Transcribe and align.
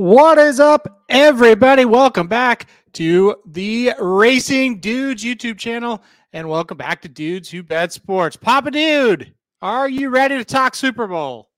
What 0.00 0.38
is 0.38 0.60
up, 0.60 1.02
everybody? 1.10 1.84
Welcome 1.84 2.26
back 2.26 2.68
to 2.94 3.36
the 3.44 3.92
Racing 4.00 4.80
Dudes 4.80 5.22
YouTube 5.22 5.58
channel, 5.58 6.02
and 6.32 6.48
welcome 6.48 6.78
back 6.78 7.02
to 7.02 7.08
Dudes 7.10 7.50
Who 7.50 7.62
Bet 7.62 7.92
Sports. 7.92 8.34
Papa 8.34 8.70
Dude, 8.70 9.34
are 9.60 9.90
you 9.90 10.08
ready 10.08 10.38
to 10.38 10.44
talk 10.46 10.74
Super 10.74 11.06
Bowl? 11.06 11.50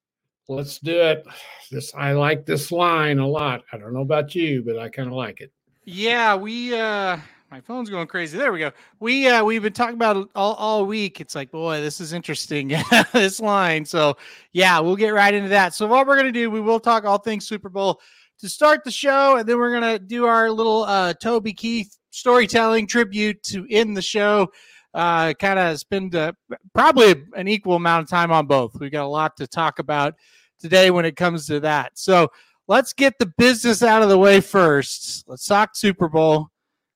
Let's 0.49 0.81
do 0.81 1.01
it. 1.03 1.25
This 1.71 1.95
I 1.95 2.15
like 2.15 2.45
this 2.45 2.73
line 2.73 3.21
a 3.21 3.29
lot. 3.29 3.63
I 3.73 3.79
don't 3.79 3.95
know 3.95 4.01
about 4.01 4.35
you, 4.35 4.65
but 4.67 4.77
I 4.77 4.89
kind 4.89 5.07
of 5.07 5.15
like 5.15 5.41
it. 5.41 5.53
Yeah, 5.85 6.35
we 6.35 6.75
uh 6.77 7.19
my 7.49 7.61
phone's 7.61 7.91
going 7.91 8.09
crazy. 8.09 8.39
There 8.39 8.53
we 8.53 8.59
go. 8.59 8.73
We 8.99 9.29
uh 9.29 9.45
we've 9.45 9.63
been 9.63 9.73
talking 9.73 9.95
about 9.95 10.17
it 10.17 10.27
all, 10.35 10.55
all 10.55 10.85
week. 10.85 11.21
It's 11.21 11.37
like, 11.37 11.53
boy, 11.53 11.81
this 11.81 12.01
is 12.01 12.13
interesting. 12.13 12.75
this 13.13 13.39
line. 13.39 13.85
So 13.85 14.17
yeah, 14.51 14.81
we'll 14.81 14.97
get 14.97 15.11
right 15.11 15.33
into 15.33 15.51
that. 15.51 15.75
So 15.75 15.87
what 15.87 16.09
we're 16.09 16.17
gonna 16.17 16.33
do, 16.33 16.51
we 16.51 16.61
will 16.61 16.81
talk 16.81 17.05
all 17.05 17.19
things 17.19 17.47
Super 17.47 17.69
Bowl 17.69 18.01
to 18.43 18.49
start 18.49 18.83
the 18.85 18.91
show, 18.91 19.37
and 19.37 19.49
then 19.49 19.57
we're 19.57 19.73
gonna 19.73 19.99
do 19.99 20.27
our 20.27 20.51
little 20.51 20.83
uh 20.83 21.15
Toby 21.15 21.53
Keith 21.53 21.97
storytelling 22.11 22.87
tribute 22.87 23.43
to 23.45 23.67
end 23.71 23.97
the 23.97 24.03
show. 24.03 24.53
Uh 24.93 25.33
kind 25.35 25.59
of 25.59 25.79
spend 25.79 26.15
uh, 26.15 26.33
probably 26.75 27.25
an 27.35 27.49
equal 27.49 27.77
amount 27.77 28.03
of 28.03 28.11
time 28.11 28.33
on 28.33 28.47
both. 28.47 28.79
We 28.79 28.91
got 28.91 29.05
a 29.05 29.07
lot 29.07 29.37
to 29.37 29.47
talk 29.47 29.79
about 29.79 30.15
today 30.61 30.91
when 30.91 31.05
it 31.05 31.17
comes 31.17 31.47
to 31.47 31.61
that. 31.61 31.93
So 31.95 32.29
let's 32.67 32.93
get 32.93 33.19
the 33.19 33.33
business 33.39 33.83
out 33.83 34.03
of 34.03 34.09
the 34.09 34.19
way 34.19 34.41
first. 34.41 35.25
Let's 35.29 35.47
talk 35.47 35.77
Super 35.77 36.09
Bowl. 36.09 36.49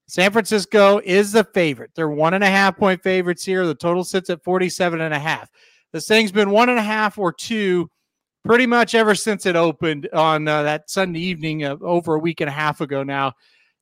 San 0.08 0.32
Francisco 0.32 1.00
is 1.04 1.30
the 1.32 1.44
favorite. 1.44 1.92
They're 1.94 2.08
one 2.08 2.34
and 2.34 2.44
a 2.44 2.50
half 2.50 2.76
point 2.76 3.02
favorites 3.02 3.44
here. 3.44 3.66
The 3.66 3.74
total 3.74 4.04
sits 4.04 4.30
at 4.30 4.42
47 4.42 5.00
and 5.00 5.14
a 5.14 5.18
half. 5.18 5.48
This 5.92 6.08
thing's 6.08 6.32
been 6.32 6.50
one 6.50 6.68
and 6.68 6.78
a 6.78 6.82
half 6.82 7.18
or 7.18 7.32
two 7.32 7.88
pretty 8.46 8.66
much 8.66 8.94
ever 8.94 9.14
since 9.14 9.44
it 9.46 9.56
opened 9.56 10.08
on 10.12 10.46
uh, 10.46 10.62
that 10.62 10.88
Sunday 10.88 11.20
evening 11.20 11.64
uh, 11.64 11.76
over 11.80 12.14
a 12.14 12.18
week 12.18 12.40
and 12.40 12.48
a 12.48 12.52
half 12.52 12.80
ago 12.80 13.02
now. 13.02 13.32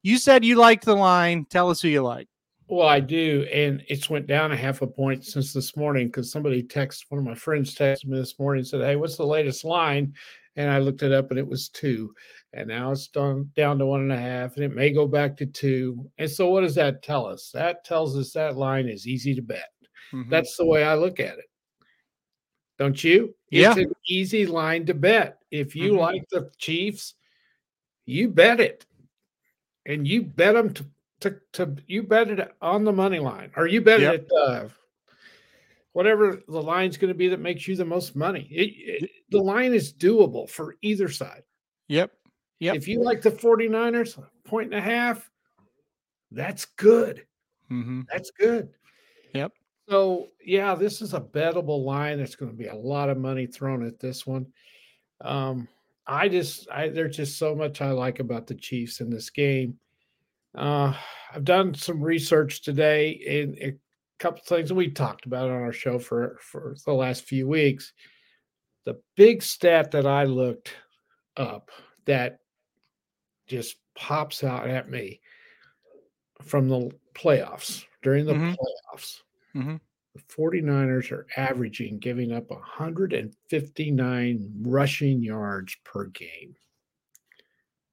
You 0.03 0.19
said 0.19 0.45
you 0.45 0.57
liked 0.57 0.85
the 0.85 0.95
line. 0.95 1.47
Tell 1.49 1.71
us 1.71 1.81
who 1.81 1.89
you 1.89 2.03
like. 2.03 2.29
Well, 2.67 2.89
I 2.89 3.01
do, 3.01 3.47
and 3.53 3.83
it's 3.89 4.09
went 4.09 4.27
down 4.27 4.53
a 4.53 4.57
half 4.57 4.81
a 4.81 4.87
point 4.87 5.25
since 5.25 5.53
this 5.53 5.77
morning 5.77 6.07
because 6.07 6.33
somebody 6.33 6.63
texted 6.63 7.05
one 7.11 7.19
of 7.19 7.25
my 7.25 7.35
friends 7.35 7.75
texted 7.75 8.07
me 8.07 8.19
this 8.19 8.39
morning 8.39 8.61
and 8.61 8.67
said, 8.67 8.81
"Hey, 8.81 8.97
what's 8.97 9.19
the 9.19 9.27
latest 9.27 9.65
line?" 9.65 10.15
And 10.57 10.71
I 10.71 10.79
looked 10.79 11.03
it 11.03 11.13
up, 11.13 11.31
and 11.31 11.39
it 11.39 11.47
was 11.47 11.69
two, 11.69 12.15
and 12.55 12.69
now 12.69 12.91
it's 12.93 13.09
down 13.09 13.51
down 13.55 13.79
to 13.81 13.87
one 13.87 14.01
and 14.01 14.13
a 14.13 14.19
half, 14.19 14.57
and 14.57 14.65
it 14.65 14.75
may 14.75 14.93
go 14.93 15.07
back 15.07 15.37
to 15.39 15.47
two. 15.47 16.11
And 16.17 16.31
so, 16.31 16.49
what 16.49 16.63
does 16.63 16.75
that 16.77 17.03
tell 17.03 17.27
us? 17.27 17.51
That 17.53 17.85
tells 17.85 18.17
us 18.17 18.33
that 18.33 18.57
line 18.57 18.89
is 18.89 19.07
easy 19.07 19.35
to 19.35 19.43
bet. 19.43 19.69
Mhm. 20.15 20.31
That's 20.31 20.57
the 20.57 20.65
way 20.65 20.85
I 20.85 20.95
look 20.95 21.21
at 21.21 21.39
it. 21.39 21.45
Don't 22.79 23.03
you? 23.03 23.35
Yeah. 23.51 23.71
It's 23.71 23.81
an 23.81 23.93
easy 24.09 24.47
line 24.47 24.87
to 24.87 24.95
bet. 24.95 25.39
If 25.51 25.77
you 25.77 25.93
Mhm. 25.93 25.99
like 25.99 26.29
the 26.31 26.51
Chiefs, 26.59 27.15
you 28.07 28.29
bet 28.29 28.61
it. 28.61 28.85
And 29.87 30.09
you 30.09 30.23
bet 30.23 30.55
them 30.55 30.73
to, 30.75 30.87
to, 31.21 31.41
to 31.53 31.77
you 31.87 32.03
bet 32.03 32.31
it 32.31 32.55
on 32.61 32.85
the 32.85 32.93
money 32.93 33.19
line 33.19 33.53
or 33.57 33.67
you 33.67 33.81
bet 33.81 34.01
Yep. 34.01 34.15
it 34.15 34.29
uh, 34.43 34.69
whatever 35.93 36.43
the 36.49 36.61
line's 36.63 36.97
going 36.97 37.13
to 37.13 37.15
be 37.17 37.29
that 37.29 37.39
makes 37.41 37.69
you 37.69 37.77
the 37.77 37.85
most 37.85 38.17
money. 38.17 38.49
It, 38.51 39.03
it- 39.05 39.11
the 39.31 39.39
line 39.41 39.73
is 39.75 39.93
doable 39.93 40.49
for 40.49 40.77
either 40.83 41.09
side. 41.09 41.43
Yep. 41.89 42.13
Yep. 42.61 42.77
If 42.77 42.89
you 42.89 43.03
like 43.03 43.21
the 43.21 43.31
49ers, 43.33 44.17
point 44.45 44.67
and 44.67 44.75
a 44.75 44.81
half, 44.81 45.29
that's 46.31 46.65
good. 46.65 47.27
Mm-hmm. 47.71 48.03
That's 48.11 48.31
good. 48.31 48.69
So 49.89 50.29
yeah, 50.43 50.75
this 50.75 51.03
is 51.03 51.15
a 51.15 51.21
bettable 51.21 51.85
line. 51.85 52.17
There's 52.17 52.37
going 52.37 52.51
to 52.53 52.57
be 52.57 52.69
a 52.69 52.75
lot 52.75 53.11
of 53.11 53.19
money 53.19 53.47
thrown 53.47 53.87
at 53.87 54.01
this 54.01 54.27
one. 54.27 54.47
Um, 55.21 55.69
I 56.07 56.29
just, 56.29 56.71
I 56.71 56.89
there's 56.89 57.17
just 57.17 57.39
so 57.39 57.55
much 57.55 57.81
I 57.81 57.91
like 57.93 58.19
about 58.21 58.47
the 58.47 58.55
Chiefs 58.55 59.01
in 59.01 59.11
this 59.11 59.31
game. 59.31 59.79
Uh, 60.55 60.95
I've 61.33 61.45
done 61.45 61.75
some 61.75 62.03
research 62.03 62.63
today 62.63 63.21
and 63.43 63.59
a 63.59 63.79
couple 64.19 64.43
things 64.45 64.73
we 64.73 64.91
talked 64.91 65.27
about 65.27 65.51
on 65.51 65.57
our 65.63 65.73
show 65.73 65.99
for 65.99 66.39
for 66.41 66.77
the 66.87 66.93
last 66.95 67.25
few 67.25 67.49
weeks. 67.49 67.93
The 68.85 69.01
big 69.17 69.43
stat 69.43 69.91
that 69.93 70.07
I 70.07 70.25
looked 70.25 70.75
up 71.37 71.71
that 72.05 72.39
just 73.47 73.77
pops 73.95 74.45
out 74.45 74.69
at 74.69 74.89
me 74.89 75.21
from 76.43 76.69
the 76.69 76.91
playoffs 77.15 77.85
during 78.03 78.27
the 78.27 78.35
Mhm. 78.35 78.57
playoffs. 78.57 79.24
Mhm. 79.55 79.81
The 80.15 80.21
49ers 80.29 81.11
are 81.11 81.27
averaging 81.37 81.99
giving 81.99 82.33
up 82.33 82.51
159 82.51 84.53
rushing 84.63 85.23
yards 85.23 85.77
per 85.85 86.07
game. 86.07 86.55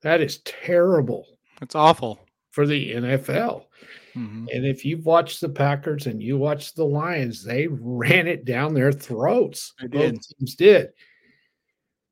That 0.01 0.21
is 0.21 0.39
terrible 0.39 1.37
It's 1.61 1.75
awful. 1.75 2.19
for 2.51 2.65
the 2.67 2.93
NFL. 2.93 3.67
Mhm. 4.13 4.47
And 4.53 4.65
if 4.65 4.83
you've 4.85 5.05
watched 5.05 5.41
the 5.41 5.49
Packers 5.49 6.05
and 6.07 6.21
you 6.21 6.37
watched 6.37 6.75
the 6.75 6.85
Lions, 6.85 7.43
they 7.43 7.67
ran 7.67 8.27
it 8.27 8.45
down 8.45 8.73
their 8.73 8.91
throats. 8.91 9.73
They 9.79 9.87
Both 9.87 10.11
did. 10.13 10.21
teams 10.21 10.55
did. 10.55 10.89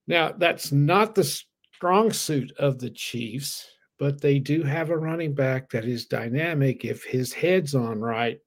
Now, 0.08 0.32
that's 0.32 0.72
not 0.72 1.14
the 1.16 1.24
strong 1.24 2.12
suit 2.12 2.52
of 2.58 2.80
the 2.80 2.90
Chiefs, 2.90 3.68
but 4.00 4.22
they 4.22 4.40
do 4.40 4.64
have 4.64 4.90
a 4.90 4.98
running 4.98 5.34
back 5.36 5.70
that 5.72 5.86
is 5.86 6.06
dynamic 6.08 6.84
if 6.86 7.04
his 7.04 7.34
head's 7.34 7.76
on 7.76 8.00
right. 8.00 8.40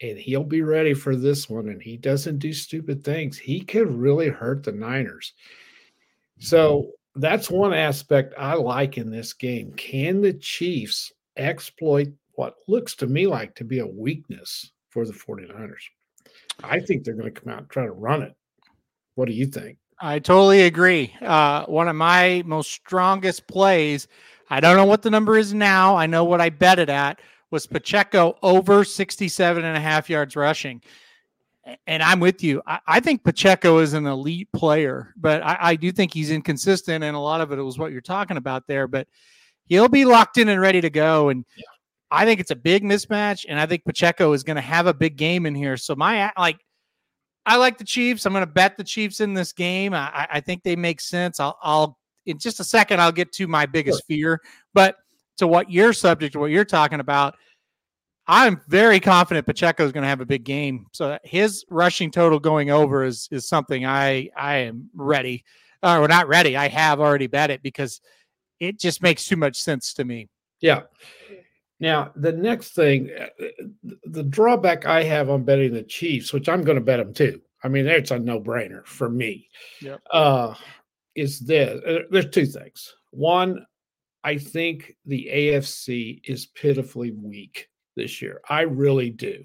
And 0.00 0.16
he'll 0.16 0.44
be 0.44 0.62
ready 0.62 0.94
for 0.94 1.16
this 1.16 1.50
one. 1.50 1.68
And 1.68 1.82
he 1.82 1.96
doesn't 1.96 2.38
do 2.38 2.52
stupid 2.52 3.02
things. 3.02 3.36
He 3.36 3.60
could 3.60 3.90
really 3.90 4.28
hurt 4.28 4.62
the 4.62 4.72
Niners. 4.72 5.32
So 6.38 6.92
that's 7.16 7.50
one 7.50 7.74
aspect 7.74 8.34
I 8.38 8.54
like 8.54 8.96
in 8.96 9.10
this 9.10 9.32
game. 9.32 9.72
Can 9.72 10.20
the 10.20 10.34
Chiefs 10.34 11.12
exploit 11.36 12.08
what 12.34 12.56
looks 12.68 12.94
to 12.96 13.06
me 13.06 13.26
like 13.26 13.56
to 13.56 13.64
be 13.64 13.80
a 13.80 13.86
weakness 13.86 14.70
for 14.88 15.04
the 15.04 15.12
49ers? 15.12 15.74
I 16.62 16.78
think 16.80 17.02
they're 17.02 17.14
going 17.14 17.32
to 17.32 17.40
come 17.40 17.52
out 17.52 17.60
and 17.60 17.68
try 17.68 17.84
to 17.84 17.92
run 17.92 18.22
it. 18.22 18.34
What 19.16 19.26
do 19.26 19.34
you 19.34 19.46
think? 19.46 19.78
I 20.00 20.20
totally 20.20 20.62
agree. 20.62 21.12
Uh, 21.20 21.64
one 21.66 21.88
of 21.88 21.96
my 21.96 22.42
most 22.46 22.70
strongest 22.70 23.48
plays, 23.48 24.06
I 24.48 24.60
don't 24.60 24.76
know 24.76 24.84
what 24.84 25.02
the 25.02 25.10
number 25.10 25.36
is 25.36 25.52
now. 25.52 25.96
I 25.96 26.06
know 26.06 26.22
what 26.22 26.40
I 26.40 26.50
bet 26.50 26.78
it 26.78 26.88
at 26.88 27.18
was 27.50 27.66
Pacheco 27.66 28.36
over 28.42 28.84
67 28.84 29.64
and 29.64 29.76
a 29.76 29.80
half 29.80 30.10
yards 30.10 30.36
rushing. 30.36 30.82
And 31.86 32.02
I'm 32.02 32.20
with 32.20 32.42
you. 32.42 32.62
I, 32.66 32.78
I 32.86 33.00
think 33.00 33.24
Pacheco 33.24 33.78
is 33.78 33.92
an 33.92 34.06
elite 34.06 34.48
player, 34.52 35.12
but 35.16 35.42
I, 35.42 35.56
I 35.60 35.76
do 35.76 35.92
think 35.92 36.14
he's 36.14 36.30
inconsistent. 36.30 37.04
And 37.04 37.14
a 37.14 37.20
lot 37.20 37.40
of 37.42 37.52
it 37.52 37.56
was 37.56 37.78
what 37.78 37.92
you're 37.92 38.00
talking 38.00 38.38
about 38.38 38.66
there, 38.66 38.86
but 38.88 39.06
he'll 39.66 39.88
be 39.88 40.04
locked 40.06 40.38
in 40.38 40.48
and 40.48 40.60
ready 40.60 40.80
to 40.80 40.90
go. 40.90 41.28
And 41.28 41.44
Yeah. 41.56 41.64
I 42.10 42.24
think 42.24 42.40
it's 42.40 42.50
a 42.50 42.56
big 42.56 42.82
mismatch. 42.84 43.44
And 43.46 43.60
I 43.60 43.66
think 43.66 43.84
Pacheco 43.84 44.32
is 44.32 44.42
going 44.42 44.54
to 44.56 44.62
have 44.62 44.86
a 44.86 44.94
big 44.94 45.16
game 45.16 45.44
in 45.44 45.54
here. 45.54 45.76
So 45.76 45.94
my, 45.94 46.32
like, 46.38 46.58
I 47.44 47.56
like 47.56 47.76
the 47.76 47.84
Chiefs. 47.84 48.24
I'm 48.24 48.32
going 48.32 48.42
to 48.46 48.50
bet 48.50 48.78
the 48.78 48.84
Chiefs 48.84 49.20
in 49.20 49.34
this 49.34 49.52
game. 49.52 49.92
I, 49.92 50.08
I- 50.08 50.28
I 50.32 50.40
think 50.40 50.62
they 50.62 50.74
make 50.76 51.02
sense. 51.02 51.38
I'll, 51.38 51.58
I'll 51.62 51.98
in 52.24 52.38
just 52.38 52.60
a 52.60 52.64
second. 52.64 53.00
I'll 53.02 53.12
get 53.12 53.30
to 53.32 53.46
my 53.46 53.66
biggest 53.66 54.04
fear, 54.06 54.40
but 54.74 54.96
to 55.38 55.46
what 55.46 55.70
your 55.70 55.92
subject, 55.92 56.36
what 56.36 56.50
you're 56.50 56.64
talking 56.64 57.00
about, 57.00 57.36
I'm 58.26 58.60
very 58.68 59.00
confident 59.00 59.46
Pacheco 59.46 59.84
is 59.86 59.92
going 59.92 60.02
to 60.02 60.08
have 60.08 60.20
a 60.20 60.26
big 60.26 60.44
game. 60.44 60.86
So 60.92 61.18
his 61.24 61.64
rushing 61.70 62.10
total 62.10 62.38
going 62.38 62.70
over 62.70 63.04
is 63.04 63.26
is 63.30 63.48
something 63.48 63.86
I 63.86 64.28
I 64.36 64.56
am 64.58 64.90
ready. 64.94 65.44
Uh, 65.82 66.00
or 66.00 66.08
not 66.08 66.26
ready. 66.26 66.56
I 66.56 66.66
have 66.68 66.98
already 67.00 67.28
bet 67.28 67.50
it 67.50 67.62
because 67.62 68.00
it 68.58 68.80
just 68.80 69.00
makes 69.00 69.26
too 69.26 69.36
much 69.36 69.56
sense 69.56 69.94
to 69.94 70.04
me. 70.04 70.28
Yeah. 70.60 70.82
Now, 71.78 72.10
the 72.16 72.32
next 72.32 72.70
thing, 72.74 73.10
uh, 73.16 73.26
the 74.04 74.24
drawback 74.24 74.86
I 74.86 75.04
have 75.04 75.30
on 75.30 75.44
betting 75.44 75.72
the 75.72 75.84
Chiefs, 75.84 76.32
which 76.32 76.48
I'm 76.48 76.62
going 76.64 76.74
to 76.78 76.84
bet 76.84 76.98
them 76.98 77.14
too. 77.14 77.40
I 77.62 77.68
mean, 77.68 77.86
it's 77.86 78.10
a 78.10 78.18
no 78.18 78.40
brainer 78.40 78.84
for 78.86 79.08
me. 79.08 79.48
Yep. 79.80 80.00
Uh, 80.10 80.54
is 81.14 81.38
this? 81.38 81.80
uh, 81.84 82.00
There's 82.10 82.30
two 82.30 82.46
things. 82.46 82.92
One, 83.12 83.64
I 84.24 84.36
think 84.38 84.96
the 85.06 85.28
AFC 85.32 86.20
is 86.24 86.46
pitifully 86.46 87.12
weak 87.12 87.68
this 87.96 88.20
year. 88.20 88.40
I 88.48 88.62
really 88.62 89.10
do. 89.10 89.44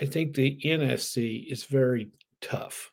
I 0.00 0.06
think 0.06 0.34
the 0.34 0.58
NFC 0.64 1.50
is 1.50 1.64
very 1.64 2.10
tough. 2.40 2.92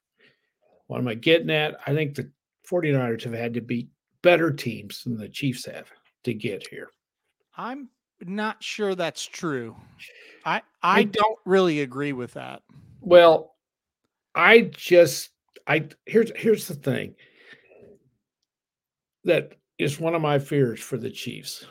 What 0.87 0.99
am 0.99 1.07
I 1.07 1.15
getting 1.15 1.49
at? 1.49 1.75
I 1.85 1.93
think 1.93 2.15
the 2.15 2.29
49ers 2.69 3.23
have 3.23 3.33
had 3.33 3.53
to 3.55 3.61
beat 3.61 3.89
better 4.21 4.51
teams 4.51 5.03
than 5.03 5.17
the 5.17 5.27
Chiefs 5.27 5.65
have 5.65 5.91
to 6.23 6.33
get 6.33 6.67
here. 6.67 6.89
I'm 7.57 7.89
not 8.21 8.63
sure 8.63 8.95
that's 8.95 9.25
true. 9.25 9.75
I 10.45 10.61
I 10.81 11.03
don't 11.03 11.39
really 11.45 11.81
agree 11.81 12.13
with 12.13 12.33
that. 12.33 12.61
Well, 13.01 13.55
I 14.35 14.71
just 14.71 15.31
I 15.67 15.89
here's 16.05 16.31
here's 16.35 16.67
the 16.67 16.75
thing 16.75 17.15
that 19.25 19.53
is 19.79 19.99
one 19.99 20.15
of 20.15 20.21
my 20.21 20.39
fears 20.39 20.79
for 20.79 20.97
the 20.97 21.09
Chiefs. 21.09 21.65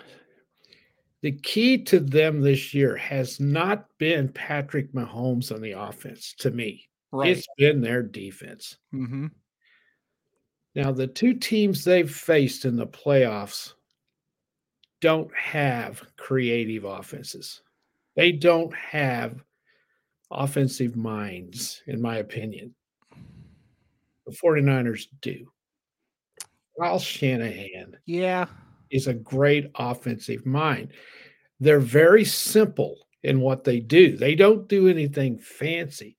The 1.22 1.32
key 1.32 1.78
to 1.84 2.00
them 2.00 2.40
this 2.40 2.74
year 2.74 2.96
has 2.96 3.38
not 3.38 3.86
been 3.98 4.28
Patrick 4.28 4.92
Mahomes 4.92 5.52
on 5.54 5.60
the 5.60 5.72
offense 5.72 6.34
to 6.38 6.50
me. 6.50 6.88
Right. 7.12 7.30
It's 7.30 7.46
been 7.56 7.80
their 7.80 8.02
defense. 8.02 8.76
mm-hmm. 8.92 9.26
Now, 10.74 10.90
the 10.90 11.06
two 11.06 11.34
teams 11.34 11.84
they've 11.84 12.10
faced 12.10 12.64
in 12.64 12.76
the 12.76 12.86
playoffs 12.86 13.74
don't 15.02 15.30
have 15.36 16.02
creative 16.16 16.84
offenses. 16.84 17.60
They 18.16 18.32
don't 18.32 18.74
have 18.74 19.44
offensive 20.30 20.96
minds, 20.96 21.82
in 21.86 22.00
my 22.00 22.16
opinion. 22.16 22.74
The 24.26 24.32
49ers 24.32 25.08
do. 25.20 25.52
Kyle 26.82 26.98
Shanahan 26.98 27.96
Yeah. 28.06 28.46
is 28.90 29.06
a 29.06 29.14
great 29.14 29.70
offensive 29.76 30.44
mind. 30.44 30.92
They're 31.60 31.78
very 31.78 32.24
simple 32.24 33.06
in 33.22 33.40
what 33.40 33.62
they 33.62 33.78
do, 33.78 34.16
they 34.16 34.34
don't 34.34 34.68
do 34.68 34.88
anything 34.88 35.38
fancy. 35.38 36.16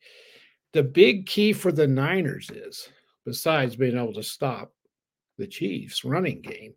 The 0.71 0.83
big 0.83 1.25
key 1.25 1.51
for 1.51 1.74
the 1.74 1.86
Niners 1.86 2.50
is, 2.50 2.88
besides 3.25 3.75
being 3.75 3.98
able 3.98 4.13
to 4.13 4.24
stop 4.24 4.74
the 5.38 5.45
Chiefs' 5.45 6.06
running 6.06 6.42
game 6.42 6.75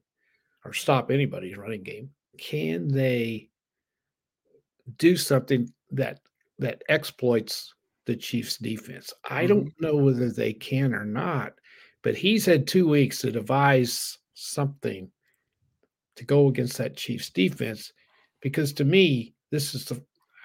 or 0.65 0.73
stop 0.73 1.13
anybody's 1.13 1.57
running 1.57 1.85
game, 1.85 2.11
can 2.39 2.89
they 2.89 3.51
do 4.99 5.17
something 5.17 5.73
that 5.93 6.19
that 6.59 6.83
exploits 6.89 7.73
the 8.07 8.17
Chiefs 8.17 8.57
defense? 8.57 9.15
I 9.31 9.45
mm-hmm. 9.45 9.47
don't 9.47 9.81
know 9.81 9.97
whether 9.97 10.29
they 10.29 10.53
can 10.55 10.93
or 10.93 11.05
not, 11.05 11.53
but 12.07 12.15
he's 12.15 12.47
had 12.47 12.69
2 12.69 12.87
weeks 12.87 13.19
to 13.19 13.33
devise 13.33 14.17
something 14.35 15.11
to 16.15 16.25
go 16.25 16.47
against 16.47 16.79
that 16.79 16.97
Chiefs 16.97 17.31
defense 17.31 17.93
because 18.41 18.73
to 18.75 18.85
me 18.85 19.35
this 19.51 19.75
is 19.75 19.87
the 19.87 19.97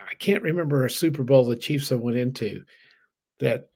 I 0.09 0.15
can't 0.15 0.41
remember 0.41 0.85
a 0.85 0.89
Super 0.89 1.21
Bowl 1.21 1.45
the 1.45 1.55
Chiefs 1.55 1.89
have 1.89 1.99
went 1.99 2.17
into 2.17 2.63
that 3.39 3.69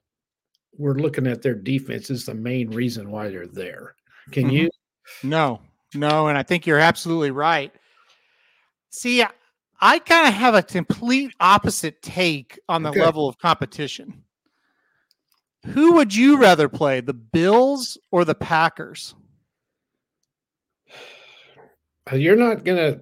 we're 0.76 0.94
looking 0.98 1.28
at 1.28 1.42
their 1.42 1.54
defense 1.54 2.10
is 2.10 2.26
the 2.26 2.34
main 2.34 2.70
reason 2.70 3.08
why 3.08 3.28
they're 3.28 3.46
there. 3.46 3.94
Can 4.32 4.48
Mhm. 4.48 4.52
you 4.52 4.70
No, 5.22 5.62
no, 5.94 6.26
and 6.26 6.36
I 6.36 6.42
think 6.42 6.66
you're 6.66 6.80
absolutely 6.80 7.30
right. 7.30 7.72
See, 8.90 9.22
I- 9.22 9.30
I 9.80 10.00
kind 10.00 10.26
of 10.26 10.34
have 10.34 10.56
a 10.56 10.62
complete 10.64 11.36
opposite 11.38 12.02
take 12.02 12.58
on 12.68 12.82
the 12.82 12.90
Okay. 12.90 13.00
level 13.00 13.28
of 13.28 13.38
competition. 13.38 14.24
Who 15.72 15.92
would 15.94 16.14
you 16.14 16.38
rather 16.38 16.68
play, 16.68 17.00
the 17.00 17.12
Bills 17.14 17.98
or 18.10 18.24
the 18.24 18.34
Packers? 18.34 19.14
uh, 22.10 22.16
you're 22.16 22.36
not 22.36 22.64
gonna 22.64 23.00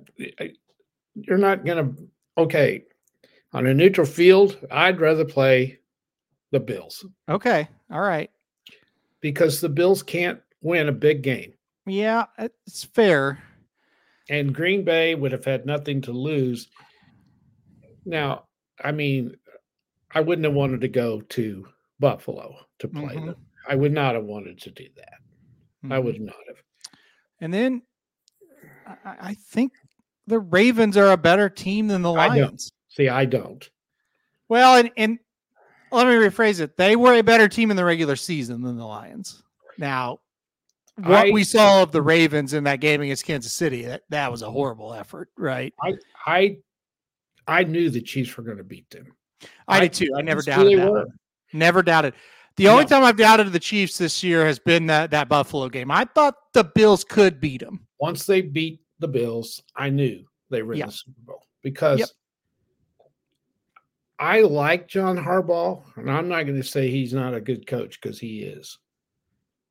you're 1.14 1.36
not 1.38 1.64
gonna 1.64 1.92
okay 2.38 2.84
on 3.52 3.66
a 3.66 3.74
neutral 3.74 4.06
field 4.06 4.58
i'd 4.70 4.98
rather 4.98 5.26
play 5.26 5.78
the 6.52 6.58
bills 6.60 7.04
Okay, 7.28 7.68
all 7.92 8.00
right. 8.00 8.30
because 9.20 9.60
the 9.60 9.68
bills 9.68 10.02
can't 10.02 10.40
win 10.62 10.88
a 10.88 10.92
big 10.92 11.20
game 11.22 11.52
Yeah, 11.86 12.24
it's 12.38 12.84
fair. 12.84 13.42
and 14.30 14.54
green 14.54 14.84
bay 14.84 15.14
would 15.14 15.32
have 15.32 15.44
had 15.44 15.66
nothing 15.66 16.00
to 16.02 16.12
lose 16.12 16.68
now 18.06 18.44
i 18.82 18.90
mean 18.90 19.36
i 20.14 20.20
wouldn't 20.22 20.46
have 20.46 20.54
wanted 20.54 20.80
to 20.80 20.88
go 20.88 21.20
to 21.20 21.68
buffalo 22.04 22.54
to 22.78 22.86
play 22.88 23.14
Mhm. 23.16 23.26
them 23.26 23.36
i 23.66 23.74
would 23.74 23.92
not 23.92 24.14
have 24.14 24.24
wanted 24.24 24.60
to 24.60 24.70
do 24.70 24.86
that 24.96 25.18
i 25.84 25.98
Mhm. 25.98 26.04
would 26.04 26.20
not 26.20 26.36
have 26.48 26.56
And 27.40 27.52
then 27.52 27.82
I, 28.86 28.92
I- 29.04 29.16
I 29.30 29.34
think 29.34 29.72
the 30.26 30.38
Ravens 30.38 30.96
are 30.98 31.12
a 31.12 31.16
better 31.16 31.48
team 31.48 31.86
than 31.88 32.02
the 32.02 32.12
I. 32.12 32.28
Lions. 32.28 32.70
see 32.88 33.08
i 33.08 33.24
don't 33.24 33.68
Well, 34.48 34.76
and, 34.80 34.90
and 34.98 35.18
let 35.90 36.06
me 36.06 36.12
rephrase 36.14 36.60
it. 36.60 36.76
They 36.76 36.96
were 36.96 37.14
a 37.14 37.22
better 37.22 37.48
team 37.48 37.70
in 37.70 37.76
the 37.76 37.84
regular 37.84 38.16
season 38.16 38.60
than 38.62 38.76
the 38.76 38.84
Lions. 38.86 39.42
Now, 39.78 40.18
what 40.96 41.28
I- 41.28 41.30
we 41.30 41.44
saw 41.44 41.82
of 41.84 41.92
the 41.92 42.02
Ravens 42.02 42.52
in 42.52 42.64
that 42.64 42.80
game 42.80 43.00
against 43.00 43.24
Kansas 43.24 43.52
City, 43.54 43.84
that, 43.84 44.02
that 44.10 44.30
was 44.30 44.42
a 44.42 44.50
horrible 44.50 44.92
effort, 44.92 45.30
right? 45.38 45.72
i 45.82 45.90
i 46.26 46.56
i 47.46 47.64
knew 47.64 47.88
the 47.90 48.02
chiefs 48.02 48.36
were 48.36 48.42
going 48.44 48.58
to 48.58 48.64
beat 48.64 48.88
them 48.90 49.06
I, 49.68 49.76
I 49.76 49.80
did 49.80 49.92
too. 49.94 50.10
I 50.16 50.22
never 50.22 50.42
doubted 50.42 50.78
that. 50.78 50.90
were. 50.92 51.06
Never 51.54 51.82
doubted. 51.82 52.14
The 52.56 52.68
only 52.68 52.84
No. 52.84 52.88
time 52.88 53.04
I've 53.04 53.16
doubted 53.16 53.50
the 53.52 53.58
Chiefs 53.58 53.98
this 53.98 54.22
year 54.22 54.44
has 54.44 54.58
been 54.58 54.86
that, 54.86 55.10
that 55.12 55.28
Buffalo 55.28 55.68
game. 55.68 55.90
I 55.90 56.04
thought 56.04 56.34
the 56.52 56.64
Bills 56.64 57.02
could 57.04 57.40
beat 57.40 57.60
them. 57.62 57.86
once 57.98 58.26
they 58.26 58.42
beat 58.42 58.80
the 58.98 59.08
Bills, 59.08 59.62
I 59.74 59.88
knew 59.90 60.24
they 60.50 60.62
were 60.62 60.74
in 60.74 60.80
the 60.80 60.90
Super 60.92 61.20
Bowl 61.24 61.46
because 61.62 62.00
Yep. 62.00 62.08
I 64.18 64.42
like 64.42 64.86
John 64.88 65.16
Harbaugh, 65.16 65.82
and 65.96 66.10
I'm 66.10 66.28
not 66.28 66.44
going 66.44 66.60
to 66.60 66.62
say 66.68 66.88
he's 66.90 67.12
not 67.12 67.34
a 67.34 67.40
good 67.40 67.66
coach 67.66 68.00
because 68.00 68.18
he 68.18 68.42
is. 68.42 68.78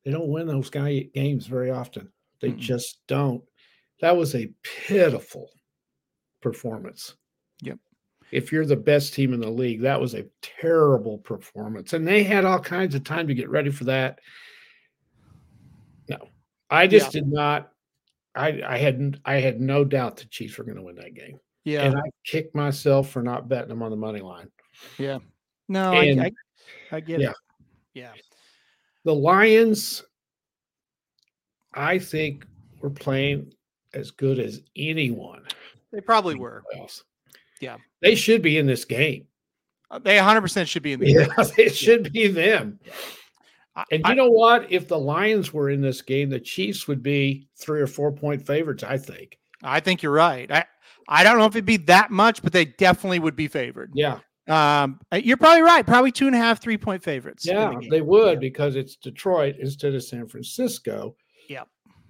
They 0.03 0.11
don't 0.11 0.27
win 0.27 0.47
those 0.47 0.69
guy 0.69 1.07
games 1.13 1.47
very 1.47 1.71
often. 1.71 2.11
They 2.41 2.49
Mm-mm. 2.49 2.57
just 2.57 2.99
don't. 3.07 3.41
That 4.01 4.17
was 4.17 4.35
a 4.35 4.51
pitiful 4.63 5.49
performance. 6.41 7.15
Yep. 7.61 7.79
If 8.33 8.51
you're 8.51 8.65
the 8.65 8.75
best 8.75 9.13
team 9.13 9.31
in 9.33 9.39
the 9.39 9.49
league, 9.49 9.81
that 9.81 10.01
was 10.01 10.15
a 10.15 10.25
terrible 10.41 11.19
performance. 11.19 11.93
And 11.93 12.07
they 12.07 12.23
had 12.23 12.45
all 12.45 12.59
kinds 12.59 12.95
of 12.95 13.03
time 13.03 13.27
to 13.27 13.33
get 13.35 13.49
ready 13.49 13.69
for 13.69 13.83
that. 13.85 14.19
No, 16.09 16.17
I 16.69 16.87
just 16.87 17.11
did 17.11 17.27
not. 17.27 17.71
I, 18.35 18.61
I 18.65 18.77
hadn't 18.77 19.19
I 19.25 19.35
had 19.35 19.61
no 19.61 19.85
doubt 19.85 20.17
the 20.17 20.25
Chiefs 20.25 20.57
were 20.57 20.63
going 20.63 20.77
to 20.77 20.81
win 20.83 20.95
that 20.95 21.13
game, 21.13 21.39
Yeah. 21.63 21.83
and 21.83 21.95
I 21.95 22.01
kicked 22.25 22.55
myself 22.55 23.09
for 23.09 23.21
not 23.21 23.47
betting 23.47 23.69
them 23.69 23.83
on 23.83 23.91
the 23.91 23.97
money 23.97 24.21
line. 24.21 24.49
Yeah. 24.97 25.19
No, 25.69 25.93
and- 25.93 26.19
I, 26.21 26.31
I, 26.91 26.97
I 26.97 26.99
get 26.99 27.21
yeah. 27.21 27.29
it. 27.29 27.35
Yeah. 27.93 28.11
The 29.05 29.13
Lions, 29.13 30.03
I 31.73 31.99
think, 31.99 32.47
were 32.81 32.89
playing 32.89 33.53
as 33.93 34.09
good 34.09 34.39
as 34.39 34.61
anyone. 34.75 35.43
They 35.91 36.01
probably 36.01 36.35
were. 36.35 36.63
playoffs. 36.73 37.03
Yeah. 37.63 37.77
they 38.01 38.15
should 38.15 38.41
be 38.41 38.57
in 38.57 38.65
this 38.67 38.85
game. 38.85 39.27
Uh, 39.89 39.99
They 39.99 40.17
100% 40.17 40.67
should 40.67 40.83
be 40.83 40.93
in 40.93 40.99
the 40.99 41.11
Yeah, 41.11 41.27
it 41.57 41.75
should 41.75 42.11
be 42.13 42.27
them. 42.27 42.79
And 43.91 44.05
I- 44.05 44.09
you 44.09 44.15
know 44.15 44.29
what? 44.29 44.71
If 44.71 44.87
the 44.87 44.99
Lions 44.99 45.51
were 45.53 45.69
in 45.69 45.81
this 45.81 46.01
game, 46.01 46.29
the 46.29 46.39
Chiefs 46.39 46.87
would 46.87 47.01
be 47.01 47.47
three 47.57 47.81
or 47.81 47.87
four 47.87 48.11
point 48.11 48.45
favorites. 48.45 48.83
I 48.83 48.97
think. 48.97 49.37
I 49.63 49.79
think 49.79 50.03
you're 50.03 50.11
right. 50.11 50.51
I, 50.51 50.65
I 51.07 51.23
don't 51.23 51.37
know 51.37 51.45
if 51.45 51.55
it'd 51.55 51.65
be 51.65 51.77
that 51.77 52.11
much, 52.11 52.41
but 52.43 52.53
they 52.53 52.65
definitely 52.65 53.19
would 53.19 53.35
be 53.35 53.47
favored. 53.47 53.91
Yeah, 53.95 54.19
Um, 54.47 54.99
uh, 55.11 55.17
you're 55.23 55.37
probably 55.37 55.61
right. 55.61 55.85
Probably 55.85 56.11
two 56.11 56.27
and 56.27 56.35
a 56.35 56.39
half, 56.39 56.61
three 56.61 56.77
point 56.77 57.01
favorites. 57.03 57.47
in 57.47 57.55
the 57.55 57.61
yeah, 57.61 57.89
they 57.89 58.01
would 58.01 58.33
Yeah. 58.35 58.39
because 58.39 58.75
it's 58.75 58.95
Detroit 58.97 59.55
instead 59.59 59.95
of 59.95 60.03
San 60.03 60.27
Francisco. 60.27 61.15
Yeah. 61.49 61.63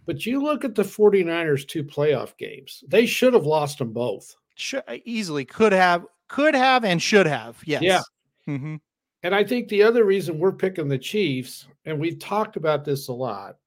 But 0.06 0.26
you 0.26 0.44
look 0.44 0.66
at 0.66 0.76
the 0.76 0.84
49ers 0.84 1.66
two 1.68 1.84
playoff 1.84 2.36
games, 2.38 2.84
they 2.90 3.06
should 3.06 3.34
have 3.34 3.46
lost 3.46 3.78
them 3.78 3.94
both. 3.94 4.36
Should, 4.56 4.84
easily 5.06 5.46
could 5.46 5.74
have, 5.74 6.06
could 6.28 6.56
have, 6.56 6.86
and 6.86 7.02
should 7.02 7.26
have. 7.26 7.62
Yes. 7.66 7.82
Yeah. 7.82 8.02
hmm 8.46 8.76
And 9.24 9.34
I 9.34 9.44
think 9.44 9.68
the 9.68 9.84
other 9.84 10.04
reason 10.04 10.40
we're 10.40 10.52
picking 10.52 10.88
the 10.88 10.98
Chiefs, 10.98 11.68
and 11.86 12.00
we've 12.00 12.20
talked 12.20 12.56
about 12.56 12.86
this 12.86 13.08
a 13.08 13.14
lot, 13.14 13.58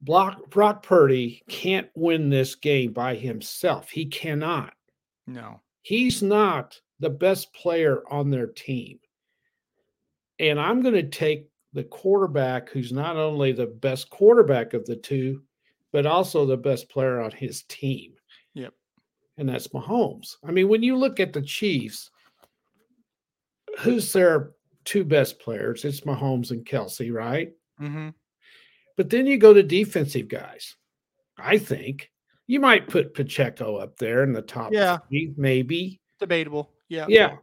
Brock, 0.00 0.50
Brock 0.50 0.82
Purdy 0.82 1.42
can't 1.48 1.88
win 1.94 2.28
this 2.28 2.54
game 2.54 2.92
by 2.92 3.14
himself. 3.14 3.88
He 3.88 4.04
cannot. 4.06 4.74
No. 5.26 5.60
He's 5.80 6.22
not 6.22 6.80
the 7.00 7.10
best 7.10 7.52
player 7.54 8.02
on 8.10 8.30
their 8.30 8.46
team. 8.46 8.98
And 10.38 10.60
I'm 10.60 10.82
going 10.82 10.94
to 10.94 11.08
take 11.08 11.48
the 11.72 11.84
quarterback 11.84 12.68
who's 12.68 12.92
not 12.92 13.16
only 13.16 13.52
the 13.52 13.66
best 13.66 14.10
quarterback 14.10 14.74
of 14.74 14.84
the 14.84 14.96
two, 14.96 15.42
but 15.92 16.06
also 16.06 16.44
the 16.44 16.56
best 16.56 16.88
player 16.88 17.20
on 17.20 17.30
his 17.30 17.62
team. 17.64 18.13
And 19.36 19.48
that's 19.48 19.68
Mahomes. 19.68 20.36
I 20.46 20.50
mean, 20.52 20.68
when 20.68 20.82
you 20.82 20.96
look 20.96 21.18
at 21.20 21.32
the 21.32 21.42
Chiefs, 21.42 22.10
who's 23.80 24.12
their 24.12 24.52
two 24.84 25.04
best 25.04 25.38
players? 25.40 25.84
It's 25.84 26.00
Mahomes 26.02 26.50
and 26.50 26.64
Kelce, 26.64 27.12
right? 27.12 27.52
hmm 27.78 28.10
But 28.96 29.10
then 29.10 29.26
you 29.26 29.38
go 29.38 29.52
to 29.52 29.62
defensive 29.62 30.28
guys. 30.28 30.76
I 31.36 31.58
think 31.58 32.10
you 32.46 32.60
might 32.60 32.88
put 32.88 33.14
Pacheco 33.14 33.76
up 33.76 33.96
there 33.96 34.22
in 34.22 34.32
the 34.32 34.42
top 34.42 34.72
Yeah. 34.72 34.98
three, 35.08 35.32
maybe. 35.36 36.00
Debatable. 36.20 36.70
Yeah. 36.88 37.06
Yeah. 37.08 37.36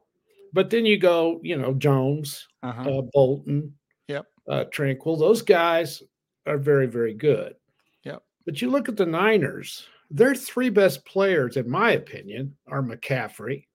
But 0.54 0.70
then 0.70 0.86
you 0.86 0.98
go, 0.98 1.40
you 1.44 1.58
know, 1.58 1.74
Jones, 1.74 2.48
Uh-huh. 2.64 3.00
uh, 3.00 3.02
Bolton, 3.14 3.78
Yep. 4.08 4.26
uh, 4.48 4.64
Tranquil. 4.66 5.18
Those 5.18 5.42
guys 5.42 6.04
are 6.46 6.58
very, 6.58 6.88
very 6.88 7.14
good. 7.14 7.56
Yep. 8.04 8.24
But 8.46 8.62
you 8.62 8.70
look 8.70 8.88
at 8.88 8.96
the 8.98 9.06
Niners, 9.06 9.88
their 10.12 10.36
three 10.36 10.70
best 10.70 11.06
players, 11.06 11.56
in 11.58 11.70
my 11.70 11.92
opinion, 11.92 12.56
are 12.68 12.84
McCaffrey, 12.84 13.66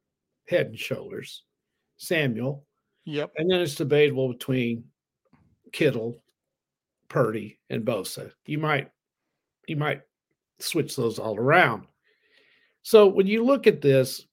head 0.46 0.66
and 0.66 0.78
shoulders, 0.78 1.42
Samuel, 1.96 2.66
Yep. 3.06 3.32
and 3.36 3.50
then 3.50 3.60
it's 3.60 3.74
debatable 3.76 4.28
between 4.32 4.84
Kittle, 5.72 6.22
Purdy, 7.08 7.58
and 7.70 7.84
Bosa. 7.84 8.32
You 8.46 8.58
might 8.58 8.90
you 9.66 9.76
might 9.76 10.02
switch 10.60 10.94
those 10.94 11.18
all 11.18 11.36
around. 11.36 11.86
So 12.82 13.06
when 13.08 13.26
you 13.26 13.44
look 13.44 13.66
at 13.66 13.80
this, 13.80 14.26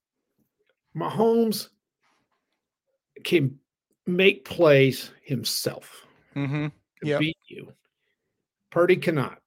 Mahomes 0.96 1.70
can 3.24 3.58
make 4.06 4.46
plays 4.46 5.10
himself 5.24 6.06
Mm-hmm. 6.36 6.68
Yep. 7.04 7.20
beat 7.20 7.38
you. 7.48 7.72
Purdy 8.72 8.96
cannot. 8.98 9.40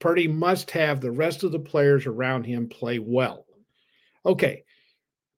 Purdy 0.00 0.26
must 0.26 0.70
have 0.72 1.00
the 1.00 1.10
rest 1.12 1.44
of 1.44 1.52
the 1.52 1.58
players 1.58 2.06
around 2.06 2.44
him 2.44 2.68
play 2.68 2.98
well. 2.98 3.46
Okay. 4.26 4.64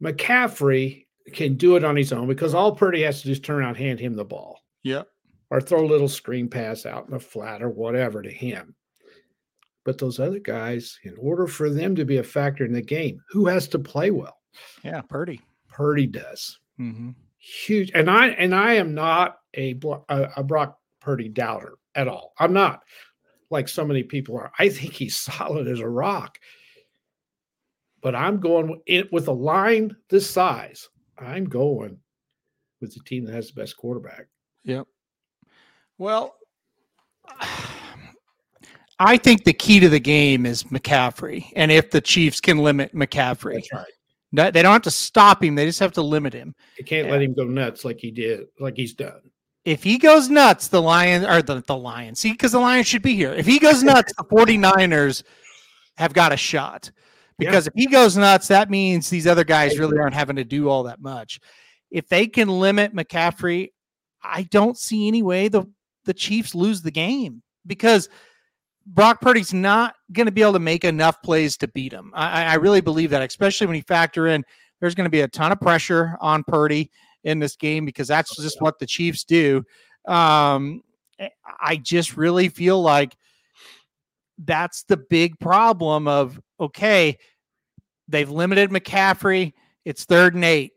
McCaffrey 0.03 1.07
can 1.33 1.57
do 1.57 1.77
it 1.77 1.85
on 1.85 1.97
his 1.97 2.13
own 2.13 2.27
because 2.27 2.55
all 2.55 2.75
Purdy 2.75 3.03
has 3.03 3.21
to 3.21 3.27
do 3.27 3.33
is 3.33 3.41
turn 3.41 3.63
out, 3.63 3.77
hand 3.77 4.01
him 4.01 4.15
the 4.15 4.25
ball 4.25 4.61
Yep. 4.83 5.09
or 5.51 5.61
throw 5.61 5.85
a 5.85 5.87
little 5.87 6.09
screen 6.09 6.49
pass 6.49 6.87
out 6.87 7.05
in 7.07 7.13
the 7.13 7.21
flat 7.21 7.63
or 7.63 7.69
whatever 7.71 8.23
to 8.23 8.31
him. 8.31 8.75
But 9.85 9.99
those 9.99 10.21
other 10.21 10.39
guys, 10.39 10.99
in 11.03 11.17
order 11.19 11.47
for 11.49 11.69
them 11.69 11.97
to 11.97 12.05
be 12.05 12.19
a 12.19 12.23
factor 12.25 12.65
in 12.65 12.73
the 12.73 12.83
game, 12.83 13.21
who 13.31 13.47
has 13.47 13.67
to 13.69 13.79
play 13.81 14.11
well? 14.13 14.39
Yeah. 14.85 15.01
Purdy. 15.03 15.41
Purdy 15.69 16.07
does. 16.07 16.59
Mm-hmm. 16.81 17.11
Huge. 17.39 17.91
And 17.95 18.09
I 18.09 18.29
and 18.29 18.55
I 18.55 18.75
am 18.75 18.95
not 18.95 19.39
a, 19.57 19.77
a 20.09 20.45
Brock 20.45 20.79
Purdy 21.01 21.29
doubter 21.29 21.75
at 21.97 22.07
all. 22.07 22.33
I'm 22.39 22.53
not 22.53 22.83
like 23.53 23.69
so 23.69 23.85
many 23.85 24.03
people 24.03 24.37
are. 24.37 24.51
I 24.59 24.69
think 24.69 24.95
he's 24.95 25.15
solid 25.21 25.69
as 25.69 25.79
a 25.79 25.89
rock. 25.89 26.39
But 28.01 28.17
I'm 28.17 28.41
going 28.41 28.81
it 28.87 29.13
with 29.13 29.29
a 29.29 29.33
line 29.33 29.95
this 30.11 30.29
size. 30.29 30.89
I'm 31.17 31.45
going 31.45 31.99
with 32.81 32.95
the 32.95 33.01
team 33.07 33.25
that 33.27 33.35
has 33.35 33.53
the 33.53 33.61
best 33.61 33.77
quarterback. 33.77 34.27
Yep. 34.65 34.89
Well, 35.99 36.35
I 38.99 39.17
think 39.17 39.45
the 39.45 39.53
key 39.53 39.79
to 39.81 39.89
the 39.89 40.01
game 40.01 40.47
is 40.47 40.65
McCaffrey, 40.65 41.47
and 41.55 41.71
if 41.71 41.91
the 41.91 42.01
Chiefs 42.01 42.41
can 42.41 42.59
limit 42.59 42.95
McCaffrey, 42.95 43.55
That's 43.55 43.73
right. 43.73 43.87
No- 44.33 44.51
they 44.51 44.63
don't 44.63 44.73
have 44.73 44.83
to 44.83 44.91
stop 44.91 45.43
him; 45.43 45.55
they 45.55 45.67
just 45.67 45.81
have 45.81 45.93
to 45.93 46.03
limit 46.03 46.33
him. 46.33 46.55
They 46.79 46.85
can't 46.85 47.11
let 47.11 47.23
him 47.23 47.35
go 47.35 47.45
nuts 47.45 47.85
like 47.85 47.99
he 47.99 48.11
did, 48.11 48.47
like 48.59 48.77
he's 48.77 48.95
done. 48.95 49.21
If 49.65 49.83
he 49.83 49.97
goes 49.99 50.29
nuts, 50.29 50.69
the 50.69 50.83
Lions 50.83 51.25
or 51.25 51.41
the, 51.43 51.63
the 51.67 51.77
Lions, 51.77 52.19
see, 52.19 52.33
because 52.33 52.53
the 52.53 52.59
Lions 52.59 52.87
should 52.87 53.03
be 53.03 53.15
here. 53.15 53.33
If 53.33 53.47
he 53.47 53.59
goes 53.59 53.83
nuts, 53.83 54.13
the 54.17 54.25
49ers 54.25 55.23
have 55.97 56.13
got 56.13 56.33
a 56.33 56.37
shot. 56.37 56.91
Yeah. 57.39 57.51
Because 57.51 57.67
if 57.69 57.73
he 57.77 57.87
goes 57.87 58.17
nuts, 58.17 58.49
that 58.49 58.71
means 58.71 59.09
these 59.09 59.27
other 59.27 59.45
guys 59.45 59.79
really 59.79 59.99
aren't 59.99 60.15
having 60.15 60.37
to 60.37 60.45
do 60.45 60.69
all 60.69 60.85
that 60.85 61.01
much. 61.01 61.39
If 61.91 62.09
they 62.09 62.27
can 62.27 62.49
limit 62.49 62.95
McCaffrey, 62.95 63.69
I 64.23 64.45
don't 64.45 64.77
see 64.77 65.07
any 65.07 65.23
way 65.23 65.49
the, 65.49 65.65
the 66.05 66.15
Chiefs 66.15 66.55
lose 66.55 66.83
the 66.83 66.91
game 66.91 67.43
because 67.67 68.09
Brock 68.87 69.21
Purdy's 69.21 69.55
not 69.55 69.95
going 70.13 70.27
to 70.27 70.33
be 70.33 70.43
able 70.43 70.55
to 70.55 70.59
make 70.59 70.85
enough 70.85 71.23
plays 71.23 71.57
to 71.59 71.69
beat 71.69 71.93
him. 71.93 72.11
I- 72.15 72.45
I 72.45 72.55
really 72.55 72.81
believe 72.81 73.11
that, 73.11 73.23
especially 73.23 73.67
when 73.69 73.77
you 73.77 73.83
factor 73.83 74.27
in 74.27 74.45
there's 74.81 74.97
going 74.97 75.05
to 75.07 75.11
be 75.11 75.21
a 75.21 75.29
ton 75.29 75.53
of 75.53 75.61
pressure 75.61 76.17
on 76.21 76.43
Purdy 76.43 76.91
in 77.25 77.39
this 77.39 77.57
game 77.57 77.85
because 77.85 78.09
that's 78.09 78.37
just 78.37 78.61
what 78.61 78.79
the 78.79 78.87
Chiefs 78.87 79.25
do. 79.25 79.65
Um, 80.07 80.83
I- 81.21 81.31
I 81.61 81.77
just 81.77 82.17
really 82.17 82.49
feel 82.49 82.83
like 82.83 83.17
that's 84.39 84.83
the 84.85 84.97
big 84.97 85.39
problem 85.39 86.09
of 86.09 86.41
okay, 86.59 87.19
they've 88.09 88.31
limited 88.31 88.71
McCaffrey. 88.71 89.53
It's 89.85 90.05
third 90.05 90.35
and 90.35 90.45
eight. 90.45 90.73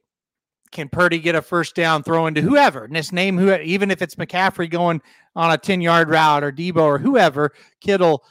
Can 0.71 0.89
Purdy 0.89 1.19
get 1.19 1.35
a 1.35 1.41
first 1.41 1.75
down 1.75 2.03
throw 2.03 2.27
into 2.27 2.41
whoever? 2.41 2.83
And 2.85 2.95
just 2.95 3.13
name 3.13 3.37
who, 3.37 3.53
even 3.55 3.91
if 3.91 4.01
it's 4.01 4.15
McCaffrey 4.15 4.69
going 4.69 5.01
on 5.35 5.51
a 5.51 5.57
10 5.57 5.79
yard 5.81 6.09
route 6.09 6.43
or 6.43 6.51
Deebo 6.51 6.81
or 6.81 6.97
whoever, 6.97 7.53
Kittle. 7.81 8.23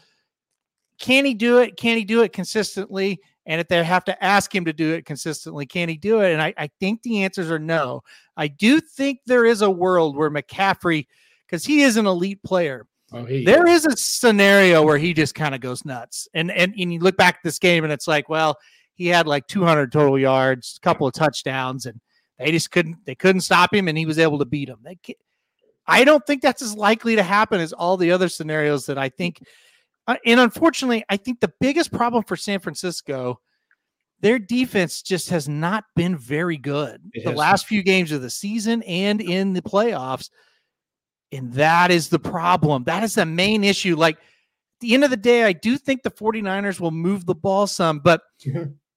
Can 0.98 1.24
he 1.24 1.34
do 1.34 1.58
it? 1.58 1.76
Can 1.76 1.96
he 1.96 2.04
do 2.04 2.22
it 2.22 2.32
consistently? 2.32 3.20
And 3.46 3.60
if 3.60 3.68
they 3.68 3.82
have 3.84 4.04
to 4.06 4.24
ask 4.24 4.54
him 4.54 4.64
to 4.64 4.72
do 4.72 4.92
it 4.92 5.04
consistently, 5.04 5.66
can 5.66 5.88
he 5.88 5.96
do 5.96 6.20
it? 6.20 6.32
And 6.32 6.40
I, 6.40 6.54
I 6.56 6.70
think 6.80 7.02
the 7.02 7.24
answers 7.24 7.50
are 7.50 7.58
no. 7.58 8.02
I 8.36 8.48
do 8.48 8.80
think 8.80 9.20
there 9.26 9.44
is 9.44 9.60
a 9.60 9.70
world 9.70 10.16
where 10.16 10.30
McCaffrey, 10.30 11.06
because 11.46 11.64
he 11.64 11.82
is 11.82 11.96
an 11.96 12.06
elite 12.06 12.42
player, 12.42 12.86
Oh, 13.14 13.24
he 13.24 13.44
there 13.44 13.66
is 13.66 13.86
a 13.86 13.96
scenario 13.96 14.82
where 14.82 14.98
he 14.98 15.14
just 15.14 15.36
kind 15.36 15.54
of 15.54 15.60
goes 15.60 15.84
nuts. 15.84 16.26
And, 16.34 16.50
and 16.50 16.74
and 16.76 16.92
you 16.92 16.98
look 16.98 17.16
back 17.16 17.36
at 17.36 17.42
this 17.44 17.60
game 17.60 17.84
and 17.84 17.92
it's 17.92 18.08
like, 18.08 18.28
well, 18.28 18.58
he 18.94 19.06
had 19.06 19.26
like 19.26 19.46
200 19.46 19.92
total 19.92 20.18
yards, 20.18 20.78
a 20.78 20.84
couple 20.84 21.06
of 21.06 21.12
touchdowns, 21.12 21.86
and 21.86 22.00
they 22.38 22.50
just 22.50 22.72
couldn't 22.72 22.96
they 23.04 23.14
couldn't 23.14 23.42
stop 23.42 23.72
him, 23.72 23.86
and 23.86 23.96
he 23.96 24.06
was 24.06 24.18
able 24.18 24.38
to 24.38 24.44
beat 24.44 24.68
them. 24.68 24.80
They, 24.82 24.98
I 25.86 26.02
don't 26.02 26.26
think 26.26 26.42
that's 26.42 26.62
as 26.62 26.74
likely 26.74 27.14
to 27.14 27.22
happen 27.22 27.60
as 27.60 27.72
all 27.72 27.96
the 27.96 28.10
other 28.10 28.28
scenarios 28.28 28.86
that 28.86 28.98
I 28.98 29.10
think. 29.10 29.42
Uh, 30.06 30.16
and 30.26 30.40
unfortunately, 30.40 31.04
I 31.08 31.16
think 31.16 31.40
the 31.40 31.52
biggest 31.60 31.92
problem 31.92 32.24
for 32.24 32.36
San 32.36 32.60
Francisco, 32.60 33.40
their 34.20 34.38
defense 34.38 35.02
just 35.02 35.30
has 35.30 35.48
not 35.48 35.84
been 35.96 36.16
very 36.16 36.56
good 36.56 37.00
It 37.12 37.24
the 37.24 37.32
last 37.32 37.66
few 37.66 37.82
games 37.82 38.12
of 38.12 38.22
the 38.22 38.30
season 38.30 38.82
and 38.82 39.20
in 39.20 39.52
the 39.52 39.62
playoffs. 39.62 40.30
And 41.32 41.52
that 41.54 41.90
is 41.90 42.08
the 42.08 42.18
problem. 42.18 42.84
That 42.84 43.02
is 43.02 43.14
the 43.14 43.26
main 43.26 43.64
issue. 43.64 43.96
Like 43.96 44.16
at 44.16 44.80
the 44.80 44.94
end 44.94 45.04
of 45.04 45.10
the 45.10 45.16
day, 45.16 45.44
I 45.44 45.52
do 45.52 45.78
think 45.78 46.02
the 46.02 46.10
49ers 46.10 46.80
will 46.80 46.90
move 46.90 47.26
the 47.26 47.34
ball 47.34 47.66
some, 47.66 47.98
but 47.98 48.22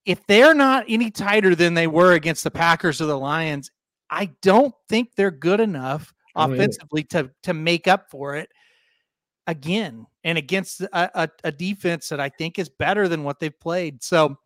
if 0.04 0.26
they're 0.26 0.54
not 0.54 0.84
any 0.88 1.10
tighter 1.10 1.54
than 1.54 1.74
they 1.74 1.86
were 1.86 2.12
against 2.12 2.44
the 2.44 2.50
Packers 2.50 3.00
or 3.00 3.06
the 3.06 3.18
Lions, 3.18 3.70
I 4.10 4.30
don't 4.40 4.74
think 4.88 5.10
they're 5.16 5.30
good 5.30 5.60
enough 5.60 6.14
either. 6.36 6.54
offensively 6.54 7.02
to 7.04 7.30
to 7.42 7.54
make 7.54 7.88
up 7.88 8.10
for 8.10 8.36
it 8.36 8.50
again 9.46 10.06
and 10.28 10.36
against 10.36 10.82
a, 10.82 11.22
a, 11.22 11.28
a 11.44 11.50
defense 11.52 12.08
that 12.10 12.20
I 12.20 12.28
think 12.28 12.58
is 12.58 12.68
better 12.68 13.08
than 13.08 13.24
what 13.24 13.40
they've 13.40 13.58
played. 13.58 14.02
So 14.02 14.36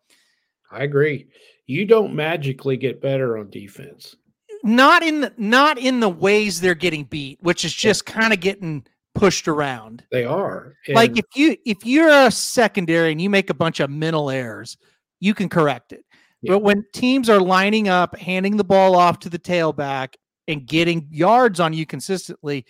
I 0.71 0.83
agree. 0.83 1.27
You 1.67 1.85
don't 1.85 2.13
magically 2.15 2.77
get 2.77 3.01
better 3.01 3.37
on 3.37 3.49
defense. 3.49 4.15
not 4.63 5.03
in 5.03 5.21
the 5.21 5.33
not 5.37 5.77
in 5.77 5.99
the 5.99 6.09
ways 6.09 6.61
they're 6.61 6.73
getting 6.75 7.03
beat, 7.03 7.37
which 7.41 7.65
is 7.65 7.73
Yeah. 7.83 7.89
just 7.89 8.05
kind 8.05 8.31
of 8.33 8.39
getting 8.39 8.85
pushed 9.13 9.47
around. 9.47 10.03
They 10.11 10.23
are. 10.25 10.75
like 10.89 11.17
if 11.17 11.25
you 11.35 11.57
if 11.65 11.85
you're 11.85 12.09
a 12.09 12.31
secondary 12.31 13.11
and 13.11 13.21
you 13.21 13.29
make 13.29 13.49
a 13.49 13.53
bunch 13.53 13.79
of 13.81 13.89
mental 13.89 14.29
errors, 14.29 14.77
you 15.19 15.33
can 15.33 15.49
correct 15.49 15.91
it. 15.93 16.03
Yeah. 16.41 16.53
But 16.53 16.59
when 16.63 16.83
teams 16.93 17.29
are 17.29 17.39
lining 17.39 17.87
up, 17.89 18.17
handing 18.17 18.57
the 18.57 18.63
ball 18.63 18.95
off 18.95 19.19
to 19.19 19.29
the 19.29 19.39
tailback 19.39 20.15
and 20.47 20.65
getting 20.65 21.07
yards 21.11 21.59
on 21.59 21.71
you 21.73 21.85
consistently, 21.85 22.65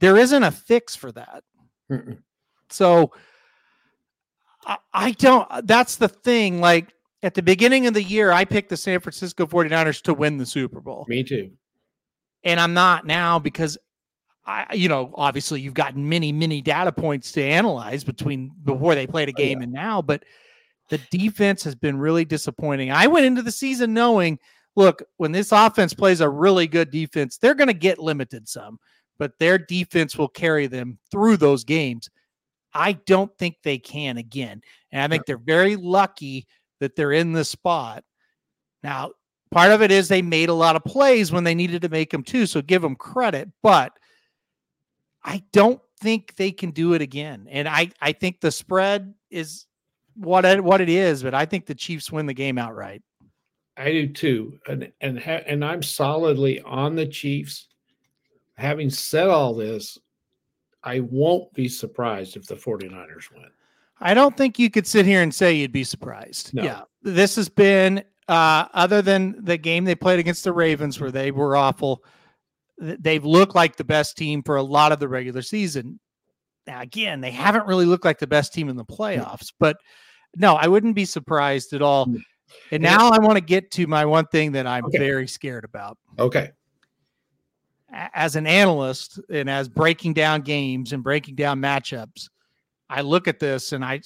there 0.00 0.16
isn't 0.16 0.42
a 0.42 0.50
fix 0.50 0.96
for 0.96 1.12
that. 1.12 1.42
Mm-mm. 1.90 2.18
So 2.70 3.12
I, 4.66 4.76
I 4.92 5.10
don't 5.12 5.48
that's 5.66 5.96
the 5.96 6.08
thing 6.08 6.60
like 6.60 6.92
at 7.22 7.34
the 7.34 7.42
beginning 7.42 7.86
of 7.86 7.94
the 7.94 8.02
year 8.02 8.30
I 8.32 8.44
picked 8.44 8.68
the 8.68 8.76
San 8.76 9.00
Francisco 9.00 9.46
49ers 9.46 10.02
to 10.02 10.14
win 10.14 10.38
the 10.38 10.46
Super 10.46 10.80
Bowl 10.80 11.04
me 11.08 11.22
too. 11.24 11.50
and 12.44 12.60
I'm 12.60 12.74
not 12.74 13.06
now 13.06 13.38
because 13.38 13.78
I, 14.46 14.66
you 14.74 14.88
know, 14.88 15.12
obviously 15.14 15.60
you've 15.60 15.74
got 15.74 15.94
many, 15.94 16.32
many 16.32 16.62
data 16.62 16.90
points 16.90 17.32
to 17.32 17.42
analyze 17.42 18.02
between 18.02 18.50
before 18.64 18.94
they 18.94 19.06
played 19.06 19.28
a 19.28 19.32
Oh, 19.36 19.40
yeah. 19.42 19.46
game 19.48 19.60
and 19.60 19.70
now, 19.72 20.00
but 20.00 20.24
the 20.88 20.96
defense 21.10 21.62
has 21.64 21.74
been 21.74 21.98
really 21.98 22.24
disappointing. 22.24 22.90
I 22.90 23.08
went 23.08 23.26
into 23.26 23.42
the 23.42 23.52
season 23.52 23.92
knowing, 23.92 24.38
look, 24.74 25.02
when 25.18 25.32
this 25.32 25.52
offense 25.52 25.92
plays 25.92 26.22
a 26.22 26.30
really 26.30 26.66
good 26.66 26.90
defense, 26.90 27.36
they're 27.36 27.54
going 27.54 27.66
to 27.68 27.74
get 27.74 27.98
limited 27.98 28.48
some, 28.48 28.78
but 29.18 29.38
their 29.38 29.58
defense 29.58 30.16
will 30.16 30.28
carry 30.28 30.66
them 30.66 30.96
through 31.10 31.36
those 31.36 31.62
games. 31.62 32.08
I 32.78 32.92
don't 32.92 33.36
think 33.38 33.56
they 33.62 33.78
can 33.78 34.18
again. 34.18 34.62
And 34.92 35.02
I 35.02 35.08
think 35.08 35.26
they're 35.26 35.36
very 35.36 35.74
lucky 35.74 36.46
that 36.78 36.94
they're 36.94 37.12
in 37.12 37.32
this 37.32 37.48
spot. 37.48 38.04
Now, 38.84 39.10
part 39.50 39.72
of 39.72 39.82
it 39.82 39.90
is 39.90 40.06
they 40.06 40.22
made 40.22 40.48
a 40.48 40.54
lot 40.54 40.76
of 40.76 40.84
plays 40.84 41.32
when 41.32 41.42
they 41.42 41.56
needed 41.56 41.82
to 41.82 41.88
make 41.88 42.10
them 42.10 42.22
too. 42.22 42.46
So 42.46 42.62
give 42.62 42.80
them 42.80 42.94
credit, 42.94 43.50
but 43.62 43.92
I 45.24 45.42
don't 45.52 45.80
think 46.00 46.36
they 46.36 46.52
can 46.52 46.70
do 46.70 46.94
it 46.94 47.02
again. 47.02 47.48
And 47.50 47.66
I, 47.68 47.90
I 48.00 48.12
think 48.12 48.40
the 48.40 48.52
spread 48.52 49.12
is 49.28 49.66
what 50.14 50.44
it, 50.44 50.62
what 50.62 50.80
it 50.80 50.88
is, 50.88 51.24
but 51.24 51.34
I 51.34 51.46
think 51.46 51.66
the 51.66 51.74
Chiefs 51.74 52.12
win 52.12 52.26
the 52.26 52.34
game 52.34 52.58
outright. 52.58 53.02
I 53.76 53.90
do 53.90 54.08
too. 54.08 54.58
And 54.68 54.92
and 55.00 55.18
ha- 55.18 55.44
and 55.46 55.64
I'm 55.64 55.82
solidly 55.82 56.60
on 56.62 56.94
the 56.96 57.06
Chiefs. 57.06 57.68
Having 58.56 58.90
said 58.90 59.28
all 59.28 59.54
this, 59.54 59.98
I 60.88 61.00
won't 61.00 61.52
be 61.52 61.68
surprised 61.68 62.36
if 62.36 62.46
the 62.46 62.54
49ers 62.54 63.30
win. 63.34 63.50
I 64.00 64.14
don't 64.14 64.36
think 64.36 64.58
you 64.58 64.70
could 64.70 64.86
sit 64.86 65.04
here 65.04 65.22
and 65.22 65.34
say 65.34 65.52
you'd 65.52 65.72
be 65.72 65.84
surprised. 65.84 66.54
No. 66.54 66.62
Yeah. 66.62 66.82
This 67.02 67.36
has 67.36 67.48
been 67.48 68.02
uh 68.28 68.66
other 68.74 69.02
than 69.02 69.42
the 69.44 69.56
game 69.56 69.84
they 69.84 69.94
played 69.94 70.18
against 70.18 70.44
the 70.44 70.52
Ravens 70.52 71.00
where 71.00 71.10
they 71.10 71.30
were 71.30 71.56
awful, 71.56 72.04
they've 72.78 73.24
looked 73.24 73.54
like 73.54 73.76
the 73.76 73.84
best 73.84 74.16
team 74.16 74.42
for 74.42 74.56
a 74.56 74.62
lot 74.62 74.92
of 74.92 74.98
the 75.00 75.08
regular 75.08 75.42
season. 75.42 75.98
Now 76.66 76.80
again, 76.80 77.20
they 77.20 77.30
haven't 77.30 77.66
really 77.66 77.86
looked 77.86 78.04
like 78.04 78.18
the 78.18 78.26
best 78.26 78.54
team 78.54 78.68
in 78.68 78.76
the 78.76 78.84
playoffs, 78.84 79.52
but 79.58 79.76
no, 80.36 80.54
I 80.54 80.68
wouldn't 80.68 80.94
be 80.94 81.04
surprised 81.04 81.72
at 81.72 81.82
all. 81.82 82.06
Mm. 82.06 82.22
And 82.70 82.82
now 82.82 83.10
I 83.10 83.18
want 83.18 83.36
to 83.36 83.42
get 83.42 83.70
to 83.72 83.86
my 83.86 84.04
one 84.06 84.26
thing 84.26 84.52
that 84.52 84.66
I'm 84.66 84.84
Okay. 84.86 84.98
very 84.98 85.26
scared 85.28 85.64
about. 85.64 85.98
Okay. 86.18 86.52
As 87.92 88.36
an 88.36 88.46
analyst 88.46 89.18
and 89.30 89.48
as 89.48 89.68
breaking 89.68 90.14
down 90.14 90.42
games 90.42 90.92
and 90.92 91.02
breaking 91.02 91.34
down 91.34 91.60
matchups, 91.60 92.28
I 92.90 93.00
look 93.02 93.28
at 93.28 93.38
this 93.38 93.72
and 93.72 93.84
I 93.84 94.00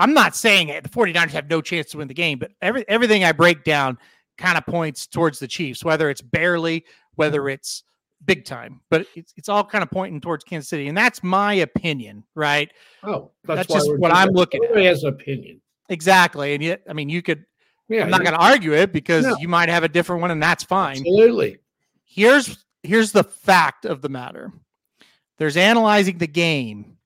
I'm 0.00 0.14
not 0.14 0.36
saying 0.36 0.68
it, 0.68 0.84
the 0.84 0.88
49ers 0.90 1.30
have 1.30 1.50
no 1.50 1.60
chance 1.60 1.90
to 1.90 1.98
win 1.98 2.08
the 2.08 2.14
game, 2.14 2.38
but 2.38 2.52
every 2.62 2.84
everything 2.88 3.24
I 3.24 3.32
break 3.32 3.64
down 3.64 3.98
kind 4.38 4.56
of 4.56 4.64
points 4.66 5.06
towards 5.06 5.38
the 5.40 5.48
Chiefs, 5.48 5.84
whether 5.84 6.08
it's 6.10 6.20
barely, 6.22 6.84
whether 7.16 7.48
it's 7.48 7.82
big 8.24 8.44
time. 8.44 8.80
But 8.90 9.06
it's 9.16 9.32
it's 9.36 9.48
all 9.48 9.64
kind 9.64 9.82
of 9.82 9.90
pointing 9.90 10.20
towards 10.20 10.44
Kansas 10.44 10.68
City, 10.68 10.86
and 10.88 10.96
that's 10.96 11.22
my 11.24 11.54
opinion, 11.54 12.22
right? 12.36 12.70
Oh, 13.02 13.32
That's 13.44 13.68
why 13.68 13.76
just 13.76 13.98
what 13.98 14.12
I'm 14.12 14.28
that. 14.28 14.34
looking 14.34 14.62
at. 14.62 14.70
Everybody 14.70 14.86
has 14.86 15.02
an 15.02 15.08
opinion. 15.14 15.60
Exactly, 15.88 16.54
and 16.54 16.62
yet, 16.62 16.82
I 16.88 16.92
mean, 16.92 17.08
you 17.08 17.22
could. 17.22 17.44
Yeah, 17.88 18.02
I'm 18.04 18.10
not 18.10 18.22
going 18.22 18.34
to 18.34 18.40
argue 18.40 18.74
it 18.74 18.92
because 18.92 19.24
No. 19.24 19.36
you 19.40 19.48
might 19.48 19.70
have 19.70 19.82
a 19.82 19.88
different 19.88 20.20
one, 20.20 20.30
and 20.30 20.42
that's 20.42 20.62
fine. 20.62 20.98
absolutely. 20.98 21.56
here's 22.04 22.66
here's 22.82 23.12
the 23.12 23.24
fact 23.24 23.84
of 23.84 24.02
the 24.02 24.08
matter 24.08 24.52
there's 25.38 25.56
analyzing 25.56 26.18
the 26.18 26.26
game 26.26 26.96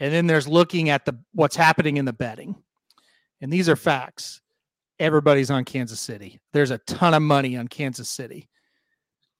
and 0.00 0.12
then 0.12 0.26
there's 0.26 0.48
looking 0.48 0.88
at 0.88 1.04
the 1.04 1.18
what's 1.32 1.56
happening 1.56 1.96
in 1.96 2.04
the 2.04 2.12
betting 2.12 2.54
and 3.40 3.52
these 3.52 3.68
are 3.68 3.76
facts 3.76 4.40
everybody's 4.98 5.50
on 5.50 5.64
kansas 5.64 6.00
city 6.00 6.40
there's 6.52 6.70
a 6.70 6.78
ton 6.78 7.14
of 7.14 7.22
money 7.22 7.56
on 7.56 7.68
kansas 7.68 8.08
city 8.08 8.48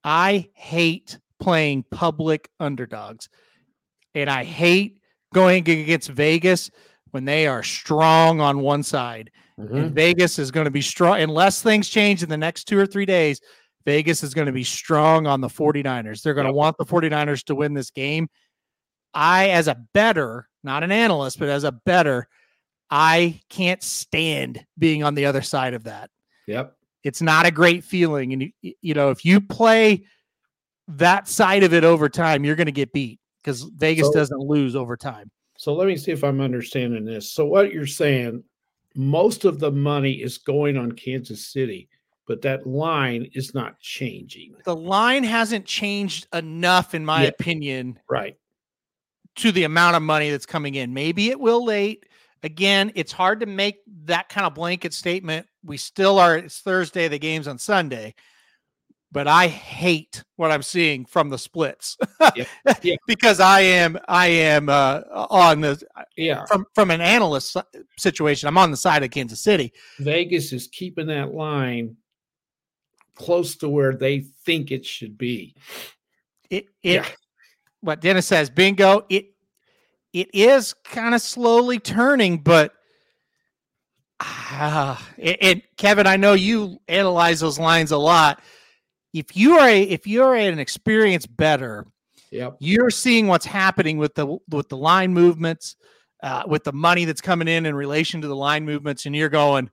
i 0.05 0.49
hate 0.55 1.19
playing 1.41 1.85
public 1.91 2.49
underdogs 2.61 3.29
and 4.15 4.29
i 4.31 4.45
hate 4.45 4.99
going 5.35 5.59
against 5.69 6.11
vegas 6.11 6.71
when 7.11 7.25
they 7.25 7.47
are 7.47 7.63
strong 7.63 8.41
on 8.41 8.61
one 8.61 8.83
side 8.83 9.31
Mm-hmm. 9.61 9.77
and 9.77 9.95
Vegas 9.95 10.39
is 10.39 10.51
going 10.51 10.65
to 10.65 10.71
be 10.71 10.81
strong 10.81 11.21
unless 11.21 11.63
things 11.63 11.89
change 11.89 12.23
in 12.23 12.29
the 12.29 12.37
next 12.37 12.65
two 12.65 12.79
or 12.79 12.87
three 12.87 13.05
days. 13.05 13.41
Vegas 13.85 14.23
is 14.23 14.35
going 14.35 14.47
to 14.47 14.53
be 14.53 14.65
strong 14.65 15.27
on 15.27 15.41
the 15.41 15.49
49ers. 15.49 16.23
They're 16.23 16.35
going 16.35 16.47
to 16.47 16.53
want 16.53 16.77
the 16.79 16.85
49ers 16.85 17.45
to 17.45 17.55
win 17.55 17.75
this 17.75 17.91
game. 17.91 18.29
I, 19.15 19.51
as 19.51 19.69
a 19.69 19.77
bettor, 19.93 20.49
not 20.65 20.83
an 20.83 20.93
analyst, 20.93 21.39
but 21.39 21.49
as 21.49 21.65
a 21.65 21.73
bettor, 21.73 22.29
I 22.91 23.41
can't 23.49 23.83
stand 23.83 24.65
being 24.79 25.03
on 25.03 25.15
the 25.15 25.27
other 25.27 25.43
side 25.43 25.75
of 25.75 25.85
that. 25.85 26.11
Yep. 26.47 26.77
It's 27.05 27.23
not 27.23 27.47
a 27.47 27.51
great 27.51 27.85
feeling. 27.85 28.33
And, 28.33 28.53
you, 28.61 28.75
you 28.81 28.95
know, 28.95 29.11
if 29.11 29.25
you 29.25 29.41
play 29.41 30.05
that 30.89 31.29
side 31.29 31.63
of 31.63 31.75
it 31.75 31.85
over 31.85 32.09
time, 32.09 32.45
you're 32.45 32.57
going 32.57 32.67
to 32.67 32.73
get 32.73 32.93
beat 32.93 33.19
because 33.43 33.63
Vegas 33.77 34.07
So- 34.07 34.13
doesn't 34.13 34.41
lose 34.41 34.77
over 34.77 34.97
time. 34.97 35.31
So 35.59 35.75
let 35.75 35.87
me 35.87 35.97
see 35.97 36.11
if 36.11 36.25
I'm 36.25 36.41
understanding 36.41 37.05
this. 37.05 37.31
So 37.33 37.47
what 37.47 37.73
you're 37.73 37.87
saying, 37.87 38.43
most 38.97 39.45
of 39.45 39.61
the 39.61 39.71
money 39.71 40.15
is 40.15 40.39
going 40.39 40.77
on 40.77 40.93
Kansas 40.93 41.47
City, 41.53 41.89
but 42.27 42.43
that 42.43 42.67
line 42.67 43.29
is 43.35 43.55
not 43.55 43.79
changing. 43.81 44.55
The 44.65 44.77
line 44.77 45.25
hasn't 45.25 45.67
changed 45.67 46.27
enough, 46.33 46.95
in 46.95 47.05
my 47.05 47.23
Yeah. 47.23 47.29
opinion, 47.29 47.99
Right. 48.09 48.37
to 49.37 49.53
the 49.53 49.65
amount 49.65 49.97
of 49.97 50.03
money 50.03 50.31
that's 50.31 50.47
coming 50.47 50.75
in. 50.75 50.93
Maybe 50.95 51.31
it 51.31 51.41
will 51.41 51.65
late. 51.65 52.07
Again, 52.43 52.91
it's 52.95 53.13
hard 53.13 53.41
to 53.41 53.47
make 53.47 53.77
that 54.05 54.29
kind 54.29 54.47
of 54.47 54.55
blanket 54.55 54.93
statement. 54.95 55.47
We 55.65 55.77
still 55.77 56.19
are, 56.19 56.37
it's 56.37 56.59
Thursday, 56.61 57.09
the 57.09 57.19
game's 57.19 57.47
on 57.49 57.59
Sunday. 57.59 58.15
But 59.13 59.29
I 59.29 59.47
hate 59.47 60.25
what 60.37 60.51
I'm 60.51 60.63
seeing 60.63 61.05
from 61.05 61.29
the 61.29 61.37
splits 61.37 61.99
Yeah, 62.35 62.45
yeah. 62.83 62.97
because 63.07 63.41
I 63.41 63.61
am 63.61 63.99
I 64.09 64.29
am 64.29 64.71
uh, 64.71 65.03
on 65.29 65.61
the 65.61 65.83
Yeah. 66.17 66.47
from 66.47 66.65
from 66.75 66.91
an 66.91 67.03
analyst 67.03 67.55
situation. 67.99 68.49
I'm 68.49 68.57
on 68.57 68.71
the 68.71 68.77
side 68.79 69.03
of 69.03 69.11
Kansas 69.11 69.39
City. 69.43 69.75
Vegas 69.99 70.55
is 70.55 70.67
keeping 70.69 71.09
that 71.09 71.35
line 71.35 71.95
close 73.23 73.57
to 73.57 73.69
where 73.69 73.95
they 73.95 74.21
think 74.45 74.71
it 74.71 74.85
should 74.85 75.17
be. 75.17 75.55
It 76.51 76.67
it 76.83 76.95
Yeah. 76.95 77.07
what 77.81 78.01
Dennis 78.01 78.27
says, 78.27 78.51
bingo. 78.51 79.07
It 79.09 79.27
it 80.13 80.29
is 80.35 80.75
kind 80.85 81.15
of 81.15 81.23
slowly 81.23 81.79
turning, 81.79 82.39
but 82.39 82.75
ah, 84.21 85.09
and, 85.19 85.37
and 85.41 85.63
Kevin, 85.77 86.07
I 86.07 86.17
know 86.17 86.35
you 86.35 86.79
analyze 86.89 87.41
those 87.41 87.59
lines 87.59 87.91
a 87.93 87.99
lot. 87.99 88.41
If 89.13 89.37
you 89.37 89.59
are 89.59 89.69
a 89.69 89.83
if 89.83 90.07
you're 90.07 90.35
an 90.35 90.59
experienced 90.59 91.35
bettor, 91.37 91.87
Yep. 92.31 92.57
you're 92.61 92.91
seeing 92.91 93.27
what's 93.27 93.45
happening 93.47 93.99
with 93.99 94.15
the 94.15 94.39
with 94.49 94.69
the 94.69 94.77
line 94.77 95.13
movements, 95.13 95.77
uh, 96.23 96.45
with 96.47 96.65
the 96.65 96.73
money 96.73 97.05
that's 97.05 97.21
coming 97.21 97.49
in 97.49 97.67
in 97.67 97.75
relation 97.75 98.23
to 98.23 98.29
the 98.29 98.37
line 98.37 98.65
movements, 98.65 99.05
and 99.07 99.15
you're 99.15 99.29
going, 99.29 99.71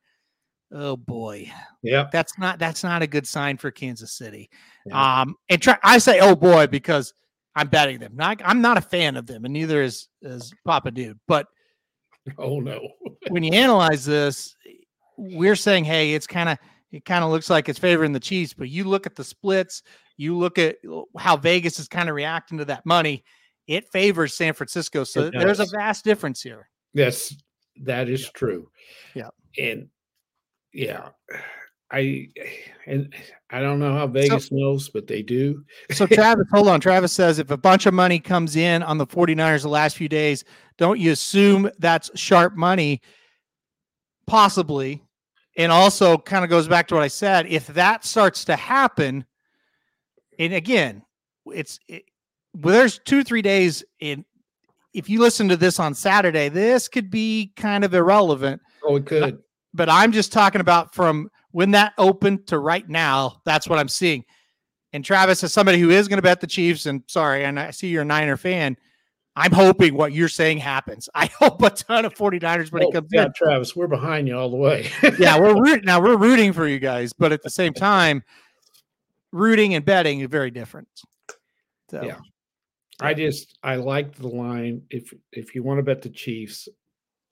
oh 0.72 0.96
boy, 0.98 1.52
yeah 1.84 2.08
that's 2.12 2.38
not 2.38 2.60
that's 2.60 2.84
not 2.84 3.02
a 3.02 3.08
good 3.08 3.28
sign 3.28 3.58
for 3.58 3.72
Kansas 3.72 4.14
City. 4.14 4.50
Yeah. 4.86 5.22
Um, 5.22 5.36
and 5.50 5.62
try 5.62 5.78
I 5.84 5.98
say, 5.98 6.20
oh 6.20 6.36
boy, 6.36 6.68
because 6.68 7.14
I'm 7.56 7.68
betting 7.68 8.00
them. 8.00 8.14
Not, 8.16 8.42
I'm 8.46 8.62
not 8.62 8.78
a 8.78 8.82
fan 8.82 9.18
of 9.18 9.28
them, 9.28 9.46
and 9.46 9.54
neither 9.54 9.82
is 9.82 10.08
is 10.22 10.54
Papa 10.66 10.92
Dude. 10.92 11.20
But 11.28 11.48
Oh 12.38 12.60
no. 12.60 12.88
when 13.30 13.44
you 13.44 13.52
analyze 13.54 14.06
this, 14.06 14.56
we're 15.18 15.56
saying, 15.56 15.86
hey, 15.86 16.14
it's 16.14 16.28
kind 16.28 16.50
of 16.50 16.58
it 16.92 17.06
kind 17.06 17.24
of 17.24 17.30
looks 17.30 17.50
like 17.50 17.70
it's 17.70 17.80
favoring 17.80 18.14
the 18.14 18.20
Chiefs. 18.20 18.54
But 18.54 18.70
you 18.70 18.84
look 18.84 19.06
at 19.06 19.16
the 19.16 19.24
splits, 19.24 19.84
you 20.18 20.38
look 20.38 20.58
at 20.58 20.78
how 21.18 21.38
Vegas 21.38 21.80
is 21.80 21.88
kind 21.88 22.10
of 22.10 22.16
reacting 22.16 22.58
to 22.60 22.66
that 22.66 22.86
money. 22.86 23.24
It 23.68 23.88
favors 23.92 24.34
San 24.34 24.54
Francisco. 24.54 25.04
So 25.04 25.30
there's 25.30 25.60
a 25.60 25.66
vast 25.66 26.04
difference 26.04 26.42
here. 26.42 26.70
Yes, 26.94 27.36
that 27.84 28.10
is 28.10 28.30
true. 28.32 28.70
Yeah. 29.14 29.30
And 29.60 29.90
yeah, 30.74 31.10
I 31.92 32.30
and 32.86 33.14
I 33.50 33.62
don't 33.62 33.80
know 33.80 33.94
how 33.94 34.08
Vegas 34.08 34.52
knows, 34.52 34.90
but 34.90 35.08
they 35.08 35.22
do. 35.22 35.64
So 35.92 36.06
Travis, 36.06 36.48
hold 36.52 36.68
on. 36.68 36.80
Travis 36.80 37.12
says 37.12 37.40
if 37.40 37.52
a 37.52 37.58
bunch 37.58 37.86
of 37.86 37.94
money 37.94 38.20
comes 38.20 38.56
in 38.56 38.84
on 38.84 38.98
the 38.98 39.08
49ers 39.08 39.64
the 39.64 39.70
last 39.70 39.98
few 39.98 40.10
days, 40.10 40.44
don't 40.78 41.00
you 41.00 41.12
assume 41.12 41.70
that's 41.80 42.12
sharp 42.20 42.56
money? 42.56 43.02
Possibly. 44.28 45.04
And 45.58 45.72
also 45.72 46.18
kind 46.18 46.44
of 46.44 46.50
goes 46.50 46.68
back 46.68 46.88
to 46.90 46.96
what 46.96 47.04
I 47.04 47.10
said. 47.10 47.48
If 47.48 47.68
that 47.68 48.06
starts 48.06 48.46
to 48.46 48.56
happen, 48.56 49.26
and 50.38 50.54
again, 50.54 51.04
it's 51.48 51.80
it, 51.88 52.04
well, 52.54 52.76
there's 52.76 53.00
two, 53.00 53.24
three 53.24 53.42
days 53.42 53.84
in. 54.00 54.26
If 54.94 55.10
you 55.10 55.20
listen 55.20 55.50
to 55.50 55.58
this 55.58 55.80
on 55.80 55.94
Saturday, 55.94 56.50
this 56.50 56.88
could 56.88 57.12
be 57.12 57.52
kind 57.56 57.84
of 57.84 57.94
irrelevant 57.94 58.62
Oh, 58.84 58.96
it 58.96 59.06
could. 59.06 59.40
But 59.74 59.90
I'm 59.90 60.12
just 60.12 60.32
talking 60.34 60.62
about 60.62 60.94
from 60.94 61.30
when 61.52 61.72
that 61.72 61.94
opened 61.98 62.48
to 62.48 62.60
right 62.60 62.88
now. 62.88 63.42
That's 63.46 63.68
what 63.68 63.80
I'm 63.80 63.88
seeing. 63.90 64.26
And 64.94 65.06
Travis, 65.06 65.44
as 65.44 65.54
somebody 65.54 65.80
who 65.80 65.92
is 65.92 66.08
going 66.08 66.18
to 66.18 66.24
bet 66.24 66.42
the 66.42 66.48
Chiefs, 66.48 66.86
and 66.88 67.04
sorry, 67.08 67.46
and 67.46 67.60
I 67.60 67.72
see 67.72 67.88
you're 67.90 68.02
a 68.02 68.06
Niner 68.06 68.38
fan, 68.38 68.76
I'm 69.36 69.52
hoping 69.52 69.94
what 69.94 70.12
you're 70.14 70.28
saying 70.28 70.58
happens. 70.58 71.08
I 71.16 71.28
hope 71.28 71.62
a 71.62 71.70
ton 71.70 72.06
of 72.06 72.14
49ers 72.16 72.72
when 72.72 72.84
Oh, 72.84 72.92
comes 72.92 73.10
yeah, 73.12 73.26
in. 73.26 73.34
Travis, 73.34 73.76
we're 73.76 73.88
behind 73.88 74.28
you 74.28 74.36
all 74.38 74.50
the 74.50 74.58
way. 74.58 74.90
Yeah, 75.20 75.40
we're 75.40 75.62
rooting 75.62 75.86
now. 75.86 76.02
We're 76.02 76.18
rooting 76.18 76.54
for 76.54 76.68
you 76.68 76.80
guys, 76.80 77.14
but 77.14 77.32
at 77.32 77.44
the 77.44 77.50
same 77.50 77.74
time, 77.76 78.24
rooting 79.32 79.76
and 79.76 79.86
betting 79.86 80.22
is 80.22 80.28
very 80.30 80.52
different. 80.52 80.88
So, 81.92 82.04
Yeah. 82.04 82.18
I 83.02 83.14
just 83.14 83.58
I 83.64 83.76
like 83.78 84.16
the 84.16 84.28
line. 84.28 84.82
If 84.90 85.14
if 85.32 85.56
you 85.56 85.64
want 85.64 85.78
to 85.78 85.84
bet 85.84 86.02
the 86.02 86.10
Chiefs, 86.10 86.68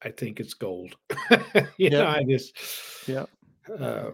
I 0.04 0.10
think 0.10 0.40
it's 0.40 0.54
gold. 0.54 0.96
you 1.78 1.90
know, 1.90 2.06
I 2.06 2.24
just 2.24 2.58
yeah. 3.08 3.26
Uh, 3.80 4.12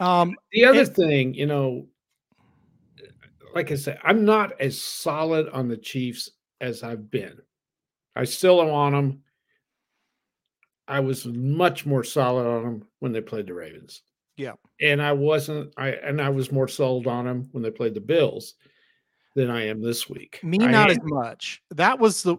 um, 0.00 0.34
the 0.52 0.64
other 0.64 0.80
It- 0.82 0.94
thing, 0.96 1.34
you 1.34 1.46
know, 1.46 1.86
like 3.54 3.70
I 3.70 3.76
said, 3.76 3.98
I'm 4.02 4.24
not 4.24 4.60
as 4.60 4.80
solid 4.80 5.48
on 5.50 5.68
the 5.68 5.76
Chiefs 5.76 6.30
as 6.60 6.82
I've 6.82 7.10
been. 7.10 7.38
I 8.16 8.24
still 8.24 8.60
am 8.62 8.70
on 8.70 8.92
them. 8.92 9.22
I 10.88 11.00
was 11.00 11.24
much 11.26 11.86
more 11.86 12.04
solid 12.04 12.46
on 12.46 12.62
them 12.64 12.88
when 12.98 13.12
they 13.12 13.20
played 13.20 13.46
the 13.46 13.54
Ravens. 13.54 14.02
Yeah. 14.36 14.52
And 14.80 15.00
I 15.00 15.12
wasn't 15.12 15.72
I 15.76 15.90
and 15.90 16.20
I 16.20 16.28
was 16.28 16.50
more 16.52 16.68
sold 16.68 17.06
on 17.06 17.24
them 17.24 17.48
when 17.52 17.62
they 17.62 17.70
played 17.70 17.94
the 17.94 18.00
Bills 18.00 18.54
than 19.36 19.50
I 19.50 19.66
am 19.68 19.80
this 19.80 20.08
week. 20.08 20.40
me 20.42 20.58
I 20.60 20.70
not 20.70 20.90
am- 20.90 20.96
as 20.98 21.02
much. 21.04 21.62
That 21.70 21.98
was 21.98 22.22
the 22.22 22.36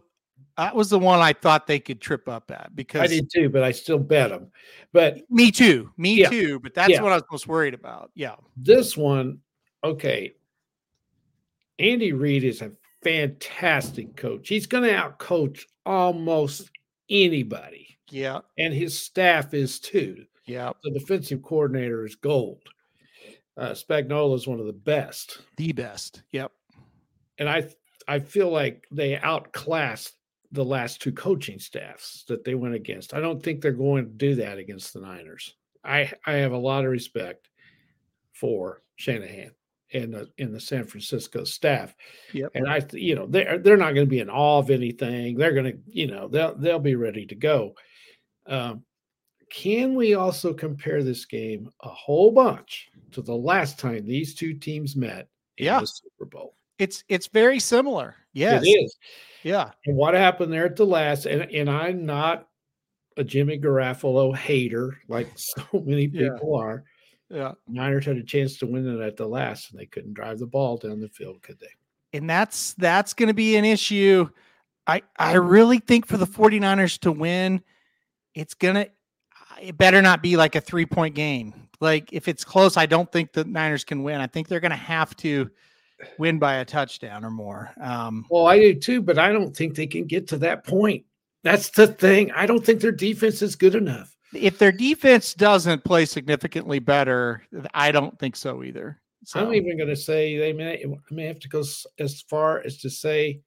that 0.58 0.76
was 0.76 0.89
the 0.89 1.00
one 1.00 1.20
I 1.20 1.34
thought 1.34 1.68
they 1.68 1.80
could 1.80 2.00
trip 2.02 2.28
up 2.30 2.50
at 2.52 2.76
because 2.76 3.02
I 3.02 3.08
did 3.08 3.30
too, 3.32 3.50
but 3.50 3.63
I 3.63 3.72
still 3.72 4.00
bet 4.00 4.30
them. 4.30 4.52
But 4.94 5.20
me 5.30 5.52
too, 5.52 5.91
me 5.98 6.20
Yeah. 6.22 6.30
too. 6.30 6.60
But 6.60 6.74
that's 6.74 6.91
Yeah. 6.91 7.02
what 7.02 7.12
I 7.12 7.15
was 7.15 7.24
most 7.32 7.48
worried 7.48 7.74
about. 7.74 8.12
Yeah. 8.15 8.36
this 8.58 8.96
one, 8.96 9.39
okay. 9.84 10.34
Andy 11.80 12.13
Reid 12.13 12.44
is 12.46 12.62
a 12.62 12.72
fantastic 13.04 14.15
coach. 14.15 14.48
He's 14.48 14.65
going 14.65 14.84
to 14.86 14.94
outcoach 14.94 15.63
almost 15.86 16.70
anybody, 17.10 17.98
Yeah. 18.10 18.39
and 18.58 18.74
his 18.74 18.98
staff 18.98 19.54
is 19.54 19.80
too. 19.80 20.26
Yeah. 20.46 20.72
The 20.84 20.91
defensive 20.91 21.41
coordinator 21.44 22.06
is 22.06 22.15
gold. 22.15 22.62
Uh, 23.58 23.72
Spagnuolo 23.72 24.36
is 24.36 24.48
one 24.48 24.60
of 24.60 24.65
the 24.68 24.74
best, 24.74 25.41
The 25.58 25.72
best. 25.74 26.24
Yep. 26.32 26.52
and 27.39 27.50
I 27.50 27.70
I 28.08 28.20
feel 28.20 28.52
like 28.52 28.86
they 28.91 29.18
outclassed 29.18 30.14
the 30.56 30.65
last 30.65 31.02
two 31.02 31.12
coaching 31.12 31.60
staffs 31.60 32.24
that 32.28 32.44
they 32.44 32.56
went 32.56 32.74
against. 32.76 33.13
I 33.13 33.20
don't 33.20 33.41
think 33.44 33.62
they're 33.62 33.72
going 33.72 34.06
to 34.06 34.12
do 34.12 34.36
that 34.36 34.58
against 34.58 34.94
the 34.94 35.02
Niners. 35.02 35.56
I 35.84 36.12
I 36.26 36.34
have 36.34 36.52
a 36.54 36.58
lot 36.58 36.86
of 36.86 36.91
respect 36.91 37.50
for 38.34 38.82
Shanahan 38.96 39.52
and 39.94 40.13
the 40.13 40.30
in 40.38 40.52
the 40.52 40.60
San 40.60 40.86
Francisco 40.86 41.44
staff. 41.44 41.94
Yep. 42.34 42.52
And 42.56 42.68
I 42.68 42.82
you 42.94 43.15
know 43.15 43.28
they're 43.28 43.60
they're 43.60 43.78
not 43.78 43.94
going 43.94 44.08
to 44.08 44.10
be 44.10 44.20
in 44.20 44.30
awe 44.30 44.60
of 44.60 44.72
anything. 44.72 45.38
They're 45.38 45.54
going 45.54 45.72
to 45.72 45.78
you 45.86 46.08
know 46.08 46.28
they'll 46.28 46.56
they'll 46.56 46.80
be 46.80 46.96
ready 46.96 47.26
to 47.28 47.36
go. 47.36 47.76
Um, 48.48 48.84
can 49.52 49.96
we 49.96 50.15
also 50.15 50.54
compare 50.54 51.04
this 51.04 51.26
game 51.26 51.70
a 51.82 51.89
whole 51.89 52.32
bunch 52.32 52.89
to 53.12 53.22
the 53.22 53.36
last 53.36 53.80
time 53.80 54.06
these 54.06 54.34
two 54.34 54.54
teams 54.56 54.96
met 54.96 55.28
in 55.58 55.65
Yeah. 55.65 55.80
the 55.82 55.86
Super 55.88 56.26
Bowl? 56.26 56.55
It's 56.80 57.04
it's 57.08 57.28
very 57.28 57.60
similar. 57.60 58.16
Yes. 58.34 58.64
It 58.66 58.70
is. 58.70 58.98
Yeah. 59.44 59.72
And 59.86 59.96
what 59.96 60.14
happened 60.14 60.52
there 60.52 60.66
at 60.66 60.76
the 60.76 60.86
last, 60.86 61.26
and, 61.26 61.44
and 61.44 61.70
I'm 61.70 62.06
not 62.06 62.48
a 63.18 63.24
Jimmy 63.24 63.58
Garoppolo 63.60 64.36
hater 64.36 64.98
like 65.08 65.30
so 65.36 65.64
many 65.74 66.06
Yeah. 66.08 66.30
people 66.34 66.56
are. 66.56 66.84
Yeah. 67.30 67.54
Niners 67.68 68.06
had 68.06 68.18
a 68.18 68.24
chance 68.24 68.58
to 68.58 68.68
win 68.68 68.88
it 68.88 69.04
at 69.06 69.18
the 69.18 69.26
last, 69.28 69.72
and 69.72 69.80
they 69.80 69.86
couldn't 69.86 70.14
drive 70.14 70.40
the 70.40 70.46
ball 70.48 70.78
down 70.78 71.00
the 71.00 71.10
field, 71.10 71.42
could 71.42 71.60
they? 71.60 71.68
and 72.14 72.30
that's 72.30 72.74
that's 72.76 73.14
going 73.14 73.28
to 73.28 73.34
be 73.34 73.58
an 73.58 73.66
issue 73.66 74.30
i 74.88 75.02
i 75.18 75.34
really 75.34 75.80
think 75.80 76.06
for 76.06 76.16
the 76.16 76.26
49ers 76.28 76.98
to 77.00 77.12
win 77.12 77.62
it's 78.36 78.54
going 78.54 78.76
to 78.76 78.90
it 79.62 79.78
better 79.78 80.02
not 80.02 80.22
be 80.22 80.38
like 80.38 80.56
a 80.56 80.62
three 80.62 80.86
point 80.86 81.14
game 81.14 81.54
like 81.82 82.14
if 82.14 82.28
it's 82.30 82.46
close 82.46 82.78
i 82.78 82.86
don't 82.86 83.12
think 83.12 83.34
the 83.34 83.44
niners 83.44 83.84
can 83.84 84.02
win 84.04 84.22
i 84.22 84.28
think 84.28 84.48
they're 84.48 84.62
going 84.62 84.70
to 84.72 84.78
have 84.78 85.14
to 85.18 85.50
win 86.18 86.40
by 86.40 86.56
a 86.56 86.66
touchdown 86.66 87.24
or 87.24 87.32
more 87.32 87.72
um 87.82 88.26
Well, 88.30 88.48
I 88.48 88.60
do 88.60 88.74
too, 88.74 89.02
but 89.02 89.18
I 89.18 89.32
don't 89.32 89.56
think 89.56 89.76
they 89.76 89.88
can 89.88 90.06
get 90.06 90.28
to 90.30 90.38
that 90.40 90.66
point. 90.66 91.06
That's 91.44 91.70
the 91.70 91.88
thing. 91.88 92.32
I 92.32 92.46
don't 92.46 92.66
think 92.66 92.82
their 92.82 92.92
defense 92.92 93.42
is 93.42 93.56
good 93.56 93.76
enough. 93.76 94.16
if 94.34 94.58
their 94.58 94.72
defense 94.72 95.34
doesn't 95.34 95.84
play 95.86 96.06
significantly 96.06 96.80
better 96.80 97.44
i 97.74 97.90
don't 97.92 98.18
think 98.20 98.36
so 98.36 98.64
either 98.64 99.00
so 99.24 99.40
I'm 99.40 99.54
even 99.54 99.78
going 99.78 99.90
to 99.90 99.96
say 99.96 100.38
they 100.38 100.54
may, 100.54 100.84
I 100.84 101.14
may 101.14 101.26
have 101.26 101.40
to 101.40 101.50
go 101.50 101.64
as 102.00 102.22
far 102.30 102.60
as 102.66 102.78
to 102.80 102.90
say 102.92 103.42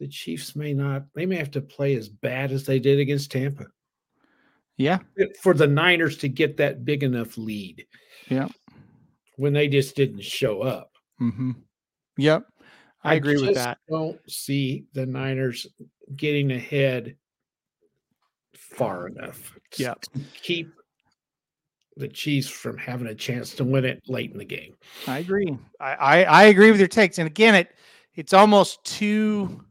the 0.00 0.08
Chiefs 0.08 0.54
may 0.56 0.74
not, 0.74 1.04
they 1.14 1.24
may 1.24 1.36
have 1.36 1.50
to 1.52 1.62
play 1.62 1.94
as 1.94 2.08
bad 2.10 2.52
as 2.52 2.64
they 2.66 2.78
did 2.78 2.98
against 2.98 3.30
Tampa 3.30 3.66
yeah 4.76 4.98
for 5.40 5.54
the 5.54 5.66
Niners 5.66 6.16
to 6.18 6.28
get 6.28 6.56
that 6.56 6.84
big 6.84 7.02
enough 7.04 7.38
lead. 7.38 7.86
Yeah. 8.28 8.48
When 9.36 9.52
they 9.52 9.68
just 9.68 9.94
didn't 9.96 10.24
show 10.24 10.62
up. 10.62 10.91
Hmm 11.30 11.52
yep 12.16 12.44
i 13.04 13.14
agree 13.14 13.34
with 13.34 13.50
just 13.50 13.54
that 13.54 13.78
Don't 13.88 14.18
see 14.28 14.86
the 14.92 15.06
Niners 15.06 15.66
getting 16.16 16.50
ahead 16.50 17.16
far 18.54 19.06
enough. 19.08 19.54
to- 19.72 19.82
Yep. 19.82 20.04
keep 20.34 20.72
the 21.96 22.08
Chiefs 22.08 22.48
from 22.48 22.76
having 22.78 23.06
a 23.08 23.14
chance 23.14 23.54
to 23.54 23.64
win 23.64 23.84
it 23.84 24.02
late 24.08 24.32
in 24.32 24.38
the 24.38 24.44
game. 24.44 24.74
I 25.06 25.18
agree. 25.18 25.56
I, 25.78 25.92
I 25.94 26.22
I 26.22 26.42
agree 26.44 26.70
with 26.70 26.80
your 26.80 26.88
takes. 26.88 27.18
And 27.18 27.26
again, 27.26 27.54
it 27.54 27.74
it's 28.14 28.32
almost 28.32 28.82
too. 28.84 29.64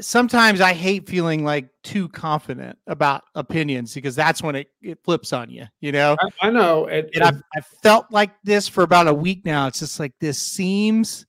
Sometimes 0.00 0.60
I 0.60 0.72
hate 0.72 1.08
feeling 1.08 1.44
like 1.44 1.68
too 1.82 2.08
confident 2.08 2.78
about 2.86 3.24
opinions 3.34 3.94
because 3.94 4.14
that's 4.14 4.42
when 4.42 4.56
it, 4.56 4.68
it 4.82 4.98
flips 5.04 5.32
on 5.32 5.50
you. 5.50 5.66
You 5.80 5.92
know, 5.92 6.16
I, 6.20 6.48
I 6.48 6.50
know, 6.50 6.86
and, 6.86 7.08
and 7.14 7.24
I've 7.24 7.42
I've 7.56 7.66
felt 7.82 8.06
like 8.10 8.30
this 8.42 8.68
for 8.68 8.82
about 8.82 9.08
a 9.08 9.14
week 9.14 9.44
now. 9.44 9.66
It's 9.66 9.80
just 9.80 10.00
like 10.00 10.12
this 10.20 10.38
seems. 10.38 11.26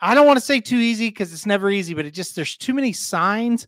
I 0.00 0.14
don't 0.14 0.26
want 0.26 0.38
to 0.38 0.44
say 0.44 0.60
too 0.60 0.76
easy 0.76 1.08
because 1.08 1.32
it's 1.32 1.46
never 1.46 1.70
easy, 1.70 1.94
but 1.94 2.04
it 2.04 2.12
just 2.12 2.36
there's 2.36 2.56
too 2.56 2.74
many 2.74 2.92
signs, 2.92 3.66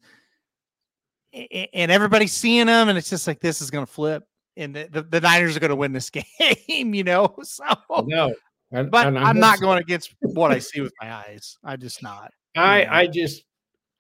and 1.33 1.91
everybody's 1.91 2.33
seeing 2.33 2.67
them, 2.67 2.89
and 2.89 2.99
it's 2.99 3.11
just 3.11 3.27
like 3.27 3.41
this 3.41 3.61
is 3.63 3.71
going 3.71 3.87
to 3.87 3.91
flip, 3.93 4.25
and 4.57 4.75
the, 4.75 4.89
the, 4.91 5.03
the 5.03 5.21
Niners 5.21 5.57
are 5.57 5.61
going 5.61 5.71
to 5.71 5.77
win 5.77 5.93
this 5.93 6.11
game. 6.69 6.95
You 6.95 7.05
know, 7.05 7.35
so 7.43 7.65
no, 8.07 8.35
and, 8.71 8.91
but 8.91 9.07
and 9.07 9.19
I'm 9.19 9.37
just- 9.37 9.41
not 9.41 9.61
going 9.61 9.79
against 9.79 10.15
what 10.21 10.51
I 10.51 10.59
see 10.59 10.81
with 10.81 10.93
my 11.01 11.13
eyes. 11.13 11.57
I 11.65 11.77
just 11.77 12.03
not. 12.03 12.31
I. 12.57 12.87
I 12.87 13.07
just 13.07 13.45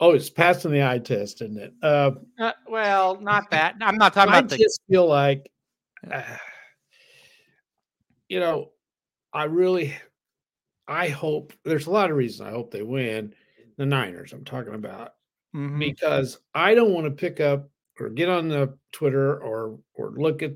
oh, 0.00 0.10
it's 0.12 0.30
passing 0.30 0.72
the 0.72 0.86
eye 0.86 0.98
test, 0.98 1.42
isn't 1.42 1.58
it? 1.58 1.72
Uh, 1.82 2.12
Uh, 2.38 2.52
well, 2.68 3.20
not 3.20 3.50
that. 3.50 3.74
I'm 3.80 3.96
not 3.96 4.12
talking 4.14 4.34
I 4.34 4.38
about 4.38 4.50
the. 4.50 4.56
I 4.56 4.58
just 4.58 4.80
feel 4.88 5.06
like, 5.06 5.50
uh, 6.10 6.22
you 8.28 8.40
know, 8.40 8.72
I 9.32 9.44
really, 9.44 9.94
I 10.88 11.08
hope 11.08 11.52
there's 11.64 11.86
a 11.86 11.90
lot 11.90 12.10
of 12.10 12.16
reasons 12.16 12.48
I 12.48 12.50
hope 12.52 12.70
they 12.70 12.82
win 12.82 13.34
the 13.76 13.86
Niners. 13.86 14.32
I'm 14.32 14.44
talking 14.44 14.74
about 14.74 15.14
Mhm. 15.54 15.78
because 15.78 16.38
I 16.54 16.74
don't 16.74 16.92
want 16.92 17.06
to 17.06 17.10
pick 17.10 17.40
up 17.40 17.68
or 18.00 18.08
get 18.10 18.28
on 18.28 18.48
the 18.48 18.76
Twitter 18.92 19.42
or 19.42 19.78
or 19.94 20.12
look 20.16 20.42
at 20.42 20.52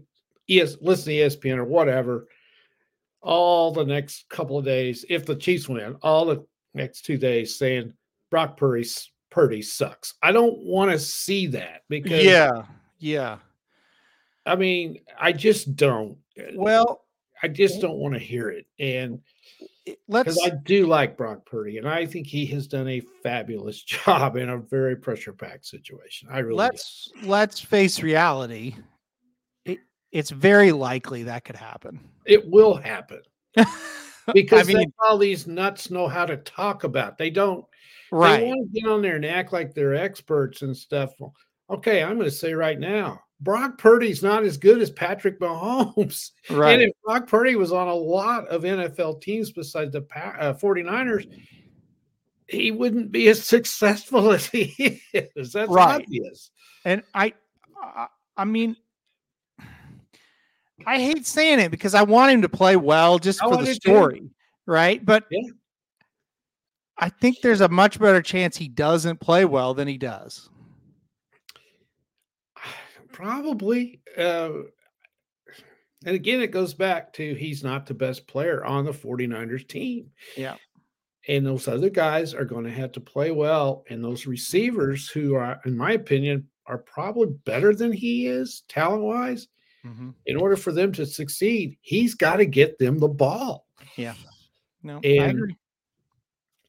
ES 0.49 0.79
listen 0.81 1.13
to 1.13 1.19
ESPN 1.21 1.57
or 1.59 1.65
whatever 1.65 2.29
all 3.23 3.73
the 3.73 3.85
next 3.85 4.29
couple 4.29 4.59
of 4.59 4.65
days 4.65 5.05
if 5.09 5.25
the 5.27 5.37
Chiefs 5.37 5.69
win 5.69 5.95
all 6.03 6.25
the 6.27 6.45
next 6.75 7.03
two 7.03 7.17
days 7.19 7.57
saying 7.57 7.93
Brock 8.31 8.57
Purdy 8.57 8.83
s- 8.83 9.11
Purdy 9.31 9.63
sucks. 9.63 10.15
I 10.23 10.33
don't 10.33 10.59
want 10.59 10.91
to 10.91 10.99
see 10.99 11.47
that 11.49 11.83
because 11.89 12.25
Yeah, 12.25 12.63
yeah. 12.99 13.39
I 14.47 14.57
mean 14.57 15.01
I 15.19 15.33
just 15.33 15.77
don't. 15.77 16.17
Uh, 16.39 16.53
well, 16.55 17.05
I 17.43 17.49
just 17.49 17.81
don't 17.81 17.99
want 17.99 18.15
to 18.15 18.21
hear 18.21 18.51
it 18.51 18.67
and 18.79 19.21
let's. 20.09 20.39
I 20.45 20.51
do 20.51 20.87
like 20.87 21.17
Brock 21.17 21.47
Purdy 21.47 21.79
and 21.79 21.89
I 21.89 22.07
think 22.07 22.27
he 22.27 22.47
has 22.47 22.67
done 22.67 22.89
a 22.89 23.01
fabulous 23.23 23.83
job 23.85 24.37
in 24.37 24.49
a 24.49 24.59
very 24.59 24.97
pressure 24.97 25.33
packed 25.33 25.67
situation. 25.67 26.29
I 26.31 26.41
really 26.41 26.57
let's 26.57 27.11
let's 27.23 27.61
face 27.61 28.03
reality. 28.03 28.77
It, 29.65 29.79
it's 30.13 30.31
very 30.31 30.73
likely 30.73 31.23
that 31.25 31.45
could 31.45 31.57
happen. 31.57 32.01
it 32.27 32.49
will 32.49 32.75
happen. 32.75 33.21
because 34.33 34.69
I 34.69 34.75
mean, 34.75 34.93
all 35.05 35.19
these 35.19 35.47
nuts 35.47 35.91
know 35.91 36.09
how 36.09 36.27
to 36.27 36.37
talk 36.39 36.85
about. 36.85 37.19
They 37.19 37.31
don't. 37.31 37.65
They 38.11 38.17
right? 38.17 38.45
want 38.47 38.73
to 38.73 38.81
get 38.81 38.89
on 38.91 39.03
there 39.03 39.17
and 39.17 39.25
act 39.25 39.53
like 39.53 39.75
they're 39.75 39.95
experts 39.95 40.63
and 40.63 40.77
stuff. 40.77 41.13
Well, 41.19 41.35
okay, 41.69 42.03
I'm 42.03 42.15
going 42.17 42.25
to 42.25 42.31
say 42.31 42.53
right 42.55 42.79
now, 42.79 43.21
Brock 43.41 43.79
Purdy's 43.79 44.23
not 44.23 44.45
as 44.45 44.57
good 44.57 44.83
as 44.83 44.91
Patrick 44.91 45.41
Mahomes. 45.41 46.31
Right. 46.51 46.73
And 46.75 46.83
if 46.83 46.91
Brock 47.05 47.27
Purdy 47.29 47.55
was 47.57 47.73
on 47.73 47.89
a 47.89 47.95
lot 47.95 48.49
of 48.49 48.63
NFL 48.63 49.23
teams 49.23 49.53
besides 49.53 49.93
the 49.93 50.01
uh, 50.15 50.53
49ers, 50.55 51.27
he 52.49 52.71
wouldn't 52.73 53.13
be 53.13 53.29
as 53.29 53.43
successful 53.45 54.33
as 54.33 54.47
he 54.47 55.01
is. 55.13 55.53
That's 55.53 55.71
Right. 55.71 56.03
obvious. 56.03 56.51
And 56.85 57.03
I, 57.15 57.35
I, 57.81 58.09
I 58.37 58.45
mean, 58.45 58.77
I 60.87 60.99
hate 60.99 61.27
saying 61.27 61.61
it 61.61 61.71
because 61.71 61.95
I 61.95 62.03
want 62.03 62.33
him 62.33 62.43
to 62.43 62.49
play 62.49 62.75
well 62.77 63.19
just 63.19 63.39
for 63.41 63.57
the 63.59 63.67
too. 63.67 63.75
story, 63.75 64.31
right? 64.67 65.05
But 65.05 65.25
Yeah. 65.31 65.51
I 67.01 67.09
think 67.09 67.41
there's 67.41 67.63
a 67.63 67.69
much 67.69 67.99
better 67.99 68.21
chance 68.23 68.57
he 68.57 68.69
doesn't 68.69 69.21
play 69.21 69.45
well 69.47 69.73
than 69.75 69.89
he 69.89 69.97
does. 69.99 70.49
Probably. 73.13 74.01
Uh, 74.17 74.51
and 76.07 76.15
again, 76.15 76.41
it 76.41 76.51
goes 76.51 76.75
back 76.75 77.13
to 77.15 77.35
he's 77.35 77.63
not 77.65 77.87
the 77.87 77.95
best 77.95 78.27
player 78.27 78.65
on 78.65 78.85
the 78.85 78.93
49ers 78.93 79.67
team. 79.69 80.11
Yeah. 80.37 80.57
And 81.29 81.45
those 81.45 81.69
other 81.69 81.91
guys 81.91 82.33
are 82.35 82.45
going 82.47 82.65
to 82.65 82.71
have 82.71 82.93
to 82.93 83.01
play 83.01 83.31
well. 83.31 83.85
And 83.91 84.03
those 84.03 84.27
receivers, 84.27 85.09
who 85.11 85.35
are, 85.35 85.61
in 85.67 85.77
my 85.77 85.93
opinion, 85.93 86.49
are 86.67 86.79
probably 86.79 87.29
better 87.45 87.75
than 87.75 87.93
he 87.93 88.27
is 88.27 88.63
talent 88.69 89.03
wise. 89.03 89.49
In 90.27 90.37
order 90.37 90.57
for 90.57 90.73
them 90.73 90.93
to 90.93 91.07
succeed, 91.07 91.79
he's 91.81 92.15
got 92.15 92.37
to 92.37 92.45
get 92.45 92.79
them 92.79 92.99
the 92.99 93.09
ball. 93.09 93.67
Yeah. 93.97 94.13
No, 94.83 95.01
I 95.03 95.09
And- 95.09 95.31
agree. 95.39 95.57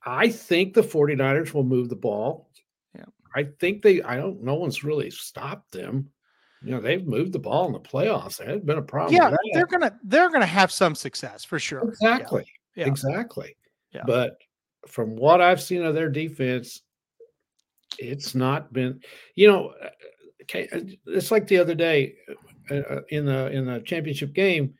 I 0.05 0.29
think 0.29 0.73
the 0.73 0.81
49ers 0.81 1.53
will 1.53 1.63
move 1.63 1.89
the 1.89 1.95
ball. 1.95 2.49
Yeah. 2.95 3.05
I 3.35 3.43
think 3.59 3.81
they, 3.81 4.01
I 4.01 4.17
don't, 4.17 4.43
no 4.43 4.55
one's 4.55 4.83
really 4.83 5.11
stopped 5.11 5.71
them. 5.71 6.09
You 6.63 6.71
know, 6.71 6.81
they've 6.81 7.05
moved 7.05 7.33
the 7.33 7.39
ball 7.39 7.65
in 7.65 7.73
the 7.73 7.79
playoffs. 7.79 8.39
It 8.39 8.47
hasn't 8.47 8.65
been 8.65 8.77
a 8.77 8.83
problem. 8.83 9.15
Yeah, 9.15 9.35
they're 9.53 9.65
gonna 9.65 9.97
they're 10.03 10.29
gonna 10.29 10.45
have 10.45 10.71
some 10.71 10.93
success 10.93 11.43
for 11.43 11.57
sure. 11.57 11.81
Exactly. 11.81 12.45
Yeah. 12.75 12.85
Exactly. 12.85 13.55
Yeah. 13.91 14.03
But 14.05 14.37
from 14.87 15.15
what 15.15 15.41
I've 15.41 15.61
seen 15.61 15.83
of 15.83 15.95
their 15.95 16.09
defense, 16.09 16.81
it's 17.97 18.35
not 18.35 18.71
been, 18.71 19.01
you 19.33 19.47
know, 19.47 19.73
uh, 19.83 19.89
okay, 20.43 20.67
uh, 20.71 20.81
it's 21.07 21.31
like 21.31 21.47
the 21.47 21.57
other 21.57 21.75
day 21.75 22.13
uh, 22.69 22.75
uh, 22.75 23.01
in 23.09 23.25
the 23.25 23.51
in 23.51 23.65
the 23.65 23.79
championship 23.81 24.33
game 24.33 24.75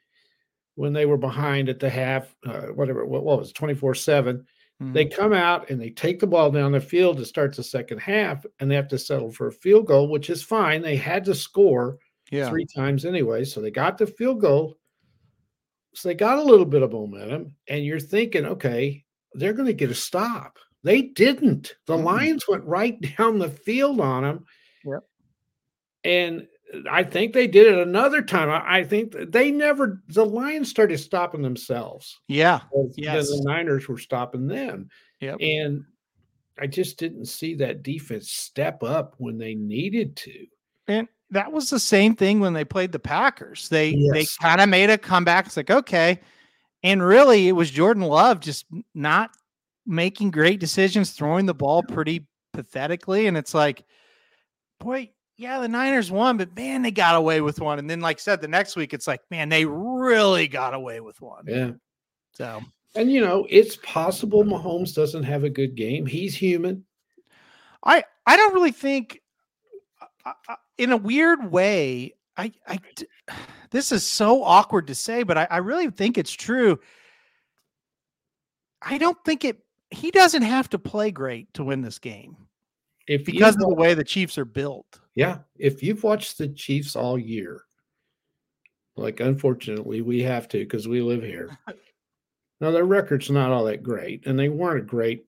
when 0.75 0.93
they 0.93 1.05
were 1.05 1.17
behind 1.17 1.67
at 1.67 1.79
the 1.79 1.89
half, 1.89 2.33
uh, 2.45 2.67
whatever, 2.67 3.05
what, 3.05 3.23
what 3.23 3.39
was 3.39 3.49
it, 3.49 3.55
24 3.55 3.95
7. 3.95 4.45
Mhm. 4.81 4.93
They 4.93 5.05
come 5.05 5.31
out 5.31 5.69
and 5.69 5.79
they 5.79 5.91
take 5.91 6.19
the 6.19 6.27
ball 6.27 6.49
down 6.49 6.71
the 6.71 6.81
field 6.81 7.17
to 7.17 7.25
start 7.25 7.55
the 7.55 7.63
second 7.63 7.99
half, 7.99 8.45
and 8.59 8.69
they 8.69 8.75
have 8.75 8.87
to 8.89 8.97
settle 8.97 9.31
for 9.31 9.47
a 9.47 9.51
field 9.51 9.85
goal, 9.85 10.09
which 10.09 10.29
is 10.29 10.41
fine. 10.41 10.81
They 10.81 10.95
had 10.95 11.23
to 11.25 11.35
score 11.35 11.99
yeah, 12.31 12.49
three 12.49 12.65
times 12.65 13.05
anyway. 13.05 13.43
So 13.45 13.61
they 13.61 13.71
got 13.71 13.97
the 13.97 14.07
field 14.07 14.41
goal. 14.41 14.77
So 15.93 16.09
they 16.09 16.15
got 16.15 16.39
a 16.39 16.43
little 16.43 16.65
bit 16.65 16.81
of 16.81 16.93
momentum, 16.93 17.55
and 17.67 17.85
you're 17.85 17.99
thinking, 17.99 18.45
okay, 18.45 19.03
they're 19.33 19.53
going 19.53 19.67
to 19.67 19.73
get 19.73 19.91
a 19.91 19.95
stop. 19.95 20.57
They 20.83 21.03
didn't. 21.03 21.75
The 21.85 21.97
Mm-mm. 21.97 22.03
Lions 22.03 22.47
went 22.47 22.63
right 22.63 22.99
down 23.17 23.37
the 23.37 23.49
field 23.49 23.99
on 23.99 24.23
them. 24.23 24.45
Yep. 24.85 25.03
And 26.05 26.47
I 26.89 27.03
think 27.03 27.33
they 27.33 27.47
did 27.47 27.67
it 27.67 27.79
another 27.79 28.21
time. 28.21 28.49
I, 28.49 28.79
I 28.79 28.83
think 28.83 29.13
they 29.31 29.51
never, 29.51 30.01
the 30.07 30.25
Lions 30.25 30.69
started 30.69 30.97
stopping 30.99 31.41
themselves. 31.41 32.19
yeah, 32.27 32.61
Then 32.73 32.91
Yes. 32.95 33.27
the 33.29 33.41
Niners 33.45 33.87
were 33.87 33.97
stopping 33.97 34.47
them. 34.47 34.89
Yep. 35.19 35.37
And 35.41 35.83
I 36.59 36.67
just 36.67 36.97
didn't 36.97 37.25
see 37.25 37.55
that 37.55 37.83
defense 37.83 38.31
step 38.31 38.83
up 38.83 39.15
when 39.17 39.37
they 39.37 39.55
needed 39.55 40.15
to. 40.17 40.45
and 40.87 41.07
that 41.29 41.51
was 41.51 41.69
the 41.69 41.79
same 41.79 42.15
thing 42.15 42.39
when 42.41 42.51
they 42.53 42.65
played 42.65 42.91
the 42.91 42.99
Packers. 42.99 43.69
They 43.69 43.95
they 44.11 44.25
kind 44.41 44.59
of 44.59 44.67
made 44.67 44.89
a 44.89 44.97
comeback. 44.97 45.45
It's 45.45 45.55
like 45.55 45.71
okay, 45.71 46.19
And 46.83 47.01
really, 47.01 47.47
it 47.47 47.53
was 47.53 47.71
Jordan 47.71 48.03
Love 48.03 48.41
just 48.41 48.65
not 48.93 49.31
making 49.85 50.31
great 50.31 50.59
decisions, 50.59 51.11
throwing 51.11 51.45
the 51.45 51.53
ball 51.53 51.83
pretty 51.83 52.27
pathetically. 52.53 53.27
And 53.27 53.37
it's 53.37 53.53
like, 53.53 53.85
boy, 54.81 55.11
yeah, 55.41 55.59
the 55.59 55.67
Niners 55.67 56.11
won, 56.11 56.37
but 56.37 56.55
man, 56.55 56.83
they 56.83 56.91
got 56.91 57.15
away 57.15 57.41
with 57.41 57.59
one. 57.59 57.79
And 57.79 57.89
then, 57.89 57.99
like 57.99 58.17
I 58.17 58.21
said, 58.21 58.41
the 58.41 58.47
next 58.47 58.75
week, 58.75 58.93
it's 58.93 59.07
like, 59.07 59.21
man, 59.31 59.49
they 59.49 59.65
really 59.65 60.47
got 60.47 60.75
away 60.75 60.99
with 60.99 61.19
one. 61.19 61.45
Yeah. 61.47 61.71
So, 62.33 62.61
And 62.95 63.11
you 63.11 63.21
know, 63.21 63.47
it's 63.49 63.75
possible 63.77 64.43
Mahomes 64.43 64.93
doesn't 64.93 65.23
have 65.23 65.43
a 65.43 65.49
good 65.49 65.75
game. 65.75 66.05
He's 66.05 66.35
human. 66.35 66.85
I 67.83 68.03
I 68.27 68.37
don't 68.37 68.53
really 68.53 68.71
think, 68.71 69.21
I- 70.23 70.33
I- 70.47 70.55
in 70.77 70.91
a 70.91 70.97
weird 70.97 71.51
way, 71.51 72.13
I 72.37 72.51
I 72.67 72.77
this 73.71 73.91
is 73.91 74.05
so 74.05 74.43
awkward 74.43 74.87
to 74.87 74.95
say, 74.95 75.23
but 75.23 75.37
I, 75.37 75.47
I 75.49 75.57
really 75.57 75.89
think 75.89 76.17
it's 76.19 76.31
true. 76.31 76.79
I 78.81 78.97
don't 78.99 79.17
think 79.25 79.43
it. 79.43 79.57
He 79.89 80.11
doesn't 80.11 80.43
have 80.43 80.69
to 80.69 80.79
play 80.79 81.11
great 81.11 81.53
to 81.55 81.63
win 81.63 81.81
this 81.81 81.99
game 81.99 82.37
If 83.07 83.25
because 83.25 83.55
of 83.55 83.61
the 83.61 83.73
way 83.73 83.93
the 83.93 84.03
Chiefs 84.05 84.37
are 84.37 84.45
built. 84.45 85.00
Yeah, 85.15 85.39
if 85.57 85.83
you've 85.83 86.03
watched 86.03 86.37
the 86.37 86.47
Chiefs 86.47 86.95
all 86.95 87.17
year, 87.17 87.63
like 88.95 89.19
unfortunately 89.19 90.01
we 90.01 90.21
have 90.21 90.47
to 90.49 90.59
because 90.59 90.87
we 90.87 91.01
live 91.01 91.23
here. 91.23 91.57
Now 92.61 92.69
their 92.69 92.85
record's 92.85 93.31
not 93.31 93.49
all 93.49 93.63
that 93.65 93.81
great, 93.81 94.27
and 94.27 94.37
they 94.37 94.47
weren't 94.47 94.83
a 94.83 94.85
great 94.85 95.25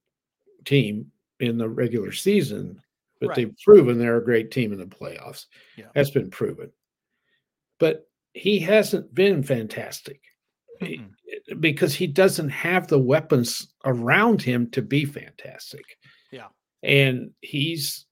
team 0.65 1.11
in 1.39 1.57
the 1.57 1.67
regular 1.67 2.11
season, 2.11 2.79
but 3.19 3.29
Right. 3.29 3.35
they've 3.35 3.57
proven 3.65 3.97
they're 3.97 4.17
a 4.17 4.23
great 4.23 4.51
team 4.51 4.71
in 4.71 4.77
the 4.77 4.85
playoffs. 4.85 5.47
Yeah. 5.75 5.87
That's 5.95 6.11
been 6.11 6.29
proven. 6.29 6.71
But 7.79 8.07
he 8.35 8.59
hasn't 8.59 9.15
been 9.15 9.41
fantastic 9.41 10.21
eh, 10.81 10.85
Mm-mm. 10.85 11.09
Eh, 11.49 11.55
because 11.59 11.95
he 11.95 12.05
doesn't 12.05 12.49
have 12.49 12.87
the 12.87 12.99
weapons 12.99 13.73
around 13.83 14.43
him 14.43 14.69
to 14.69 14.83
be 14.83 15.03
fantastic. 15.03 15.97
Yeah. 16.31 16.49
And 16.83 17.31
he's 17.41 18.05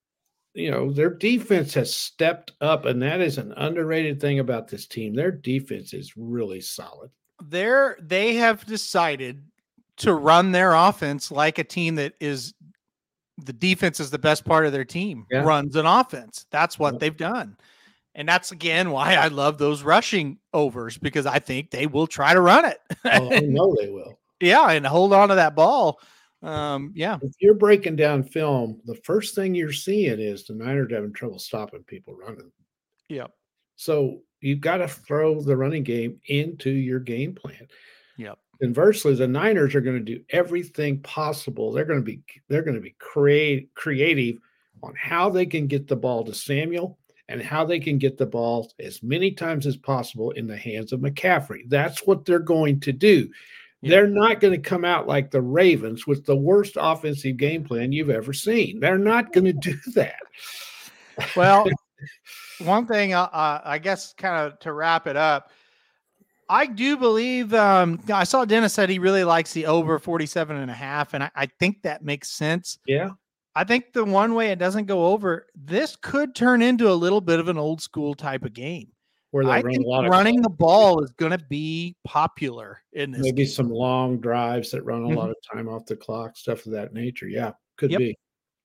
you 0.53 0.69
know, 0.71 0.91
their 0.91 1.09
defense 1.09 1.73
has 1.75 1.93
stepped 1.93 2.51
up, 2.61 2.85
and 2.85 3.01
that 3.01 3.21
is 3.21 3.37
an 3.37 3.53
underrated 3.57 4.19
thing 4.19 4.39
about 4.39 4.67
this 4.67 4.85
team. 4.85 5.13
Their 5.13 5.31
defense 5.31 5.93
is 5.93 6.17
really 6.17 6.61
solid. 6.61 7.09
They're 7.43 7.97
they 8.01 8.35
have 8.35 8.65
decided 8.65 9.43
to 9.97 10.13
run 10.13 10.51
their 10.51 10.73
offense 10.73 11.31
like 11.31 11.57
a 11.57 11.63
team 11.63 11.95
that 11.95 12.13
is 12.19 12.53
the 13.43 13.53
defense 13.53 13.99
is 13.99 14.11
the 14.11 14.19
best 14.19 14.45
part 14.45 14.65
of 14.65 14.71
their 14.71 14.85
team 14.85 15.25
Yeah. 15.31 15.39
runs 15.43 15.75
an 15.75 15.85
offense. 15.85 16.45
That's 16.51 16.77
what 16.77 16.93
Yep. 16.95 16.99
they've 16.99 17.17
done. 17.17 17.57
And 18.13 18.27
that's 18.27 18.51
again 18.51 18.91
why 18.91 19.15
I 19.15 19.29
love 19.29 19.57
those 19.57 19.83
rushing 19.83 20.37
overs 20.53 20.97
because 20.97 21.25
I 21.25 21.39
think 21.39 21.71
they 21.71 21.87
will 21.87 22.07
try 22.07 22.33
to 22.33 22.41
run 22.41 22.65
it. 22.65 22.77
Oh, 23.05 23.31
I 23.33 23.39
know 23.39 23.75
they 23.79 23.89
will. 23.91 24.19
yeah, 24.39 24.69
and 24.71 24.85
hold 24.85 25.13
on 25.13 25.29
to 25.29 25.35
that 25.35 25.55
ball. 25.55 25.99
Um, 26.41 26.91
yeah, 26.95 27.17
If 27.21 27.33
you're 27.39 27.53
breaking 27.53 27.97
down 27.97 28.23
film, 28.23 28.81
the 28.85 28.95
first 28.95 29.35
thing 29.35 29.53
you're 29.53 29.71
seeing 29.71 30.19
is 30.19 30.45
the 30.45 30.55
Niners 30.55 30.91
having 30.91 31.13
trouble 31.13 31.39
stopping 31.39 31.83
people 31.83 32.15
running. 32.15 32.51
yeah, 33.09 33.27
So 33.75 34.21
you've 34.39 34.61
got 34.61 34.77
to 34.77 34.87
throw 34.87 35.41
the 35.41 35.55
running 35.55 35.83
game 35.83 36.19
into 36.27 36.71
your 36.71 36.99
game 36.99 37.35
plan. 37.35 37.67
Yep. 38.17 38.39
Inversely, 38.61 39.15
the 39.15 39.27
Niners 39.27 39.75
are 39.75 39.81
going 39.81 40.03
to 40.03 40.15
do 40.15 40.23
everything 40.29 40.99
possible. 41.01 41.71
They're 41.71 41.85
going 41.85 41.99
to 41.99 42.05
be 42.05 42.21
they're 42.47 42.61
going 42.63 42.75
to 42.75 42.81
be 42.81 42.95
create 42.99 43.73
creative 43.75 44.37
on 44.83 44.93
how 44.95 45.29
they 45.29 45.45
can 45.45 45.67
get 45.67 45.87
the 45.87 45.95
ball 45.95 46.23
to 46.25 46.33
Samuel 46.33 46.97
and 47.27 47.41
how 47.41 47.65
they 47.65 47.79
can 47.79 47.97
get 47.97 48.17
the 48.17 48.25
ball 48.25 48.71
as 48.79 49.01
many 49.01 49.31
times 49.31 49.65
as 49.65 49.77
possible 49.77 50.31
in 50.31 50.47
the 50.47 50.57
hands 50.57 50.91
of 50.91 50.99
McCaffrey. 50.99 51.61
That's 51.69 52.05
what 52.05 52.25
they're 52.25 52.39
going 52.39 52.79
to 52.81 52.91
do. 52.91 53.29
Yeah. 53.81 53.89
They're 53.91 54.07
not 54.07 54.39
going 54.39 54.53
to 54.53 54.69
come 54.69 54.85
out 54.85 55.07
like 55.07 55.31
the 55.31 55.41
Ravens 55.41 56.05
with 56.05 56.25
the 56.25 56.35
worst 56.35 56.77
offensive 56.79 57.37
game 57.37 57.63
plan 57.63 57.91
you've 57.91 58.11
ever 58.11 58.31
seen. 58.31 58.79
They're 58.79 58.97
not 58.97 59.33
going 59.33 59.45
to 59.45 59.53
do 59.53 59.75
that. 59.95 60.19
Well, 61.35 61.67
one 62.59 62.85
thing, 62.85 63.13
uh, 63.13 63.23
uh, 63.23 63.61
I 63.63 63.79
guess, 63.79 64.13
kind 64.13 64.35
of 64.35 64.59
to 64.59 64.73
wrap 64.73 65.07
it 65.07 65.17
up, 65.17 65.49
I 66.47 66.65
do 66.65 66.97
believe 66.97 67.53
um, 67.53 67.99
I 68.13 68.23
saw 68.23 68.45
Dennis 68.45 68.73
said 68.73 68.89
he 68.89 68.99
really 68.99 69.23
likes 69.23 69.53
the 69.53 69.65
over 69.65 69.97
47 69.97 70.57
and 70.57 70.69
a 70.69 70.73
half, 70.75 71.13
and 71.13 71.23
I, 71.23 71.31
I 71.33 71.45
think 71.45 71.81
that 71.83 72.03
makes 72.03 72.29
sense. 72.29 72.77
Yeah. 72.85 73.11
I 73.55 73.63
think 73.63 73.93
the 73.93 74.05
one 74.05 74.33
way 74.35 74.51
it 74.51 74.59
doesn't 74.59 74.85
go 74.85 75.07
over, 75.07 75.47
this 75.55 75.95
could 75.95 76.35
turn 76.35 76.61
into 76.61 76.89
a 76.89 76.93
little 76.93 77.21
bit 77.21 77.39
of 77.39 77.47
an 77.47 77.57
old 77.57 77.81
school 77.81 78.13
type 78.13 78.43
of 78.43 78.53
game. 78.53 78.89
Where 79.31 79.45
they 79.45 79.51
I 79.51 79.61
run 79.61 79.73
think 79.73 79.85
a 79.85 79.89
lot 79.89 80.05
of 80.05 80.11
running 80.11 80.41
the 80.41 80.49
ball 80.49 81.01
is 81.03 81.11
going 81.11 81.31
to 81.31 81.43
be 81.49 81.95
popular 82.03 82.81
in 82.91 83.11
this. 83.11 83.21
maybe 83.21 83.43
game. 83.43 83.47
some 83.47 83.69
long 83.69 84.19
drives 84.19 84.71
that 84.71 84.83
run 84.83 85.03
a 85.03 85.07
Mhm. 85.07 85.15
lot 85.15 85.29
of 85.29 85.37
time 85.51 85.69
off 85.69 85.85
the 85.85 85.95
clock, 85.95 86.35
stuff 86.37 86.65
of 86.65 86.73
that 86.73 86.93
nature. 86.93 87.27
Yeah, 87.29 87.53
could 87.77 87.91
Yep. 87.91 87.97
be. 87.99 88.17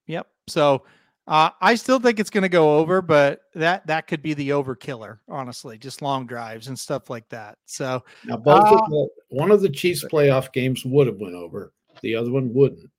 Yep. 0.07 0.27
So 0.49 0.85
uh, 1.29 1.51
I 1.61 1.75
still 1.77 1.99
think 2.01 2.19
it's 2.21 2.31
going 2.31 2.43
to 2.43 2.49
go 2.49 2.79
over, 2.79 3.01
but 3.03 3.43
that 3.55 3.85
that 3.89 4.07
could 4.09 4.23
be 4.23 4.35
the 4.35 4.51
overkiller, 4.51 5.19
honestly, 5.29 5.77
just 5.79 6.01
long 6.03 6.25
drives 6.27 6.67
and 6.69 6.79
stuff 6.79 7.11
like 7.11 7.29
that. 7.31 7.59
So 7.67 8.05
Now, 8.25 8.37
both 8.37 8.69
Uh, 8.71 8.75
of 8.77 8.81
the, 8.91 9.09
one 9.31 9.51
of 9.53 9.61
the 9.61 9.69
Chiefs 9.69 10.05
playoff 10.05 10.53
games 10.53 10.85
would 10.85 11.07
have 11.09 11.19
went 11.19 11.35
over. 11.35 11.73
The 12.03 12.15
other 12.17 12.31
one 12.33 12.53
wouldn't. 12.55 12.91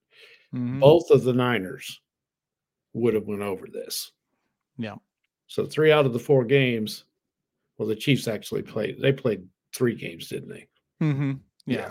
mhm, 0.54 0.80
Both 0.80 1.10
of 1.12 1.24
the 1.24 1.32
Niners 1.34 2.02
would 2.94 3.14
have 3.14 3.28
went 3.28 3.42
over 3.44 3.68
this. 3.68 4.12
Yeah. 4.78 4.96
So 5.48 5.66
three 5.66 5.92
out 5.94 6.06
of 6.06 6.12
the 6.14 6.20
four 6.20 6.44
games. 6.46 7.06
Well, 7.78 7.88
the 7.88 7.96
Chiefs 7.96 8.28
actually 8.28 8.64
played. 8.64 9.00
They 9.02 9.12
played 9.14 9.44
three 9.76 9.96
games, 9.96 10.30
didn't 10.30 10.50
they? 10.50 10.68
mhm, 11.02 11.40
yeah. 11.66 11.76
Yeah. 11.78 11.90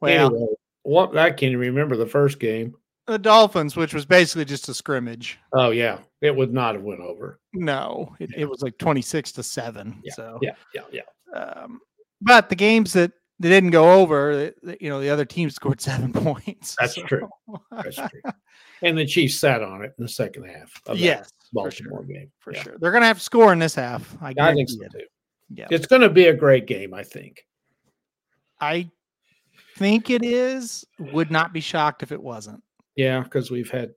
Well, 0.00 0.26
Anyway, 0.34 0.46
what 0.82 1.16
I 1.16 1.30
can 1.30 1.56
remember 1.56 1.96
the 1.96 2.06
first 2.06 2.40
game. 2.40 2.74
the 3.06 3.18
Dolphins, 3.18 3.76
which 3.76 3.92
was 3.94 4.04
basically 4.06 4.44
just 4.44 4.68
a 4.68 4.74
scrimmage. 4.74 5.38
Oh 5.52 5.70
yeah, 5.70 5.98
it 6.20 6.34
would 6.34 6.52
not 6.52 6.74
have 6.74 6.82
went 6.84 7.00
over. 7.00 7.38
No, 7.52 8.14
it, 8.18 8.30
it 8.36 8.44
was 8.48 8.62
like 8.62 8.78
twenty 8.78 9.02
six 9.02 9.30
to 9.32 9.42
seven. 9.42 10.00
Yeah, 10.04 10.14
So 10.14 10.38
Yeah, 10.42 10.54
yeah, 10.74 10.82
yeah. 10.92 11.38
um, 11.38 11.80
but 12.22 12.48
the 12.48 12.56
games 12.56 12.92
that 12.94 13.12
they 13.38 13.48
didn't 13.48 13.70
go 13.70 13.92
over, 14.00 14.52
you 14.80 14.88
know, 14.90 15.00
the 15.00 15.08
other 15.10 15.24
team 15.24 15.48
scored 15.50 15.80
seven 15.80 16.12
points. 16.14 16.76
That's 16.78 16.94
so- 16.96 17.02
true. 17.04 17.28
That's 17.70 17.96
true. 17.96 18.32
And 18.82 18.96
the 18.98 19.06
Chiefs 19.06 19.38
sat 19.38 19.62
on 19.62 19.82
it 19.84 19.92
in 19.98 20.04
the 20.04 20.08
second 20.08 20.44
half 20.44 20.72
of 20.86 20.98
yes, 20.98 21.28
for 21.52 21.64
Baltimore 21.64 22.04
sure, 22.06 22.14
game. 22.14 22.30
for 22.38 22.52
Yeah. 22.54 22.62
sure. 22.62 22.76
They're 22.80 22.92
gonna 22.92 23.06
have 23.06 23.18
to 23.18 23.24
score 23.24 23.52
in 23.52 23.58
this 23.58 23.74
half. 23.74 24.16
I, 24.22 24.34
I 24.38 24.54
think 24.54 24.68
so 24.70 24.76
too. 24.92 25.04
Yeah, 25.52 25.66
It's 25.70 25.86
going 25.86 26.02
to 26.02 26.08
be 26.10 26.26
a 26.26 26.34
great 26.34 26.66
game, 26.66 26.94
I 26.94 27.02
think. 27.02 27.44
I 28.60 28.90
think 29.76 30.10
it 30.10 30.24
is. 30.24 30.84
Would 30.98 31.30
not 31.30 31.52
be 31.52 31.60
shocked 31.60 32.02
if 32.02 32.12
it 32.12 32.22
wasn't. 32.22 32.62
Yeah, 32.96 33.20
because 33.20 33.50
we've 33.50 33.70
had 33.70 33.92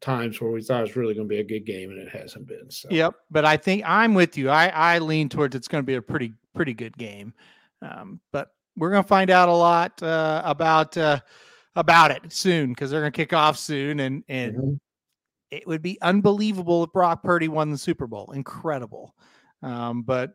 times 0.00 0.40
where 0.40 0.50
we 0.50 0.62
thought 0.62 0.80
it 0.80 0.82
was 0.88 0.96
really 0.96 1.14
going 1.14 1.28
to 1.28 1.32
be 1.32 1.40
a 1.40 1.44
good 1.44 1.64
game 1.64 1.90
and 1.90 1.98
it 1.98 2.08
hasn't 2.08 2.46
been. 2.46 2.70
So 2.70 2.88
Yep. 2.90 3.14
But 3.30 3.44
I 3.44 3.56
think 3.56 3.82
I'm 3.86 4.14
with 4.14 4.36
you. 4.36 4.50
I 4.50 4.68
I 4.68 4.98
lean 4.98 5.28
towards 5.28 5.54
it's 5.56 5.68
going 5.68 5.82
to 5.82 5.86
be 5.86 5.94
a 5.94 6.02
pretty 6.02 6.34
pretty 6.54 6.74
good 6.74 6.96
game. 6.98 7.32
Um, 7.80 8.20
but 8.32 8.48
we're 8.76 8.90
going 8.90 9.02
to 9.02 9.08
find 9.08 9.30
out 9.30 9.48
a 9.48 9.52
lot 9.54 10.02
uh, 10.02 10.42
about 10.44 10.96
uh, 10.96 11.20
about 11.76 12.10
it 12.10 12.32
soon 12.32 12.70
because 12.70 12.90
they're 12.90 13.00
going 13.00 13.12
to 13.12 13.16
kick 13.16 13.32
off 13.32 13.56
soon, 13.58 14.00
and 14.00 14.22
and 14.28 14.56
Mhm. 14.56 14.78
it 15.50 15.66
would 15.66 15.82
be 15.82 16.00
unbelievable 16.02 16.84
if 16.84 16.92
Brock 16.92 17.22
Purdy 17.22 17.48
won 17.48 17.70
the 17.70 17.78
Super 17.78 18.06
Bowl. 18.06 18.32
Incredible. 18.32 19.14
Um, 19.62 20.02
but 20.02 20.34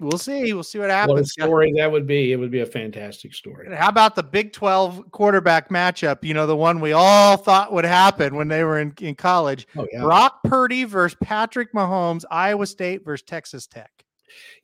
we'll 0.00 0.18
see. 0.18 0.52
We'll 0.52 0.62
see 0.62 0.78
what 0.78 0.90
happens. 0.90 1.12
what 1.12 1.22
a 1.22 1.26
story 1.26 1.72
that 1.76 1.90
would 1.90 2.06
be. 2.06 2.32
It 2.32 2.36
would 2.36 2.50
be 2.50 2.60
a 2.60 2.66
fantastic 2.66 3.34
story. 3.34 3.66
And 3.66 3.74
How 3.74 3.88
about 3.88 4.14
the 4.14 4.22
Big 4.22 4.52
12 4.52 5.10
quarterback 5.10 5.68
matchup? 5.70 6.24
You 6.24 6.34
know, 6.34 6.46
the 6.46 6.56
one 6.56 6.80
we 6.80 6.92
all 6.92 7.36
thought 7.36 7.72
would 7.72 7.84
happen 7.84 8.36
when 8.36 8.48
they 8.48 8.64
were 8.64 8.78
in, 8.78 8.92
in 9.00 9.14
college. 9.14 9.66
Oh, 9.76 9.86
yeah. 9.92 10.02
Brock 10.02 10.42
Purdy 10.44 10.84
versus 10.84 11.16
Patrick 11.22 11.72
Mahomes, 11.72 12.24
Iowa 12.30 12.66
State 12.66 13.04
versus 13.04 13.24
Texas 13.24 13.66
Tech. 13.66 13.90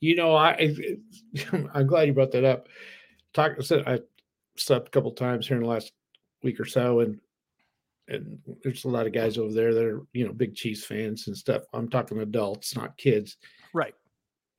You 0.00 0.16
know, 0.16 0.34
I 0.36 0.74
I'm 1.74 1.86
glad 1.86 2.06
you 2.06 2.12
brought 2.12 2.32
that 2.32 2.44
up. 2.44 2.68
Talk 3.32 3.52
I 3.58 3.62
said 3.62 3.84
I 3.86 4.00
slept 4.56 4.88
a 4.88 4.90
couple 4.90 5.10
times 5.12 5.48
here 5.48 5.56
in 5.56 5.62
the 5.62 5.68
last 5.68 5.92
week 6.42 6.60
or 6.60 6.64
so, 6.64 7.00
and 7.00 7.20
and 8.08 8.38
there's 8.62 8.84
a 8.84 8.88
lot 8.88 9.06
of 9.06 9.12
guys 9.12 9.38
over 9.38 9.52
there 9.52 9.72
that 9.74 9.84
are 9.84 10.02
you 10.12 10.26
know 10.26 10.32
big 10.32 10.54
Chiefs 10.54 10.84
fans 10.84 11.26
and 11.26 11.36
stuff. 11.36 11.62
I'm 11.72 11.88
talking 11.88 12.18
adults, 12.18 12.76
not 12.76 12.96
kids. 12.96 13.36
Right. 13.72 13.94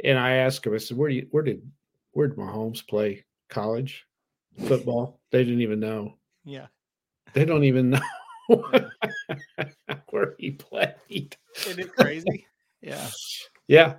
And 0.04 0.18
I 0.20 0.36
asked 0.38 0.66
him, 0.66 0.74
I 0.74 0.78
said, 0.78 0.98
"Where 0.98 1.10
do 1.10 1.16
you 1.16 1.28
where 1.32 1.44
did 1.44 1.62
where 2.12 2.28
did 2.28 2.38
Mahomes 2.38 2.86
play 2.88 3.24
college 3.50 4.06
football?" 4.68 5.20
They 5.32 5.44
didn't 5.44 5.62
even 5.62 5.80
know. 5.80 6.18
Yeah. 6.44 6.68
They 7.34 7.46
don't 7.46 7.64
even 7.64 7.90
know 7.92 8.02
where 10.10 10.36
he 10.38 10.52
played. 10.52 11.36
Isn't 11.68 11.80
it 11.80 11.94
crazy? 11.96 12.46
yeah. 12.82 13.10
Yeah, 13.68 13.96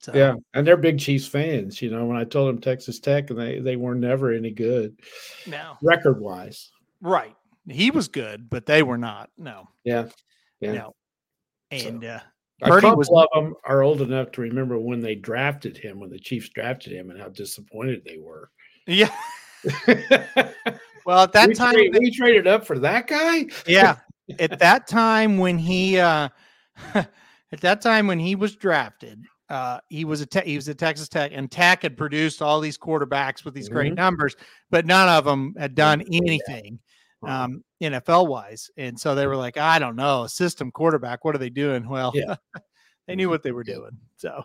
So, 0.00 0.12
yeah, 0.14 0.34
and 0.54 0.66
they're 0.66 0.76
big 0.76 0.98
Chiefs 0.98 1.28
fans. 1.28 1.80
You 1.80 1.90
know, 1.90 2.04
when 2.06 2.16
I 2.16 2.24
told 2.24 2.48
them 2.48 2.60
Texas 2.60 2.98
Tech, 2.98 3.30
and 3.30 3.38
they 3.38 3.60
they 3.60 3.76
were 3.76 3.94
never 3.94 4.32
any 4.32 4.50
good 4.50 4.98
No. 5.46 5.76
record 5.82 6.20
wise. 6.20 6.70
Right. 7.00 7.36
He 7.68 7.90
was 7.90 8.08
good, 8.08 8.50
but 8.50 8.66
they 8.66 8.82
were 8.82 8.98
not. 8.98 9.30
No. 9.38 9.68
Yeah, 9.84 10.06
yeah. 10.60 10.72
No. 10.72 10.96
And 11.70 12.04
uh, 12.04 12.20
A 12.62 12.68
Purdy 12.68 12.82
couple 12.82 12.98
was- 12.98 13.10
of 13.10 13.28
them 13.34 13.54
are 13.64 13.82
old 13.82 14.00
enough 14.00 14.32
to 14.32 14.40
remember 14.40 14.78
when 14.78 15.00
they 15.00 15.14
drafted 15.14 15.76
him, 15.76 16.00
when 16.00 16.10
the 16.10 16.18
Chiefs 16.18 16.48
drafted 16.50 16.92
him, 16.92 17.10
and 17.10 17.20
how 17.20 17.28
disappointed 17.28 18.02
they 18.04 18.18
were. 18.18 18.50
yeah. 18.86 19.10
Well, 21.04 21.20
at 21.22 21.32
that 21.34 21.48
we, 21.50 21.54
time, 21.54 21.74
trade- 21.74 21.96
we 22.00 22.10
traded 22.10 22.48
up 22.48 22.66
for 22.66 22.80
that 22.80 23.06
guy. 23.06 23.46
yeah, 23.66 23.94
at 24.40 24.58
that 24.58 24.88
time 24.88 25.38
when 25.38 25.56
he 25.56 26.00
uh 26.00 26.28
at 26.94 27.60
that 27.60 27.80
time 27.80 28.08
when 28.08 28.18
he 28.18 28.34
was 28.34 28.56
drafted, 28.56 29.24
uh 29.48 29.78
he 29.88 30.04
was 30.04 30.20
a 30.20 30.26
te- 30.26 30.40
he 30.44 30.56
was 30.56 30.68
at 30.68 30.78
Texas 30.78 31.08
Tech 31.08 31.30
and 31.32 31.48
Tech 31.48 31.82
had 31.82 31.96
produced 31.96 32.42
all 32.42 32.58
these 32.58 32.76
quarterbacks 32.76 33.44
with 33.44 33.54
these 33.54 33.68
great 33.68 33.92
Mhm. 33.92 33.96
numbers, 33.98 34.34
but 34.68 34.84
none 34.84 35.08
of 35.08 35.24
them 35.24 35.54
had 35.56 35.76
done 35.76 36.02
anything 36.12 36.80
um 37.22 37.62
NFL 37.82 38.28
wise. 38.28 38.70
And 38.76 38.98
so 38.98 39.14
they 39.14 39.26
were 39.26 39.36
like, 39.36 39.56
I 39.56 39.78
don't 39.78 39.96
know, 39.96 40.26
system 40.26 40.70
quarterback, 40.70 41.24
what 41.24 41.34
are 41.34 41.38
they 41.38 41.50
doing? 41.50 41.88
Well, 41.88 42.12
Yeah. 42.14 42.36
they 43.06 43.14
knew 43.16 43.28
what 43.28 43.42
they 43.42 43.52
were 43.52 43.64
doing. 43.64 43.92
So 44.16 44.42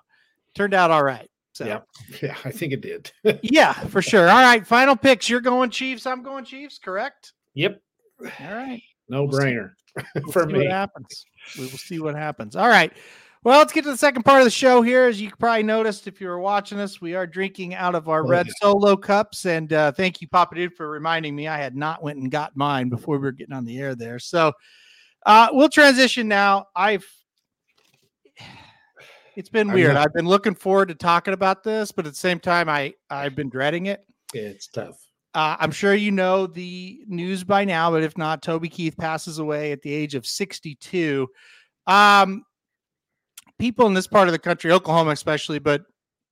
turned 0.56 0.74
out 0.74 0.92
all 0.92 1.04
right. 1.04 1.30
So 1.54 1.66
Yeah, 1.66 1.80
yeah, 2.22 2.38
I 2.46 2.52
think 2.52 2.74
it 2.74 2.82
did. 2.82 3.12
yeah, 3.44 3.74
for 3.74 4.02
sure. 4.02 4.30
All 4.30 4.42
right, 4.42 4.66
final 4.66 4.96
picks. 4.96 5.30
You're 5.30 5.42
going 5.42 5.70
Chiefs. 5.70 6.06
I'm 6.06 6.24
going 6.24 6.46
Chiefs, 6.46 6.78
correct? 6.80 7.34
yep, 7.54 7.82
All 8.22 8.54
right. 8.54 8.82
no 9.10 9.24
We'll 9.26 9.40
see. 9.40 9.46
brainer 9.48 9.72
We'll 10.16 10.32
for 10.32 10.46
me. 10.46 10.60
what 10.60 10.68
happens. 10.72 11.26
We 11.58 11.64
will 11.66 11.78
see 11.78 12.00
what 12.00 12.16
happens. 12.16 12.56
All 12.56 12.70
right. 12.70 12.94
Well, 13.44 13.58
let's 13.58 13.74
get 13.74 13.84
to 13.86 13.92
the 13.92 13.98
second 13.98 14.22
part 14.22 14.40
of 14.42 14.46
the 14.46 14.52
show 14.52 14.84
here. 14.84 15.06
As 15.08 15.20
you 15.20 15.32
probably 15.40 15.64
noticed, 15.64 16.06
if 16.06 16.22
you 16.22 16.28
were 16.28 16.40
watching 16.40 16.80
us, 16.80 17.02
we 17.02 17.16
are 17.16 17.26
drinking 17.26 17.74
out 17.74 17.96
of 17.96 18.08
our 18.08 18.24
Oh, 18.24 18.30
red 18.30 18.46
yeah. 18.46 18.54
solo 18.62 18.96
cups. 18.96 19.46
And 19.46 19.74
uh, 19.74 19.92
thank 19.94 20.22
you, 20.22 20.28
Papa 20.28 20.54
Dude, 20.54 20.76
for 20.76 20.88
reminding 20.88 21.36
me. 21.36 21.48
I 21.48 21.58
had 21.58 21.76
not 21.76 22.04
went 22.04 22.20
and 22.20 22.30
got 22.30 22.56
mine 22.56 22.90
before 22.90 23.18
we 23.18 23.24
were 23.24 23.32
getting 23.32 23.56
on 23.56 23.66
the 23.66 23.80
air 23.80 23.96
there. 23.96 24.20
So 24.20 24.54
uh, 25.26 25.50
we'll 25.52 25.70
transition 25.70 26.28
now. 26.28 26.68
I've 26.76 27.06
it's 29.36 29.50
been 29.50 29.72
weird. 29.72 29.96
I've 29.96 30.14
been 30.14 30.28
looking 30.28 30.54
forward 30.54 30.90
to 30.90 30.96
talking 30.96 31.34
about 31.34 31.64
this, 31.64 31.92
but 31.92 32.06
at 32.06 32.12
the 32.14 32.20
same 32.20 32.40
time, 32.40 32.70
I 32.70 32.94
I've 33.10 33.36
been 33.36 33.50
dreading 33.50 33.88
it. 33.88 34.06
It's 34.36 34.68
tough. 34.68 35.04
Uh, 35.34 35.56
I'm 35.60 35.72
sure 35.72 35.96
you 35.96 36.12
know 36.12 36.46
the 36.46 37.04
news 37.08 37.44
by 37.44 37.66
now, 37.66 37.90
but 37.90 38.04
if 38.04 38.18
not, 38.20 38.44
Toby 38.44 38.70
Keith 38.70 38.98
passes 38.98 39.40
away 39.40 39.72
at 39.72 39.82
the 39.82 39.92
age 39.92 40.14
of 40.14 40.28
62. 40.28 41.28
Um, 41.88 42.44
people 43.62 43.86
in 43.86 43.94
this 43.94 44.08
part 44.08 44.28
of 44.28 44.32
the 44.32 44.40
country, 44.40 44.72
Oklahoma 44.72 45.12
especially, 45.12 45.60
but 45.60 45.84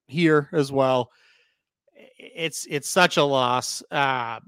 here 0.07 0.49
as 0.51 0.71
well, 0.71 1.11
it's 2.17 2.65
it's 2.69 2.89
such 2.89 3.17
a 3.17 3.23
loss 3.23 3.83
uh, 3.91 4.39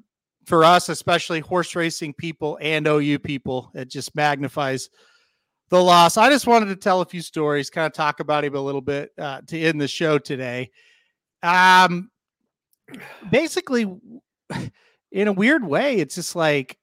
for 0.46 0.66
us, 0.66 0.90
especially 0.90 1.40
horse 1.40 1.76
racing 1.76 2.14
people 2.14 2.58
and 2.60 2.88
OU 2.88 3.20
people. 3.20 3.72
It 3.76 3.88
just 3.88 4.16
magnifies 4.16 4.90
the 5.70 5.82
loss. 5.82 6.18
I 6.18 6.30
just 6.30 6.48
wanted 6.48 6.66
to 6.68 6.76
tell 6.76 7.02
a 7.02 7.06
few 7.06 7.22
stories, 7.22 7.70
kind 7.70 7.86
of 7.86 7.94
talk 7.94 8.20
about 8.20 8.44
him 8.44 8.56
a 8.56 8.60
little 8.60 8.82
bit 8.82 9.12
uh, 9.18 9.42
to 9.48 9.60
end 9.60 9.80
the 9.80 9.88
show 9.88 10.18
today. 10.18 10.72
Um, 11.44 12.10
basically 13.30 13.86
in 15.12 15.28
a 15.28 15.34
weird 15.34 15.66
way 15.66 15.96
it's 15.96 16.16
just 16.16 16.36
like 16.36 16.78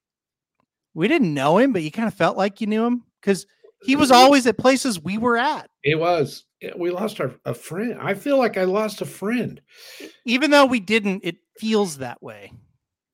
we 0.94 1.06
didn't 1.06 1.34
know 1.34 1.58
him 1.58 1.72
but 1.72 1.82
you 1.82 1.90
kind 1.90 2.08
of 2.08 2.14
felt 2.14 2.37
like 2.37 2.61
you 2.62 2.66
knew 2.66 2.84
him 2.84 3.04
because 3.20 3.46
he 3.82 3.94
was 3.94 4.11
always 4.11 4.46
at 4.46 4.58
places 4.58 5.00
we 5.00 5.18
were 5.18 5.37
at 5.37 5.68
It 5.88 5.98
was. 5.98 6.44
We 6.77 6.90
lost 6.90 7.20
our 7.20 7.33
a 7.44 7.55
friend. 7.55 7.96
I 8.01 8.14
feel 8.14 8.37
like 8.37 8.59
I 8.59 8.64
lost 8.64 9.01
a 9.01 9.07
friend. 9.07 9.61
even 10.27 10.51
though 10.51 10.66
we 10.66 10.81
didn't 10.81 11.22
it 11.24 11.37
feels 11.59 11.98
that 11.98 12.22
way 12.22 12.53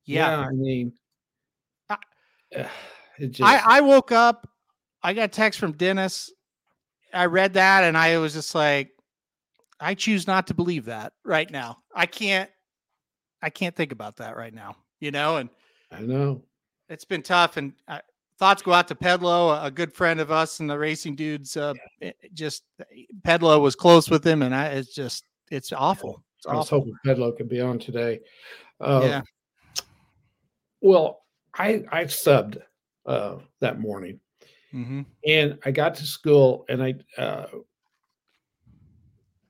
yeah, 0.06 0.38
I 0.38 0.50
mean, 0.50 0.92
I- 1.88 1.96
it 3.18 3.28
just. 3.28 3.42
I, 3.42 3.78
I 3.78 3.80
woke 3.80 4.12
up 4.12 4.48
i 5.02 5.12
got 5.12 5.24
a 5.24 5.28
text 5.28 5.58
from 5.60 5.72
dennis 5.72 6.32
i 7.12 7.26
read 7.26 7.54
that 7.54 7.84
and 7.84 7.96
i 7.96 8.18
was 8.18 8.32
just 8.32 8.54
like 8.54 8.90
i 9.80 9.94
choose 9.94 10.26
not 10.26 10.46
to 10.48 10.54
believe 10.54 10.86
that 10.86 11.12
right 11.24 11.50
now 11.50 11.78
i 11.94 12.06
can't 12.06 12.50
i 13.42 13.50
can't 13.50 13.74
think 13.76 13.92
about 13.92 14.16
that 14.16 14.36
right 14.36 14.52
now 14.54 14.76
you 15.00 15.10
know 15.10 15.36
and 15.36 15.48
I 15.92 16.00
know. 16.00 16.42
it's 16.88 17.04
been 17.04 17.22
tough 17.22 17.56
and 17.56 17.72
uh, 17.88 18.00
thoughts 18.44 18.60
go 18.60 18.72
out 18.74 18.86
to 18.86 18.94
pedlo 18.94 19.64
a, 19.64 19.70
good 19.70 19.90
friend 19.90 20.20
of 20.20 20.30
us 20.30 20.60
and 20.60 20.68
the 20.68 20.78
racing 20.78 21.14
dudes 21.14 21.56
uh 21.56 21.72
it- 22.00 22.14
it 22.20 22.34
just 22.34 22.64
pedlo 23.26 23.58
was 23.58 23.74
close 23.74 24.10
with 24.10 24.22
him 24.22 24.42
and 24.42 24.54
I, 24.54 24.66
it's 24.66 24.94
just 24.94 25.24
it's 25.50 25.72
awful. 25.72 26.22
It's 26.36 26.46
I 26.46 26.54
was 26.54 26.66
awful. 26.66 26.80
hoping 26.80 26.94
Pedlo 27.06 27.34
could 27.36 27.48
be 27.48 27.60
on 27.60 27.78
today. 27.78 28.20
Uh, 28.80 29.00
yeah. 29.02 29.22
Well, 30.80 31.22
I 31.54 31.84
I 31.90 32.04
subbed 32.04 32.60
uh, 33.06 33.36
that 33.60 33.80
morning, 33.80 34.20
hmm 34.70 35.02
and 35.26 35.58
I 35.64 35.70
got 35.70 35.94
to 35.96 36.04
school, 36.04 36.64
and 36.68 36.82
I 36.82 36.94
uh, 37.16 37.46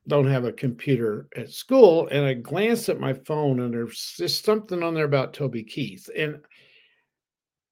don't 0.07 0.29
have 0.29 0.45
a 0.45 0.53
computer 0.53 1.29
at 1.37 1.51
school, 1.51 2.09
and 2.09 2.25
I 2.25 2.35
glanced 2.35 2.89
at 2.89 3.01
my 3.01 3.13
phone, 3.13 3.61
and 3.61 3.73
there's 3.73 4.15
just 4.17 4.45
something 4.45 4.83
on 4.83 4.95
there 4.95 5.05
about 5.05 5.33
Toby 5.33 5.63
Keith, 5.65 6.09
and 6.17 6.41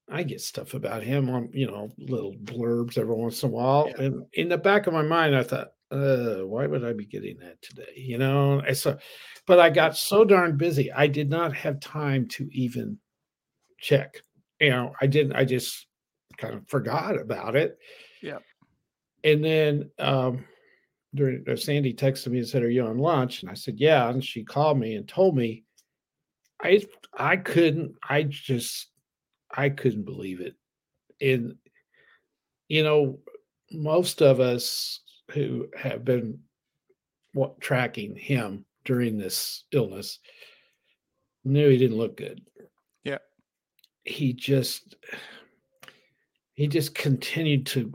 I 0.09 0.23
get 0.23 0.41
stuff 0.41 0.73
about 0.73 1.03
him 1.03 1.29
on 1.29 1.49
you 1.53 1.67
know 1.67 1.91
little 1.97 2.33
blurbs 2.35 2.97
every 2.97 3.15
once 3.15 3.43
in 3.43 3.49
a 3.49 3.51
while, 3.53 3.87
Yeah. 3.89 4.05
and 4.05 4.25
in 4.33 4.49
the 4.49 4.57
back 4.57 4.87
of 4.87 4.93
my 4.93 5.01
mind, 5.01 5.35
I 5.35 5.43
thought, 5.43 5.69
uh, 5.91 6.37
why 6.45 6.67
would 6.67 6.83
I 6.83 6.93
be 6.93 7.05
getting 7.05 7.37
that 7.39 7.61
today? 7.61 7.93
You 7.95 8.17
know, 8.17 8.59
and 8.59 8.75
so, 8.77 8.97
but 9.47 9.59
I 9.59 9.69
got 9.69 9.95
so 9.97 10.25
darn 10.25 10.57
busy, 10.57 10.91
I 10.91 11.07
did 11.07 11.29
not 11.29 11.55
have 11.55 11.79
time 11.79 12.27
to 12.29 12.49
even 12.51 12.97
check. 13.79 14.21
You 14.59 14.69
know, 14.71 14.93
I 15.01 15.07
didn't. 15.07 15.33
I 15.33 15.45
just 15.45 15.87
kind 16.37 16.55
of 16.55 16.67
forgot 16.67 17.19
about 17.19 17.55
it. 17.55 17.77
Yeah. 18.21 18.39
And 19.23 19.43
then 19.43 19.89
um, 19.99 20.45
during 21.15 21.43
uh, 21.49 21.55
Sandy 21.55 21.93
texted 21.93 22.27
me 22.27 22.39
and 22.39 22.47
said, 22.47 22.63
"Are 22.63 22.69
you 22.69 22.85
on 22.85 22.97
lunch?" 22.97 23.41
And 23.41 23.49
I 23.49 23.53
said, 23.55 23.79
"Yeah." 23.79 24.09
And 24.09 24.23
she 24.23 24.43
called 24.43 24.77
me 24.79 24.95
and 24.95 25.07
told 25.07 25.35
me, 25.35 25.63
I 26.61 26.83
I 27.13 27.37
couldn't. 27.37 27.95
I 28.09 28.23
just 28.23 28.89
I 29.53 29.69
couldn't 29.69 30.03
believe 30.03 30.41
it. 30.41 30.55
And 31.21 31.55
you 32.67 32.83
know, 32.83 33.19
most 33.71 34.21
of 34.21 34.39
us 34.39 35.01
who 35.31 35.67
have 35.77 36.03
been 36.03 36.39
what 37.33 37.59
tracking 37.61 38.15
him 38.15 38.65
during 38.85 39.17
this 39.17 39.63
illness 39.71 40.19
knew 41.43 41.69
he 41.69 41.77
didn't 41.77 41.97
look 41.97 42.17
good. 42.17 42.41
Yeah. 43.03 43.19
He 44.03 44.33
just 44.33 44.95
he 46.53 46.67
just 46.67 46.93
continued 46.95 47.65
to 47.67 47.91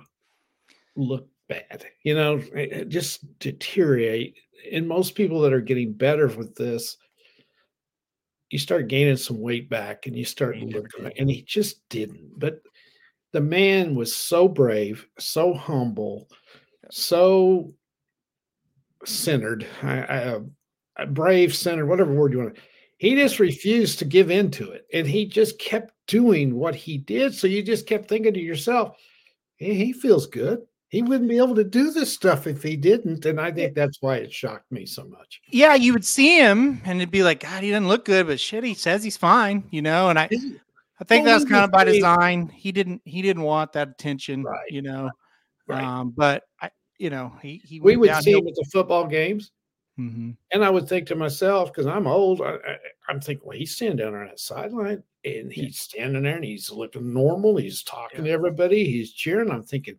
look 0.96 1.28
bad, 1.48 1.86
you 2.02 2.14
know, 2.14 2.38
it- 2.54 2.72
it 2.72 2.88
just 2.88 3.38
deteriorate. 3.38 4.36
And 4.72 4.88
most 4.88 5.14
people 5.14 5.40
that 5.42 5.52
are 5.52 5.60
getting 5.60 5.92
better 5.92 6.26
with 6.26 6.56
this, 6.56 6.96
you 8.50 8.58
start 8.58 8.88
gaining 8.88 9.16
some 9.16 9.40
weight 9.40 9.68
back 9.68 10.06
and 10.06 10.16
you 10.16 10.24
start 10.24 10.56
He 10.56 10.66
looking, 10.66 11.10
and 11.18 11.30
he 11.30 11.42
just 11.42 11.86
didn't. 11.88 12.38
But 12.38 12.62
the 13.32 13.40
man 13.40 13.94
was 13.94 14.14
so 14.14 14.48
brave, 14.48 15.06
so 15.18 15.52
humble, 15.52 16.28
so 16.90 17.74
centered, 19.04 19.66
I, 19.82 20.00
I, 20.00 20.40
uh, 20.98 21.06
brave, 21.06 21.54
centered, 21.54 21.86
whatever 21.86 22.12
word 22.12 22.32
you 22.32 22.38
want 22.38 22.54
to. 22.54 22.62
He 22.96 23.14
just 23.14 23.38
refused 23.38 24.00
to 24.00 24.04
give 24.04 24.30
in 24.30 24.50
to 24.52 24.72
it, 24.72 24.86
and 24.92 25.06
he 25.06 25.26
just 25.26 25.58
kept 25.60 25.92
doing 26.06 26.54
what 26.54 26.74
he 26.74 26.98
did. 26.98 27.34
So 27.34 27.46
you 27.46 27.62
just 27.62 27.86
kept 27.86 28.08
thinking 28.08 28.34
to 28.34 28.40
yourself, 28.40 28.96
"Hey, 29.56 29.74
he 29.74 29.92
feels 29.92 30.26
good. 30.26 30.62
He 30.88 31.02
wouldn't 31.02 31.28
be 31.28 31.36
able 31.38 31.54
to 31.54 31.64
do 31.64 31.90
this 31.90 32.12
stuff 32.12 32.46
if 32.46 32.62
he 32.62 32.76
didn't." 32.76 33.26
And 33.26 33.40
I 33.40 33.52
think 33.52 33.74
that's 33.74 33.98
why 34.00 34.16
it 34.16 34.32
shocked 34.32 34.70
me 34.72 34.86
so 34.86 35.04
much. 35.04 35.40
yeah 35.50 35.74
you 35.74 35.92
would 35.92 36.04
see 36.04 36.38
him 36.38 36.80
and 36.84 36.98
it'd 37.00 37.10
be 37.10 37.22
like 37.22 37.40
god 37.40 37.62
he 37.62 37.70
doesn't 37.70 37.88
look 37.88 38.04
good 38.04 38.26
but 38.26 38.38
shit 38.40 38.64
he 38.64 38.74
says 38.74 39.02
he's 39.02 39.16
fine 39.16 39.64
you 39.70 39.80
know 39.82 40.08
and 40.10 40.18
i 40.18 40.28
i 41.00 41.04
think 41.04 41.24
Well, 41.24 41.34
that's 41.34 41.44
we 41.44 41.50
kind 41.50 41.64
of 41.64 41.70
by 41.70 41.84
design 41.84 42.48
he 42.48 42.70
didn't 42.72 43.00
he 43.04 43.22
didn't 43.22 43.42
want 43.42 43.72
that 43.72 43.88
attention 43.88 44.42
Right, 44.42 44.70
you 44.70 44.82
know 44.82 45.10
Right. 45.66 45.84
um 45.84 46.10
but 46.16 46.44
i 46.60 46.70
you 46.98 47.10
know 47.10 47.32
he 47.42 47.60
he 47.64 47.80
we 47.80 47.96
would 47.96 48.14
see 48.22 48.32
him 48.32 48.46
at 48.46 48.54
the 48.54 48.66
football 48.72 49.06
games, 49.06 49.52
Mhm. 49.98 50.36
and 50.52 50.64
I 50.64 50.70
would 50.70 50.88
think 50.88 51.08
to 51.08 51.16
myself, 51.16 51.72
because 51.72 51.86
I'm 51.86 52.06
old, 52.06 52.40
I, 52.40 52.54
I, 52.54 52.76
I'm 53.08 53.20
thinking, 53.20 53.46
well, 53.48 53.56
he's 53.58 53.74
standing 53.74 53.96
down 53.98 54.14
on 54.14 54.26
that 54.26 54.38
sideline, 54.40 55.02
and 55.24 55.50
Yeah. 55.52 55.64
he's 55.64 55.80
standing 55.80 56.22
there, 56.22 56.36
and 56.36 56.44
he's 56.44 56.70
looking 56.70 57.12
normal. 57.12 57.56
He's 57.56 57.82
talking 57.82 58.24
to 58.24 58.30
everybody. 58.30 58.84
He's 58.84 59.12
cheering. 59.12 59.50
I'm 59.50 59.62
thinking, 59.64 59.98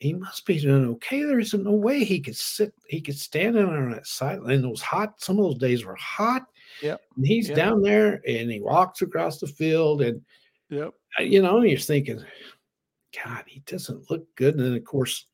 he 0.00 0.14
must 0.14 0.46
be 0.46 0.58
doing 0.58 0.86
okay. 0.86 1.22
There 1.22 1.38
isn't 1.38 1.62
no 1.62 1.72
way 1.72 2.04
he 2.04 2.20
could 2.20 2.36
sit. 2.36 2.72
He 2.88 3.00
could 3.00 3.18
stand 3.18 3.54
down 3.54 3.66
there 3.66 3.82
on 3.84 3.92
that 3.92 4.06
sideline. 4.06 4.54
And 4.54 4.64
it 4.64 4.68
hot. 4.80 5.20
Some 5.22 5.38
of 5.38 5.44
those 5.44 5.58
days 5.58 5.84
were 5.84 5.94
hot. 5.96 6.46
Yeah. 6.82 6.96
And 7.16 7.26
he's 7.26 7.48
Yep. 7.48 7.56
down 7.56 7.82
there, 7.82 8.22
and 8.26 8.50
he 8.50 8.60
walks 8.60 9.02
across 9.02 9.38
the 9.38 9.46
field, 9.46 10.02
and 10.02 10.22
yep 10.70 10.94
uh, 11.18 11.22
you 11.22 11.42
know, 11.42 11.58
and 11.58 11.68
you're 11.68 11.78
thinking, 11.78 12.24
God, 13.24 13.44
he 13.46 13.60
doesn't 13.66 14.10
look 14.10 14.24
good. 14.36 14.54
And 14.56 14.64
then, 14.64 14.74
of 14.74 14.84
course, 14.84 15.26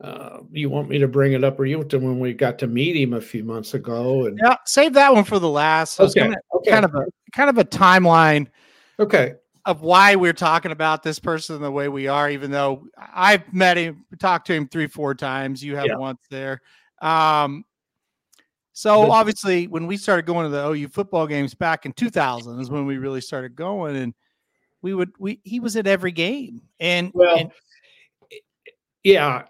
uh, 0.00 0.38
you 0.50 0.70
want 0.70 0.88
me 0.88 0.98
to 0.98 1.06
bring 1.06 1.34
it 1.34 1.44
up, 1.44 1.60
or 1.60 1.66
you 1.66 1.76
want 1.76 1.90
to 1.90 1.98
when 1.98 2.18
we 2.18 2.32
got 2.32 2.58
to 2.60 2.66
meet 2.66 2.96
him 2.96 3.12
a 3.12 3.20
few 3.20 3.44
months 3.44 3.74
ago? 3.74 4.26
And 4.26 4.38
yeah 4.42 4.56
save 4.66 4.94
that 4.94 5.12
one 5.14 5.24
for 5.24 5.38
the 5.38 5.48
last 5.48 6.00
okay, 6.00 6.20
gonna- 6.20 6.36
okay, 6.54 6.70
kind 6.70 6.84
of 6.84 6.94
a 6.94 7.04
kind 7.32 7.50
of 7.50 7.58
a 7.58 7.64
timeline 7.64 8.46
okay, 8.98 9.34
of 9.70 9.82
why 9.82 10.16
we're 10.16 10.32
talking 10.32 10.72
about 10.72 11.02
this 11.02 11.18
person 11.20 11.62
the 11.62 11.70
way 11.70 11.88
we 11.88 12.08
are, 12.08 12.28
even 12.28 12.50
though 12.50 12.86
I've 12.98 13.50
met 13.54 13.76
him, 13.76 14.04
talked 14.18 14.48
to 14.48 14.52
him 14.54 14.66
three, 14.68 14.88
four 14.88 15.14
times. 15.14 15.62
You 15.62 15.76
have 15.76 15.86
Yeah. 15.86 15.96
once 15.96 16.20
there. 16.28 16.60
Um, 17.00 17.64
So 18.72 19.10
obviously, 19.10 19.66
when 19.66 19.86
we 19.86 19.96
started 19.98 20.24
going 20.26 20.44
to 20.44 20.50
the 20.50 20.66
OU 20.66 20.88
football 20.88 21.26
games 21.26 21.54
back 21.54 21.84
in 21.86 21.92
2000 21.92 22.60
is 22.60 22.70
when 22.70 22.86
we 22.86 22.96
really 22.98 23.20
started 23.20 23.54
going, 23.54 23.94
and 23.96 24.14
we 24.80 24.94
would 24.94 25.10
we 25.18 25.40
he 25.44 25.60
was 25.60 25.76
at 25.76 25.86
every 25.86 26.12
game, 26.12 26.62
and 26.78 27.10
Well, 27.14 27.36
and- 27.36 27.50
yeah, 29.04 29.44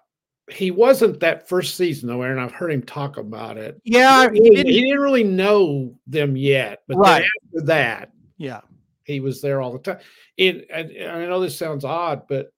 he 0.50 0.70
wasn't 0.72 1.20
that 1.20 1.48
first 1.48 1.76
season 1.76 2.08
though, 2.08 2.22
Aaron. 2.22 2.38
I've 2.40 2.50
heard 2.52 2.72
him 2.72 2.82
talk 2.82 3.18
about 3.18 3.56
it. 3.56 3.80
yeah, 3.84 4.28
he, 4.32 4.40
didn't, 4.40 4.66
he 4.66 4.80
didn't 4.82 4.98
really 5.00 5.22
know 5.24 5.94
them 6.08 6.36
yet, 6.36 6.82
but 6.88 6.96
Right. 6.96 7.24
after 7.54 7.66
that, 7.66 8.10
yeah, 8.36 8.62
he 9.05 9.20
was 9.20 9.40
there 9.40 9.61
all 9.61 9.72
the 9.72 9.78
time. 9.78 9.98
It, 10.36 10.66
and, 10.72 10.90
and 10.90 11.11
I 11.11 11.26
know 11.26 11.40
this 11.40 11.57
sounds 11.59 11.84
odd, 11.84 12.22
but 12.28 12.53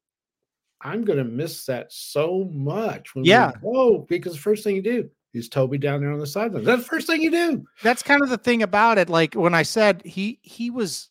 I'm 0.80 1.04
going 1.04 1.18
to 1.18 1.24
miss 1.24 1.66
that 1.66 1.92
so 1.92 2.48
much. 2.52 3.14
When 3.14 3.24
Yeah. 3.24 3.52
we 3.62 3.72
go, 3.72 3.98
because 4.08 4.32
the 4.34 4.40
first 4.40 4.64
thing 4.64 4.76
you 4.76 4.82
do 4.82 5.10
is 5.32 5.48
Toby 5.48 5.78
down 5.78 6.00
there 6.00 6.12
on 6.12 6.18
the 6.18 6.26
sideline. 6.26 6.64
That's 6.64 6.82
the 6.82 6.88
first 6.88 7.06
thing 7.06 7.22
you 7.22 7.30
do. 7.30 7.64
that's 7.82 8.02
kind 8.02 8.22
of 8.22 8.28
the 8.28 8.38
thing 8.38 8.62
about 8.62 8.98
it. 8.98 9.08
Like 9.08 9.34
when 9.34 9.54
I 9.54 9.62
said 9.62 10.02
he 10.04 10.38
he 10.42 10.70
was. 10.70 11.08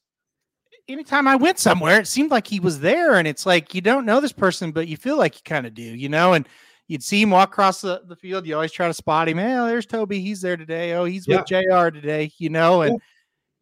Anytime 0.87 1.27
I 1.27 1.37
went 1.37 1.57
somewhere, 1.57 2.01
it 2.01 2.07
seemed 2.07 2.31
like 2.31 2.45
he 2.47 2.59
was 2.59 2.79
there, 2.81 3.15
and 3.15 3.25
it's 3.27 3.45
like 3.45 3.73
you 3.73 3.79
don't 3.81 4.05
know 4.05 4.19
this 4.19 4.33
person, 4.33 4.71
but 4.71 4.89
you 4.89 4.97
feel 4.97 5.15
like 5.15 5.35
you 5.35 5.41
kind 5.45 5.65
of 5.65 5.73
do, 5.73 5.83
you 5.83 6.09
know. 6.09 6.33
And 6.33 6.45
you'd 6.87 7.03
see 7.03 7.21
him 7.21 7.29
walk 7.29 7.49
across 7.49 7.79
the, 7.79 8.01
the 8.07 8.15
field. 8.15 8.45
You 8.45 8.55
always 8.55 8.73
try 8.73 8.87
to 8.87 8.93
spot 8.93 9.29
him. 9.29 9.37
Hey, 9.37 9.55
oh, 9.55 9.67
there's 9.67 9.85
Toby. 9.85 10.19
He's 10.19 10.41
there 10.41 10.57
today. 10.57 10.93
Oh, 10.93 11.05
he's 11.05 11.27
with 11.27 11.45
Jr. 11.45 11.89
today, 11.91 12.31
you 12.37 12.49
know. 12.49 12.81
And 12.81 12.99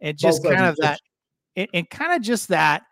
and 0.01 0.17
just 0.17 0.41
Both 0.41 0.53
kind 0.53 0.65
of 0.65 0.77
that, 0.77 1.01
and, 1.55 1.67
and 1.73 1.89
kind 1.89 2.13
of 2.13 2.21
just 2.21 2.49
that. 2.49 2.83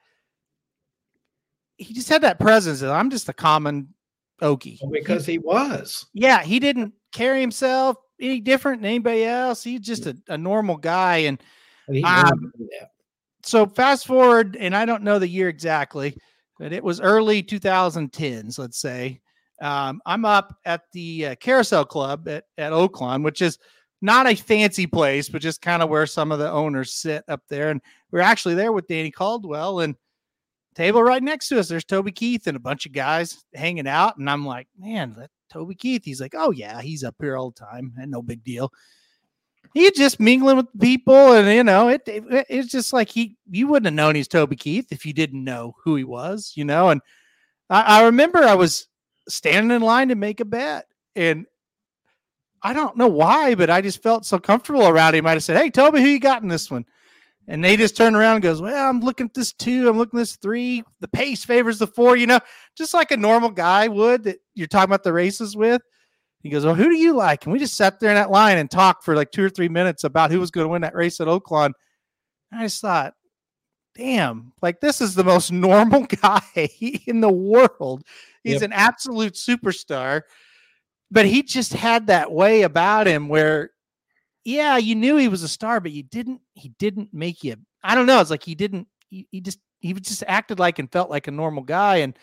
He 1.78 1.94
just 1.94 2.10
had 2.10 2.24
that 2.24 2.40
presence. 2.40 2.82
of, 2.82 2.90
I'm 2.90 3.10
just 3.10 3.30
a 3.30 3.34
common 3.34 3.94
Okie. 4.42 4.80
Because 4.92 5.26
he 5.26 5.38
was. 5.38 6.06
yeah, 6.14 6.44
he 6.44 6.60
didn't 6.60 6.94
carry 7.12 7.40
himself 7.42 7.98
any 8.20 8.40
different 8.40 8.82
than 8.82 8.90
anybody 8.90 9.24
else. 9.26 9.64
He's 9.64 9.80
just 9.82 10.06
a, 10.08 10.18
a 10.28 10.38
normal 10.38 10.78
guy. 10.78 11.18
And 11.18 11.42
he 11.92 12.04
Um, 12.04 12.24
wanted 12.24 12.52
to 12.52 12.58
do 12.58 12.70
that. 12.80 12.90
so 13.44 13.66
fast 13.68 14.06
forward, 14.08 14.56
and 14.60 14.76
I 14.76 14.86
don't 14.86 15.04
know 15.04 15.20
the 15.20 15.28
year 15.28 15.50
exactly, 15.50 16.16
but 16.60 16.74
it 16.74 16.84
was 16.84 17.00
early 17.00 17.42
2010s, 17.44 18.58
let's 18.60 18.80
say. 18.80 19.22
Um, 19.62 20.02
I'm 20.06 20.26
up 20.26 20.56
at 20.66 20.82
the 20.94 21.28
uh, 21.28 21.36
Carousel 21.36 21.86
Club 21.86 22.28
at, 22.28 22.44
at 22.60 22.72
Oaklawn, 22.74 23.24
which 23.24 23.42
is 23.42 23.58
not 24.02 24.28
a 24.28 24.36
fancy 24.36 24.88
place, 24.88 25.30
but 25.30 25.42
just 25.42 25.62
kind 25.62 25.82
of 25.82 25.90
where 25.90 26.06
some 26.06 26.32
of 26.32 26.40
the 26.40 26.50
owners 26.50 26.94
sit 26.94 27.24
up 27.28 27.42
there. 27.50 27.70
And 27.70 27.82
we're 28.12 28.20
actually 28.20 28.56
there 28.56 28.72
with 28.72 28.88
Danny 28.88 29.12
Caldwell 29.12 29.80
and 29.80 29.96
table 30.76 31.02
right 31.02 31.24
next 31.24 31.50
to 31.50 31.60
us. 31.60 31.68
There's 31.68 31.84
Toby 31.84 32.12
Keith 32.12 32.48
and 32.48 32.56
a 32.56 32.60
bunch 32.60 32.86
of 32.86 32.92
guys 32.92 33.44
hanging 33.54 33.88
out. 33.88 34.18
And 34.18 34.30
I'm 34.30 34.46
like, 34.46 34.68
man, 34.78 35.16
that 35.18 35.32
Toby 35.50 35.76
Keith. 35.76 36.04
He's 36.06 36.22
like, 36.22 36.36
oh, 36.36 36.52
yeah, 36.52 36.82
he's 36.82 37.04
up 37.04 37.16
here 37.20 37.38
all 37.38 37.52
the 37.52 37.60
time 37.60 37.94
and 37.98 38.12
no 38.12 38.22
big 38.22 38.44
deal. 38.44 38.72
He's 39.74 39.92
just 39.92 40.20
mingling 40.20 40.58
with 40.58 40.80
people, 40.80 41.34
and 41.34 41.48
you 41.54 41.64
know, 41.64 41.90
it, 41.90 42.02
it 42.08 42.46
it's 42.50 42.72
just 42.72 42.94
like 42.94 43.10
he 43.10 43.36
you 43.50 43.68
wouldn't 43.68 43.86
have 43.86 43.94
known 43.94 44.16
he's 44.16 44.28
Toby 44.28 44.56
Keith 44.56 44.88
if 44.92 45.06
you 45.06 45.14
didn't 45.14 45.44
know 45.44 45.76
who 45.84 45.96
he 45.96 46.06
was, 46.06 46.54
you 46.56 46.64
know. 46.64 46.90
And 46.90 47.02
I, 47.70 48.00
I 48.00 48.06
remember 48.06 48.40
I 48.40 48.56
was 48.56 48.88
standing 49.28 49.76
in 49.76 49.82
line 49.82 50.08
to 50.08 50.16
make 50.16 50.40
a 50.40 50.46
bet, 50.46 50.88
and 51.16 51.46
I 52.70 52.74
don't 52.74 52.98
know 52.98 53.08
why, 53.08 53.56
but 53.56 53.70
I 53.70 53.82
just 53.82 54.04
felt 54.04 54.26
so 54.26 54.40
comfortable 54.40 54.88
around 54.88 55.16
him. 55.16 55.26
I 55.26 55.36
just 55.36 55.46
said, 55.48 55.58
"Hey, 55.58 55.70
Toby, 55.70 56.02
who 56.02 56.08
you 56.08 56.20
got 56.20 56.42
in 56.44 56.50
this 56.50 56.70
one?" 56.70 56.86
And 57.48 57.64
they 57.64 57.78
just 57.78 57.96
turned 57.96 58.16
around 58.16 58.36
and 58.36 58.44
goes, 58.44 58.62
"Well, 58.62 58.90
I'm 58.90 59.00
looking 59.00 59.28
at 59.28 59.34
this 59.34 59.54
two. 59.54 59.88
I'm 59.90 59.98
looking 59.98 60.20
at 60.20 60.24
this 60.24 60.36
three. 60.36 60.84
The 61.00 61.08
pace 61.08 61.46
favors 61.46 61.80
the 61.80 61.88
four. 61.88 62.18
You 62.18 62.28
know, 62.28 62.40
just 62.78 62.94
like 62.94 63.12
a 63.12 63.18
normal 63.18 63.50
guy 63.52 63.88
would 63.88 64.24
that 64.26 64.40
you're 64.54 64.68
talking 64.68 64.90
about 64.90 65.04
the 65.04 65.14
races 65.14 65.56
with." 65.56 65.82
He 66.44 66.50
goes, 66.50 66.66
Well, 66.66 66.76
who 66.76 66.90
do 66.90 66.96
you 66.96 67.14
like? 67.14 67.46
And 67.46 67.52
we 67.54 67.60
just 67.60 67.76
sat 67.76 68.00
there 68.00 68.10
in 68.12 68.16
that 68.16 68.32
line 68.32 68.58
and 68.58 68.70
talked 68.70 69.04
for 69.04 69.16
like 69.16 69.32
two 69.32 69.44
or 69.44 69.50
three 69.50 69.70
minutes 69.70 70.04
about 70.04 70.32
who 70.32 70.40
was 70.40 70.52
going 70.52 70.66
to 70.66 70.70
win 70.70 70.82
that 70.84 70.96
race 70.96 71.20
at 71.20 71.28
Oaklawn. 71.28 71.72
And 72.52 72.62
I 72.62 72.64
just 72.64 72.80
thought, 72.80 73.16
damn, 73.96 74.54
like 74.62 74.80
this 74.80 75.02
is 75.02 75.16
the 75.16 75.24
most 75.24 75.52
normal 75.54 76.04
guy 76.04 76.42
in 77.08 77.22
the 77.22 77.32
world. 77.32 78.04
He's 78.44 78.54
Yep. 78.54 78.62
an 78.62 78.74
absolute 78.74 79.34
superstar. 79.34 80.22
But 81.10 81.26
he 81.26 81.44
just 81.44 81.74
had 81.74 82.08
that 82.08 82.32
way 82.32 82.64
about 82.64 83.08
him 83.08 83.30
where, 83.30 83.72
yeah, 84.44 84.78
you 84.78 84.96
knew 84.96 85.18
he 85.18 85.28
was 85.28 85.44
a 85.44 85.48
star, 85.48 85.80
but 85.80 85.92
you 85.92 86.04
didn't, 86.04 86.42
he 86.54 86.70
didn't 86.80 87.14
make 87.14 87.44
you, 87.44 87.56
I 87.84 87.96
don't 87.96 88.06
know. 88.06 88.20
It's 88.20 88.30
like 88.30 88.44
he 88.44 88.56
didn't, 88.56 88.88
he, 89.10 89.28
he 89.32 89.42
just, 89.42 89.60
he 89.80 89.94
just 89.94 90.24
acted 90.28 90.60
like 90.60 90.80
and 90.80 90.92
felt 90.92 91.10
like 91.10 91.28
a 91.28 91.32
normal 91.32 91.64
guy. 91.64 91.98
And 91.98 92.18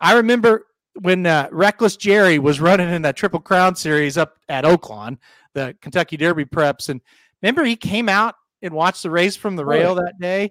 I 0.00 0.14
remember 0.14 0.66
when 1.02 1.26
uh, 1.26 1.48
Reckless 1.52 1.96
Jerry 1.96 2.38
was 2.38 2.60
running 2.60 2.90
in 2.90 3.02
that 3.02 3.16
Triple 3.16 3.40
Crown 3.40 3.76
series 3.76 4.16
up 4.16 4.38
at 4.48 4.64
Oaklawn, 4.64 5.18
the 5.54 5.76
Kentucky 5.80 6.16
Derby 6.16 6.44
preps, 6.44 6.88
and 6.88 7.00
remember 7.42 7.64
he 7.64 7.76
came 7.76 8.08
out 8.08 8.34
and 8.62 8.72
watched 8.72 9.02
the 9.02 9.10
race 9.10 9.36
from 9.36 9.56
the 9.56 9.64
rail 9.64 9.94
that 9.96 10.18
day. 10.18 10.50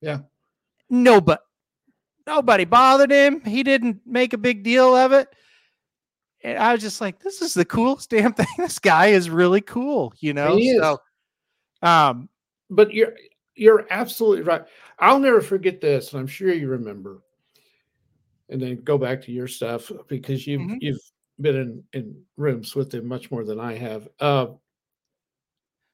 Yeah. 0.00 0.18
No, 0.90 1.20
but 1.20 1.40
nobody 2.26 2.64
bothered 2.64 3.10
him. 3.10 3.40
He 3.40 3.62
didn't 3.62 4.02
make 4.06 4.34
a 4.34 4.38
big 4.38 4.62
deal 4.62 4.94
of 4.94 5.12
it. 5.12 5.28
And 6.48 6.58
I 6.58 6.72
was 6.72 6.82
just 6.82 7.00
like, 7.00 7.20
this 7.20 7.42
is 7.42 7.54
the 7.54 7.64
coolest 7.64 8.10
damn 8.10 8.32
thing. 8.32 8.46
This 8.58 8.78
guy 8.78 9.08
is 9.08 9.30
really 9.30 9.60
cool, 9.60 10.12
you 10.18 10.32
know. 10.32 10.56
He 10.56 10.70
is. 10.70 10.80
So, 10.82 10.98
um, 11.82 12.28
But 12.70 12.92
you're 12.92 13.14
you're 13.54 13.86
absolutely 13.90 14.42
right. 14.42 14.62
I'll 15.00 15.18
never 15.18 15.40
forget 15.40 15.80
this, 15.80 16.12
and 16.12 16.20
I'm 16.20 16.26
sure 16.26 16.52
you 16.52 16.68
remember. 16.68 17.22
And 18.48 18.60
then 18.62 18.76
go 18.82 18.96
back 18.96 19.20
to 19.22 19.32
your 19.32 19.48
stuff 19.48 19.90
because 20.08 20.46
you've 20.46 20.62
Mhm. 20.62 20.78
you've 20.80 21.00
been 21.40 21.56
in, 21.56 21.84
in 21.92 22.24
rooms 22.36 22.74
with 22.74 22.92
him 22.94 23.06
much 23.06 23.30
more 23.30 23.44
than 23.44 23.60
I 23.60 23.74
have. 23.74 24.08
Uh, 24.20 24.46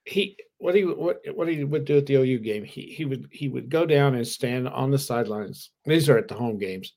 he 0.04 0.36
what 0.58 0.74
he 0.74 0.84
what 0.84 1.20
what 1.34 1.48
he 1.48 1.64
would 1.64 1.84
do 1.84 1.96
at 1.98 2.06
the 2.06 2.14
OU 2.16 2.38
game. 2.38 2.64
He 2.64 2.82
he 2.82 3.04
would 3.04 3.28
he 3.32 3.48
would 3.48 3.68
go 3.70 3.86
down 3.86 4.14
and 4.14 4.26
stand 4.26 4.68
on 4.68 4.90
the 4.90 4.98
sidelines. 4.98 5.70
These 5.84 6.08
are 6.08 6.18
at 6.18 6.28
the 6.28 6.34
home 6.34 6.58
games 6.58 6.92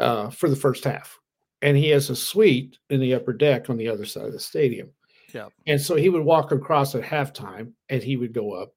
uh, 0.00 0.30
for 0.30 0.48
the 0.50 0.56
first 0.56 0.84
half, 0.84 1.18
and 1.62 1.76
he 1.76 1.88
has 1.90 2.10
a 2.10 2.16
suite 2.16 2.78
in 2.90 3.00
the 3.00 3.14
upper 3.14 3.32
deck 3.32 3.68
on 3.70 3.76
the 3.76 3.88
other 3.88 4.04
side 4.06 4.26
of 4.26 4.32
the 4.32 4.40
stadium. 4.40 4.90
Yeah. 5.34 5.48
And 5.66 5.80
so 5.80 5.96
he 5.96 6.08
would 6.08 6.24
walk 6.24 6.52
across 6.52 6.94
at 6.94 7.02
halftime, 7.02 7.72
and 7.88 8.02
he 8.02 8.16
would 8.16 8.32
go 8.32 8.52
up 8.52 8.72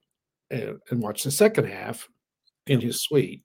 and, 0.49 0.79
and 0.89 1.01
watch 1.01 1.23
the 1.23 1.31
second 1.31 1.65
half 1.65 2.07
in 2.67 2.81
his 2.81 3.01
suite. 3.01 3.43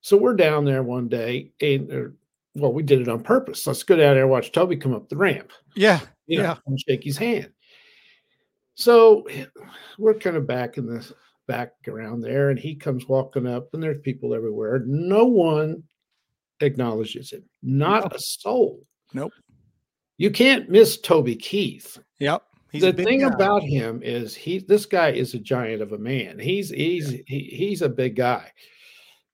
So 0.00 0.16
we're 0.16 0.34
down 0.34 0.64
there 0.64 0.82
one 0.82 1.08
day, 1.08 1.52
and 1.60 1.90
or, 1.92 2.14
well, 2.54 2.72
we 2.72 2.82
did 2.82 3.00
it 3.00 3.08
on 3.08 3.22
purpose. 3.22 3.66
Let's 3.66 3.82
go 3.84 3.96
down 3.96 4.14
there 4.14 4.22
and 4.22 4.30
watch 4.30 4.52
Toby 4.52 4.76
come 4.76 4.94
up 4.94 5.08
the 5.08 5.16
ramp 5.16 5.52
yeah, 5.76 6.00
you 6.26 6.38
know, 6.38 6.44
Yeah. 6.44 6.56
and 6.66 6.80
shake 6.80 7.04
his 7.04 7.16
hand. 7.16 7.50
So 8.74 9.26
we're 9.98 10.14
kind 10.14 10.36
of 10.36 10.46
back 10.46 10.76
in 10.78 10.86
the 10.86 11.08
back 11.46 11.72
around 11.86 12.20
there, 12.20 12.50
and 12.50 12.58
he 12.58 12.74
comes 12.74 13.06
walking 13.06 13.46
up, 13.46 13.72
and 13.74 13.82
there's 13.82 14.00
people 14.00 14.34
everywhere. 14.34 14.82
No 14.86 15.24
one 15.24 15.82
acknowledges 16.62 17.32
it. 17.32 17.44
not 17.62 18.14
a 18.14 18.18
soul. 18.18 18.86
Nope. 19.12 19.32
You 20.18 20.30
can't 20.30 20.68
miss 20.70 20.98
Toby 20.98 21.36
Keith. 21.36 21.98
yep. 22.18 22.42
He's 22.70 22.80
the 22.82 22.92
thing 22.92 23.20
guy. 23.20 23.26
about 23.26 23.62
him 23.62 24.00
is 24.02 24.34
he 24.34 24.58
this 24.60 24.86
guy 24.86 25.10
is 25.10 25.34
a 25.34 25.38
giant 25.38 25.82
of 25.82 25.92
a 25.92 25.98
man. 25.98 26.38
He's 26.38 26.70
he's 26.70 27.10
he, 27.26 27.40
he's 27.52 27.82
a 27.82 27.88
big 27.88 28.16
guy, 28.16 28.50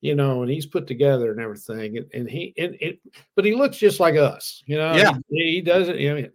you 0.00 0.16
know, 0.16 0.42
and 0.42 0.50
he's 0.50 0.66
put 0.66 0.88
together 0.88 1.30
and 1.30 1.40
everything. 1.40 1.98
And, 1.98 2.06
and 2.12 2.28
he 2.28 2.52
and 2.58 2.76
it, 2.80 2.98
but 3.36 3.44
he 3.44 3.54
looks 3.54 3.76
just 3.76 4.00
like 4.00 4.16
us, 4.16 4.64
you 4.66 4.76
know. 4.76 4.92
Yeah. 4.96 5.12
he, 5.30 5.52
he 5.52 5.60
doesn't. 5.60 5.98
You 5.98 6.20
know, 6.20 6.28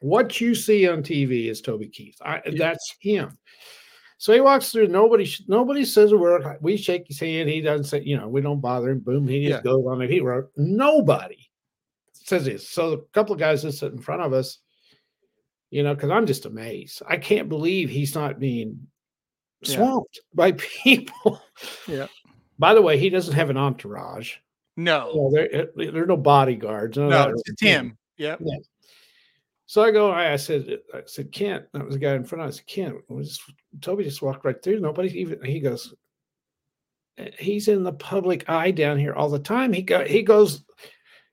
what 0.00 0.40
you 0.40 0.54
see 0.54 0.88
on 0.88 1.02
TV 1.02 1.50
is 1.50 1.60
Toby 1.60 1.88
Keith. 1.88 2.16
I, 2.22 2.40
That's 2.56 2.96
him. 3.00 3.36
So 4.22 4.32
he 4.32 4.40
walks 4.40 4.70
through. 4.70 4.86
Nobody 4.86 5.28
nobody 5.48 5.84
says 5.84 6.12
a 6.12 6.16
word. 6.16 6.44
We 6.60 6.76
shake 6.76 7.08
his 7.08 7.18
hand. 7.18 7.48
He 7.48 7.60
doesn't 7.60 7.86
say. 7.86 8.02
You 8.02 8.18
know, 8.18 8.28
we 8.28 8.40
don't 8.40 8.60
bother 8.60 8.90
him. 8.90 9.00
Boom. 9.00 9.26
He 9.26 9.48
just 9.48 9.64
Yeah. 9.64 9.72
goes 9.72 9.84
on 9.84 10.00
it. 10.00 10.10
He 10.10 10.20
wrote. 10.20 10.48
Nobody 10.56 11.50
says 12.12 12.44
this. 12.44 12.68
So 12.68 12.92
a 12.92 13.00
couple 13.14 13.32
of 13.32 13.40
guys 13.40 13.62
that 13.64 13.72
sit 13.72 13.90
in 13.92 13.98
front 13.98 14.22
of 14.22 14.32
us 14.32 14.58
you 15.70 15.82
know, 15.82 15.92
because 15.94 16.10
I'm 16.10 16.26
just 16.26 16.44
amazed. 16.46 17.02
I 17.08 17.16
can't 17.16 17.48
believe 17.48 17.88
he's 17.88 18.14
not 18.14 18.38
being 18.38 18.86
Yeah. 19.62 19.76
swamped 19.76 20.20
by 20.34 20.52
people. 20.84 21.40
Yeah. 21.88 22.06
By 22.60 22.74
the 22.74 22.82
way, 22.82 22.96
he 22.98 23.10
doesn't 23.10 23.34
have 23.34 23.50
an 23.50 23.56
entourage. 23.56 24.36
no, 24.76 25.10
Well, 25.16 25.30
there, 25.32 25.52
eh, 25.52 25.90
there 25.90 26.02
are 26.04 26.06
no 26.06 26.16
bodyguards. 26.18 26.96
of 26.98 27.08
no, 27.08 27.34
it's 27.46 27.60
him. 27.60 27.96
Yep. 28.18 28.40
So 29.72 29.82
I 29.82 29.90
go. 29.90 30.10
I 30.10 30.34
I 30.34 30.36
said, 30.36 30.80
I 30.92 31.00
said, 31.06 31.32
Kent. 31.32 31.64
That 31.72 31.86
was 31.86 31.94
the 31.94 31.98
guy 31.98 32.12
in 32.12 32.24
front. 32.24 32.42
of 32.44 32.48
us. 32.50 32.60
Kent. 32.66 32.96
Toby 33.80 34.04
just 34.04 34.20
walked 34.20 34.44
right 34.44 34.62
through. 34.62 34.80
Nobody 34.80 35.18
even. 35.18 35.42
He 35.42 35.60
goes. 35.60 35.94
"Eh, 37.16 37.30
He's 37.38 37.68
in 37.68 37.82
the 37.82 37.94
public 37.94 38.46
eye 38.50 38.70
down 38.70 38.98
here 38.98 39.14
all 39.14 39.30
the 39.30 39.38
time. 39.38 39.72
He 39.72 39.80
go. 39.80 40.04
He 40.04 40.22
goes. 40.24 40.62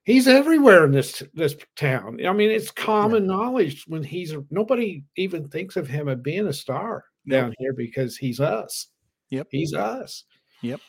He's 0.03 0.25
everywhere 0.29 0.85
in 0.85 0.93
this 0.93 1.21
this 1.33 1.53
town. 1.75 2.25
I 2.25 2.31
mean, 2.31 2.49
it's 2.49 2.71
common 2.71 3.27
knowledge 3.27 3.83
when 3.89 4.03
he's 4.03 4.33
nobody 4.49 5.03
even 5.17 5.49
thinks 5.49 5.75
of 5.75 5.89
him 5.89 6.07
as 6.07 6.19
being 6.21 6.47
a 6.47 6.53
star 6.53 7.03
Nope. 7.25 7.41
down 7.41 7.55
here 7.59 7.73
because 7.73 8.15
he's 8.15 8.39
us. 8.39 8.87
Yep. 9.31 9.47
He's 9.51 9.73
us. 9.73 10.23
Yep. 10.61 10.79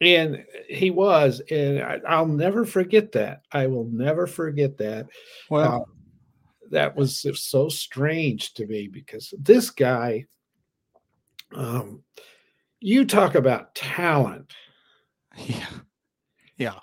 And 0.00 0.44
he 0.68 0.92
was, 0.92 1.42
and 1.50 1.80
I, 1.82 1.98
I'll 2.06 2.24
never 2.24 2.64
forget 2.64 3.10
that. 3.12 3.42
I 3.50 3.66
will 3.66 3.88
never 3.90 4.28
forget 4.28 4.78
that. 4.78 5.08
Well, 5.50 5.88
that 6.70 6.96
was 6.96 7.26
so 7.34 7.68
strange 7.68 8.54
to 8.54 8.66
me 8.66 8.88
because 8.88 9.34
this 9.38 9.70
guy, 9.70 10.26
um, 11.54 12.02
you 12.80 13.04
talk 13.04 13.34
about 13.34 13.74
talent. 13.74 14.52
Yeah. 15.36 15.66
Yeah. 16.56 16.78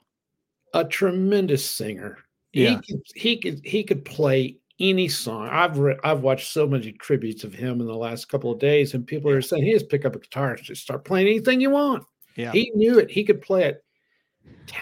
A 0.73 0.83
tremendous 0.83 1.69
singer. 1.69 2.17
Yeah. 2.53 2.79
He 2.81 2.93
could, 2.93 3.01
he 3.15 3.37
could 3.37 3.61
he 3.63 3.83
could 3.83 4.05
play 4.05 4.57
any 4.79 5.07
song. 5.07 5.49
I've 5.49 5.77
re- 5.77 5.99
I've 6.03 6.21
watched 6.21 6.51
so 6.51 6.67
many 6.67 6.91
tributes 6.93 7.43
of 7.43 7.53
him 7.53 7.81
in 7.81 7.87
the 7.87 7.95
last 7.95 8.29
couple 8.29 8.51
of 8.51 8.59
days, 8.59 8.93
and 8.93 9.07
people 9.07 9.31
are 9.31 9.41
saying 9.41 9.63
he 9.63 9.73
just 9.73 9.89
pick 9.89 10.05
up 10.05 10.15
a 10.15 10.19
guitar 10.19 10.53
and 10.53 10.63
just 10.63 10.83
start 10.83 11.03
playing 11.03 11.27
anything 11.27 11.61
you 11.61 11.71
want. 11.71 12.03
Yeah. 12.35 12.51
He 12.51 12.71
knew 12.75 12.99
it. 12.99 13.09
He 13.09 13.23
could 13.23 13.41
play 13.41 13.63
it. 13.65 13.83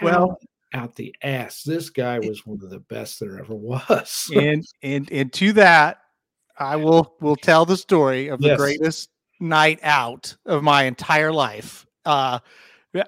Well- 0.01 0.27
Talent 0.27 0.39
out 0.75 0.95
the 0.95 1.15
ass. 1.23 1.63
This 1.63 1.89
guy 1.89 2.19
was 2.19 2.45
one 2.45 2.59
of 2.63 2.69
the 2.69 2.79
best 2.79 3.19
there 3.19 3.39
ever 3.39 3.55
was. 3.55 4.29
and 4.35 4.63
and 4.83 5.11
and 5.11 5.33
to 5.33 5.53
that, 5.53 5.99
I 6.59 6.75
will 6.75 7.15
will 7.21 7.35
tell 7.35 7.65
the 7.65 7.77
story 7.77 8.27
of 8.27 8.41
the 8.41 8.49
Yes. 8.49 8.57
greatest 8.59 9.09
night 9.39 9.79
out 9.83 10.35
of 10.45 10.63
my 10.63 10.83
entire 10.83 11.31
life. 11.31 11.85
Uh 12.05 12.39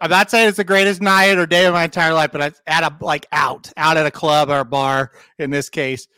I'm 0.01 0.09
not 0.09 0.29
saying 0.29 0.49
it's 0.49 0.57
the 0.57 0.65
greatest 0.65 1.01
night 1.01 1.37
or 1.37 1.45
day 1.45 1.65
of 1.65 1.73
my 1.73 1.85
entire 1.85 2.13
life, 2.13 2.31
but 2.33 2.41
it's 2.41 2.61
at 2.67 2.83
a 2.83 2.93
like 3.03 3.25
out, 3.31 3.71
out 3.77 3.95
at 3.95 4.05
a 4.05 4.11
club 4.11 4.49
or 4.49 4.59
a 4.59 4.65
bar 4.65 5.11
in 5.39 5.49
this 5.49 5.69
case. 5.69 6.09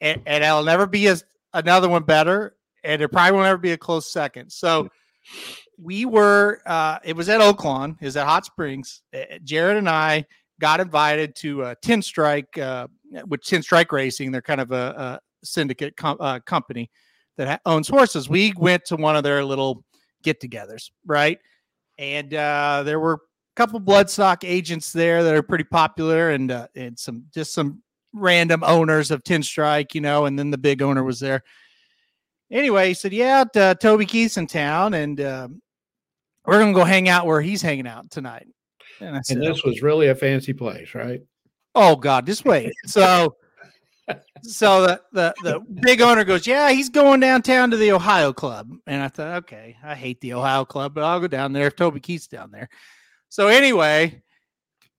And, 0.00 0.20
and 0.26 0.42
it'll 0.42 0.64
never 0.64 0.84
be 0.86 1.06
as 1.06 1.24
another 1.54 1.88
one 1.88 2.02
better, 2.02 2.56
and 2.82 3.00
it 3.00 3.08
probably 3.08 3.32
won't 3.36 3.46
ever 3.46 3.58
be 3.58 3.70
a 3.70 3.76
close 3.78 4.12
second. 4.12 4.50
So 4.50 4.88
we 5.80 6.06
were 6.06 6.60
uh 6.66 6.98
it 7.04 7.14
was 7.14 7.28
at 7.28 7.40
Oaklawn, 7.40 7.96
is 8.02 8.16
at 8.16 8.26
Hot 8.26 8.44
Springs. 8.44 9.02
Uh, 9.14 9.38
Jared 9.44 9.76
and 9.76 9.88
I 9.88 10.26
got 10.60 10.80
invited 10.80 11.34
to 11.36 11.62
uh, 11.62 11.74
Ten 11.82 12.02
Strike, 12.02 12.56
uh, 12.58 12.88
with 13.26 13.42
Ten 13.42 13.62
Strike 13.62 13.92
Racing. 13.92 14.32
They're 14.32 14.42
kind 14.42 14.60
of 14.60 14.72
a, 14.72 14.94
a 14.96 15.20
syndicate 15.44 15.96
com- 15.96 16.18
uh, 16.20 16.40
company 16.40 16.90
that 17.36 17.48
ha- 17.48 17.60
owns 17.66 17.88
horses. 17.88 18.28
We 18.28 18.52
went 18.56 18.84
to 18.86 18.96
one 18.96 19.16
of 19.16 19.22
their 19.22 19.44
little 19.44 19.84
get-togethers, 20.22 20.90
right? 21.06 21.38
And 21.98 22.34
uh, 22.34 22.82
there 22.84 23.00
were 23.00 23.14
a 23.14 23.18
couple 23.56 23.80
bloodstock 23.80 24.38
agents 24.44 24.92
there 24.92 25.22
that 25.22 25.34
are 25.34 25.42
pretty 25.42 25.64
popular, 25.64 26.30
and 26.30 26.50
uh, 26.50 26.68
and 26.76 26.98
some 26.98 27.24
just 27.32 27.52
some 27.52 27.82
random 28.12 28.62
owners 28.64 29.10
of 29.10 29.24
Ten 29.24 29.42
Strike, 29.42 29.94
you 29.94 30.00
know. 30.00 30.26
And 30.26 30.38
then 30.38 30.50
the 30.50 30.58
big 30.58 30.82
owner 30.82 31.02
was 31.02 31.20
there. 31.20 31.42
Anyway, 32.50 32.88
he 32.88 32.94
said, 32.94 33.12
"Yeah, 33.12 33.44
Toby 33.80 34.06
Keith's 34.06 34.36
in 34.36 34.46
town, 34.46 34.94
and 34.94 35.20
um, 35.20 35.62
we're 36.46 36.58
gonna 36.60 36.72
go 36.72 36.84
hang 36.84 37.08
out 37.08 37.26
where 37.26 37.40
he's 37.40 37.62
hanging 37.62 37.86
out 37.86 38.10
tonight." 38.10 38.46
And 39.00 39.16
I 39.16 39.20
said, 39.22 39.38
and 39.38 39.46
this 39.46 39.64
was 39.64 39.82
really 39.82 40.08
a 40.08 40.14
fancy 40.14 40.52
place, 40.52 40.94
right? 40.94 41.22
Oh 41.74 41.96
God, 41.96 42.26
just 42.26 42.44
wait. 42.44 42.72
So, 42.86 43.36
so 44.42 44.82
the, 44.86 45.00
the 45.12 45.34
the 45.42 45.60
big 45.82 46.00
owner 46.00 46.24
goes, 46.24 46.46
yeah, 46.46 46.70
he's 46.70 46.88
going 46.88 47.20
downtown 47.20 47.70
to 47.70 47.76
the 47.76 47.92
Ohio 47.92 48.32
Club, 48.32 48.70
and 48.86 49.02
I 49.02 49.08
thought, 49.08 49.36
okay, 49.38 49.76
I 49.82 49.94
hate 49.94 50.20
the 50.20 50.34
Ohio 50.34 50.64
Club, 50.64 50.94
but 50.94 51.04
I'll 51.04 51.20
go 51.20 51.28
down 51.28 51.52
there 51.52 51.66
if 51.66 51.76
Toby 51.76 52.00
Keith's 52.00 52.26
down 52.26 52.50
there. 52.50 52.68
So 53.28 53.48
anyway, 53.48 54.22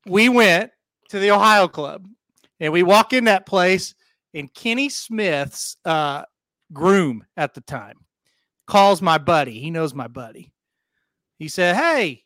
we 0.05 0.29
went 0.29 0.71
to 1.09 1.19
the 1.19 1.31
Ohio 1.31 1.67
Club, 1.67 2.07
and 2.59 2.71
we 2.71 2.83
walk 2.83 3.13
in 3.13 3.25
that 3.25 3.45
place, 3.45 3.95
and 4.33 4.53
Kenny 4.53 4.89
Smith's 4.89 5.77
uh, 5.83 6.23
groom 6.71 7.25
at 7.35 7.53
the 7.53 7.61
time 7.61 7.95
calls 8.67 9.01
my 9.01 9.17
buddy. 9.17 9.59
He 9.59 9.71
knows 9.71 9.93
my 9.93 10.07
buddy. 10.07 10.53
He 11.39 11.47
said, 11.47 11.75
"Hey, 11.75 12.23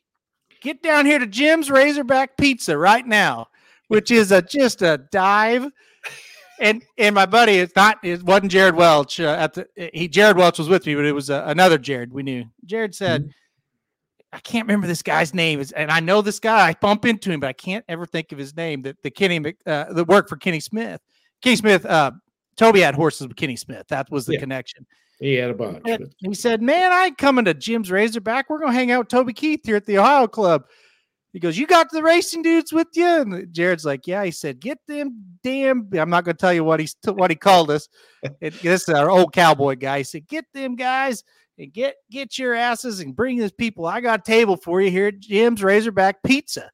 get 0.64 0.82
down 0.82 1.06
here 1.06 1.20
to 1.20 1.26
Jim's 1.28 1.70
Razorback 1.70 2.36
Pizza 2.36 2.76
right 2.76 3.06
now." 3.06 3.48
which 3.88 4.10
is 4.10 4.32
a 4.32 4.40
just 4.40 4.80
a 4.80 4.96
dive. 5.12 5.68
And 6.58 6.82
and 6.96 7.14
my 7.14 7.26
buddy, 7.26 7.58
it's 7.58 7.76
not 7.76 7.98
it 8.02 8.22
wasn't 8.22 8.50
Jared 8.50 8.74
Welch 8.74 9.20
uh, 9.20 9.36
at 9.38 9.52
the 9.52 9.68
he 9.92 10.08
Jared 10.08 10.36
Welch 10.38 10.58
was 10.58 10.68
with 10.70 10.86
me, 10.86 10.94
but 10.94 11.04
it 11.04 11.12
was 11.12 11.28
uh, 11.28 11.42
another 11.46 11.76
Jared 11.78 12.12
we 12.12 12.22
knew. 12.22 12.44
Jared 12.64 12.94
said, 12.94 13.30
I 14.32 14.38
can't 14.40 14.66
remember 14.66 14.86
this 14.86 15.02
guy's 15.02 15.34
name, 15.34 15.60
It's- 15.60 15.72
and 15.72 15.90
I 15.90 16.00
know 16.00 16.22
this 16.22 16.40
guy. 16.40 16.66
I 16.68 16.74
bump 16.80 17.04
into 17.04 17.30
him, 17.30 17.40
but 17.40 17.48
I 17.48 17.52
can't 17.52 17.84
ever 17.88 18.06
think 18.06 18.32
of 18.32 18.38
his 18.38 18.56
name. 18.56 18.82
That 18.82 18.96
the 19.02 19.10
Kenny 19.10 19.54
uh, 19.66 19.92
the 19.92 20.04
work 20.04 20.28
for 20.28 20.36
Kenny 20.36 20.60
Smith. 20.60 21.00
Kenny 21.42 21.56
Smith, 21.56 21.84
uh, 21.84 22.12
Toby 22.56 22.80
had 22.80 22.94
horses 22.94 23.28
with 23.28 23.36
Kenny 23.36 23.56
Smith. 23.56 23.86
That 23.88 24.10
was 24.10 24.24
the 24.24 24.32
Yeah. 24.34 24.40
connection. 24.40 24.86
He 25.24 25.36
had 25.36 25.48
a 25.48 25.54
bunch. 25.54 25.80
But- 25.84 26.02
he 26.18 26.34
said, 26.34 26.60
"Man, 26.60 26.92
I 26.92 27.06
ain't 27.06 27.16
coming 27.16 27.46
to 27.46 27.54
Jim's 27.54 27.90
Razorback. 27.90 28.50
We're 28.50 28.58
gonna 28.58 28.74
hang 28.74 28.90
out 28.90 28.98
with 28.98 29.08
Toby 29.08 29.32
Keith 29.32 29.60
here 29.64 29.76
at 29.76 29.86
the 29.86 29.96
Ohio 29.96 30.26
Club." 30.26 30.66
He 31.32 31.40
goes, 31.40 31.56
"You 31.56 31.66
got 31.66 31.90
the 31.90 32.02
racing 32.02 32.42
dudes 32.42 32.74
with 32.74 32.88
you?" 32.92 33.06
And 33.06 33.50
Jared's 33.50 33.86
like, 33.86 34.06
"Yeah." 34.06 34.22
He 34.22 34.30
said, 34.30 34.60
"Get 34.60 34.76
them 34.86 35.38
damn." 35.42 35.88
I'm 35.94 36.10
not 36.10 36.24
gonna 36.24 36.34
tell 36.34 36.52
you 36.52 36.62
what 36.62 36.78
he's 36.78 36.94
what 37.06 37.30
he 37.30 37.36
called 37.36 37.70
us. 37.70 37.88
It, 38.42 38.60
this 38.60 38.86
is 38.86 38.94
our 38.94 39.10
old 39.10 39.32
cowboy 39.32 39.76
guy. 39.76 39.98
He 39.98 40.04
said, 40.04 40.28
"Get 40.28 40.44
them 40.52 40.76
guys 40.76 41.24
and 41.58 41.72
get 41.72 41.94
get 42.10 42.38
your 42.38 42.52
asses 42.52 43.00
and 43.00 43.16
bring 43.16 43.38
these 43.38 43.50
people. 43.50 43.86
I 43.86 44.02
got 44.02 44.20
a 44.20 44.30
table 44.30 44.58
for 44.58 44.82
you 44.82 44.90
here 44.90 45.06
at 45.06 45.20
Jim's 45.20 45.64
Razorback 45.64 46.22
Pizza." 46.22 46.70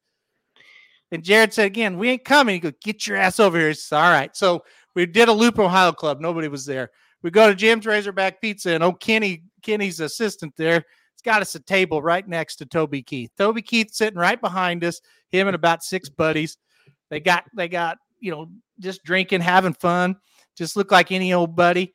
And 1.13 1.23
Jared 1.23 1.53
said 1.53 1.67
again, 1.67 1.97
"We 1.97 2.09
ain't 2.09 2.25
coming." 2.25 2.55
He 2.55 2.59
goes, 2.59 2.73
"Get 2.83 3.07
your 3.07 3.15
ass 3.15 3.39
over 3.39 3.57
here." 3.57 3.69
He 3.69 3.75
said, 3.75 3.95
All 3.95 4.11
right. 4.11 4.35
So 4.35 4.65
we 4.93 5.05
did 5.05 5.29
a 5.29 5.33
loop 5.33 5.57
Ohio 5.57 5.93
Club. 5.93 6.19
Nobody 6.19 6.49
was 6.49 6.65
there 6.65 6.91
we 7.23 7.31
go 7.31 7.47
to 7.47 7.55
Jim's 7.55 7.85
Razorback 7.85 8.41
Pizza, 8.41 8.71
and 8.71 8.83
oh, 8.83 8.93
Kenny, 8.93 9.43
Kenny's 9.61 9.99
assistant 9.99 10.53
there, 10.57 10.85
it's 11.13 11.21
got 11.23 11.41
us 11.41 11.55
a 11.55 11.59
table 11.59 12.01
right 12.01 12.27
next 12.27 12.55
to 12.57 12.65
Toby 12.65 13.03
Keith. 13.03 13.31
Toby 13.37 13.61
Keith 13.61 13.93
sitting 13.93 14.19
right 14.19 14.39
behind 14.39 14.83
us, 14.83 15.01
him 15.29 15.47
and 15.47 15.55
about 15.55 15.83
six 15.83 16.09
buddies. 16.09 16.57
They 17.09 17.19
got, 17.19 17.45
they 17.55 17.67
got, 17.67 17.97
you 18.19 18.31
know, 18.31 18.49
just 18.79 19.03
drinking, 19.03 19.41
having 19.41 19.73
fun, 19.73 20.15
just 20.57 20.75
look 20.75 20.91
like 20.91 21.11
any 21.11 21.33
old 21.33 21.55
buddy. 21.55 21.93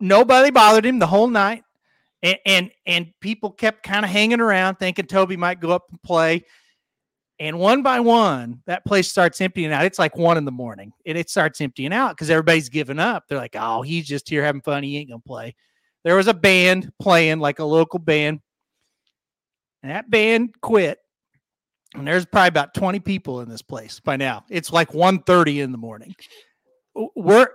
Nobody 0.00 0.50
bothered 0.50 0.84
him 0.84 0.98
the 0.98 1.06
whole 1.06 1.28
night, 1.28 1.62
and 2.22 2.38
and, 2.44 2.70
and 2.86 3.12
people 3.20 3.50
kept 3.50 3.82
kind 3.82 4.04
of 4.04 4.10
hanging 4.10 4.40
around, 4.40 4.76
thinking 4.76 5.06
Toby 5.06 5.36
might 5.36 5.60
go 5.60 5.70
up 5.70 5.84
and 5.90 6.02
play. 6.02 6.44
And 7.38 7.58
one 7.58 7.82
by 7.82 8.00
one, 8.00 8.62
that 8.66 8.84
place 8.86 9.08
starts 9.08 9.40
emptying 9.42 9.70
out. 9.72 9.84
It's 9.84 9.98
like 9.98 10.16
one 10.16 10.38
in 10.38 10.46
the 10.46 10.50
morning, 10.50 10.92
and 11.04 11.18
it 11.18 11.28
starts 11.28 11.60
emptying 11.60 11.92
out 11.92 12.12
because 12.12 12.30
everybody's 12.30 12.70
giving 12.70 12.98
up. 12.98 13.24
They're 13.28 13.36
like, 13.36 13.56
"Oh, 13.58 13.82
he's 13.82 14.06
just 14.06 14.28
here 14.28 14.42
having 14.42 14.62
fun. 14.62 14.82
He 14.82 14.96
ain't 14.96 15.10
gonna 15.10 15.20
play." 15.20 15.54
There 16.02 16.16
was 16.16 16.28
a 16.28 16.34
band 16.34 16.90
playing, 17.00 17.40
like 17.40 17.58
a 17.58 17.64
local 17.64 17.98
band, 17.98 18.40
and 19.82 19.92
that 19.92 20.08
band 20.08 20.54
quit. 20.62 20.98
And 21.94 22.06
there's 22.06 22.26
probably 22.26 22.48
about 22.48 22.74
20 22.74 23.00
people 23.00 23.40
in 23.40 23.48
this 23.48 23.62
place 23.62 24.00
by 24.00 24.16
now. 24.16 24.44
It's 24.48 24.72
like 24.72 24.94
1:30 24.94 25.60
in 25.60 25.72
the 25.72 25.78
morning. 25.78 26.14
We're 27.14 27.48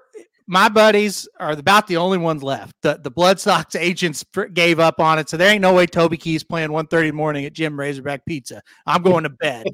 my 0.47 0.67
buddies 0.69 1.27
are 1.39 1.51
about 1.51 1.87
the 1.87 1.97
only 1.97 2.17
ones 2.17 2.43
left. 2.43 2.75
The 2.81 2.99
the 3.01 3.11
Bloodstock 3.11 3.79
agents 3.79 4.25
gave 4.53 4.79
up 4.79 4.99
on 4.99 5.19
it, 5.19 5.29
so 5.29 5.37
there 5.37 5.49
ain't 5.51 5.61
no 5.61 5.73
way 5.73 5.85
Toby 5.85 6.17
Keith's 6.17 6.43
playing 6.43 6.69
1:30 6.71 7.11
morning 7.13 7.45
at 7.45 7.53
Jim 7.53 7.79
Razorback 7.79 8.25
Pizza. 8.25 8.61
I'm 8.85 9.01
going 9.01 9.23
to 9.23 9.29
bed. 9.29 9.67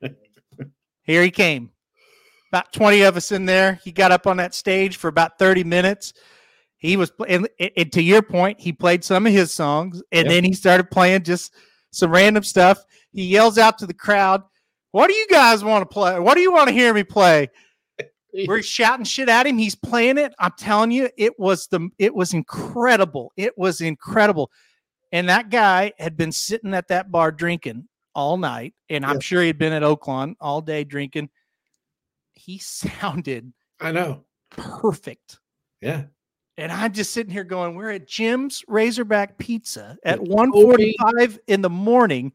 Here 1.04 1.22
he 1.22 1.30
came. 1.30 1.70
About 2.52 2.72
20 2.72 3.02
of 3.02 3.16
us 3.16 3.32
in 3.32 3.46
there. 3.46 3.80
He 3.82 3.92
got 3.92 4.12
up 4.12 4.26
on 4.26 4.36
that 4.36 4.54
stage 4.54 4.96
for 4.96 5.08
about 5.08 5.38
30 5.38 5.64
minutes. 5.64 6.12
He 6.76 6.96
was, 6.96 7.10
and- 7.28 7.48
and 7.76 7.90
to 7.92 8.02
your 8.02 8.22
point, 8.22 8.60
he 8.60 8.72
played 8.72 9.02
some 9.04 9.26
of 9.26 9.32
his 9.32 9.52
songs, 9.52 10.02
and 10.12 10.26
Yep. 10.26 10.28
then 10.28 10.44
he 10.44 10.52
started 10.52 10.90
playing 10.90 11.22
just 11.22 11.52
some 11.92 12.10
random 12.10 12.42
stuff. 12.42 12.84
He 13.12 13.24
yells 13.24 13.56
out 13.56 13.78
to 13.78 13.86
the 13.86 13.94
crowd, 13.94 14.42
"What 14.90 15.08
do 15.08 15.14
you 15.14 15.26
guys 15.28 15.62
want 15.64 15.82
to 15.82 15.92
play? 15.92 16.18
What 16.18 16.34
do 16.34 16.40
you 16.40 16.52
want 16.52 16.68
to 16.68 16.74
hear 16.74 16.92
me 16.92 17.04
play?" 17.04 17.48
We're 18.46 18.62
shouting 18.62 19.04
shit 19.04 19.28
at 19.28 19.46
him. 19.46 19.58
He's 19.58 19.74
playing 19.74 20.18
it. 20.18 20.32
I'm 20.38 20.52
telling 20.56 20.90
you, 20.90 21.08
it 21.18 21.38
was 21.38 21.66
the 21.66 21.88
it 21.98 22.14
was 22.14 22.32
incredible. 22.34 23.32
It 23.36 23.56
was 23.58 23.80
incredible. 23.80 24.50
And 25.12 25.28
that 25.28 25.50
guy 25.50 25.92
had 25.98 26.16
been 26.16 26.32
sitting 26.32 26.72
at 26.72 26.88
that 26.88 27.10
bar 27.10 27.30
drinking 27.30 27.88
all 28.14 28.36
night, 28.38 28.74
and 28.88 29.04
I'm 29.04 29.16
Yeah. 29.16 29.20
sure 29.20 29.42
he'd 29.42 29.58
been 29.58 29.72
at 29.74 29.82
Oaklawn 29.82 30.34
all 30.40 30.60
day 30.62 30.84
drinking. 30.84 31.28
He 32.32 32.58
sounded 32.58 33.52
I 33.80 33.92
know. 33.92 34.24
perfect. 34.50 35.38
Yeah. 35.80 36.04
And 36.58 36.70
I'm 36.70 36.92
just 36.92 37.12
sitting 37.12 37.32
here 37.32 37.44
going, 37.44 37.74
we're 37.74 37.90
at 37.92 38.06
Jim's 38.06 38.62
Razorback 38.68 39.38
Pizza 39.38 39.96
at 40.04 40.20
With 40.20 40.30
1:45 40.30 41.38
in 41.46 41.62
the 41.62 41.70
morning, 41.70 42.32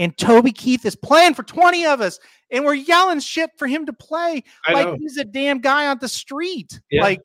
and 0.00 0.16
Toby 0.16 0.50
Keith 0.50 0.84
is 0.84 0.96
playing 0.96 1.34
for 1.34 1.42
20 1.44 1.84
of 1.86 2.00
us, 2.00 2.18
and 2.50 2.64
we're 2.64 2.74
yelling 2.74 3.20
shit 3.20 3.50
for 3.56 3.68
him 3.68 3.86
to 3.86 3.92
play 3.92 4.42
I 4.66 4.72
like 4.72 4.86
know. 4.86 4.96
he's 4.98 5.18
a 5.18 5.24
damn 5.24 5.60
guy 5.60 5.86
on 5.86 5.98
the 6.00 6.08
street. 6.08 6.80
Yeah. 6.90 7.02
Like 7.02 7.20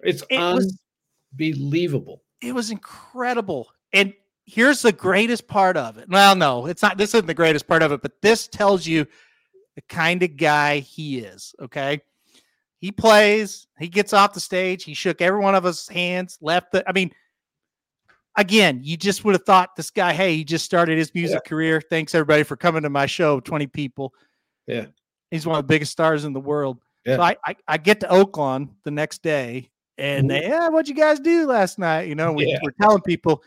It's 0.00 0.24
it 0.30 0.38
was 0.38 0.76
unbelievable. 1.38 2.22
it 2.40 2.54
was 2.54 2.70
incredible. 2.70 3.68
And 3.92 4.12
here's 4.46 4.82
the 4.82 4.92
greatest 4.92 5.46
part 5.48 5.76
of 5.76 5.98
it. 5.98 6.08
Well, 6.08 6.34
no, 6.34 6.66
it's 6.66 6.82
not 6.82 6.96
this 6.98 7.14
isn't 7.14 7.26
the 7.26 7.34
greatest 7.34 7.68
part 7.68 7.82
of 7.82 7.92
it, 7.92 8.02
but 8.02 8.12
this 8.22 8.48
tells 8.48 8.86
you 8.86 9.06
the 9.74 9.82
kind 9.82 10.22
of 10.22 10.36
guy 10.36 10.78
he 10.78 11.18
is. 11.18 11.54
Okay. 11.60 12.00
He 12.78 12.92
plays, 12.92 13.66
he 13.78 13.88
gets 13.88 14.12
off 14.12 14.34
the 14.34 14.40
stage, 14.40 14.84
he 14.84 14.94
shook 14.94 15.20
every 15.20 15.40
one 15.40 15.54
of 15.54 15.64
us 15.66 15.88
hands, 15.88 16.38
left 16.40 16.72
the 16.72 16.88
I 16.88 16.92
mean, 16.92 17.10
again, 18.36 18.80
you 18.82 18.96
just 18.96 19.24
would 19.24 19.34
have 19.34 19.44
thought 19.44 19.76
this 19.76 19.90
guy, 19.90 20.12
hey, 20.12 20.36
he 20.36 20.44
just 20.44 20.64
started 20.64 20.98
his 20.98 21.14
music 21.14 21.44
career. 21.44 21.80
Thanks 21.80 22.14
everybody 22.14 22.42
for 22.42 22.56
coming 22.56 22.82
to 22.82 22.90
my 22.90 23.06
show, 23.06 23.40
20 23.40 23.66
people. 23.68 24.12
Yeah. 24.66 24.86
He's 25.30 25.46
one 25.46 25.58
of 25.58 25.66
the 25.66 25.72
biggest 25.72 25.92
stars 25.92 26.24
in 26.24 26.32
the 26.32 26.40
world. 26.40 26.78
Yeah. 27.04 27.16
So 27.16 27.22
I, 27.22 27.36
I 27.44 27.56
I 27.68 27.76
get 27.76 28.00
to 28.00 28.06
Oaklawn 28.08 28.70
the 28.84 28.90
next 28.90 29.22
day, 29.22 29.70
and 29.96 30.28
they, 30.28 30.40
mm-hmm. 30.40 30.50
yeah, 30.50 30.68
what'd 30.68 30.88
you 30.88 30.94
guys 30.94 31.20
do 31.20 31.46
last 31.46 31.78
night? 31.78 32.08
You 32.08 32.14
know, 32.14 32.32
we 32.32 32.46
Yeah. 32.46 32.58
were 32.62 32.74
telling 32.80 33.00
people, 33.02 33.42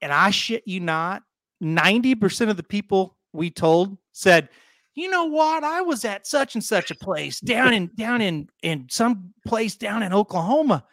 and 0.00 0.12
I 0.12 0.30
shit 0.30 0.66
you 0.66 0.80
not, 0.80 1.22
ninety 1.60 2.14
percent 2.14 2.50
of 2.50 2.56
the 2.56 2.64
people 2.64 3.16
we 3.32 3.50
told 3.50 3.96
said, 4.12 4.48
you 4.94 5.10
know 5.10 5.24
what, 5.24 5.62
I 5.62 5.80
was 5.82 6.04
at 6.04 6.26
such 6.26 6.54
and 6.54 6.62
such 6.62 6.90
a 6.90 6.96
place 6.96 7.40
down 7.40 7.72
in 7.72 7.90
down 7.96 8.20
in 8.20 8.48
in 8.62 8.86
some 8.90 9.32
place 9.46 9.76
down 9.76 10.02
in 10.02 10.12
Oklahoma, 10.12 10.84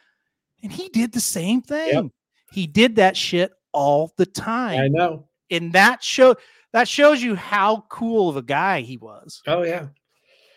and 0.61 0.72
he 0.72 0.89
did 0.89 1.11
the 1.11 1.19
same 1.19 1.61
thing. 1.61 2.11
He 2.52 2.68
did 2.68 2.95
that 2.97 3.16
shit 3.18 3.52
all 3.74 4.14
the 4.18 4.26
time 4.26 4.80
I 4.82 4.88
know. 4.89 5.28
and 5.49 5.72
that 5.74 6.04
show 6.04 6.36
that 6.74 6.88
shows 6.88 7.22
you 7.24 7.36
how 7.36 7.86
cool 7.89 8.30
of 8.30 8.38
a 8.38 8.41
guy 8.41 8.82
he 8.82 8.97
was. 8.97 9.41
Oh 9.47 9.64
yeah. 9.64 9.88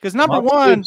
Because 0.01 0.15
number 0.15 0.41
one, 0.41 0.85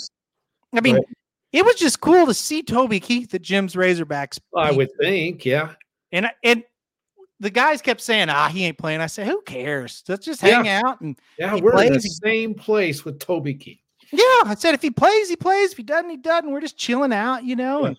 I 0.76 0.82
mean, 0.82 0.96
Right. 0.96 1.06
it 1.54 1.66
was 1.66 1.76
just 1.76 2.02
cool 2.02 2.26
to 2.28 2.34
see 2.34 2.62
Toby 2.62 3.00
Keith 3.00 3.34
at 3.34 3.42
Jim's 3.42 3.74
Razorbacks, 3.76 4.40
I 4.56 4.72
would 4.72 4.90
think, 5.00 5.46
yeah. 5.46 5.74
and 6.12 6.30
and 6.44 6.64
the 7.40 7.50
guys 7.50 7.82
kept 7.82 8.02
saying, 8.02 8.30
"Ah, 8.30 8.50
he 8.50 8.66
ain't 8.66 8.78
playing." 8.78 9.00
I 9.00 9.06
said, 9.08 9.28
"Who 9.28 9.42
cares? 9.44 10.04
Let's 10.08 10.26
just 10.26 10.42
Yeah. 10.44 10.64
hang 10.64 10.68
out." 10.70 11.02
And 11.02 11.18
Yeah, 11.38 11.56
we're 11.56 11.84
in 11.84 11.94
the 11.94 12.02
same 12.02 12.54
place 12.56 13.06
with 13.06 13.20
Toby 13.20 13.54
Keith. 13.54 13.80
yeah, 14.12 14.22
I 14.46 14.56
said, 14.58 14.74
if 14.74 14.82
he 14.82 14.90
plays, 14.90 15.30
he 15.30 15.36
plays. 15.36 15.72
If 15.72 15.78
he 15.78 15.84
doesn't, 15.84 16.10
he 16.10 16.18
doesn't. 16.18 16.50
We're 16.50 16.62
just 16.62 16.78
chilling 16.78 17.14
out, 17.14 17.44
you 17.44 17.56
know, 17.56 17.82
Yeah. 17.84 17.88
and 17.88 17.98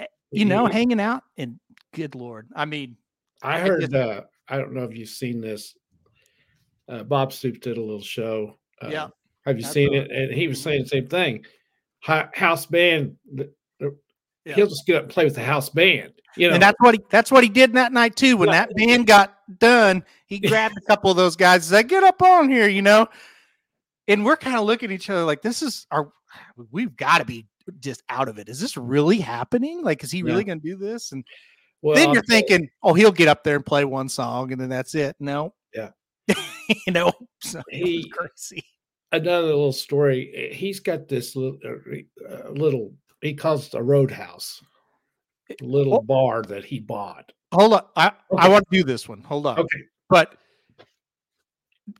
eh, 0.00 0.06
you 0.30 0.44
know, 0.44 0.66
He- 0.66 0.72
hanging 0.74 1.00
out. 1.00 1.22
And 1.38 1.58
good 1.92 2.14
lord, 2.14 2.48
I 2.54 2.64
mean, 2.64 2.96
I 3.42 3.56
I 3.56 3.60
heard. 3.60 3.80
just- 3.82 3.94
uh 3.94 4.22
I 4.48 4.58
don't 4.58 4.72
know 4.72 4.84
if 4.84 4.96
you've 4.96 5.08
seen 5.08 5.40
this. 5.40 5.74
Uh, 6.88 7.04
Bob 7.04 7.32
Stoops 7.32 7.60
did 7.60 7.78
a 7.78 7.80
little 7.80 8.02
show. 8.02 8.58
Uh, 8.82 8.88
Yeah. 8.88 9.08
Have 9.46 9.56
you 9.56 9.64
seen 9.64 9.94
it? 9.94 10.10
And 10.10 10.32
he 10.32 10.46
was 10.48 10.60
saying 10.60 10.82
the 10.82 10.88
same 10.88 11.06
thing. 11.08 11.44
House 12.00 12.66
band. 12.66 13.16
Yeah. 13.34 14.54
He'll 14.54 14.66
just 14.66 14.84
get 14.86 14.96
up 14.96 15.02
and 15.04 15.12
play 15.12 15.24
with 15.24 15.36
the 15.36 15.42
house 15.42 15.68
band. 15.70 16.12
You 16.36 16.48
know. 16.48 16.54
and 16.54 16.62
that's 16.62 16.76
what 16.80 16.94
he 16.94 17.00
that's 17.10 17.30
what 17.30 17.44
he 17.44 17.50
did 17.50 17.72
that 17.74 17.92
night 17.92 18.16
too. 18.16 18.36
When 18.36 18.48
Yeah. 18.48 18.66
that 18.66 18.74
band 18.74 19.06
got 19.06 19.36
done, 19.58 20.02
he 20.26 20.38
grabbed 20.40 20.76
a 20.78 20.80
couple 20.86 21.10
of 21.10 21.16
those 21.16 21.36
guys 21.36 21.66
and 21.70 21.76
said, 21.76 21.88
"Get 21.88 22.02
up 22.04 22.20
on 22.22 22.50
here," 22.50 22.68
you 22.68 22.82
know. 22.82 23.06
And 24.08 24.24
we're 24.24 24.36
kind 24.38 24.56
of 24.56 24.64
looking 24.64 24.90
at 24.90 24.94
each 24.94 25.10
other 25.10 25.24
like, 25.24 25.42
"This 25.42 25.62
is 25.62 25.86
our, 25.90 26.10
we've 26.70 26.96
got 26.96 27.18
to 27.18 27.24
be 27.26 27.46
just 27.80 28.02
out 28.08 28.28
of 28.28 28.38
it. 28.38 28.48
Is 28.48 28.58
this 28.60 28.76
really 28.78 29.18
happening? 29.18 29.82
Like, 29.82 30.02
is 30.02 30.10
he 30.10 30.22
really 30.22 30.38
Yeah. 30.38 30.42
going 30.44 30.60
to 30.62 30.68
do 30.68 30.76
this?" 30.76 31.12
And 31.12 31.22
well, 31.82 31.94
then 31.96 32.12
you're 32.12 32.22
thinking, 32.22 32.68
"Oh, 32.82 32.94
he'll 32.94 33.12
get 33.12 33.28
up 33.28 33.44
there 33.44 33.56
and 33.56 33.66
play 33.66 33.84
one 33.84 34.08
song, 34.08 34.52
and 34.52 34.60
then 34.60 34.68
that's 34.70 34.94
it." 34.94 35.16
No, 35.20 35.54
Yeah. 35.74 35.90
you 36.86 36.92
know, 36.92 37.12
so 37.42 37.60
He- 37.70 38.08
crazy. 38.08 38.64
another 39.12 39.46
little 39.48 39.72
story. 39.72 40.32
eh, 40.34 40.54
He's 40.54 40.80
got 40.80 41.08
this 41.08 41.36
little, 41.36 41.58
uh, 41.64 42.50
little. 42.50 42.94
He 43.20 43.34
calls 43.34 43.66
it 43.68 43.74
a 43.74 43.82
roadhouse. 43.82 44.62
Little 45.60 45.94
Oh. 45.94 46.00
bar 46.00 46.42
that 46.42 46.64
he 46.64 46.78
bought. 46.80 47.30
Hold 47.52 47.74
on, 47.74 47.82
I 47.96 48.12
I 48.38 48.48
want 48.48 48.64
to 48.70 48.78
do 48.78 48.84
this 48.84 49.08
one. 49.08 49.20
Hold 49.22 49.46
on. 49.46 49.58
Okay. 49.58 49.80
But 50.08 50.36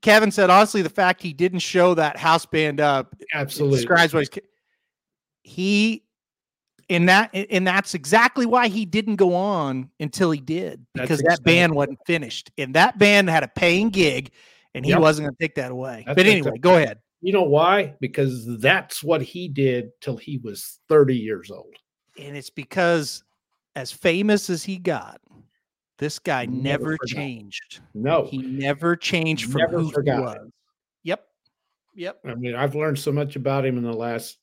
Kevin 0.00 0.30
said, 0.30 0.48
honestly, 0.48 0.80
the 0.82 0.88
fact 0.88 1.22
he 1.22 1.32
didn't 1.32 1.58
show 1.58 1.92
that 1.94 2.16
house 2.16 2.46
band 2.46 2.80
up 2.80 3.14
Absolutely. 3.34 3.76
describes 3.78 4.14
what 4.14 4.20
he's. 4.20 4.42
He, 5.44 6.04
and 6.90 7.08
that, 7.08 7.30
and 7.34 7.66
that's 7.66 7.94
exactly 7.94 8.46
why 8.46 8.68
he 8.68 8.84
didn't 8.84 9.16
go 9.16 9.34
on 9.34 9.90
until 10.00 10.30
he 10.30 10.40
did 10.40 10.84
because 10.94 11.20
that 11.20 11.42
band 11.42 11.74
wasn't 11.74 11.98
finished, 12.06 12.50
and 12.58 12.74
that 12.74 12.98
band 12.98 13.28
had 13.30 13.42
a 13.42 13.48
paying 13.48 13.90
gig, 13.90 14.30
and 14.74 14.84
he 14.84 14.90
Yep. 14.92 15.00
wasn't 15.00 15.26
going 15.26 15.34
to 15.36 15.42
take 15.42 15.54
that 15.56 15.70
away. 15.70 16.02
That's 16.06 16.16
but 16.16 16.26
anyway, 16.26 16.38
exactly- 16.38 16.60
go 16.60 16.76
ahead. 16.76 16.98
You 17.20 17.32
know 17.32 17.44
why? 17.44 17.94
Because 18.00 18.58
that's 18.58 19.02
what 19.02 19.22
he 19.22 19.46
did 19.48 19.90
till 20.00 20.16
he 20.16 20.38
was 20.38 20.80
30 20.88 21.16
years 21.16 21.50
old. 21.52 21.74
And 22.18 22.36
it's 22.36 22.50
because, 22.50 23.22
as 23.76 23.92
famous 23.92 24.50
as 24.50 24.64
he 24.64 24.76
got, 24.76 25.20
this 25.98 26.18
guy 26.18 26.46
Never 26.46 26.82
never, 26.92 26.98
changed. 27.06 27.80
No. 27.94 28.24
He 28.24 28.38
never 28.38 28.96
changed 28.96 29.52
from 29.52 29.60
Never 29.60 29.78
who 29.78 29.90
forgot. 29.92 30.16
he 30.16 30.20
was. 30.22 30.50
Yep. 31.04 31.26
Yep. 31.94 32.18
I 32.24 32.34
mean, 32.34 32.56
I've 32.56 32.74
learned 32.74 32.98
so 32.98 33.12
much 33.12 33.36
about 33.36 33.64
him 33.64 33.78
in 33.78 33.84
the 33.84 33.92
last 33.92 34.38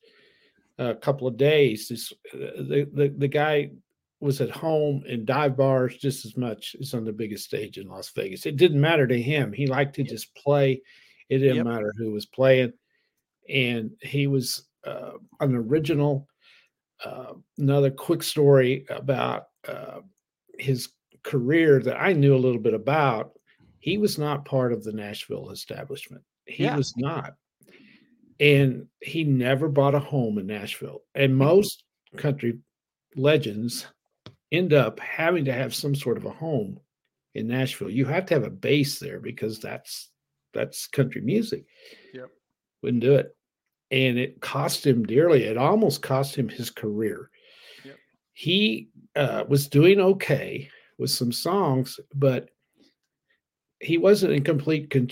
uh, 0.79 0.93
couple 0.95 1.27
of 1.27 1.37
days. 1.37 1.87
This, 1.89 2.11
uh, 2.33 2.37
the, 2.63 2.89
the 2.93 3.13
the 3.17 3.27
guy 3.27 3.69
was 4.21 4.41
at 4.41 4.49
home 4.51 5.03
in 5.07 5.23
dive 5.25 5.55
bars 5.55 5.95
just 5.97 6.25
as 6.25 6.35
much 6.35 6.75
as 6.81 6.93
on 6.93 7.05
the 7.05 7.13
biggest 7.13 7.45
stage 7.45 7.77
in 7.77 7.87
Las 7.87 8.09
Vegas. 8.15 8.45
It 8.45 8.57
didn't 8.57 8.81
matter 8.81 9.05
to 9.07 9.21
him. 9.21 9.53
He 9.53 9.67
liked 9.67 9.95
to 9.95 10.01
Yep. 10.01 10.09
just 10.09 10.35
play. 10.35 10.81
It 11.29 11.37
didn't 11.39 11.57
Yep. 11.57 11.65
matter 11.65 11.93
who 11.97 12.11
was 12.11 12.25
playing, 12.25 12.73
and 13.47 13.91
he 14.01 14.27
was 14.27 14.67
uh, 14.85 15.11
an 15.41 15.55
original. 15.55 16.27
Uh, 17.03 17.35
another 17.57 17.89
quick 17.91 18.21
story 18.23 18.85
about 18.89 19.45
uh, 19.67 20.01
his 20.57 20.89
career 21.23 21.79
that 21.79 21.95
I 21.97 22.11
knew 22.11 22.35
a 22.35 22.43
little 22.45 22.59
bit 22.61 22.73
about. 22.73 23.31
He 23.79 23.97
was 23.97 24.17
not 24.17 24.43
part 24.43 24.73
of 24.73 24.83
the 24.83 24.91
Nashville 24.91 25.51
establishment. 25.51 26.23
He 26.45 26.63
Yeah. 26.63 26.75
was 26.75 26.93
not. 26.97 27.35
And 28.39 28.87
he 29.01 29.23
never 29.23 29.67
bought 29.67 29.95
a 29.95 29.99
home 29.99 30.37
in 30.37 30.47
Nashville. 30.47 31.01
And 31.13 31.35
most 31.35 31.83
country 32.17 32.59
legends 33.15 33.85
end 34.51 34.73
up 34.73 34.99
having 34.99 35.45
to 35.45 35.53
have 35.53 35.75
some 35.75 35.95
sort 35.95 36.17
of 36.17 36.25
a 36.25 36.31
home 36.31 36.79
in 37.35 37.47
Nashville. 37.47 37.89
You 37.89 38.05
have 38.05 38.25
to 38.27 38.33
have 38.33 38.45
a 38.45 38.49
base 38.49 38.99
there 38.99 39.19
because 39.19 39.59
that's 39.59 40.09
that's 40.53 40.87
country 40.87 41.21
music. 41.21 41.65
Yep. 42.13 42.29
Wouldn't 42.81 43.03
do 43.03 43.15
it. 43.15 43.35
And 43.91 44.17
it 44.17 44.41
cost 44.41 44.85
him 44.85 45.03
dearly. 45.05 45.43
It 45.43 45.57
almost 45.57 46.01
cost 46.01 46.35
him 46.35 46.49
his 46.49 46.69
career. 46.69 47.29
Yep. 47.83 47.97
He 48.33 48.89
uh, 49.15 49.43
was 49.47 49.67
doing 49.67 49.99
okay 49.99 50.69
with 50.97 51.11
some 51.11 51.31
songs, 51.31 51.99
but 52.13 52.49
he 53.79 53.97
wasn't 53.97 54.33
in 54.33 54.43
complete 54.43 54.89
con- 54.89 55.07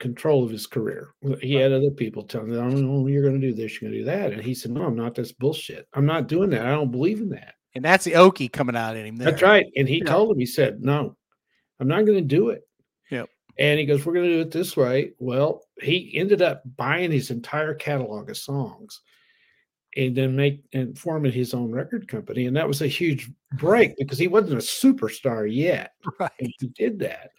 control 0.00 0.42
of 0.44 0.50
his 0.50 0.66
career. 0.66 1.14
He 1.40 1.54
had 1.54 1.72
other 1.72 1.90
people 1.90 2.24
telling 2.24 2.52
him, 2.52 2.90
"Oh, 2.90 3.06
you're 3.06 3.22
going 3.22 3.40
to 3.40 3.46
do 3.46 3.54
this, 3.54 3.80
you're 3.80 3.90
going 3.90 3.92
to 3.92 3.98
do 4.00 4.10
that," 4.10 4.32
and 4.32 4.42
he 4.42 4.54
said, 4.54 4.72
"No, 4.72 4.84
I'm 4.84 4.96
not. 4.96 5.14
That's 5.14 5.30
bullshit. 5.32 5.86
I'm 5.94 6.06
not 6.06 6.26
doing 6.26 6.50
that. 6.50 6.66
I 6.66 6.70
don't 6.72 6.90
believe 6.90 7.20
in 7.20 7.28
that." 7.30 7.54
And 7.74 7.84
that's 7.84 8.04
the 8.04 8.12
Okie 8.12 8.50
coming 8.50 8.76
out 8.76 8.96
in 8.96 9.06
him. 9.06 9.16
There. 9.16 9.30
That's 9.30 9.42
right. 9.42 9.66
And 9.76 9.88
he 9.88 9.98
Yeah. 9.98 10.10
told 10.10 10.32
him, 10.32 10.38
he 10.38 10.46
said, 10.46 10.82
No, 10.82 11.16
I'm 11.78 11.88
not 11.88 12.04
going 12.04 12.18
to 12.18 12.24
do 12.24 12.48
it. 12.48 12.62
Yep. 13.10 13.28
And 13.58 13.78
he 13.78 13.86
goes, 13.86 14.04
We're 14.04 14.14
going 14.14 14.26
to 14.28 14.34
do 14.34 14.40
it 14.40 14.50
this 14.50 14.76
way. 14.76 15.12
Well, 15.18 15.62
he 15.80 16.10
ended 16.16 16.42
up 16.42 16.62
buying 16.76 17.12
his 17.12 17.30
entire 17.30 17.74
catalog 17.74 18.28
of 18.30 18.36
songs 18.36 19.00
and 19.96 20.16
then 20.16 20.34
make 20.34 20.62
and 20.72 20.98
forming 20.98 21.32
his 21.32 21.54
own 21.54 21.70
record 21.70 22.08
company. 22.08 22.46
And 22.46 22.56
that 22.56 22.66
was 22.66 22.82
a 22.82 22.86
huge 22.88 23.30
break 23.54 23.96
because 23.98 24.18
he 24.18 24.28
wasn't 24.28 24.54
a 24.54 24.56
superstar 24.56 25.48
yet. 25.52 25.92
Right. 26.18 26.30
And 26.40 26.52
he 26.58 26.68
did 26.68 26.98
that. 27.00 27.30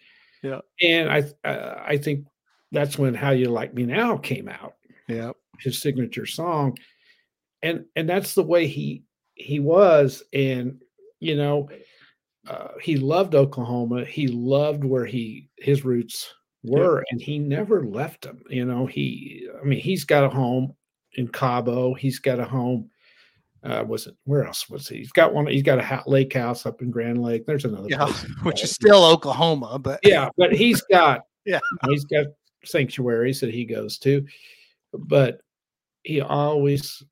Yeah. 0.42 0.60
And 0.82 1.10
I 1.10 1.48
uh, 1.48 1.82
I 1.86 1.98
think 1.98 2.26
that's 2.72 2.98
when 2.98 3.14
How 3.14 3.30
You 3.30 3.48
Like 3.48 3.74
Me 3.74 3.84
Now 3.86 4.16
came 4.16 4.48
out. 4.48 4.74
Yep. 5.08 5.36
his 5.60 5.80
signature 5.80 6.26
song. 6.26 6.76
And 7.62 7.84
and 7.96 8.08
that's 8.08 8.34
the 8.34 8.42
way 8.42 8.66
he 8.66 9.04
he 9.34 9.60
was. 9.60 10.22
And 10.32 10.82
you 11.20 11.36
know 11.36 11.68
uh, 12.48 12.68
he 12.80 12.96
loved 12.96 13.34
oklahoma. 13.36 14.04
He 14.04 14.26
loved 14.26 14.82
where 14.84 15.06
he 15.06 15.48
his 15.58 15.84
roots 15.84 16.32
were 16.64 17.04
and 17.10 17.20
he 17.20 17.38
never 17.38 17.84
left 17.84 18.22
them 18.22 18.42
you 18.48 18.64
know. 18.64 18.86
He 18.86 19.48
i 19.60 19.64
mean 19.64 19.78
he's 19.80 20.04
got 20.04 20.24
a 20.24 20.28
home 20.28 20.74
in 21.14 21.28
cabo. 21.28 21.94
He's 21.94 22.18
got 22.18 22.40
a 22.40 22.44
home 22.44 22.88
uh 23.64 23.84
was 23.86 24.06
it 24.08 24.16
where 24.24 24.44
else 24.46 24.68
was 24.68 24.88
he? 24.88 24.98
He's 24.98 25.12
got 25.12 25.32
one 25.34 25.46
he's 25.46 25.62
got 25.62 25.78
a 25.78 25.82
ha- 25.84 26.02
lake 26.06 26.32
house 26.32 26.64
up 26.66 26.80
in 26.82 26.90
grand 26.90 27.22
lake. 27.22 27.44
There's 27.46 27.64
another 27.64 27.88
Yeah. 27.90 28.06
place 28.06 28.26
Which 28.44 28.64
is 28.64 28.70
still 28.72 29.04
Oklahoma, 29.04 29.78
but 29.78 30.00
yeah, 30.04 30.30
but 30.36 30.52
he's 30.52 30.80
got 30.82 31.20
Yeah. 31.44 31.60
he's 31.88 32.04
got 32.04 32.26
sanctuaries 32.64 33.40
that 33.40 33.52
he 33.52 33.64
goes 33.64 33.98
to, 33.98 34.26
but 34.92 35.40
he 36.02 36.20
always 36.20 37.02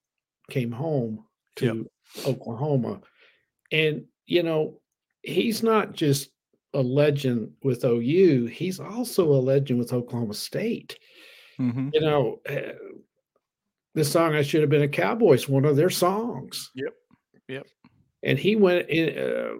came 0.51 0.72
home 0.72 1.24
to 1.57 1.88
Oklahoma, 2.26 3.01
and 3.72 4.05
you 4.26 4.42
know 4.42 4.80
he's 5.22 5.62
not 5.62 5.92
just 5.92 6.30
a 6.74 6.80
legend 6.80 7.53
with 7.62 7.84
OU; 7.84 8.46
he's 8.46 8.80
also 8.80 9.26
a 9.32 9.40
legend 9.40 9.78
with 9.78 9.92
Oklahoma 9.92 10.34
State. 10.34 10.98
Mhm. 11.59 11.90
You 11.92 12.01
know, 12.01 12.40
uh, 12.48 12.72
the 13.94 14.05
song 14.05 14.34
"I 14.34 14.42
Should 14.42 14.62
Have 14.62 14.70
Been 14.70 14.82
a 14.82 14.88
Cowboy" 14.88 15.34
is 15.34 15.48
one 15.48 15.64
of 15.64 15.76
their 15.76 15.90
songs. 15.90 16.70
Yep. 16.74 16.94
Yep. 17.48 17.66
And 18.22 18.38
he 18.38 18.57
went 18.57 18.88
in. 18.88 19.18
Uh, 19.18 19.55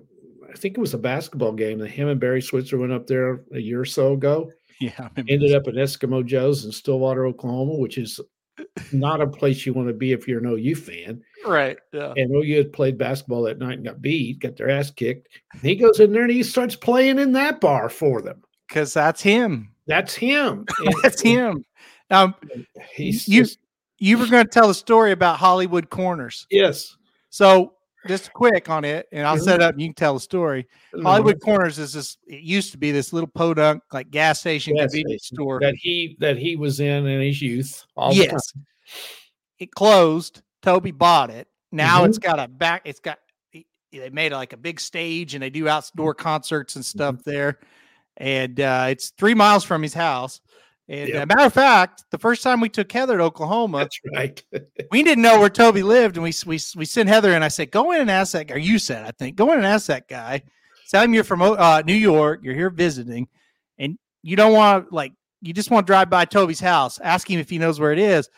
I 0.49 0.55
think 0.55 0.77
it 0.77 0.81
was 0.81 0.95
a 0.95 0.99
basketball 0.99 1.53
game 1.53 1.79
that 1.79 1.91
him 1.91 2.09
and 2.09 2.19
Barry 2.19 2.43
Switzer 2.43 2.77
went 2.77 2.93
up 2.93 3.07
there 3.07 3.45
a 3.53 3.61
year 3.61 3.81
or 3.81 3.85
so 3.85 4.15
ago 4.15 4.51
yeah. 4.99 5.09
I 5.17 5.25
ended 5.29 5.55
up 5.55 5.67
at 5.69 5.75
Eskimo 5.75 6.25
Joe's 6.25 6.65
in 6.65 6.73
Stillwater, 6.73 7.27
Oklahoma, 7.27 7.75
which 7.75 7.99
is 7.99 8.21
not 8.93 9.21
a 9.21 9.27
place 9.27 9.65
you 9.65 9.73
want 9.73 9.89
to 9.89 9.95
be 9.95 10.13
if 10.13 10.27
you're 10.29 10.41
an 10.41 10.47
OU 10.47 10.75
fan. 10.77 11.23
right. 11.47 11.79
Yeah. 11.93 12.13
And 12.17 12.35
OU 12.35 12.57
had 12.57 12.73
played 12.73 12.99
basketball 12.99 13.43
that 13.43 13.59
night 13.59 13.75
and 13.79 13.85
got 13.85 14.03
beat, 14.03 14.41
got 14.41 14.57
their 14.57 14.69
ass 14.71 14.91
kicked. 14.91 15.29
And 15.53 15.63
he 15.63 15.77
goes 15.77 16.01
in 16.01 16.13
there 16.13 16.23
and 16.23 16.31
he 16.33 16.43
starts 16.43 16.77
playing 16.77 17.19
in 17.19 17.33
that 17.33 17.61
bar 17.61 17.89
for 17.89 18.21
them. 18.21 18.43
Because 18.69 18.93
that's 18.93 19.23
him. 19.23 19.73
That's 19.87 20.15
him. 20.15 20.67
And 20.85 20.95
That's 21.03 21.21
him. 21.21 21.65
Um, 22.11 22.35
He's 22.95 23.27
You- 23.29 23.43
just, 23.43 23.59
you 23.99 24.19
were 24.19 24.27
going 24.27 24.45
to 24.45 24.51
tell 24.51 24.69
the 24.69 24.75
story 24.75 25.13
about 25.13 25.39
Hollywood 25.39 25.91
Corners. 25.91 26.47
Yes. 26.51 26.97
So 27.31 27.75
just 28.07 28.33
quick 28.33 28.69
on 28.69 28.85
it, 28.85 29.07
and 29.13 29.27
I'll 29.27 29.39
set 29.39 29.61
mm-hmm. 29.61 29.69
up. 29.69 29.73
And 29.73 29.83
you 29.83 29.89
can 29.89 29.95
tell 29.95 30.15
the 30.15 30.21
story. 30.21 30.67
Mm-hmm. 30.95 31.05
Hollywood 31.05 31.41
Corners 31.41 31.79
is 31.79 31.93
this. 31.93 32.17
It 32.27 32.41
used 32.41 32.73
to 32.73 32.79
be 32.79 32.93
this 32.93 33.13
little 33.13 33.29
podunk 33.29 33.83
like 33.93 34.11
gas 34.11 34.41
station 34.41 34.75
Gas 34.75 34.91
convenience 34.91 35.27
station 35.27 35.37
store. 35.37 35.61
that 35.61 35.75
he 35.77 36.17
that 36.21 36.37
he 36.37 36.57
was 36.57 36.81
in 36.81 37.07
in 37.07 37.21
his 37.21 37.41
youth. 37.43 37.85
Yes, 38.11 38.53
it 39.59 39.71
closed. 39.73 40.43
Toby 40.63 40.91
bought 40.91 41.31
it. 41.31 41.49
Now 41.73 42.05
it's 42.05 42.19
mm-hmm. 42.19 42.37
got 42.37 42.45
a 42.45 42.49
back. 42.49 42.83
It's 42.85 43.01
got. 43.01 43.19
They 43.93 44.09
made 44.11 44.33
like 44.33 44.53
a 44.53 44.57
big 44.57 44.79
stage, 44.79 45.35
and 45.35 45.43
they 45.43 45.51
do 45.51 45.69
outdoor 45.69 46.15
concerts 46.15 46.77
and 46.77 46.85
stuff 46.85 47.25
there. 47.25 47.59
And 48.17 48.61
uh, 48.61 48.87
it's 48.91 49.11
three 49.11 49.35
miles 49.35 49.65
from 49.65 49.83
his 49.83 49.95
house. 49.95 50.41
And 50.91 51.09
Yep. 51.09 51.23
uh, 51.23 51.27
matter 51.27 51.47
of 51.47 51.55
fact, 51.55 52.05
the 52.11 52.19
first 52.19 52.43
time 52.43 52.61
we 52.61 52.69
took 52.69 52.91
Heather 52.91 53.17
to 53.19 53.23
Oklahoma, 53.23 53.79
That's 53.79 54.01
right. 54.13 54.43
we 54.91 55.05
didn't 55.05 55.23
know 55.23 55.39
where 55.39 55.49
Toby 55.49 55.85
lived, 55.85 56.17
and 56.17 56.25
we 56.25 56.33
we 56.45 56.59
we 56.75 56.85
sent 56.85 57.09
Heather 57.09 57.33
and 57.33 57.45
I 57.45 57.49
said, 57.49 57.71
"Go 57.71 57.93
in 57.93 58.01
and 58.01 58.11
ask 58.11 58.33
that 58.33 58.49
guy." 58.49 58.57
Or 58.57 58.59
you 58.59 58.81
said, 58.81 59.05
"I 59.07 59.13
think 59.13 59.37
go 59.37 59.53
in 59.53 59.59
and 59.59 59.67
ask 59.67 59.87
that 59.87 60.09
guy. 60.09 60.43
Tell 60.91 61.05
him 61.05 61.15
you're 61.15 61.23
from 61.23 61.43
uh, 61.43 61.83
New 61.87 61.95
York. 61.95 62.41
You're 62.43 62.57
here 62.57 62.71
visiting, 62.71 63.29
and 63.79 63.97
you 64.25 64.35
don't 64.35 64.53
want 64.53 64.89
to 64.89 64.95
like 64.95 65.13
you 65.41 65.55
just 65.55 65.71
want 65.71 65.87
to 65.87 65.91
drive 65.91 66.11
by 66.11 66.25
Toby's 66.25 66.59
house. 66.59 66.99
Ask 66.99 67.31
him 67.31 67.39
if 67.39 67.49
he 67.49 67.59
knows 67.59 67.79
where 67.79 67.93
it 67.93 68.01
is." 68.01 68.29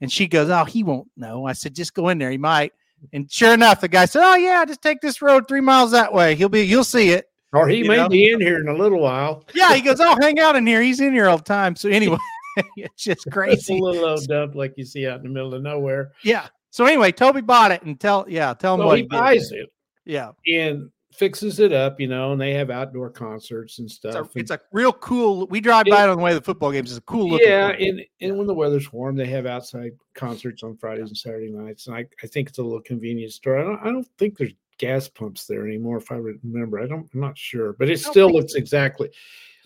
And 0.00 0.10
she 0.10 0.26
goes, 0.26 0.50
"Oh, 0.50 0.64
he 0.64 0.82
won't 0.82 1.08
know." 1.16 1.46
I 1.46 1.52
said, 1.52 1.76
"Just 1.76 1.94
go 1.94 2.08
in 2.08 2.18
there. 2.18 2.32
He 2.32 2.38
might." 2.38 2.72
And 3.12 3.30
sure 3.30 3.54
enough, 3.54 3.80
the 3.80 3.86
guy 3.88 4.06
said, 4.06 4.24
"Oh 4.24 4.34
yeah, 4.34 4.64
just 4.64 4.82
take 4.82 5.00
this 5.00 5.22
road 5.22 5.46
three 5.46 5.60
miles 5.60 5.92
that 5.92 6.12
way. 6.12 6.34
He'll 6.34 6.48
be 6.48 6.62
you'll 6.62 6.82
see 6.82 7.10
it." 7.10 7.29
Or 7.52 7.68
he 7.68 7.78
You 7.78 7.84
may 7.86 7.96
know? 7.96 8.08
be 8.08 8.30
in 8.30 8.40
here 8.40 8.58
in 8.60 8.68
a 8.68 8.74
little 8.74 9.00
while. 9.00 9.44
Yeah, 9.54 9.74
he 9.74 9.80
goes, 9.80 10.00
"Oh, 10.00 10.16
hang 10.20 10.38
out 10.38 10.56
in 10.56 10.66
here. 10.66 10.80
He's 10.82 11.00
in 11.00 11.12
here 11.12 11.28
all 11.28 11.36
the 11.38 11.42
time." 11.44 11.74
So 11.76 11.88
anyway, 11.88 12.18
it's 12.76 13.02
just 13.04 13.18
It's 13.18 13.26
a 13.26 13.30
crazy. 13.30 13.80
little 13.80 14.04
old 14.06 14.26
dump 14.26 14.54
like 14.54 14.74
you 14.76 14.84
see 14.84 15.06
out 15.06 15.18
in 15.18 15.22
the 15.24 15.28
middle 15.30 15.54
of 15.54 15.62
nowhere. 15.62 16.12
Yeah. 16.22 16.46
So 16.70 16.84
anyway, 16.84 17.10
Toby 17.12 17.40
bought 17.40 17.72
it 17.72 17.82
and 17.82 17.98
tell 17.98 18.24
yeah, 18.28 18.54
tell 18.54 18.74
him 18.74 18.80
So 18.82 18.86
what 18.86 18.96
he 18.98 19.02
he 19.02 19.08
did. 19.08 19.18
buys 19.18 19.50
it 19.52 19.68
Yeah. 20.04 20.30
and 20.46 20.90
fixes 21.12 21.58
it 21.58 21.72
up, 21.72 22.00
you 22.00 22.06
know, 22.06 22.32
and 22.32 22.40
they 22.40 22.54
have 22.54 22.70
outdoor 22.70 23.10
concerts 23.10 23.78
and 23.80 23.86
It's 23.86 23.96
stuff. 23.96 24.34
a, 24.34 24.38
it's 24.38 24.52
a 24.52 24.60
real 24.72 24.92
cool. 24.92 25.46
We 25.48 25.60
drive 25.60 25.86
It- 25.88 25.90
by 25.90 26.04
it 26.04 26.08
on 26.08 26.16
the 26.16 26.22
way 26.22 26.30
to 26.30 26.36
the 26.38 26.44
football 26.44 26.70
games. 26.70 26.90
It's 26.90 26.98
a 26.98 27.02
cool 27.02 27.28
looking. 27.30 27.48
yeah, 27.48 27.74
place. 27.74 27.88
and, 27.90 28.00
and 28.20 28.38
when 28.38 28.46
the 28.46 28.54
weather's 28.54 28.92
warm, 28.92 29.16
they 29.16 29.26
have 29.26 29.44
outside 29.44 29.92
concerts 30.14 30.62
on 30.62 30.76
Fridays 30.76 31.08
and 31.08 31.16
Saturday 31.18 31.50
nights. 31.50 31.88
And 31.88 31.96
I, 31.96 32.06
I 32.22 32.26
think 32.28 32.48
it's 32.48 32.58
a 32.58 32.62
little 32.62 32.80
convenience 32.80 33.34
store. 33.34 33.58
I 33.58 33.64
don't, 33.64 33.80
I 33.80 33.84
don't 33.90 34.06
think 34.18 34.38
there's 34.38 34.54
gas 34.80 35.08
pumps 35.08 35.46
there 35.46 35.66
anymore, 35.66 35.98
if 35.98 36.10
I 36.10 36.16
remember. 36.16 36.80
I 36.80 36.86
don't, 36.86 37.08
I'm 37.12 37.20
not 37.20 37.36
sure, 37.36 37.74
but 37.74 37.90
it 37.90 38.00
still 38.00 38.32
looks 38.32 38.54
exactly. 38.54 39.10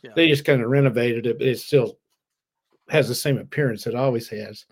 Yeah. 0.03 0.11
They 0.17 0.29
just 0.29 0.45
kind 0.45 0.61
of 0.61 0.69
renovated 0.69 1.27
it, 1.27 1.39
but 1.39 1.47
it 1.47 1.59
still 1.61 1.99
has 2.91 3.09
the 3.09 3.15
same 3.15 3.39
appearance 3.39 3.87
it 3.87 3.95
always 3.95 4.29
has. 4.29 4.67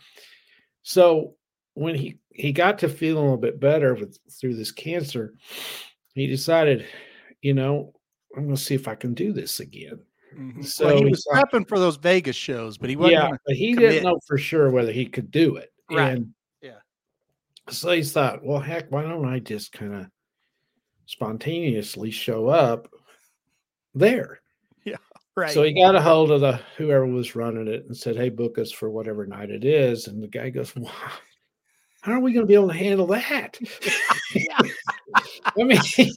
So 0.82 1.36
when 1.74 1.95
he 1.95 2.18
he 2.30 2.53
got 2.53 2.78
to 2.80 2.88
feeling 2.88 3.18
a 3.18 3.22
little 3.22 3.38
bit 3.38 3.61
better 3.61 3.95
with 3.95 4.18
through 4.30 4.57
this 4.57 4.72
cancer, 4.72 5.34
he 6.14 6.26
decided, 6.26 6.86
you 7.40 7.55
know, 7.55 7.95
I'm 8.36 8.45
going 8.45 8.57
to 8.57 8.61
see 8.62 8.74
if 8.74 8.88
I 8.88 8.95
can 8.95 9.14
do 9.14 9.32
this 9.32 9.61
again. 9.61 10.01
Mhm. 10.36 10.64
So 10.64 10.86
well, 10.86 10.97
he 10.97 11.05
was 11.05 11.26
prepping 11.32 11.68
for 11.68 11.78
those 11.78 11.97
Vegas 11.97 12.36
shows, 12.36 12.78
but 12.78 12.90
he 12.90 12.97
wasn't. 12.97 13.22
yeah, 13.22 13.36
but 13.47 13.55
he 13.55 13.74
commit. 13.74 13.90
didn't 13.90 14.05
know 14.05 14.18
for 14.26 14.38
sure 14.38 14.70
whether 14.70 14.93
he 14.93 15.07
could 15.07 15.30
do 15.30 15.57
it. 15.57 15.70
Right. 15.90 16.14
And 16.14 16.34
Yeah. 16.62 16.80
So 17.70 17.93
he 17.93 18.03
thought, 18.03 18.45
well, 18.45 18.59
heck, 18.59 18.90
why 18.90 19.03
don't 19.03 19.26
I 19.26 19.38
just 19.38 19.72
kind 19.72 19.95
of 19.95 20.07
spontaneously 21.07 22.11
show 22.11 22.49
up 22.49 22.89
there? 23.95 24.41
Yeah. 24.85 24.97
Right. 25.37 25.53
So 25.53 25.63
he 25.63 25.73
got 25.75 25.95
a 25.95 26.01
hold 26.03 26.31
of 26.31 26.41
the 26.41 26.61
whoever 26.77 27.07
was 27.07 27.35
running 27.35 27.69
it 27.69 27.85
and 27.87 27.97
said, 27.97 28.17
"Hey, 28.17 28.29
book 28.29 28.59
us 28.59 28.71
for 28.73 28.91
whatever 28.91 29.27
night 29.27 29.51
it 29.51 29.65
is." 29.65 30.07
And 30.09 30.23
the 30.23 30.29
guy 30.29 30.51
goes, 30.51 30.75
well, 30.77 30.93
"How 32.03 32.13
are 32.13 32.21
we 32.21 32.33
going 32.33 32.45
to 32.45 32.49
be 32.49 32.55
able 32.55 32.69
to 32.69 32.75
handle 32.75 33.07
that?" 33.09 33.59
I 35.57 35.63
mean, 35.65 35.79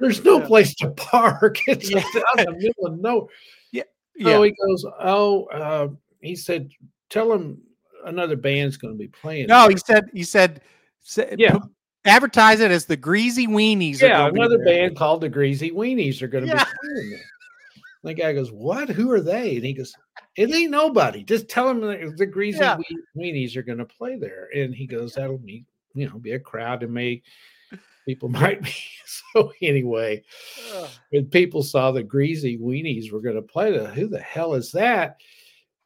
there's 0.00 0.24
no 0.24 0.40
Yeah. 0.40 0.46
place 0.46 0.74
to 0.76 0.90
park. 0.90 1.58
It's 1.68 1.90
Yeah. 1.90 1.98
out 2.32 2.40
in 2.40 2.44
the 2.46 2.52
middle 2.58 2.86
of 2.86 2.98
nowhere. 3.00 3.28
yeah. 3.72 3.82
So 4.22 4.42
he 4.42 4.54
goes, 4.66 4.84
"Oh," 5.00 5.44
uh, 5.46 5.88
he 6.20 6.34
said, 6.36 6.70
"Tell 7.10 7.32
him 7.32 7.60
another 8.04 8.36
band's 8.36 8.76
going 8.76 8.94
to 8.94 8.98
be 8.98 9.08
playing." 9.08 9.46
no, 9.46 9.68
he 9.68 9.76
said. 9.76 10.06
He 10.12 10.22
said. 10.24 10.60
sa- 11.02 11.22
Yeah. 11.36 11.58
Advertise 12.04 12.60
it 12.60 12.70
as 12.70 12.86
the 12.86 12.96
Greasy 12.96 13.46
Weenies. 13.46 14.00
yeah, 14.00 14.28
another 14.28 14.58
band 14.64 14.96
called 14.96 15.20
the 15.20 15.28
Greasy 15.28 15.70
Weenies 15.70 16.22
are 16.22 16.28
going 16.28 16.44
to 16.44 16.50
Yeah. 16.50 16.64
be 16.64 16.70
playing 16.94 17.10
there. 17.10 17.20
The 18.04 18.14
guy 18.14 18.32
goes, 18.32 18.52
"What? 18.52 18.88
Who 18.88 19.10
are 19.10 19.20
they?" 19.20 19.56
And 19.56 19.64
he 19.66 19.72
goes, 19.74 19.92
"It 20.36 20.50
ain't 20.54 20.70
nobody. 20.70 21.24
Just 21.24 21.48
tell 21.48 21.66
them 21.66 21.80
the, 22.16 22.26
Greasy 22.26 22.58
Yeah. 22.60 22.78
Weenies 23.16 23.56
are 23.56 23.62
going 23.62 23.78
to 23.78 23.84
play 23.84 24.16
there." 24.16 24.48
And 24.54 24.74
he 24.74 24.86
goes, 24.86 25.14
"That'll 25.14 25.38
be, 25.38 25.64
you 25.94 26.08
know, 26.08 26.18
be 26.18 26.32
a 26.32 26.38
crowd 26.40 26.82
and 26.84 26.94
may 26.94 27.22
people 28.06 28.28
might 28.56 28.62
be." 28.62 28.70
So 29.34 29.52
anyway, 29.60 30.22
Ugh. 30.74 30.88
when 31.10 31.26
people 31.26 31.62
saw 31.62 31.90
the 31.90 32.02
Greasy 32.02 32.56
Weenies 32.56 33.10
were 33.12 33.20
going 33.20 33.36
to 33.36 33.42
play, 33.42 33.76
the 33.76 33.86
who 33.86 34.06
the 34.06 34.20
hell 34.20 34.54
is 34.54 34.72
that? 34.72 35.16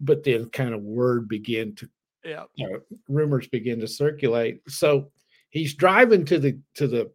But 0.00 0.22
then, 0.22 0.48
kind 0.50 0.74
of 0.74 0.82
word 0.82 1.28
began 1.28 1.74
to 1.76 1.88
Yeah. 2.24 2.44
uh, 2.60 2.78
rumors 3.08 3.48
begin 3.48 3.80
to 3.80 3.88
circulate. 3.88 4.60
So 4.68 5.10
he's 5.52 5.74
driving 5.74 6.24
to 6.24 6.38
the 6.38 6.58
to 6.74 6.88
the 6.88 7.10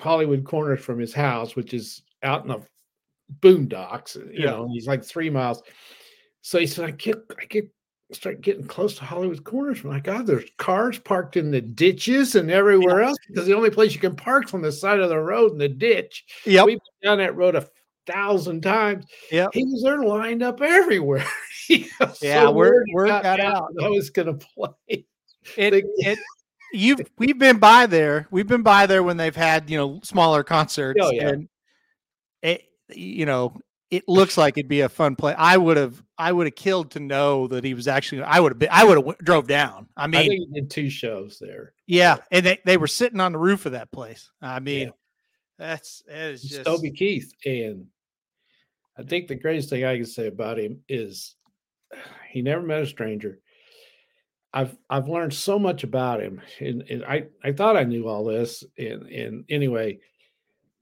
Hollywood 0.00 0.44
Corners 0.44 0.80
from 0.80 0.98
his 0.98 1.14
house, 1.14 1.54
which 1.54 1.72
is 1.72 2.02
out 2.22 2.42
in 2.42 2.48
the 2.48 2.60
boondocks. 3.40 4.16
You 4.16 4.30
Yeah. 4.44 4.50
know, 4.50 4.68
he's 4.72 4.86
like 4.86 5.04
three 5.04 5.30
miles. 5.30 5.62
So 6.42 6.58
he 6.58 6.66
said, 6.66 6.84
"I 6.86 6.90
get, 6.92 7.16
I 7.40 7.44
get, 7.46 7.68
start 8.12 8.40
getting 8.40 8.66
close 8.66 8.96
to 8.96 9.04
Hollywood 9.04 9.42
corners. 9.44 9.80
I'm 9.84 10.00
God, 10.00 10.22
oh, 10.22 10.24
there's 10.24 10.50
cars 10.58 10.98
parked 10.98 11.36
in 11.36 11.50
the 11.50 11.60
ditches 11.60 12.34
and 12.36 12.50
everywhere 12.50 13.02
else 13.02 13.18
because 13.28 13.46
the 13.46 13.56
only 13.56 13.70
place 13.70 13.94
you 13.94 14.00
can 14.00 14.14
park's 14.16 14.54
on 14.54 14.62
the 14.62 14.70
side 14.72 15.00
of 15.00 15.08
the 15.08 15.18
road 15.18 15.52
in 15.52 15.58
the 15.58 15.68
ditch. 15.68 16.24
Yeah, 16.44 16.64
We've 16.64 16.78
been 17.00 17.08
down 17.10 17.18
that 17.18 17.34
road 17.36 17.56
a 17.56 17.68
thousand 18.06 18.60
times. 18.62 19.04
Yep. 19.32 19.50
He 19.54 19.64
was 19.64 19.82
there 19.82 20.02
lined 20.04 20.42
up 20.42 20.60
everywhere. 20.62 21.24
He 21.66 21.90
got 21.98 22.22
Yeah, 22.22 22.44
so 22.44 22.52
worried 22.52 22.84
he 22.86 22.94
word 22.94 23.08
got 23.08 23.40
out 23.40 23.72
I 23.82 23.88
was 23.88 24.10
going 24.10 24.28
to 24.38 24.46
play. 24.54 25.04
It, 25.56 25.74
it, 25.74 26.18
you've 26.76 27.00
we've 27.18 27.38
been 27.38 27.58
by 27.58 27.86
there. 27.86 28.26
We've 28.30 28.46
been 28.46 28.62
by 28.62 28.86
there 28.86 29.02
when 29.02 29.16
they've 29.16 29.34
had 29.36 29.68
you 29.70 29.76
know 29.78 30.00
smaller 30.02 30.44
concerts. 30.44 31.00
Oh, 31.02 31.10
yeah. 31.10 31.28
And 31.28 31.48
it, 32.42 32.62
you 32.90 33.26
know, 33.26 33.56
it 33.90 34.04
looks 34.08 34.36
like 34.36 34.56
it'd 34.58 34.68
be 34.68 34.80
a 34.82 34.88
fun 34.88 35.16
play. 35.16 35.34
I 35.36 35.56
would 35.56 35.76
have, 35.76 36.02
I 36.18 36.32
would 36.32 36.46
have 36.46 36.54
killed 36.54 36.90
to 36.92 37.00
know 37.00 37.46
that 37.48 37.64
he 37.64 37.74
was 37.74 37.88
actually. 37.88 38.22
I 38.22 38.40
would 38.40 38.52
have 38.52 38.58
been. 38.58 38.68
I 38.70 38.84
would 38.84 39.04
have 39.04 39.18
drove 39.18 39.46
down. 39.48 39.88
I 39.96 40.04
I 40.04 40.06
mean, 40.06 40.28
think 40.28 40.48
he 40.52 40.60
did 40.60 40.70
two 40.70 40.90
shows 40.90 41.38
there. 41.40 41.72
yeah, 41.86 42.18
and 42.30 42.44
they, 42.46 42.58
they 42.64 42.76
were 42.76 42.86
sitting 42.86 43.20
on 43.20 43.32
the 43.32 43.38
roof 43.38 43.66
of 43.66 43.72
that 43.72 43.90
place. 43.92 44.30
I 44.42 44.60
mean, 44.60 44.88
Yeah. 44.88 44.92
that's 45.58 46.02
that 46.08 46.30
is 46.30 46.42
It's 46.44 46.52
just 46.52 46.64
Toby 46.64 46.90
Keith. 46.90 47.32
And 47.44 47.86
I 48.98 49.02
think 49.02 49.28
the 49.28 49.34
greatest 49.34 49.68
thing 49.70 49.84
I 49.84 49.96
can 49.96 50.06
say 50.06 50.26
about 50.26 50.58
him 50.58 50.80
is 50.88 51.34
he 52.30 52.42
never 52.42 52.62
met 52.62 52.82
a 52.82 52.86
stranger. 52.86 53.40
I've 54.56 54.74
I've 54.88 55.08
learned 55.08 55.34
so 55.34 55.58
much 55.58 55.84
about 55.84 56.22
him. 56.22 56.40
And, 56.60 56.82
and 56.88 57.04
I, 57.04 57.26
I 57.44 57.52
thought 57.52 57.76
I 57.76 57.84
knew 57.84 58.08
all 58.08 58.24
this. 58.24 58.64
And 58.78 59.02
and 59.02 59.44
anyway, 59.50 59.98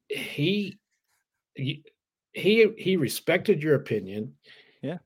he 0.08 0.78
he 1.54 1.82
he, 2.32 2.96
respected 2.96 3.62
your 3.62 3.74
opinion. 3.74 4.34
Yeah. 4.80 4.98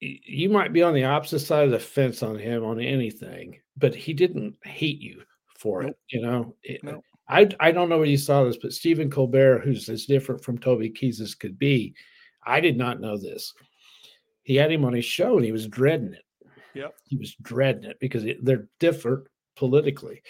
You 0.00 0.50
might 0.50 0.72
be 0.74 0.82
on 0.82 0.92
the 0.94 1.04
opposite 1.04 1.40
side 1.40 1.64
of 1.64 1.70
the 1.70 1.78
fence 1.78 2.22
on 2.22 2.38
him 2.38 2.64
on 2.64 2.80
anything, 2.80 3.58
but 3.78 3.94
he 3.94 4.12
didn't 4.12 4.56
hate 4.64 5.00
you 5.00 5.22
for 5.58 5.82
Nope. 5.82 5.92
it. 5.92 6.16
You 6.16 6.22
know, 6.22 6.56
It- 6.62 6.84
Nope. 6.84 7.02
I 7.28 7.48
I 7.60 7.72
don't 7.72 7.88
know 7.88 7.96
where 7.96 8.06
you 8.06 8.18
saw 8.18 8.44
this, 8.44 8.58
but 8.60 8.74
Stephen 8.74 9.10
Colbert, 9.10 9.60
who's 9.60 9.88
as 9.88 10.04
different 10.04 10.44
from 10.44 10.58
Toby 10.58 10.90
Keith 10.90 11.18
as 11.20 11.34
could 11.34 11.58
be, 11.58 11.94
I 12.44 12.60
did 12.60 12.76
not 12.76 13.00
know 13.00 13.16
this. 13.16 13.54
He 14.42 14.56
had 14.56 14.70
him 14.70 14.84
on 14.84 14.92
his 14.92 15.04
show 15.06 15.36
and 15.36 15.44
he 15.46 15.52
was 15.52 15.66
dreading 15.68 16.12
it. 16.12 16.24
Yep. 16.74 16.94
He 17.04 17.16
was 17.16 17.34
dreading 17.42 17.84
it 17.84 17.98
because 18.00 18.24
they're 18.42 18.68
different 18.80 19.26
politically. 19.56 20.22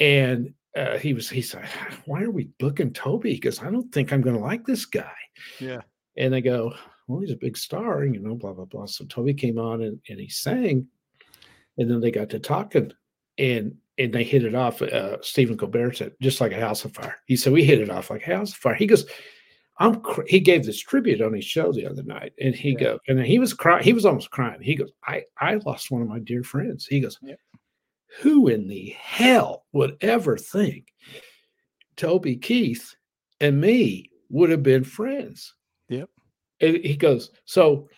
And 0.00 0.54
uh, 0.76 0.98
he 0.98 1.14
was, 1.14 1.28
he 1.28 1.42
said, 1.42 1.68
Why 2.06 2.22
are 2.22 2.30
we 2.30 2.50
booking 2.58 2.92
Toby? 2.92 3.34
Because 3.34 3.62
I 3.62 3.70
don't 3.70 3.92
think 3.92 4.12
I'm 4.12 4.22
going 4.22 4.36
to 4.36 4.42
like 4.42 4.64
this 4.64 4.86
guy. 4.86 5.12
yeah, 5.60 5.82
And 6.16 6.32
they 6.32 6.40
go, 6.40 6.74
Well, 7.06 7.20
he's 7.20 7.32
a 7.32 7.36
big 7.36 7.56
star, 7.56 8.04
you 8.04 8.20
know, 8.20 8.34
blah, 8.34 8.52
blah, 8.52 8.64
blah. 8.64 8.86
So 8.86 9.04
Toby 9.04 9.34
came 9.34 9.58
on 9.58 9.82
and, 9.82 10.00
and 10.08 10.18
he 10.18 10.28
sang. 10.28 10.86
And 11.78 11.90
then 11.90 12.00
they 12.00 12.10
got 12.10 12.30
to 12.30 12.38
talking 12.38 12.92
and 13.38 13.76
and 13.98 14.12
they 14.12 14.24
hit 14.24 14.44
it 14.44 14.54
off. 14.54 14.80
Uh, 14.80 15.18
Stephen 15.20 15.56
Colbert 15.56 15.94
said, 15.94 16.12
just 16.20 16.40
like 16.40 16.52
a 16.52 16.60
house 16.60 16.84
of 16.84 16.94
fire. 16.94 17.16
He 17.26 17.36
said, 17.36 17.52
We 17.52 17.64
hit 17.64 17.80
it 17.80 17.90
off 17.90 18.10
like 18.10 18.26
a 18.26 18.36
house 18.36 18.52
of 18.52 18.56
fire. 18.56 18.74
He 18.74 18.86
goes, 18.86 19.06
I'm 19.82 20.00
cr-. 20.00 20.22
he 20.28 20.40
gave 20.40 20.64
this 20.64 20.78
tribute 20.80 21.20
on 21.20 21.32
his 21.34 21.44
show 21.44 21.72
the 21.72 21.86
other 21.86 22.02
night, 22.02 22.32
and 22.40 22.54
he 22.54 22.70
Yeah. 22.72 22.78
go 22.78 22.98
and 23.08 23.20
he 23.20 23.38
was 23.38 23.52
crying. 23.54 23.82
He 23.84 23.92
was 23.92 24.04
almost 24.06 24.30
crying. 24.30 24.60
He 24.62 24.74
goes, 24.74 24.92
I 25.06 25.24
I 25.38 25.56
lost 25.66 25.90
one 25.90 26.02
of 26.02 26.08
my 26.08 26.18
dear 26.20 26.42
friends. 26.42 26.86
He 26.86 27.00
goes, 27.00 27.18
Yep. 27.22 27.38
who 28.20 28.48
in 28.48 28.68
the 28.68 28.90
hell 28.98 29.66
would 29.72 29.96
ever 30.00 30.36
think 30.36 30.92
Toby 31.96 32.36
Keith 32.36 32.94
and 33.40 33.60
me 33.60 34.10
would 34.30 34.50
have 34.50 34.62
been 34.62 34.84
friends? 34.84 35.54
Yep. 35.88 36.08
And 36.60 36.76
he 36.76 36.96
goes, 36.96 37.30
so 37.44 37.88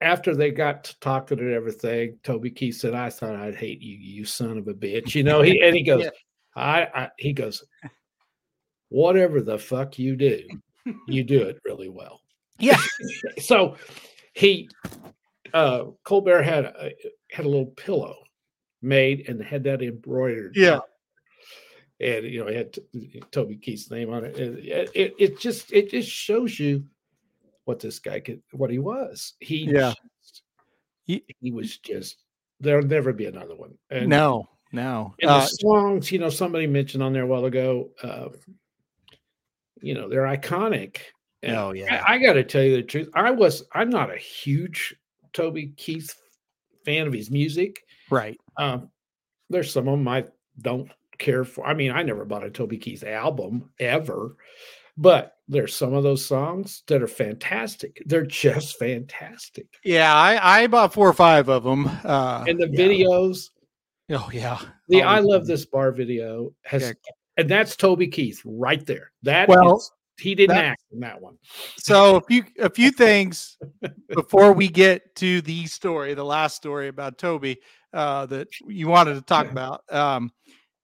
after 0.00 0.34
they 0.34 0.50
got 0.50 0.82
to 0.84 0.98
talking 1.00 1.38
and 1.38 1.52
everything, 1.52 2.18
Toby 2.24 2.50
Keith 2.50 2.76
said, 2.76 2.94
"I 2.94 3.10
thought 3.10 3.36
I'd 3.36 3.54
hate 3.54 3.80
you, 3.82 3.96
you 3.98 4.24
son 4.24 4.56
of 4.58 4.66
a 4.66 4.74
bitch." 4.74 5.14
You 5.14 5.22
know, 5.22 5.42
he 5.42 5.60
and 5.62 5.76
he 5.76 5.82
goes, 5.92 6.04
Yeah. 6.04 6.10
I, 6.56 6.88
"I," 6.94 7.08
he 7.18 7.32
goes, 7.34 7.62
"Whatever 8.88 9.40
the 9.42 9.58
fuck 9.58 9.98
you 9.98 10.16
do, 10.16 10.40
you 11.06 11.24
do 11.24 11.42
it 11.42 11.58
really 11.64 11.88
well." 11.88 12.20
Yeah. 12.58 12.78
so 13.38 13.76
he, 14.34 14.68
uh, 15.54 15.84
Colbert 16.04 16.42
had 16.42 16.64
a, 16.66 16.90
had 17.30 17.46
a 17.46 17.48
little 17.48 17.66
pillow 17.76 18.16
made 18.82 19.28
and 19.28 19.42
had 19.42 19.64
that 19.64 19.82
embroidered. 19.82 20.54
Yeah. 20.56 20.76
up. 20.76 20.86
And 22.00 22.24
you 22.24 22.40
know, 22.40 22.46
it 22.46 22.56
had 22.56 22.72
t- 22.72 23.22
Toby 23.30 23.56
Keith's 23.56 23.90
name 23.90 24.10
on 24.12 24.24
it. 24.24 24.38
And 24.38 24.58
It, 24.58 24.90
it, 24.94 25.14
it 25.18 25.38
just 25.38 25.70
it 25.72 25.90
just 25.90 26.08
shows 26.10 26.58
you 26.58 26.84
what 27.64 27.78
this 27.78 27.98
guy 27.98 28.20
could 28.20 28.42
what 28.52 28.70
he 28.70 28.78
was. 28.78 29.34
He 29.40 29.64
Yeah. 29.66 29.92
just- 30.22 30.42
He- 31.04 31.24
he 31.40 31.50
was 31.50 31.78
just 31.78 32.22
there'll 32.60 32.86
never 32.86 33.12
be 33.12 33.26
another 33.26 33.54
one. 33.56 33.76
And 33.90 34.08
No, 34.08 34.48
no. 34.72 35.14
and 35.20 35.30
Uh, 35.30 35.40
the 35.40 35.46
songs, 35.46 36.12
you 36.12 36.18
know, 36.18 36.28
somebody 36.30 36.66
mentioned 36.66 37.02
on 37.02 37.12
there 37.12 37.22
a 37.24 37.26
while 37.26 37.44
ago, 37.46 37.90
uh, 38.02 38.28
you 39.82 39.94
know, 39.94 40.08
they're 40.08 40.22
iconic. 40.22 40.98
And 41.42 41.56
oh 41.56 41.72
yeah. 41.72 42.02
I, 42.06 42.14
I 42.14 42.18
got 42.18 42.34
to 42.34 42.44
tell 42.44 42.62
you 42.62 42.76
the 42.76 42.82
truth. 42.82 43.08
I 43.14 43.30
was, 43.30 43.64
I'm 43.72 43.90
not 43.90 44.12
a 44.14 44.18
huge 44.18 44.94
Toby 45.32 45.72
Keith 45.76 46.14
fan 46.84 47.06
of 47.06 47.12
his 47.12 47.30
music. 47.30 47.82
right. 48.10 48.38
Um, 48.56 48.90
there's 49.48 49.72
some 49.72 49.88
of 49.88 49.98
them 49.98 50.06
I 50.08 50.24
don't 50.60 50.90
care 51.18 51.44
for. 51.44 51.66
I 51.66 51.74
mean, 51.74 51.90
I 51.90 52.02
never 52.02 52.24
bought 52.24 52.44
a 52.44 52.50
Toby 52.50 52.78
Keith 52.78 53.02
album 53.04 53.70
ever, 53.80 54.36
but 54.96 55.36
there's 55.48 55.74
some 55.74 55.94
of 55.94 56.02
those 56.02 56.24
songs 56.24 56.82
that 56.86 57.02
are 57.02 57.08
fantastic. 57.08 58.02
They're 58.06 58.24
just 58.26 58.78
fantastic. 58.78 59.66
Yeah, 59.84 60.14
I, 60.14 60.62
I 60.62 60.66
bought 60.68 60.92
four 60.92 61.08
or 61.08 61.12
five 61.12 61.48
of 61.48 61.64
them. 61.64 61.88
Uh, 62.04 62.44
And 62.46 62.60
the 62.60 62.68
yeah. 62.70 62.78
videos, 62.78 63.50
Oh 64.10 64.28
yeah. 64.32 64.60
the 64.88 65.02
Oh, 65.02 65.06
I. 65.06 65.18
Love 65.20 65.46
This 65.46 65.64
Bar 65.64 65.92
video 65.92 66.52
has, 66.64 66.82
Yeah. 66.82 66.92
And 67.40 67.50
that's 67.50 67.76
Toby 67.76 68.06
Keith 68.08 68.40
right 68.44 68.84
there. 68.86 69.12
That 69.22 69.48
Well, 69.48 69.76
is- 69.78 69.90
he 70.18 70.34
didn't 70.34 70.56
that- 70.56 70.64
act 70.66 70.82
in 70.92 71.00
that 71.00 71.20
one. 71.20 71.38
So 71.78 72.16
a 72.16 72.20
few 72.20 72.44
a 72.58 72.68
few 72.70 72.90
things 72.90 73.56
before 74.14 74.52
we 74.52 74.68
get 74.68 75.14
to 75.16 75.40
the 75.42 75.66
story, 75.66 76.14
the 76.14 76.24
last 76.24 76.56
story 76.56 76.88
about 76.88 77.16
Toby 77.18 77.58
uh, 77.92 78.26
that 78.26 78.48
you 78.66 78.88
wanted 78.88 79.14
to 79.14 79.22
talk 79.22 79.50
about. 79.50 79.82
Um, 79.92 80.30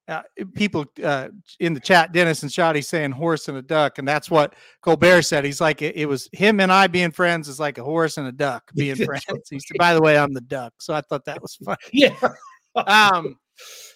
uh, 0.09 0.23
people 0.55 0.85
uh, 1.03 1.29
in 1.59 1.75
the 1.75 1.81
chat, 1.81 2.13
Dennis 2.13 2.45
and 2.45 2.53
Shoddy 2.53 2.81
saying 2.81 3.11
horse 3.11 3.49
and 3.49 3.59
a 3.59 3.63
duck, 3.63 3.99
and 3.99 4.07
that's 4.07 4.31
what 4.31 4.55
Colbert 4.81 5.23
said. 5.23 5.45
He's 5.45 5.61
like, 5.61 5.83
it, 5.83 5.97
it 5.97 6.07
was 6.07 6.29
him 6.33 6.61
and 6.61 6.73
I 6.73 6.87
being 6.87 7.11
friends 7.11 7.49
is 7.49 7.59
like 7.59 7.79
a 7.79 7.83
horse 7.83 8.17
and 8.17 8.29
a 8.29 8.33
duck 8.33 8.71
being 8.77 8.95
friends. 8.97 9.25
He 9.51 9.59
said, 9.59 9.77
by 9.79 9.95
the 9.95 10.01
way, 10.01 10.17
I'm 10.17 10.33
the 10.33 10.41
duck. 10.43 10.75
So 10.79 10.95
I 10.95 11.01
thought 11.01 11.25
that 11.25 11.43
was 11.43 11.57
fun. 11.57 11.77
Yeah. 11.93 12.15
Um, 12.77 13.37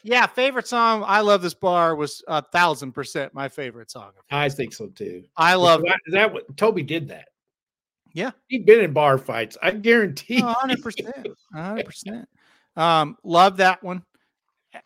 yeah, 0.02 0.26
favorite 0.26 0.66
song. 0.66 1.04
I 1.06 1.20
love 1.20 1.42
this 1.42 1.54
bar 1.54 1.94
was 1.94 2.22
a 2.28 2.42
thousand 2.42 2.92
percent 2.92 3.34
my 3.34 3.48
favorite 3.48 3.90
song. 3.90 4.12
I 4.30 4.48
think 4.48 4.72
so 4.72 4.88
too. 4.88 5.24
I 5.36 5.54
love 5.54 5.82
that. 5.82 5.98
That 6.08 6.56
Toby 6.56 6.82
did 6.82 7.08
that. 7.08 7.28
Yeah. 8.12 8.32
he'd 8.48 8.66
been 8.66 8.80
in 8.80 8.92
bar 8.92 9.18
fights. 9.18 9.56
I 9.62 9.70
guarantee. 9.70 10.40
hundred 10.40 10.82
percent, 10.82 11.28
hundred 11.52 11.86
percent. 11.86 12.28
Um, 12.76 13.16
love 13.22 13.58
that 13.58 13.82
one. 13.82 14.02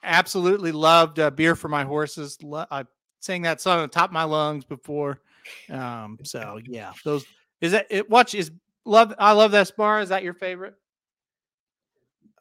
Absolutely 0.02 0.72
loved 0.72 1.18
uh, 1.18 1.30
"Beer 1.30 1.54
for 1.54 1.68
My 1.68 1.84
Horses." 1.84 2.38
Lo- 2.42 2.66
I 2.70 2.84
sang 3.20 3.42
that 3.42 3.60
song 3.60 3.78
on 3.78 3.82
the 3.82 3.88
top 3.88 4.10
of 4.10 4.14
my 4.14 4.24
lungs 4.24 4.64
before. 4.64 5.20
Um, 5.70 6.18
so 6.22 6.58
yeah, 6.64 6.92
those 7.04 7.24
is 7.60 7.72
that 7.72 7.86
it. 7.90 8.08
Watch 8.08 8.34
is 8.34 8.50
love. 8.84 9.14
I 9.18 9.32
love 9.32 9.52
that 9.52 9.70
bar. 9.76 10.00
Is 10.00 10.08
that 10.08 10.22
your 10.22 10.34
favorite? 10.34 10.74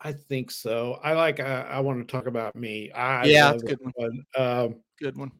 I 0.03 0.11
think 0.11 0.51
so. 0.51 0.99
I 1.03 1.13
like. 1.13 1.39
Uh, 1.39 1.65
I 1.69 1.79
want 1.79 2.05
to 2.05 2.11
talk 2.11 2.27
about 2.27 2.55
me. 2.55 2.91
I 2.91 3.25
Yeah, 3.25 3.51
that's 3.51 3.63
a 3.63 3.65
good 3.67 3.79
that 3.79 3.93
one. 3.95 4.25
Um, 4.37 4.75
Good 4.99 5.17
one. 5.17 5.31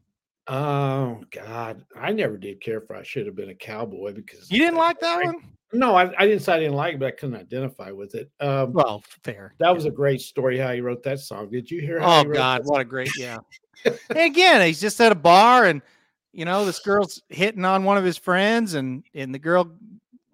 oh 0.47 1.21
God, 1.31 1.83
I 1.95 2.11
never 2.11 2.37
did 2.37 2.61
care 2.61 2.81
for. 2.81 2.95
I 2.95 3.03
should 3.03 3.25
have 3.25 3.35
been 3.35 3.49
a 3.49 3.55
cowboy 3.55 4.13
because 4.13 4.49
You 4.51 4.59
didn't 4.59 4.75
I- 4.77 4.79
like 4.79 4.99
that 4.99 5.19
I- 5.19 5.25
one? 5.25 5.35
No, 5.75 5.95
I, 5.95 6.03
I 6.21 6.27
didn't 6.27 6.43
say 6.43 6.53
I 6.53 6.59
didn't 6.59 6.75
like 6.75 6.93
it, 6.93 6.99
but 6.99 7.07
I 7.07 7.11
couldn't 7.11 7.35
identify 7.35 7.89
with 7.89 8.13
it. 8.13 8.29
Um, 8.39 8.73
Well, 8.73 9.03
fair. 9.23 9.55
that 9.57 9.65
yeah. 9.69 9.71
was 9.71 9.85
a 9.85 9.89
great 9.89 10.21
story 10.21 10.55
how 10.59 10.71
he 10.71 10.81
wrote 10.81 11.01
that 11.01 11.19
song. 11.19 11.49
Did 11.49 11.71
you 11.71 11.81
hear? 11.81 11.97
Oh 11.99 12.23
he 12.23 12.29
God, 12.31 12.61
what 12.65 12.79
a 12.79 12.85
great 12.85 13.09
yeah. 13.17 13.39
and 13.85 13.97
again, 14.11 14.61
he's 14.65 14.79
just 14.79 15.01
at 15.01 15.11
a 15.11 15.15
bar 15.15 15.65
and 15.65 15.81
you 16.31 16.45
know, 16.45 16.63
this 16.65 16.79
girl's 16.79 17.21
hitting 17.29 17.65
on 17.65 17.83
one 17.83 17.97
of 17.97 18.03
his 18.03 18.17
friends 18.17 18.75
and 18.75 19.03
and 19.15 19.33
the 19.33 19.39
girl 19.39 19.71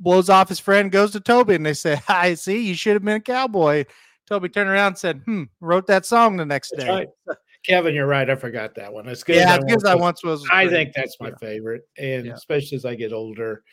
blows 0.02 0.30
off 0.30 0.50
his 0.50 0.60
friend, 0.60 0.92
goes 0.92 1.12
to 1.12 1.20
Toby, 1.22 1.56
and 1.56 1.66
they 1.66 1.74
say, 1.74 2.00
I 2.10 2.34
see 2.34 2.60
you 2.68 2.74
should 2.76 2.94
have 2.94 3.04
been 3.06 3.16
a 3.16 3.22
cowboy. 3.22 3.86
Toby 4.30 4.48
turned 4.48 4.70
around 4.70 4.88
and 4.88 4.98
said, 4.98 5.22
Hmm, 5.26 5.44
wrote 5.60 5.88
that 5.88 6.06
song 6.06 6.38
the 6.38 6.46
next 6.46 6.70
That's 6.72 6.84
day. 6.84 6.90
right. 6.90 7.08
Kevin, 7.66 7.94
you're 7.96 8.08
right. 8.08 8.30
I 8.30 8.36
forgot 8.36 8.76
that 8.76 8.94
one. 8.94 9.10
As 9.10 9.24
good 9.24 9.36
Yeah, 9.38 9.56
as 9.56 9.64
as 9.68 9.84
good 9.84 9.86
I 9.88 9.96
once 9.96 10.24
once 10.24 10.42
was- 10.42 10.50
I 10.52 10.64
great. 10.66 10.72
think 10.74 10.94
that's 10.96 11.18
my 11.20 11.30
Yeah. 11.30 11.36
favorite, 11.42 11.82
and 11.98 12.26
Yeah. 12.28 12.34
especially 12.34 12.78
as 12.78 12.86
I 12.86 12.96
get 12.96 13.12
older. 13.12 13.64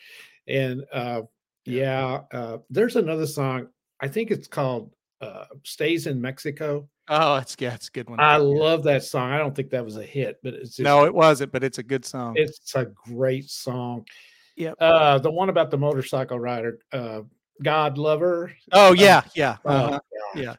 And 0.47 0.83
uh, 0.91 1.21
yeah, 1.65 2.21
uh, 2.33 2.57
there's 2.69 2.95
another 2.97 3.25
song. 3.27 3.67
I 4.01 4.07
think 4.09 4.31
it's 4.31 4.47
called 4.47 4.91
uh, 5.21 5.45
"Stays 5.63 6.05
in 6.05 6.19
Mexico." 6.21 6.87
Oh, 7.07 7.37
it's 7.37 7.55
yeah, 7.59 7.73
it's 7.75 7.87
a 7.87 7.91
good 7.91 8.09
one. 8.09 8.19
I 8.19 8.33
Yeah. 8.33 8.37
love 8.39 8.83
that 8.83 9.03
song. 9.03 9.31
I 9.31 9.37
don't 9.37 9.55
think 9.55 9.69
that 9.69 9.85
was 9.85 9.95
a 9.97 10.03
hit, 10.03 10.37
but 10.43 10.53
it's 10.53 10.71
just, 10.75 10.79
No, 10.81 11.05
it 11.05 11.13
wasn't, 11.13 11.51
but 11.53 11.63
it's 11.63 11.77
a 11.77 11.83
good 11.83 12.03
song. 12.05 12.33
it's 12.37 12.75
a 12.75 12.85
great 12.85 13.49
song. 13.49 14.05
Yep. 14.57 14.75
Uh, 14.79 15.17
the 15.19 15.31
one 15.31 15.49
about 15.49 15.71
the 15.71 15.77
motorcycle 15.77 16.39
rider, 16.39 16.79
uh, 16.91 17.21
"God 17.63 17.97
Love 17.97 18.19
Her." 18.21 18.51
oh 18.73 18.93
yeah, 18.93 19.23
yeah. 19.35 19.57
Oh, 19.65 19.69
uh-huh, 19.75 19.99
yeah. 20.35 20.55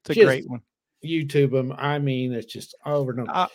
It's 0.00 0.10
a 0.10 0.14
Just- 0.14 0.26
great 0.26 0.48
one. 0.48 0.60
YouTube 1.04 1.52
them. 1.52 1.72
I 1.76 1.98
mean, 1.98 2.32
it's 2.32 2.52
just 2.52 2.74
over 2.84 3.12
and 3.12 3.20
over. 3.20 3.30
Uh, 3.32 3.46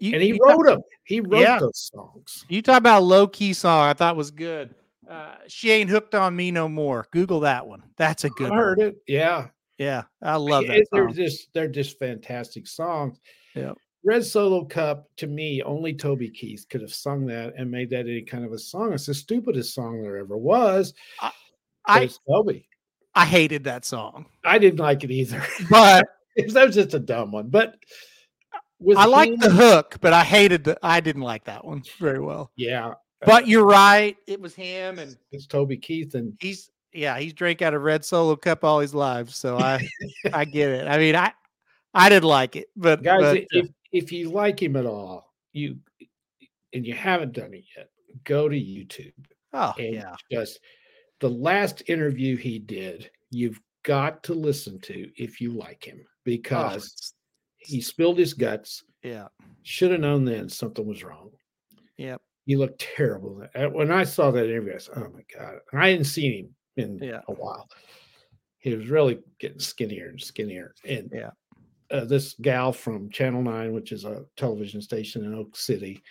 You, 0.00 0.14
and 0.14 0.22
he 0.22 0.38
wrote 0.42 0.64
them. 0.66 0.80
He 1.04 1.20
wrote 1.20 1.40
Yeah. 1.40 1.58
those 1.60 1.90
songs. 1.94 2.44
You 2.48 2.60
talk 2.62 2.78
about 2.78 3.02
low 3.04 3.26
key 3.28 3.52
song. 3.52 3.88
I 3.88 3.92
thought 3.92 4.16
was 4.16 4.30
good. 4.30 4.74
Uh, 5.08 5.36
she 5.46 5.70
ain't 5.70 5.88
hooked 5.88 6.14
on 6.16 6.34
me 6.34 6.50
no 6.50 6.68
more. 6.68 7.06
Google 7.12 7.40
that 7.40 7.66
one. 7.66 7.82
That's 7.96 8.24
a 8.24 8.30
good. 8.30 8.50
I 8.50 8.56
heard 8.56 8.78
one. 8.78 8.86
it. 8.88 8.96
Yeah. 9.06 9.48
Yeah, 9.78 10.04
I 10.22 10.36
love 10.36 10.64
It- 10.64 10.68
that. 10.68 10.86
they're 10.90 11.08
just 11.08 11.52
they're 11.52 11.68
just 11.68 11.98
fantastic 11.98 12.66
songs. 12.66 13.20
Yep. 13.54 13.76
Red 14.04 14.24
Solo 14.24 14.64
Cup 14.64 15.08
to 15.18 15.26
me, 15.26 15.62
only 15.62 15.92
Toby 15.92 16.30
Keith 16.30 16.64
could 16.70 16.80
have 16.80 16.94
sung 16.94 17.26
that 17.26 17.54
and 17.56 17.70
made 17.70 17.90
that 17.90 18.06
any 18.06 18.22
kind 18.22 18.44
of 18.44 18.52
a 18.52 18.58
song. 18.58 18.92
It's 18.92 19.06
the 19.06 19.14
stupidest 19.14 19.74
song 19.74 20.00
there 20.02 20.16
ever 20.16 20.36
was. 20.36 20.94
but 21.20 21.32
I 21.86 22.10
Toby. 22.28 22.68
I 23.14 23.24
hated 23.24 23.64
that 23.64 23.84
song, 23.84 24.26
I 24.44 24.58
didn't 24.58 24.78
like 24.80 25.02
it 25.04 25.10
either. 25.10 25.42
but 25.70 26.06
that 26.36 26.66
was 26.66 26.74
just 26.74 26.94
a 26.94 26.98
dumb 26.98 27.32
one. 27.32 27.48
But 27.48 27.76
with 28.78 28.98
I 28.98 29.06
like 29.06 29.38
the 29.38 29.50
hook. 29.50 29.96
But 30.00 30.12
I 30.12 30.22
hated 30.22 30.64
the. 30.64 30.78
I 30.82 31.00
didn't 31.00 31.22
like 31.22 31.44
that 31.44 31.64
one 31.64 31.82
very 31.98 32.20
well. 32.20 32.50
Yeah, 32.56 32.92
But 33.24 33.46
you're 33.48 33.64
right. 33.64 34.16
It 34.26 34.38
was 34.40 34.54
him, 34.54 34.98
and 34.98 35.16
it's 35.32 35.46
Toby 35.46 35.78
Keith, 35.78 36.14
and 36.14 36.34
he's 36.40 36.70
yeah 36.92 37.18
he's 37.18 37.32
drank 37.32 37.62
out 37.62 37.74
of 37.74 37.82
red 37.82 38.04
solo 38.04 38.36
cup 38.36 38.64
all 38.64 38.80
his 38.80 38.94
life. 38.94 39.30
So 39.30 39.56
I 39.58 39.86
I 40.32 40.44
get 40.44 40.70
it. 40.70 40.86
I 40.88 40.98
mean 40.98 41.16
I 41.16 41.32
I 41.94 42.08
didn't 42.10 42.28
like 42.28 42.56
it, 42.56 42.68
but 42.76 43.02
guys, 43.02 43.20
but, 43.22 43.36
i- 43.38 43.46
if 43.52 43.68
if 43.92 44.12
you 44.12 44.30
like 44.30 44.60
him 44.60 44.76
at 44.76 44.84
all, 44.84 45.32
you 45.54 45.78
and 46.74 46.86
you 46.86 46.92
haven't 46.94 47.32
done 47.32 47.54
it 47.54 47.64
yet, 47.74 47.88
go 48.24 48.46
to 48.48 48.56
YouTube. 48.56 49.12
uh, 49.54 49.72
oh 49.74 49.80
yeah 49.80 50.14
just 50.30 50.60
the 51.20 51.30
last 51.30 51.82
interview 51.86 52.36
he 52.36 52.58
did 52.58 53.10
you've 53.30 53.60
got 53.82 54.22
to 54.24 54.34
listen 54.34 54.78
to 54.80 55.10
if 55.16 55.40
you 55.40 55.52
like 55.52 55.84
him 55.84 55.98
Oh, 56.00 56.08
because 56.24 56.84
it's- 56.86 57.12
he 57.58 57.80
spilled 57.80 58.18
his 58.18 58.32
guts. 58.34 58.84
Yeah. 59.02 59.26
Should 59.64 59.90
have 59.90 60.00
known 60.00 60.24
then 60.24 60.48
something 60.48 60.86
was 60.86 61.02
wrong. 61.04 61.30
Yeah 61.96 62.16
he 62.48 62.54
looked 62.54 62.78
terrible 62.96 63.44
when 63.72 63.90
i 63.90 64.04
saw 64.04 64.30
that 64.30 64.44
interview 64.48 64.72
i 64.74 64.78
said 64.78 64.94
oh 64.98 65.10
my 65.12 65.24
god 65.36 65.58
And 65.72 65.82
i 65.82 65.88
hadn't 65.88 66.04
seen 66.04 66.32
him 66.32 66.54
in 66.76 66.98
Yeah. 67.08 67.22
a 67.26 67.32
while. 67.32 67.68
He 68.58 68.72
was 68.74 68.88
really 68.88 69.18
getting 69.40 69.58
skinnier 69.58 70.10
and 70.10 70.20
skinnier 70.20 70.72
and 70.84 71.10
Yeah. 71.12 71.30
uh, 71.90 72.04
this 72.04 72.34
gal 72.40 72.72
from 72.72 73.10
channel 73.10 73.42
9 73.42 73.72
which 73.72 73.90
is 73.90 74.04
a 74.04 74.26
television 74.36 74.80
station 74.80 75.24
in 75.24 75.34
oak 75.34 75.56
city 75.56 76.02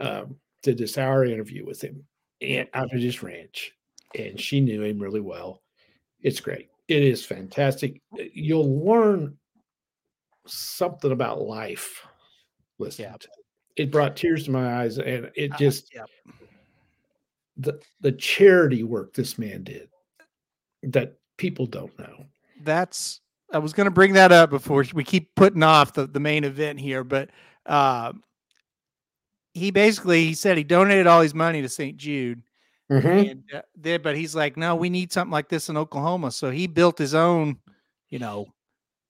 um, 0.00 0.36
did 0.62 0.78
this 0.78 0.96
hour 0.96 1.24
interview 1.26 1.66
with 1.66 1.82
him 1.82 2.02
and 2.40 2.66
out 2.72 2.92
of 2.94 3.00
his 3.00 3.22
ranch 3.22 3.72
and 4.16 4.40
she 4.40 4.60
knew 4.60 4.82
him 4.82 4.98
really 4.98 5.20
well 5.20 5.62
it's 6.22 6.40
great 6.40 6.68
it 6.88 7.02
is 7.02 7.24
fantastic 7.24 8.00
Uh, 8.14 8.22
you'll 8.32 8.84
learn 8.84 9.36
something 10.46 11.12
about 11.12 11.42
life 11.42 12.06
listening 12.78 13.08
Yeah. 13.10 13.16
to 13.18 13.28
it. 13.76 13.82
it 13.82 13.90
brought 13.92 14.16
tears 14.16 14.44
to 14.44 14.50
my 14.50 14.80
eyes 14.82 14.98
and 14.98 15.30
it 15.34 15.52
Uh, 15.52 15.56
just 15.58 15.94
yeah. 15.94 16.04
the 17.56 17.80
the 18.00 18.12
charity 18.12 18.82
work 18.82 19.12
this 19.14 19.38
man 19.38 19.62
did 19.64 19.88
that 20.84 21.16
people 21.36 21.66
don't 21.66 21.96
know 21.98 22.24
that's 22.62 23.20
I 23.52 23.58
was 23.58 23.72
going 23.72 23.86
to 23.86 23.90
bring 23.90 24.12
that 24.12 24.30
up 24.32 24.50
before 24.50 24.84
we 24.92 25.04
keep 25.04 25.34
putting 25.34 25.62
off 25.62 25.94
the, 25.94 26.06
the 26.06 26.20
main 26.20 26.44
event 26.44 26.78
here, 26.78 27.02
but 27.02 27.30
uh, 27.64 28.12
he 29.54 29.70
basically 29.70 30.26
he 30.26 30.34
said 30.34 30.58
he 30.58 30.64
donated 30.64 31.06
all 31.06 31.22
his 31.22 31.32
money 31.34 31.62
to 31.62 31.68
St. 31.70 31.96
Jude, 31.96 32.42
Mhm. 32.90 33.30
and 33.30 33.42
uh, 33.54 33.62
there, 33.76 33.98
but 33.98 34.16
he's 34.16 34.34
like, 34.34 34.56
no, 34.56 34.74
we 34.74 34.88
need 34.88 35.12
something 35.12 35.32
like 35.32 35.48
this 35.48 35.68
in 35.68 35.76
Oklahoma. 35.76 36.30
So 36.30 36.50
he 36.50 36.66
built 36.66 36.96
his 36.98 37.14
own, 37.14 37.58
you 38.08 38.18
know, 38.18 38.46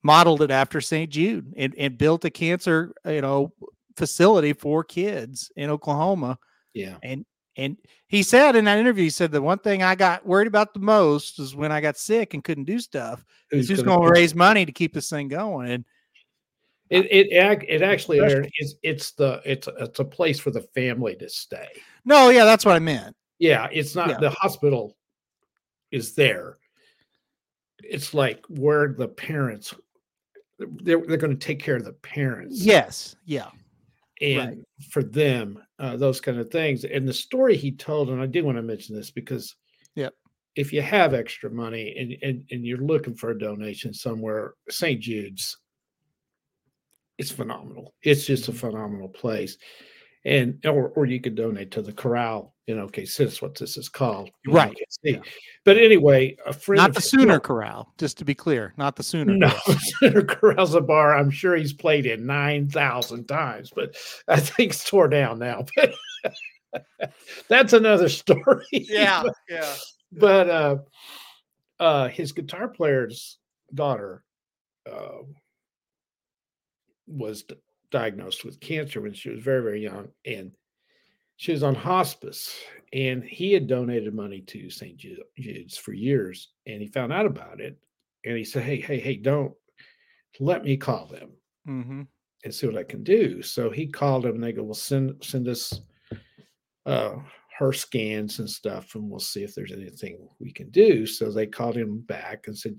modeled 0.03 0.43
it 0.43 0.51
after 0.51 0.81
St. 0.81 1.11
Jude 1.11 1.55
and, 1.57 1.75
and 1.79 1.97
built 1.99 2.25
a 2.25 2.31
cancer, 2.31 2.93
you 3.05 3.21
know, 3.21 3.53
facility 3.97 4.53
for 4.53 4.83
kids 4.83 5.51
in 5.57 5.71
Oklahoma. 5.71 6.39
Yeah. 6.75 6.97
And 7.03 7.25
and 7.57 7.77
he 8.07 8.23
said 8.23 8.55
in 8.55 8.65
that 8.67 8.79
interview, 8.79 9.05
he 9.05 9.11
said 9.11 9.33
the 9.33 9.43
one 9.43 9.59
thing 9.59 9.83
I 9.83 9.97
got 9.97 10.25
worried 10.25 10.47
about 10.47 10.75
the 10.75 10.81
most 10.81 11.41
is 11.41 11.57
when 11.57 11.73
I 11.73 11.81
got 11.81 11.97
sick 11.97 12.35
and 12.35 12.45
couldn't 12.45 12.65
do 12.65 12.79
stuff. 12.79 13.25
He's 13.51 13.67
just 13.67 13.85
gonna 13.85 13.97
going 13.97 14.09
to 14.09 14.13
raise 14.21 14.33
money 14.33 14.65
to 14.65 14.71
keep 14.71 14.95
this 14.95 15.11
thing 15.11 15.27
going. 15.27 15.71
And 15.73 15.85
It 16.91 17.07
it 17.11 17.27
it 17.69 17.83
actually 17.83 18.19
is 18.61 18.77
it's 18.83 19.11
the 19.13 19.43
it's 19.45 19.69
it's 19.79 19.99
a 19.99 20.05
place 20.05 20.39
for 20.39 20.51
the 20.53 20.63
family 20.75 21.17
to 21.17 21.29
stay. 21.29 21.69
no, 22.05 22.29
yeah, 22.31 22.45
that's 22.45 22.65
what 22.65 22.77
I 22.77 22.79
meant. 22.79 23.17
Yeah, 23.39 23.69
it's 23.73 23.95
not 23.95 24.09
Yeah. 24.09 24.19
the 24.19 24.31
hospital 24.31 24.97
is 25.91 26.15
there. 26.15 26.59
It's 27.83 28.13
like 28.15 28.45
where 28.49 28.95
the 28.97 29.09
parents 29.09 29.75
they're 30.59 31.01
they're 31.07 31.17
going 31.17 31.39
to 31.39 31.47
take 31.47 31.61
care 31.63 31.77
of 31.77 31.85
the 31.85 31.93
parents. 31.93 32.61
Yes, 32.65 33.15
yeah, 33.25 33.51
and 34.21 34.65
for 34.91 35.05
them, 35.05 35.63
uh, 35.79 35.97
those 35.97 36.21
kind 36.21 36.39
of 36.41 36.51
things. 36.51 36.85
And 36.85 37.07
the 37.07 37.15
story 37.15 37.57
he 37.57 37.71
told, 37.71 38.11
and 38.11 38.21
I 38.21 38.27
do 38.27 38.45
want 38.45 38.57
to 38.59 38.63
mention 38.63 38.97
this 38.97 39.13
because, 39.13 39.55
Yep. 39.95 40.15
if 40.57 40.73
you 40.73 40.83
have 40.83 41.15
extra 41.15 41.49
money 41.49 41.95
and 41.97 42.17
and, 42.29 42.45
and 42.51 42.67
you're 42.67 42.79
looking 42.79 43.15
for 43.15 43.31
a 43.31 43.39
donation 43.39 43.95
somewhere, 43.95 44.55
St. 44.69 45.01
Jude's, 45.01 45.57
it's 47.19 47.31
phenomenal. 47.31 47.95
It's 48.03 48.27
just 48.27 48.49
a 48.49 48.51
Mm-hmm. 48.51 48.59
phenomenal 48.67 49.09
place. 49.09 49.57
And 50.25 50.65
or 50.67 50.89
or 50.91 51.07
you 51.07 51.21
could 51.21 51.37
donate 51.37 51.71
to 51.73 51.83
the 51.83 51.93
corral 51.93 52.55
in 52.69 52.77
OKC. 52.77 53.17
That's 53.17 53.43
what 53.43 53.55
this 53.55 53.77
is 53.77 53.89
called. 53.89 54.31
Right, 54.47 54.77
yeah. 55.03 55.21
But 55.65 55.79
anyway, 55.79 56.37
a 56.47 56.53
friend 56.53 56.79
not 56.79 56.95
the 56.95 57.01
Sooner 57.01 57.41
Corral, 57.41 57.93
just 57.99 58.19
to 58.19 58.25
be 58.25 58.35
clear, 58.35 58.75
not 58.77 58.97
the 58.97 59.03
Sooner. 59.03 59.35
no. 59.35 59.53
Senator 60.01 60.23
Corral's 60.29 60.75
a 60.75 60.81
bar 60.81 61.17
I'm 61.17 61.31
sure 61.31 61.57
he's 61.57 61.73
played 61.73 62.07
in 62.07 62.27
9,000 62.27 63.27
times, 63.27 63.71
but 63.75 63.97
I 64.29 64.39
think 64.39 64.73
it's 64.73 64.89
tore 64.89 65.09
down 65.09 65.39
now. 65.39 65.65
But 65.77 65.95
that's 67.49 67.73
another 67.73 68.09
story. 68.09 68.67
yeah, 68.71 69.25
yeah. 69.49 69.75
but 70.13 70.51
uh, 70.51 70.77
uh, 71.81 72.09
his 72.09 72.33
guitar 72.33 72.69
player's 72.69 73.39
daughter 73.75 74.25
uh, 74.91 75.23
was 77.07 77.45
diagnosed 77.91 78.45
with 78.45 78.61
cancer 78.61 79.01
when 79.01 79.15
she 79.15 79.31
was 79.31 79.43
very, 79.43 79.63
very 79.63 79.83
young. 79.83 80.09
And 80.25 80.53
she 81.37 81.53
was 81.53 81.63
on 81.63 81.75
hospice. 81.75 82.59
And 82.93 83.23
he 83.23 83.53
had 83.53 83.67
donated 83.67 84.15
money 84.15 84.41
to 84.43 84.71
St. 84.71 84.97
Jude's 84.97 85.77
for 85.77 85.93
years. 85.93 86.51
And 86.67 86.81
he 86.81 86.89
found 86.89 87.13
out 87.13 87.27
about 87.27 87.61
it. 87.61 87.79
And 88.25 88.37
he 88.37 88.45
said, 88.45 88.65
Hey, 88.65 88.81
hey, 88.81 88.99
hey, 88.99 89.17
don't 89.17 89.55
let 90.41 90.65
me 90.65 90.77
call 90.77 91.07
them 91.07 91.31
hmm 91.65 92.03
and 92.45 92.55
see 92.55 92.69
what 92.69 92.79
I 92.79 92.85
can 92.85 93.03
do. 93.03 93.43
So 93.43 93.69
he 93.69 93.89
called 93.89 94.23
them 94.23 94.37
and 94.37 94.45
they 94.45 94.53
go, 94.53 94.63
Well, 94.63 94.75
send 94.75 95.23
send 95.25 95.49
us 95.49 95.81
uh 96.87 97.17
her 97.59 97.73
scans 97.73 98.39
and 98.39 98.49
stuff, 98.49 98.95
and 98.95 99.11
we'll 99.11 99.19
see 99.19 99.43
if 99.43 99.55
there's 99.55 99.73
anything 99.73 100.29
we 100.39 100.53
can 100.53 100.71
do. 100.71 101.07
So 101.07 101.33
they 101.33 101.47
called 101.47 101.77
him 101.77 101.99
back 102.01 102.47
and 102.47 102.57
said, 102.57 102.79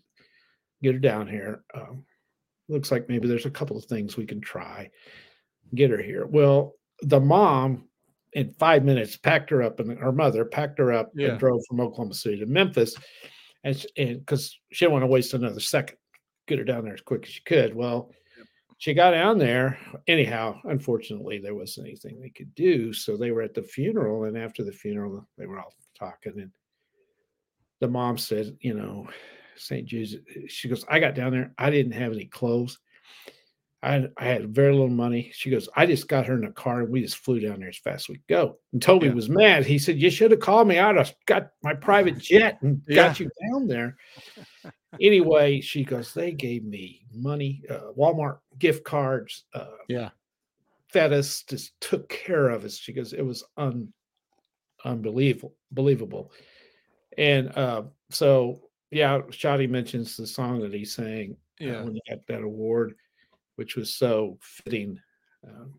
Get 0.82 0.93
her 0.93 0.99
down 0.99 1.28
here. 1.28 1.64
Um, 1.74 2.05
looks 2.70 2.92
like 2.92 3.10
maybe 3.10 3.28
there's 3.28 3.46
a 3.46 3.52
couple 3.52 3.78
of 3.78 3.86
things 3.86 4.16
we 4.16 4.26
can 4.26 4.40
try. 4.42 4.90
Get 5.76 5.92
her 5.92 6.02
here. 6.02 6.26
Well, 6.26 6.76
the 7.02 7.20
mom 7.20 7.88
in 8.34 8.52
five 8.60 8.84
minutes 8.84 9.18
packed 9.18 9.50
her 9.50 9.64
up, 9.64 9.80
and 9.80 9.98
her 9.98 10.12
mother 10.12 10.46
packed 10.46 10.80
her 10.80 10.94
up 10.94 11.12
Yeah. 11.16 11.30
and 11.30 11.40
drove 11.40 11.62
from 11.68 11.82
Oklahoma 11.82 12.14
City 12.14 12.38
to 12.40 12.46
Memphis. 12.46 12.96
And 13.64 13.86
because 13.96 14.58
she 14.72 14.86
didn't 14.86 14.94
want 14.94 15.04
to 15.04 15.08
waste 15.08 15.34
another 15.34 15.60
second, 15.60 15.98
get 16.48 16.60
her 16.60 16.64
down 16.64 16.84
there 16.86 16.94
as 16.94 17.02
quick 17.02 17.26
as 17.26 17.32
she 17.32 17.42
could. 17.42 17.76
Well, 17.76 18.12
she 18.78 18.94
got 18.94 19.12
down 19.12 19.38
there. 19.38 19.78
Anyhow, 20.08 20.60
unfortunately, 20.64 21.40
there 21.40 21.56
wasn't 21.56 21.88
anything 21.88 22.20
they 22.22 22.30
could 22.30 22.56
do. 22.56 22.94
So 22.94 23.18
they 23.18 23.32
were 23.32 23.42
at 23.42 23.54
the 23.54 23.64
funeral, 23.64 24.24
and 24.26 24.38
after 24.38 24.64
the 24.64 24.72
funeral, 24.72 25.28
they 25.38 25.46
were 25.48 25.60
all 25.60 25.74
talking. 25.98 26.40
And 26.40 26.52
the 27.82 27.90
mom 27.90 28.18
said, 28.18 28.58
"You 28.62 28.76
know, 28.76 29.10
St. 29.60 29.86
Jude's." 29.88 30.16
She 30.47 30.68
goes, 30.70 30.86
"I 30.89 30.99
got 30.99 31.16
down 31.16 31.32
there. 31.32 31.53
I 31.57 31.70
didn't 31.70 31.93
have 31.93 32.12
any 32.12 32.26
clothes. 32.26 32.80
I 33.82 34.07
I 34.18 34.26
had 34.26 34.53
very 34.53 34.72
little 34.72 34.89
money." 34.89 35.32
She 35.34 35.49
goes, 35.49 35.70
"I 35.76 35.86
just 35.86 36.07
got 36.07 36.26
her 36.26 36.36
in 36.36 36.45
a 36.45 36.51
car, 36.51 36.82
and 36.82 36.89
we 36.89 37.01
just 37.01 37.18
flew 37.18 37.39
down 37.39 37.60
there 37.60 37.70
as 37.70 37.78
fast 37.78 38.05
as 38.05 38.10
we 38.10 38.16
could 38.16 38.28
go." 38.28 38.60
And 38.74 38.82
Toby 38.82 39.07
Yeah. 39.07 39.14
was 39.14 39.30
mad. 39.30 39.66
He 39.66 39.78
said, 39.80 39.97
"You 39.99 40.10
should 40.10 40.32
have 40.32 40.39
called 40.39 40.68
me. 40.68 40.80
I'd 40.80 40.97
have 40.97 41.14
got 41.26 41.51
my 41.64 41.74
private 41.74 42.18
jet 42.32 42.62
and 42.62 42.82
got 42.93 43.20
you 43.20 43.30
down 43.51 43.68
there." 43.68 43.95
anyway, 45.01 45.62
she 45.62 45.84
goes, 45.84 46.14
they 46.14 46.32
gave 46.32 46.66
me 46.66 47.05
money, 47.14 47.64
uh, 47.70 47.91
Walmart 47.97 48.39
gift 48.57 48.84
cards, 48.84 49.45
uh, 49.53 49.78
Yeah. 49.88 50.10
fed 50.89 51.14
us, 51.14 51.43
just 51.43 51.80
took 51.80 52.10
care 52.10 52.49
of 52.49 52.66
us. 52.66 52.76
She 52.78 52.91
goes, 52.91 53.14
it 53.14 53.22
was 53.22 53.43
un, 53.55 53.93
unbelievable, 54.84 55.55
believable. 55.72 56.34
And 57.18 57.49
uh, 57.57 57.84
so, 58.10 58.69
yeah, 58.92 59.20
Shotty 59.30 59.70
mentions 59.70 60.18
the 60.18 60.26
song 60.28 60.60
that 60.62 60.74
he 60.74 60.86
sang 60.86 61.36
uh, 61.62 61.66
Yeah. 61.66 61.82
when 61.84 61.94
he 61.96 62.02
got 62.10 62.26
that 62.28 62.42
award, 62.44 62.96
which 63.56 63.76
was 63.76 63.94
so 63.94 64.38
fitting 64.42 65.00
um, 65.48 65.74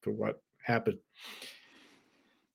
for 0.00 0.12
what 0.12 0.40
happened. 0.64 0.98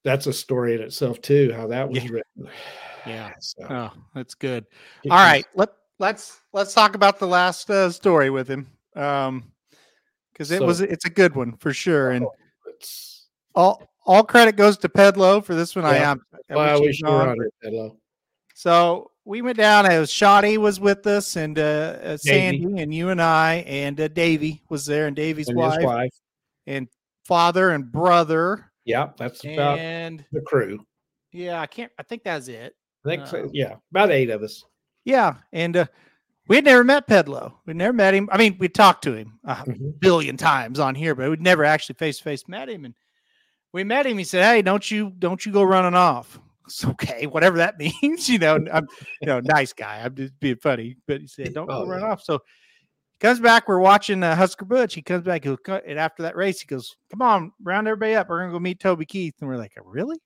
That's 0.03 0.27
a 0.27 0.33
story 0.33 0.75
in 0.75 0.81
itself 0.81 1.21
too, 1.21 1.51
how 1.53 1.67
that 1.67 1.89
was 1.89 2.03
Yeah. 2.03 2.09
written. 2.11 2.49
Yeah. 3.05 3.31
So, 3.39 3.65
Oh, 3.69 3.91
that's 4.13 4.33
good. 4.33 4.65
All 5.05 5.11
was- 5.11 5.31
right, 5.31 5.45
let 5.55 5.69
let's 5.97 6.41
let's 6.51 6.73
talk 6.73 6.93
about 6.93 7.19
the 7.19 7.27
last 7.27 7.69
uh, 7.69 7.89
story 7.89 8.29
with 8.29 8.49
him, 8.49 8.67
um, 8.97 9.49
because 10.33 10.51
it 10.51 10.61
was 10.61 10.81
it's 10.81 11.05
a 11.05 11.09
good 11.09 11.33
one 11.33 11.55
for 11.55 11.71
sure, 11.73 12.11
and 12.11 12.25
it's- 12.67 13.27
all 13.55 13.81
all 14.05 14.25
credit 14.25 14.57
goes 14.57 14.77
to 14.79 14.89
Pedlo 14.89 15.41
for 15.41 15.55
this 15.55 15.73
one. 15.73 15.85
I 15.85 15.95
Yeah. 15.95 16.11
am. 16.11 16.21
I 16.51 16.55
Well, 16.55 16.75
I 16.75 16.79
wish 16.81 16.99
you 16.99 17.07
were 17.07 17.29
on 17.29 17.37
it, 17.41 17.53
Pedlo. 17.63 17.95
So 18.55 19.11
we 19.27 19.41
went 19.41 19.57
down. 19.57 19.85
Was 19.85 20.11
Shotty 20.11 20.57
was 20.57 20.79
with 20.79 21.05
us, 21.05 21.35
and 21.35 21.59
uh, 21.59 21.61
uh, 21.61 22.17
Davey. 22.23 22.61
Sandy, 22.61 22.81
and 22.81 22.93
you 22.93 23.09
and 23.09 23.21
I, 23.21 23.55
and 23.67 23.99
uh, 23.99 24.07
Davy 24.07 24.63
was 24.69 24.85
there, 24.85 25.07
and 25.07 25.15
Davy's 25.15 25.49
And 25.49 25.57
wife, 25.57 25.83
wife. 25.83 26.13
and 26.65 26.87
father 27.25 27.71
and 27.71 27.91
brother, 27.91 28.71
Yeah, 28.85 29.09
that's 29.17 29.43
about 29.43 29.79
and 29.79 30.23
the 30.31 30.41
crew. 30.41 30.79
yeah, 31.31 31.59
I 31.59 31.67
can't. 31.67 31.91
I 31.99 32.03
think 32.03 32.23
that's 32.23 32.47
it. 32.47 32.73
I 33.05 33.09
think 33.09 33.27
so. 33.27 33.43
Um, 33.43 33.49
Yeah, 33.53 33.75
about 33.91 34.11
eight 34.11 34.29
of 34.29 34.41
us. 34.43 34.63
Yeah, 35.03 35.35
and 35.51 35.75
uh, 35.77 35.85
we 36.47 36.55
had 36.55 36.65
never 36.65 36.83
met 36.83 37.07
Pedlo. 37.07 37.53
We 37.65 37.73
never 37.73 37.93
met 37.93 38.13
him. 38.13 38.29
I 38.31 38.37
mean, 38.37 38.55
we 38.59 38.69
talked 38.69 39.03
to 39.03 39.13
him 39.13 39.39
a 39.43 39.55
Mhm. 39.55 39.99
billion 39.99 40.37
times 40.37 40.79
on 40.79 40.95
here, 40.95 41.15
but 41.15 41.29
we'd 41.29 41.41
never 41.41 41.65
actually 41.65 41.95
face 41.95 42.17
to 42.17 42.23
face 42.23 42.47
met 42.47 42.69
him. 42.69 42.85
And 42.85 42.93
we 43.73 43.83
met 43.83 44.05
him. 44.05 44.17
He 44.17 44.23
said, 44.23 44.43
"Hey, 44.45 44.61
don't 44.61 44.89
you 44.89 45.11
don't 45.19 45.45
you 45.45 45.51
go 45.51 45.63
running 45.63 45.95
off." 45.95 46.39
Okay, 46.85 47.25
whatever 47.27 47.57
that 47.57 47.77
means. 48.01 48.27
You 48.29 48.39
know, 48.39 48.55
I'm 48.71 48.87
you 49.21 49.27
know 49.27 49.39
nice 49.41 49.73
guy. 49.73 50.01
I'm 50.03 50.15
just 50.15 50.39
being 50.39 50.57
funny, 50.57 50.97
but 51.07 51.21
he 51.21 51.27
said, 51.27 51.53
"Don't 51.53 51.69
Oh, 51.71 51.85
run 51.85 52.01
yeah. 52.01 52.07
off." 52.11 52.21
So 52.23 52.35
he 52.35 53.19
comes 53.27 53.39
back. 53.39 53.67
We're 53.67 53.79
watching 53.79 54.23
uh, 54.23 54.35
Husker 54.35 54.65
Butch. 54.65 54.93
He 54.93 55.01
comes 55.01 55.23
back. 55.23 55.43
He'll 55.43 55.57
cut, 55.57 55.83
and 55.87 55.97
after 55.99 56.23
that 56.23 56.35
race, 56.35 56.59
he 56.61 56.67
goes, 56.67 56.95
"Come 57.11 57.21
on, 57.21 57.51
round 57.63 57.87
everybody 57.87 58.15
up. 58.15 58.29
We're 58.29 58.39
gonna 58.41 58.51
go 58.51 58.59
meet 58.59 58.79
Toby 58.79 59.05
Keith." 59.05 59.35
And 59.41 59.49
we're 59.49 59.57
like, 59.57 59.73
"Really?" 59.83 60.17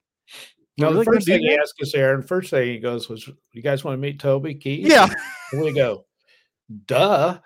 No, 0.78 0.90
really 0.90 1.04
the 1.04 1.12
first 1.12 1.26
thing 1.26 1.40
he 1.40 1.54
asked 1.54 1.74
us, 1.82 1.94
Aaron, 1.94 2.22
first 2.22 2.50
thing 2.50 2.68
he 2.68 2.78
goes 2.78 3.08
was, 3.08 3.28
"You 3.52 3.62
guys 3.62 3.84
want 3.84 3.94
to 3.94 4.00
meet 4.00 4.18
Toby 4.18 4.54
Keith?" 4.54 4.86
Yeah. 4.86 5.08
And 5.52 5.62
we 5.62 5.72
go, 5.74 6.06
"Duh." 6.86 7.38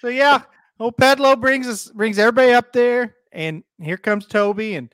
So 0.00 0.08
yeah, 0.08 0.42
old 0.78 0.96
Pedlo 0.96 1.40
brings 1.40 1.66
us 1.66 1.90
brings 1.90 2.18
everybody 2.18 2.52
up 2.52 2.72
there, 2.72 3.16
and 3.32 3.62
here 3.82 3.96
comes 3.96 4.26
Toby, 4.26 4.76
and 4.76 4.92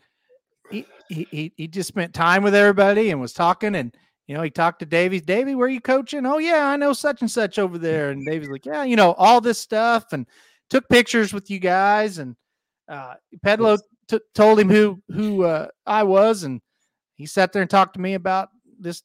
he 0.70 0.86
he 1.08 1.52
he, 1.56 1.68
just 1.68 1.88
spent 1.88 2.14
time 2.14 2.42
with 2.42 2.54
everybody 2.54 3.10
and 3.10 3.20
was 3.20 3.32
talking, 3.32 3.74
and 3.74 3.94
you 4.26 4.34
know 4.34 4.42
he 4.42 4.50
talked 4.50 4.80
to 4.80 4.86
Davy. 4.86 5.20
Davy, 5.20 5.54
where 5.54 5.66
are 5.66 5.70
you 5.70 5.80
coaching? 5.80 6.24
Oh 6.26 6.38
yeah, 6.38 6.68
I 6.68 6.76
know 6.76 6.92
such 6.92 7.20
and 7.20 7.30
such 7.30 7.58
over 7.58 7.78
there, 7.78 8.10
and 8.10 8.24
Davy's 8.26 8.48
like, 8.48 8.66
yeah, 8.66 8.84
you 8.84 8.96
know 8.96 9.12
all 9.14 9.40
this 9.40 9.58
stuff, 9.58 10.12
and 10.12 10.26
took 10.68 10.88
pictures 10.88 11.32
with 11.32 11.50
you 11.50 11.58
guys, 11.58 12.18
and 12.18 12.36
uh, 12.88 13.14
Pedlo 13.44 13.78
t- 14.08 14.20
told 14.34 14.58
him 14.60 14.68
who 14.68 15.02
who 15.08 15.44
uh, 15.44 15.68
I 15.86 16.04
was, 16.04 16.44
and 16.44 16.60
he 17.16 17.26
sat 17.26 17.52
there 17.52 17.62
and 17.62 17.70
talked 17.70 17.94
to 17.94 18.00
me 18.00 18.14
about 18.14 18.48
this 18.78 19.02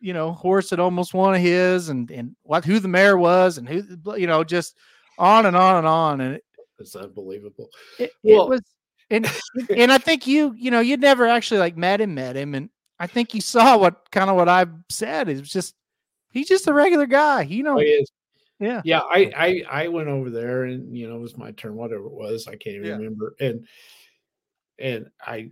you 0.00 0.12
know 0.12 0.32
horse 0.32 0.70
that 0.70 0.80
almost 0.80 1.14
won 1.14 1.34
of 1.34 1.40
his 1.40 1.88
and 1.88 2.10
and 2.10 2.36
what 2.42 2.64
who 2.64 2.78
the 2.78 2.88
mayor 2.88 3.16
was 3.16 3.58
and 3.58 3.68
who 3.68 3.82
you 4.16 4.26
know 4.26 4.44
just 4.44 4.76
on 5.18 5.46
and 5.46 5.56
on 5.56 5.76
and 5.76 5.86
on 5.86 6.20
and 6.20 6.34
it, 6.36 6.44
It's 6.78 6.94
unbelievable. 6.96 7.68
it, 7.98 8.10
Well- 8.22 8.44
it 8.46 8.50
was 8.50 8.62
and 9.10 9.30
and 9.76 9.92
I 9.92 9.98
think 9.98 10.26
you 10.26 10.54
you 10.56 10.70
know 10.70 10.80
you'd 10.80 11.00
never 11.00 11.26
actually 11.26 11.60
like 11.60 11.76
met 11.76 12.00
him 12.00 12.14
met 12.14 12.36
him 12.36 12.54
and 12.54 12.70
I 12.98 13.06
think 13.06 13.34
you 13.34 13.40
saw 13.40 13.76
what 13.76 14.10
kind 14.10 14.30
of 14.30 14.36
what 14.36 14.48
I 14.48 14.66
said 14.88 15.28
it 15.28 15.38
was 15.40 15.50
just 15.50 15.74
he's 16.30 16.48
just 16.48 16.68
a 16.68 16.72
regular 16.72 17.06
guy 17.06 17.42
you 17.42 17.62
know 17.62 17.74
Oh, 17.76 17.80
he 17.80 17.86
is. 17.86 18.10
yeah 18.60 18.80
Yeah, 18.84 19.00
I, 19.00 19.32
I 19.36 19.84
I 19.84 19.88
went 19.88 20.08
over 20.08 20.30
there 20.30 20.64
and 20.64 20.96
you 20.96 21.08
know 21.08 21.16
it 21.16 21.20
was 21.20 21.36
my 21.36 21.50
turn, 21.52 21.74
whatever 21.74 22.06
it 22.06 22.12
was, 22.12 22.46
I 22.46 22.52
can't 22.56 22.76
even 22.76 22.86
Yeah. 22.86 22.96
remember. 22.96 23.34
And 23.40 23.66
and 24.78 25.06
I 25.20 25.50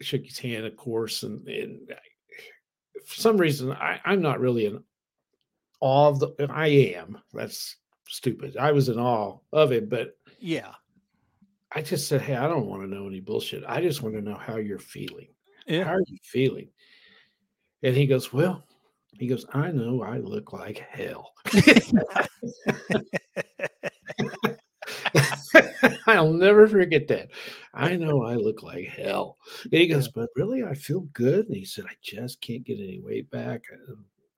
shook 0.00 0.24
his 0.24 0.38
hand, 0.38 0.64
of 0.66 0.76
course, 0.76 1.22
and, 1.24 1.46
and 1.48 1.90
I, 1.90 3.00
for 3.04 3.14
some 3.20 3.36
reason 3.36 3.72
I, 3.72 4.00
I'm 4.04 4.20
not 4.22 4.40
really 4.40 4.66
in 4.66 4.82
awe 5.80 6.08
of 6.08 6.20
the. 6.20 6.34
I 6.50 6.68
am. 6.96 7.18
That's 7.32 7.76
stupid. 8.08 8.56
I 8.56 8.72
was 8.72 8.88
in 8.88 8.98
awe 8.98 9.38
of 9.52 9.72
him, 9.72 9.88
but 9.88 10.16
Yeah. 10.38 10.72
I 11.72 11.82
just 11.82 12.08
said, 12.08 12.20
"Hey, 12.22 12.36
I 12.36 12.48
don't 12.48 12.66
want 12.66 12.82
to 12.82 12.88
know 12.88 13.06
any 13.06 13.20
bullshit. 13.20 13.62
I 13.66 13.80
just 13.80 14.02
want 14.02 14.14
to 14.16 14.20
know 14.20 14.34
how 14.34 14.56
you're 14.56 14.78
feeling. 14.78 15.28
How 15.68 15.94
are 15.94 16.02
you 16.06 16.18
feeling?" 16.24 16.68
And 17.82 17.96
he 17.96 18.06
goes, 18.06 18.32
"Well." 18.32 18.64
He 19.18 19.26
goes, 19.26 19.44
I 19.52 19.70
know 19.70 20.02
I 20.02 20.18
look 20.18 20.52
like 20.52 20.78
hell. 20.78 21.32
I'll 26.06 26.32
never 26.32 26.66
forget 26.68 27.06
that. 27.08 27.28
I 27.74 27.96
know 27.96 28.22
I 28.22 28.34
look 28.34 28.62
like 28.62 28.86
hell. 28.86 29.36
And 29.64 29.72
he 29.74 29.88
goes, 29.88 30.08
but 30.08 30.30
really, 30.36 30.64
I 30.64 30.74
feel 30.74 31.00
good. 31.12 31.46
And 31.46 31.56
he 31.56 31.64
said, 31.64 31.86
I 31.86 31.94
just 32.02 32.40
can't 32.40 32.64
get 32.64 32.78
any 32.78 33.00
weight 33.00 33.30
back. 33.30 33.62
I, 33.72 33.76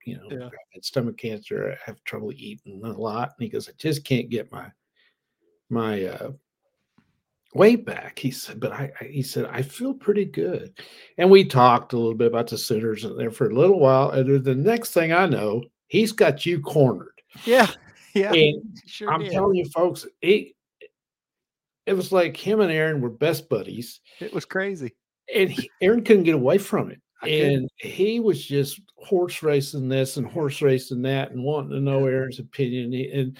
you 0.05 0.17
know, 0.17 0.27
Yeah. 0.29 0.45
I've 0.47 0.51
had 0.73 0.83
stomach 0.83 1.17
cancer. 1.17 1.71
I 1.71 1.77
have 1.85 2.03
trouble 2.03 2.33
eating 2.35 2.81
a 2.83 2.91
lot. 2.91 3.33
And 3.37 3.43
he 3.43 3.49
goes, 3.49 3.69
I 3.69 3.71
just 3.77 4.03
can't 4.03 4.29
get 4.29 4.51
my 4.51 4.69
my 5.69 6.05
uh, 6.05 6.31
weight 7.53 7.85
back. 7.85 8.19
He 8.19 8.31
said, 8.31 8.59
but 8.59 8.71
I, 8.71 8.91
I 8.99 9.05
he 9.05 9.21
said, 9.21 9.45
I 9.45 9.61
feel 9.61 9.93
pretty 9.93 10.25
good. 10.25 10.73
And 11.17 11.29
we 11.29 11.45
talked 11.45 11.93
a 11.93 11.97
little 11.97 12.15
bit 12.15 12.27
about 12.27 12.47
the 12.47 12.57
Sooners 12.57 13.05
there 13.17 13.31
for 13.31 13.49
a 13.49 13.55
little 13.55 13.79
while. 13.79 14.11
And 14.11 14.29
then 14.29 14.43
the 14.43 14.55
next 14.55 14.91
thing 14.91 15.13
I 15.13 15.25
know, 15.25 15.63
he's 15.87 16.11
got 16.11 16.45
you 16.45 16.59
cornered. 16.61 17.21
Yeah. 17.45 17.67
Yeah. 18.13 18.31
And 18.31 18.79
sure 18.85 19.11
I'm 19.11 19.21
did. 19.21 19.31
telling 19.31 19.55
you, 19.55 19.65
folks, 19.65 20.05
it 20.21 20.53
it 21.85 21.93
was 21.93 22.11
like 22.11 22.37
him 22.37 22.61
and 22.61 22.71
Aaron 22.71 23.01
were 23.01 23.09
best 23.09 23.49
buddies, 23.49 23.99
it 24.19 24.33
was 24.33 24.45
crazy. 24.45 24.93
and 25.33 25.49
he, 25.49 25.69
Aaron 25.81 26.03
couldn't 26.03 26.23
get 26.23 26.35
away 26.35 26.57
from 26.57 26.91
it. 26.91 27.01
I 27.21 27.27
couldn't. 27.29 27.53
And 27.53 27.69
he 27.77 28.19
was 28.19 28.45
just 28.45 28.81
horse 28.97 29.43
racing 29.43 29.89
this 29.89 30.17
and 30.17 30.27
horse 30.27 30.61
racing 30.61 31.01
that, 31.03 31.31
and 31.31 31.43
wanting 31.43 31.71
to 31.71 31.79
know 31.79 32.05
Aaron's 32.05 32.39
opinion. 32.39 32.93
And 33.13 33.37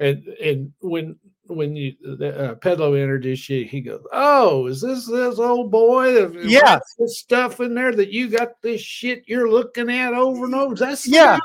and 0.00 0.26
and 0.42 0.72
when 0.80 1.16
when 1.48 1.76
you 1.76 1.94
uh, 2.04 2.54
Pedlo 2.56 3.00
introduced 3.00 3.48
you, 3.48 3.64
he 3.64 3.80
goes, 3.80 4.02
"Oh, 4.12 4.66
is 4.66 4.80
this 4.80 5.06
this 5.06 5.38
old 5.38 5.70
boy? 5.70 6.26
Yeah. 6.42 6.78
this 6.98 7.18
stuff 7.18 7.60
in 7.60 7.74
there 7.74 7.92
that 7.92 8.10
you 8.10 8.28
got 8.28 8.60
this 8.62 8.80
shit 8.80 9.24
you're 9.26 9.50
looking 9.50 9.90
at 9.90 10.14
over 10.14 10.44
and 10.44 10.54
over. 10.54 10.74
That's 10.74 11.06
Yeah. 11.06 11.38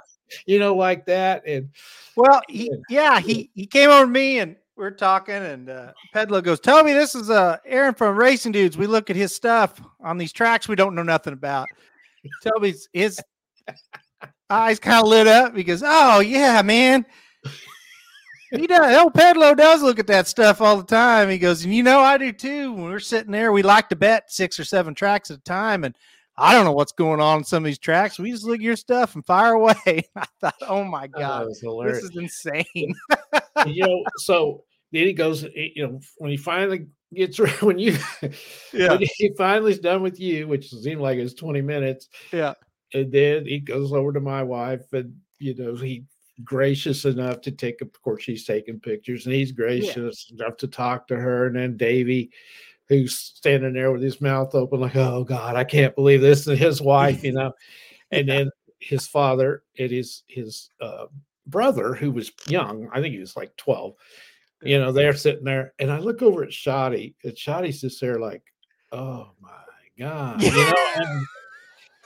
you 0.46 0.60
know, 0.60 0.76
like 0.76 1.06
that." 1.06 1.44
And 1.46 1.70
Well, 2.16 2.42
he, 2.50 2.66
Yeah. 2.90 3.14
yeah, 3.14 3.20
he 3.20 3.50
he 3.56 3.66
came 3.66 3.90
over 3.90 4.06
to 4.06 4.12
me 4.12 4.40
and 4.40 4.56
we're 4.76 4.92
talking, 4.92 5.36
and 5.36 5.70
uh, 5.70 5.92
Pedlo 6.16 6.44
goes, 6.44 6.60
"Tell 6.60 6.84
me 6.84 6.94
this 6.94 7.14
is 7.16 7.30
uh 7.30 7.58
Aaron 7.66 7.94
from 7.94 8.18
Racing 8.18 8.52
Dudes. 8.52 8.78
We 8.78 8.88
look 8.88 9.10
at 9.10 9.16
his 9.16 9.36
stuff 9.36 9.80
on 10.00 10.18
these 10.18 10.32
tracks 10.34 10.68
we 10.68 10.76
don't 10.76 10.96
know 10.96 11.04
nothing 11.04 11.34
about. 11.34 11.68
Tell 12.44 12.60
me 12.60 12.74
his 12.94 13.20
eyes 14.50 14.80
kind 14.80 15.02
of 15.02 15.08
lit 15.08 15.28
up 15.28 15.54
because, 15.54 15.84
oh 15.86 16.20
yeah, 16.20 16.62
man." 16.62 17.06
He 18.52 18.68
does. 18.68 18.92
El 18.94 19.10
Pedlo 19.12 19.56
does 19.56 19.82
look 19.82 19.98
at 20.00 20.08
that 20.08 20.28
stuff 20.28 20.60
all 20.62 20.78
the 20.78 20.84
time. 20.84 21.30
He 21.30 21.38
goes, 21.38 21.64
and 21.64 21.74
you 21.74 21.84
know, 21.84 22.00
I 22.00 22.18
do 22.18 22.32
too. 22.32 22.74
When 22.74 22.84
we're 22.86 23.00
sitting 23.00 23.32
there, 23.32 23.52
we 23.52 23.64
like 23.64 23.90
to 23.90 23.96
bet 23.96 24.32
six 24.32 24.60
or 24.60 24.66
seven 24.66 24.94
tracks 24.94 25.32
at 25.32 25.38
a 25.38 25.42
time, 25.42 25.84
and 25.84 25.96
I 26.38 26.54
don't 26.54 26.66
know 26.66 26.72
what's 26.72 26.92
going 26.92 27.20
on 27.22 27.40
in 27.40 27.44
some 27.44 27.64
of 27.64 27.68
these 27.68 27.80
tracks. 27.80 28.20
We 28.20 28.32
just 28.32 28.44
look 28.44 28.56
at 28.56 28.62
your 28.62 28.76
stuff 28.76 29.16
and 29.16 29.26
fire 29.26 29.54
away. 29.54 29.76
I 30.16 30.26
thought, 30.42 30.56
oh 30.68 30.84
my 30.84 31.08
god, 31.08 31.48
was 31.48 31.62
this 31.62 32.04
is 32.04 32.16
insane. 32.18 32.66
you 33.68 33.86
know, 33.88 34.04
so 34.18 34.64
then 34.92 35.06
he 35.08 35.14
goes, 35.14 35.44
you 35.44 35.88
know, 35.88 36.00
when 36.18 36.32
he 36.32 36.38
finally 36.38 36.88
gets 37.14 37.38
when 37.62 37.80
you 37.80 37.98
Yeah. 38.74 38.90
when 38.92 39.02
he 39.18 39.32
finally's 39.38 39.80
done 39.80 40.02
with 40.02 40.20
you, 40.20 40.48
which 40.48 40.70
seemed 40.70 41.02
like 41.02 41.18
it 41.18 41.24
was 41.24 41.34
20 41.36 41.62
minutes, 41.62 42.10
Yeah. 42.34 42.54
and 42.94 43.12
then 43.12 43.46
he 43.46 43.60
goes 43.60 43.94
over 43.94 44.12
to 44.14 44.20
my 44.20 44.44
wife, 44.44 44.92
and 44.94 45.16
you 45.40 45.56
know, 45.56 45.76
he 45.76 46.04
gracious 46.44 47.06
enough 47.06 47.42
to 47.42 47.52
take 47.52 47.82
of 47.82 48.02
course 48.02 48.24
she's 48.24 48.46
taking 48.46 48.80
pictures 48.80 49.26
and 49.26 49.36
he's 49.36 49.52
gracious 49.52 50.32
enough 50.32 50.58
to 50.58 50.68
talk 50.68 51.08
to 51.08 51.16
her 51.16 51.48
and 51.48 51.56
then 51.56 51.78
davy 51.78 52.32
who's 52.88 53.16
standing 53.16 53.74
there 53.74 53.92
with 53.92 54.02
his 54.02 54.22
mouth 54.22 54.54
open 54.56 54.80
like 54.80 54.96
oh 54.96 55.24
god 55.24 55.56
i 55.56 55.64
can't 55.64 55.96
believe 55.96 56.22
this 56.22 56.48
and 56.48 56.58
his 56.58 56.82
wife 56.82 57.24
you 57.24 57.34
know? 57.34 57.52
And 58.14 58.28
then 58.28 58.50
his 58.80 59.08
father 59.08 59.64
and 59.80 59.90
his 59.90 60.24
his 60.28 60.70
uh, 60.82 61.06
brother 61.48 61.94
who 61.94 62.12
was 62.12 62.32
young 62.48 62.90
i 62.92 63.00
think 63.00 63.14
he 63.14 63.22
was 63.22 63.38
like 63.38 63.56
12 63.56 63.94
you 64.64 64.78
know 64.78 64.92
they're 64.92 65.14
sitting 65.14 65.46
there 65.46 65.74
and 65.80 65.90
i 65.90 65.98
look 65.98 66.22
over 66.22 66.44
at 66.44 66.52
shoddy 66.52 67.16
and 67.24 67.38
shoddy's 67.38 67.80
just 67.80 68.02
there 68.02 68.20
like 68.20 68.44
oh 68.92 69.32
my 69.40 69.50
god 69.98 70.42
you 70.44 70.52
know? 70.52 70.74
And 70.98 71.26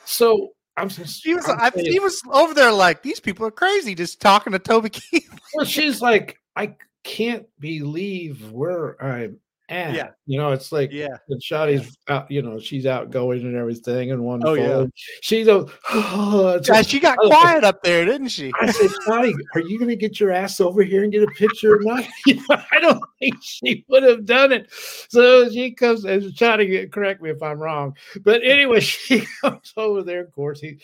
so 0.06 0.55
i'm 0.78 0.90
just 0.90 1.24
He 1.24 1.34
was 1.34 1.48
I'm 1.50 1.72
saying- 1.74 1.92
he 1.92 2.00
was 2.00 2.22
over 2.32 2.54
there 2.54 2.72
like 2.72 3.02
these 3.04 3.20
people 3.20 3.46
are 3.46 3.52
crazy 3.52 3.96
just 3.96 4.20
talking 4.22 4.54
to 4.54 4.60
Toby 4.60 4.90
Keith. 4.90 5.30
well, 5.54 5.66
she's 5.66 6.02
like, 6.02 6.40
I 6.56 6.76
can't 7.04 7.46
believe 7.60 8.52
where 8.52 9.02
I'm 9.04 9.34
uh, 9.34 9.38
at. 9.70 9.94
Yeah. 9.94 10.10
You 10.26 10.38
know, 10.40 10.52
it's 10.52 10.72
like 10.72 10.92
Yeah. 10.92 11.18
and 11.30 11.42
Shotty's 11.42 11.98
out, 12.08 12.30
you 12.30 12.42
know, 12.42 12.60
she's 12.60 12.86
outgoing 12.86 13.42
and 13.42 13.56
everything 13.56 14.12
and 14.12 14.24
wonderful. 14.24 14.54
Oh, 14.54 14.82
yeah. 14.82 14.88
She's 15.22 15.48
a 15.48 15.66
oh, 15.92 16.60
Yeah, 16.68 16.82
she 16.82 17.00
got 17.00 17.18
was- 17.20 17.30
quiet 17.30 17.64
up 17.64 17.82
there, 17.84 18.06
didn't 18.06 18.30
she? 18.30 18.52
I 18.62 18.72
said, 18.72 18.92
Shotty, 19.08 19.34
are 19.56 19.62
you 19.62 19.80
gonna 19.80 19.96
get 19.96 20.20
your 20.20 20.32
ass 20.32 20.60
over 20.60 20.84
here 20.84 21.04
and 21.04 21.12
get 21.12 21.24
a 21.24 21.28
picture 21.28 21.76
or 21.76 21.82
not? 21.82 22.04
You 22.28 22.36
know, 22.36 22.62
I 22.72 22.80
don't 22.80 23.04
think 23.20 23.36
she 23.42 23.86
would 23.90 24.04
have 24.04 24.26
done 24.26 24.52
it. 24.52 24.70
So 25.10 25.50
she 25.50 25.72
comes 25.72 26.06
and 26.06 26.24
Shotty, 26.24 26.92
correct 26.92 27.22
me 27.22 27.30
if 27.30 27.42
I'm 27.42 27.60
wrong. 27.60 27.96
But 28.24 28.42
anyway, 28.44 28.80
she 28.82 29.26
comes 29.42 29.74
over 29.78 30.04
there. 30.04 30.22
Of 30.22 30.32
course, 30.32 30.60
he 30.60 30.78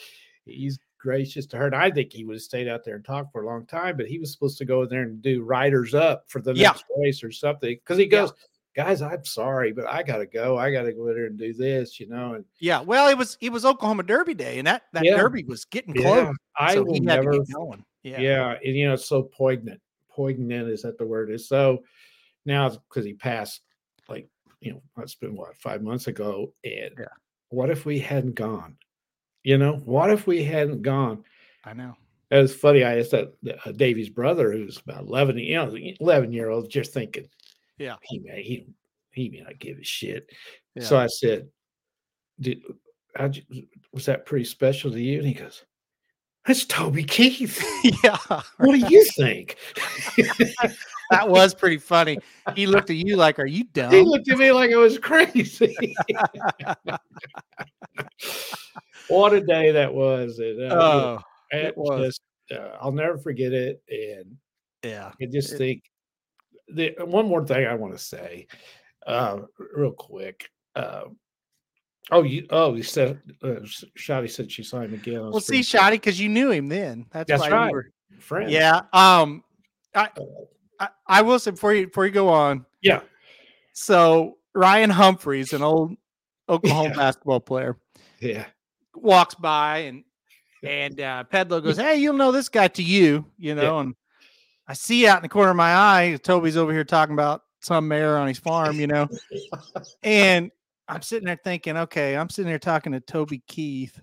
he's 0.45 0.79
gracious 0.99 1.47
to 1.47 1.57
her. 1.57 1.65
And 1.65 1.75
I 1.75 1.89
think 1.89 2.13
he 2.13 2.23
would 2.25 2.35
have 2.35 2.41
stayed 2.43 2.67
out 2.67 2.83
there 2.85 2.95
and 2.95 3.03
talked 3.03 3.31
for 3.31 3.41
a 3.41 3.47
long 3.47 3.65
time, 3.65 3.97
but 3.97 4.05
he 4.05 4.19
was 4.19 4.31
supposed 4.31 4.59
to 4.59 4.65
go 4.65 4.83
in 4.83 4.89
there 4.89 5.01
and 5.01 5.19
do 5.19 5.41
riders 5.41 5.95
up 5.95 6.25
for 6.27 6.41
the 6.41 6.53
Yeah. 6.53 6.67
next 6.69 6.83
race 6.99 7.23
or 7.23 7.31
something. 7.31 7.73
Because 7.75 7.97
he 7.97 8.05
Yeah. 8.05 8.27
Guys, 8.75 9.01
I'm 9.01 9.25
sorry, 9.25 9.73
but 9.73 9.85
I 9.87 10.01
gotta 10.03 10.25
go. 10.25 10.57
I 10.57 10.71
gotta 10.71 10.93
go 10.93 11.07
in 11.09 11.15
there 11.15 11.25
and 11.25 11.37
do 11.37 11.53
this, 11.53 11.99
you 11.99 12.07
know. 12.07 12.35
And 12.35 12.45
Yeah. 12.59 12.81
Well, 12.81 13.09
it 13.09 13.17
was 13.17 13.37
it 13.41 13.51
was 13.51 13.65
Oklahoma 13.65 14.03
Derby 14.03 14.33
day, 14.33 14.59
and 14.59 14.67
that 14.67 14.83
that 14.93 15.03
Yeah. 15.03 15.17
Derby 15.17 15.43
was 15.43 15.65
getting 15.65 15.95
yeah, 15.95 16.01
close. 16.01 16.35
I 16.57 16.75
so 16.75 16.83
will 16.83 16.99
never 17.01 17.31
to 17.33 17.39
get 17.39 17.53
going. 17.53 17.83
Yeah. 18.03 18.19
yeah. 18.19 18.57
and 18.63 18.75
you 18.77 18.87
know, 18.87 18.93
it's 18.93 19.05
so 19.05 19.23
poignant. 19.23 19.81
Poignant 20.09 20.69
is 20.69 20.81
that 20.83 20.97
the 20.97 21.05
word 21.05 21.31
is 21.31 21.47
so 21.47 21.83
now 22.45 22.69
because 22.69 23.05
he 23.05 23.13
passed 23.13 23.61
like 24.07 24.27
you 24.61 24.71
know, 24.73 24.81
that's 24.95 25.15
been 25.15 25.35
what 25.35 25.57
five 25.57 25.81
months 25.81 26.07
ago. 26.07 26.53
And 26.63 26.93
Yeah. 26.97 27.05
what 27.49 27.69
if 27.69 27.85
we 27.85 27.99
hadn't 27.99 28.35
gone? 28.35 28.77
You 29.43 29.57
know, 29.57 29.73
what 29.85 30.11
if 30.11 30.27
we 30.27 30.43
hadn't 30.43 30.83
gone? 30.83 31.23
I 31.65 31.73
know. 31.73 31.95
It 32.29 32.37
was 32.37 32.55
funny. 32.55 32.83
I 32.83 32.99
asked 32.99 33.11
that 33.11 33.33
uh, 33.65 33.71
Davy's 33.73 34.07
brother, 34.07 34.51
who's 34.53 34.77
about 34.77 35.03
eleven, 35.03 35.37
you 35.37 35.55
know, 35.55 35.75
eleven 35.99 36.31
year 36.31 36.49
old, 36.49 36.69
just 36.69 36.93
thinking, 36.93 37.27
Yeah. 37.81 37.95
he 38.03 38.19
may 38.19 38.43
he 38.43 38.65
he 39.11 39.29
may 39.29 39.41
not 39.41 39.59
give 39.59 39.77
a 39.77 39.83
shit. 39.83 40.29
Yeah. 40.75 40.83
So 40.83 40.97
I 40.97 41.07
said, 41.07 41.49
"Did 42.39 42.61
how'd 43.15 43.41
was 43.93 44.05
that 44.05 44.25
pretty 44.25 44.45
special 44.45 44.91
to 44.91 44.99
you?" 45.01 45.17
And 45.19 45.27
he 45.27 45.33
goes, 45.33 45.65
"That's 46.45 46.65
Toby 46.65 47.03
Keith." 47.03 47.61
yeah. 48.03 48.17
what 48.57 48.79
do 48.79 48.87
you 48.87 49.05
think? 49.17 49.57
That 51.11 51.27
was 51.27 51.53
pretty 51.53 51.77
funny. 51.77 52.19
He 52.55 52.65
looked 52.65 52.89
at 52.89 52.95
you 52.95 53.17
like, 53.17 53.37
"Are 53.37 53.45
you 53.45 53.65
dumb? 53.73 53.91
he 53.91 54.01
looked 54.01 54.29
at 54.31 54.37
me 54.37 54.53
like 54.53 54.71
I 54.71 54.77
was 54.77 54.97
crazy. 54.97 55.75
what 59.09 59.33
a 59.33 59.41
day 59.41 59.71
that 59.71 59.93
was! 59.93 60.39
And, 60.39 60.71
uh, 60.71 60.75
Oh, 60.75 61.19
it 61.51 61.65
it 61.65 61.77
was. 61.77 62.05
just, 62.05 62.21
uh, 62.61 62.77
I'll 62.79 62.93
never 62.93 63.17
forget 63.17 63.51
it. 63.51 63.81
And 63.89 64.37
yeah. 64.83 65.11
I 65.21 65.25
just 65.25 65.51
It- 65.53 65.57
think 65.57 65.83
the 66.73 66.95
one 67.05 67.27
more 67.27 67.45
thing 67.45 67.65
I 67.67 67.75
want 67.75 67.93
to 67.93 67.99
say, 67.99 68.47
uh, 69.07 69.39
real 69.75 69.91
quick. 69.91 70.49
Uh, 70.75 71.03
oh, 72.11 72.23
you 72.23 72.45
oh, 72.49 72.75
you 72.75 72.83
said 72.83 73.19
uh, 73.43 73.61
Shotty 73.97 74.29
said 74.29 74.51
she 74.51 74.63
saw 74.63 74.81
him 74.81 74.93
again. 74.93 75.21
Well, 75.31 75.39
see, 75.39 75.59
Shotty, 75.61 75.91
because 75.91 76.19
you 76.19 76.29
knew 76.29 76.51
him 76.51 76.67
then. 76.69 77.05
That's, 77.11 77.27
That's 77.27 77.41
why 77.41 77.47
you 77.49 77.53
right. 77.53 77.71
were- 77.71 77.91
friend. 78.19 78.51
Yeah. 78.51 78.81
Um, 78.93 79.43
Uh, 79.95 80.07
I, 80.79 80.89
I 81.07 81.21
will 81.21 81.39
say 81.39 81.51
before 81.51 81.73
you 81.73 81.87
before 81.87 82.05
you 82.05 82.11
go 82.11 82.29
on. 82.29 82.65
yeah, 82.81 83.01
So 83.73 84.37
Ryan 84.53 84.89
Humphreys, 84.89 85.53
an 85.53 85.61
old 85.63 85.95
Oklahoma 86.49 86.89
Yeah. 86.89 86.95
basketball 86.95 87.39
player, 87.39 87.77
yeah. 88.19 88.45
walks 88.95 89.35
by 89.35 89.79
and 89.79 90.03
and 90.63 90.99
uh, 91.01 91.23
Pedlo 91.31 91.63
goes, 91.63 91.77
"Hey, 91.77 91.95
you'll 91.97 92.13
know 92.17 92.31
this 92.31 92.47
guy 92.49 92.67
to 92.69 92.83
you, 92.83 93.25
you 93.37 93.55
know." 93.55 93.79
And 93.79 93.95
I 94.71 94.73
see 94.73 95.05
out 95.05 95.17
in 95.17 95.23
the 95.23 95.27
corner 95.27 95.49
of 95.49 95.57
my 95.57 95.75
eye, 95.75 96.17
Toby's 96.23 96.55
over 96.55 96.71
here 96.71 96.85
talking 96.85 97.11
about 97.11 97.41
some 97.59 97.89
mayor 97.89 98.15
on 98.15 98.29
his 98.29 98.39
farm, 98.39 98.79
you 98.79 98.87
know. 98.87 99.05
and 100.01 100.49
I'm 100.87 101.01
sitting 101.01 101.25
there 101.25 101.37
thinking, 101.43 101.75
okay, 101.75 102.15
I'm 102.15 102.29
sitting 102.29 102.47
there 102.47 102.57
talking 102.57 102.93
to 102.93 103.01
Toby 103.01 103.43
Keith. 103.47 103.99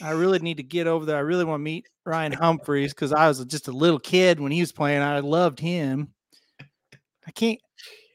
I 0.00 0.12
really 0.12 0.38
need 0.38 0.58
to 0.58 0.62
get 0.62 0.86
over 0.86 1.04
there. 1.04 1.16
I 1.16 1.20
really 1.20 1.44
want 1.44 1.58
to 1.58 1.64
meet 1.64 1.88
Ryan 2.04 2.30
Humphreys 2.30 2.94
because 2.94 3.12
I 3.12 3.26
was 3.26 3.44
just 3.46 3.66
a 3.66 3.72
little 3.72 3.98
kid 3.98 4.38
when 4.38 4.52
he 4.52 4.60
was 4.60 4.70
playing. 4.70 5.02
I 5.02 5.18
loved 5.18 5.58
him. 5.58 6.12
I 7.26 7.32
can't. 7.32 7.58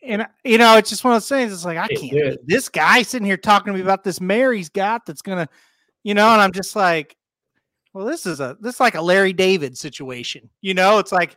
and 0.05 0.25
you 0.45 0.57
know, 0.57 0.77
it's 0.77 0.89
just 0.89 1.03
one 1.03 1.11
of 1.11 1.17
those 1.17 1.27
things. 1.27 1.51
It's 1.51 1.65
like 1.65 1.77
I 1.77 1.89
can't. 1.89 2.39
This 2.47 2.69
guy 2.69 3.01
sitting 3.01 3.25
here 3.25 3.35
talking 3.35 3.73
to 3.73 3.77
me 3.77 3.83
about 3.83 4.05
this 4.05 4.21
mare 4.21 4.53
he's 4.53 4.69
got 4.69 5.05
that's 5.05 5.21
gonna, 5.21 5.49
you 6.03 6.13
know, 6.13 6.29
and 6.29 6.41
I'm 6.41 6.53
just 6.53 6.77
like, 6.77 7.17
well, 7.93 8.05
this 8.05 8.25
is 8.25 8.39
a 8.39 8.55
this 8.59 8.75
is 8.75 8.79
like 8.79 8.95
a 8.95 9.01
Larry 9.01 9.33
David 9.33 9.77
situation. 9.77 10.49
You 10.61 10.73
know, 10.73 10.97
it's 10.99 11.11
like 11.11 11.35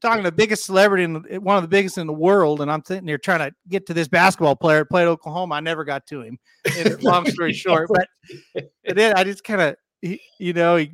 talking 0.00 0.22
to 0.24 0.30
the 0.30 0.36
biggest 0.36 0.64
celebrity 0.64 1.04
in 1.04 1.12
the, 1.14 1.38
one 1.38 1.56
of 1.56 1.62
the 1.62 1.68
biggest 1.68 1.98
in 1.98 2.06
the 2.06 2.12
world, 2.12 2.60
and 2.62 2.70
I'm 2.70 2.82
sitting 2.84 3.06
there 3.06 3.18
trying 3.18 3.40
to 3.50 3.54
get 3.68 3.86
to 3.86 3.94
this 3.94 4.08
basketball 4.08 4.56
player 4.56 4.78
that 4.80 4.90
played 4.90 5.06
Oklahoma. 5.06 5.56
I 5.56 5.60
never 5.60 5.84
got 5.84 6.06
to 6.06 6.22
him. 6.22 6.38
And 6.76 7.02
long 7.02 7.26
story 7.26 7.52
short, 7.52 7.88
but 8.54 8.64
then 8.84 9.14
I 9.16 9.24
just 9.24 9.44
kind 9.44 9.60
of, 9.60 9.76
you 10.38 10.52
know, 10.52 10.76
he, 10.76 10.92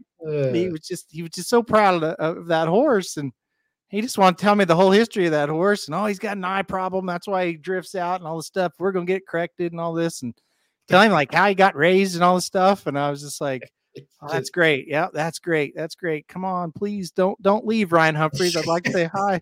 he 0.53 0.67
Uh, 0.69 0.71
was 0.73 0.81
just 0.81 1.07
he 1.11 1.23
was 1.23 1.31
just 1.33 1.49
so 1.49 1.63
proud 1.63 1.95
of, 1.95 2.01
the- 2.01 2.21
of 2.23 2.47
that 2.47 2.67
horse 2.69 3.17
and 3.17 3.33
he 3.89 4.01
just 4.01 4.19
wanted 4.19 4.37
to 4.39 4.43
tell 4.43 4.57
me 4.57 4.65
the 4.65 4.75
whole 4.75 4.91
history 4.91 5.27
of 5.27 5.31
that 5.33 5.49
horse 5.49 5.87
and 5.87 5.95
oh 5.95 6.07
he's 6.07 6.19
got 6.19 6.37
an 6.37 6.45
eye 6.45 6.63
problem 6.63 7.07
that's 7.07 7.29
why 7.29 7.47
he 7.47 7.53
drifts 7.53 7.95
out 7.95 8.19
and 8.21 8.27
all 8.27 8.39
this 8.39 8.47
stuff 8.47 8.73
we're 8.81 8.91
gonna 8.91 9.05
get 9.07 9.29
corrected 9.29 9.71
and 9.73 9.81
all 9.81 9.93
this 9.93 10.23
and 10.23 10.35
tell 10.89 11.01
him 11.03 11.13
like 11.13 11.33
how 11.33 11.47
he 11.47 11.55
got 11.55 11.77
raised 11.77 12.15
and 12.17 12.25
all 12.25 12.35
this 12.35 12.47
stuff 12.47 12.87
and 12.89 12.99
i 12.99 13.09
was 13.11 13.21
just 13.21 13.41
like 13.41 13.71
oh, 14.23 14.29
that's 14.29 14.51
great 14.51 14.87
yeah 14.89 15.09
that's 15.13 15.39
great 15.39 15.75
that's 15.75 15.95
great 15.95 16.27
come 16.29 16.45
on 16.45 16.73
please 16.73 17.11
don't 17.11 17.41
don't 17.43 17.67
leave 17.67 17.93
ryan 17.93 18.15
humphreys 18.15 18.57
i'd 18.57 18.67
like 18.67 18.83
to 18.85 18.93
say 18.93 19.05
hi 19.13 19.41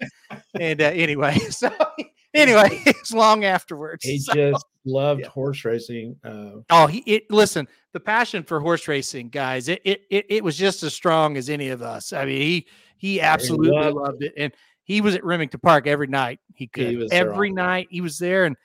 and 0.60 0.80
uh, 0.80 0.84
anyway 0.84 1.36
so 1.50 1.70
anyway 2.34 2.68
it's 2.86 3.12
long 3.12 3.44
afterwards 3.44 4.04
he 4.04 4.18
So- 4.18 4.34
just 4.34 4.64
loved 4.86 5.22
yeah. 5.22 5.28
horse 5.28 5.64
racing. 5.64 6.14
Uh, 6.22 6.60
Oh, 6.68 6.86
he 6.86 6.98
it 7.06 7.30
listen, 7.30 7.66
the 7.92 8.00
passion 8.00 8.42
for 8.42 8.60
horse 8.60 8.86
racing, 8.86 9.30
guys, 9.30 9.68
it 9.68 9.80
it 9.84 10.02
it, 10.10 10.26
it 10.28 10.44
was 10.44 10.56
just 10.58 10.82
as 10.82 10.92
strong 10.94 11.36
as 11.38 11.48
any 11.48 11.70
of 11.70 11.80
us. 11.80 12.12
I 12.12 12.26
mean, 12.26 12.36
he 12.36 12.66
he 12.98 13.20
absolutely 13.20 13.70
loved 13.70 13.96
loved 13.96 14.22
it. 14.22 14.34
And 14.36 14.52
he 14.82 15.00
was 15.00 15.14
at 15.14 15.24
Remington 15.24 15.60
Park 15.60 15.86
every 15.86 16.06
night. 16.06 16.40
He 16.54 16.66
could 16.66 16.98
was 16.98 17.12
every 17.12 17.50
night 17.50 17.88
he 17.90 18.02
was 18.02 18.18
there. 18.18 18.44
And 18.44 18.56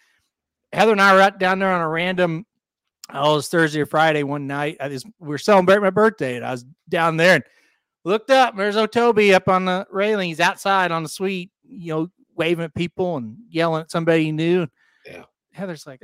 Heather 0.74 0.91
and 0.91 1.02
I 1.02 1.14
were 1.14 1.22
out 1.22 1.40
down 1.40 1.60
there 1.60 1.72
on 1.72 1.80
a 1.80 1.88
random 1.88 2.45
oh, 3.14 3.34
it 3.34 3.36
was 3.38 3.48
Thursday 3.49 3.81
or 3.81 3.86
Friday 3.86 4.23
one 4.23 4.48
night. 4.48 4.77
I 4.80 4.90
just 4.90 5.06
we 5.19 5.27
were 5.27 5.38
celebrating 5.38 5.84
my 5.84 5.90
birthday, 5.90 6.36
and 6.38 6.45
I 6.45 6.52
was 6.52 6.65
down 6.90 7.18
there 7.18 7.36
and 7.36 7.44
looked 8.06 8.30
up. 8.31 8.52
and 8.52 8.60
There's 8.60 8.76
Otoby 8.76 9.34
up 9.34 9.48
on 9.48 9.65
the 9.65 9.86
railing. 9.91 10.30
He's 10.30 10.40
outside 10.40 10.91
on 10.91 11.03
the 11.03 11.10
suite, 11.10 11.52
you 11.64 11.94
know, 11.94 12.07
waving 12.36 12.65
at 12.65 12.73
people 12.76 13.18
and 13.18 13.38
yelling 13.49 13.81
at 13.81 13.91
somebody 13.91 14.26
he 14.26 14.31
knew. 14.31 14.68
Yeah. 15.06 15.23
Heather's 15.52 15.86
like, 15.88 16.02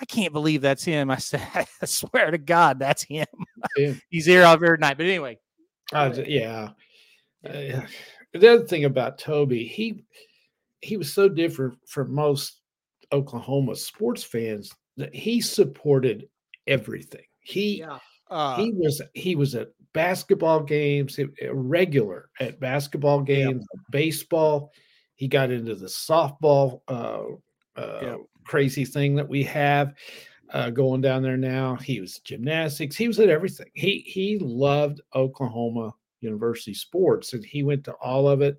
I 0.00 0.04
can't 0.04 0.32
believe 0.32 0.62
that's 0.62 0.84
him. 0.84 1.10
I 1.10 1.16
said, 1.18 1.42
I 1.54 1.66
swear 1.84 2.30
to 2.30 2.38
God, 2.38 2.78
that's 2.78 3.02
him. 3.02 3.26
him. 3.76 4.00
He's 4.10 4.26
here 4.26 4.42
every 4.42 4.76
night. 4.78 4.96
But 4.96 5.06
anyway, 5.06 5.38
Uh, 5.92 6.08
d- 6.10 6.24
yeah. 6.28 6.70
Uh, 7.46 7.82
the 8.32 8.52
other 8.54 8.66
thing 8.66 8.84
about 8.84 9.18
Toby, 9.18 9.64
he 9.66 10.04
he 10.80 10.96
was 10.96 11.12
so 11.12 11.28
different 11.28 11.78
from 11.88 12.12
most 12.14 12.60
Oklahoma 13.12 13.74
sports 13.76 14.22
fans 14.22 14.72
that 14.96 15.14
he 15.14 15.40
supported 15.40 16.28
everything. 16.66 17.24
He 17.40 17.82
uh, 18.30 18.56
he 18.56 18.72
was 18.72 19.00
he 19.14 19.36
was 19.36 19.54
at 19.54 19.68
basketball 19.92 20.60
games, 20.60 21.18
regular 21.52 22.30
at 22.40 22.60
basketball 22.60 23.20
Yeah. 23.20 23.46
games, 23.46 23.66
baseball. 23.90 24.72
He 25.14 25.28
got 25.28 25.50
into 25.50 25.74
the 25.74 25.86
softball 25.86 26.82
uh, 26.88 27.22
uh, 27.80 28.00
Yeah. 28.02 28.16
crazy 28.44 28.84
thing 28.84 29.14
that 29.16 29.28
we 29.28 29.42
have 29.44 29.94
uh, 30.50 30.70
going 30.70 31.00
down 31.00 31.22
there 31.22 31.36
now. 31.36 31.76
He 31.76 32.00
was 32.00 32.18
gymnastics. 32.20 32.96
He 32.96 33.08
was 33.08 33.18
at 33.20 33.28
everything. 33.30 33.70
He 33.74 34.00
he 34.06 34.38
loved 34.38 35.00
Oklahoma 35.14 35.94
University 36.20 36.74
sports, 36.74 37.32
and 37.32 37.44
he 37.44 37.62
went 37.62 37.84
to 37.84 37.92
all 37.94 38.28
of 38.28 38.42
it. 38.42 38.58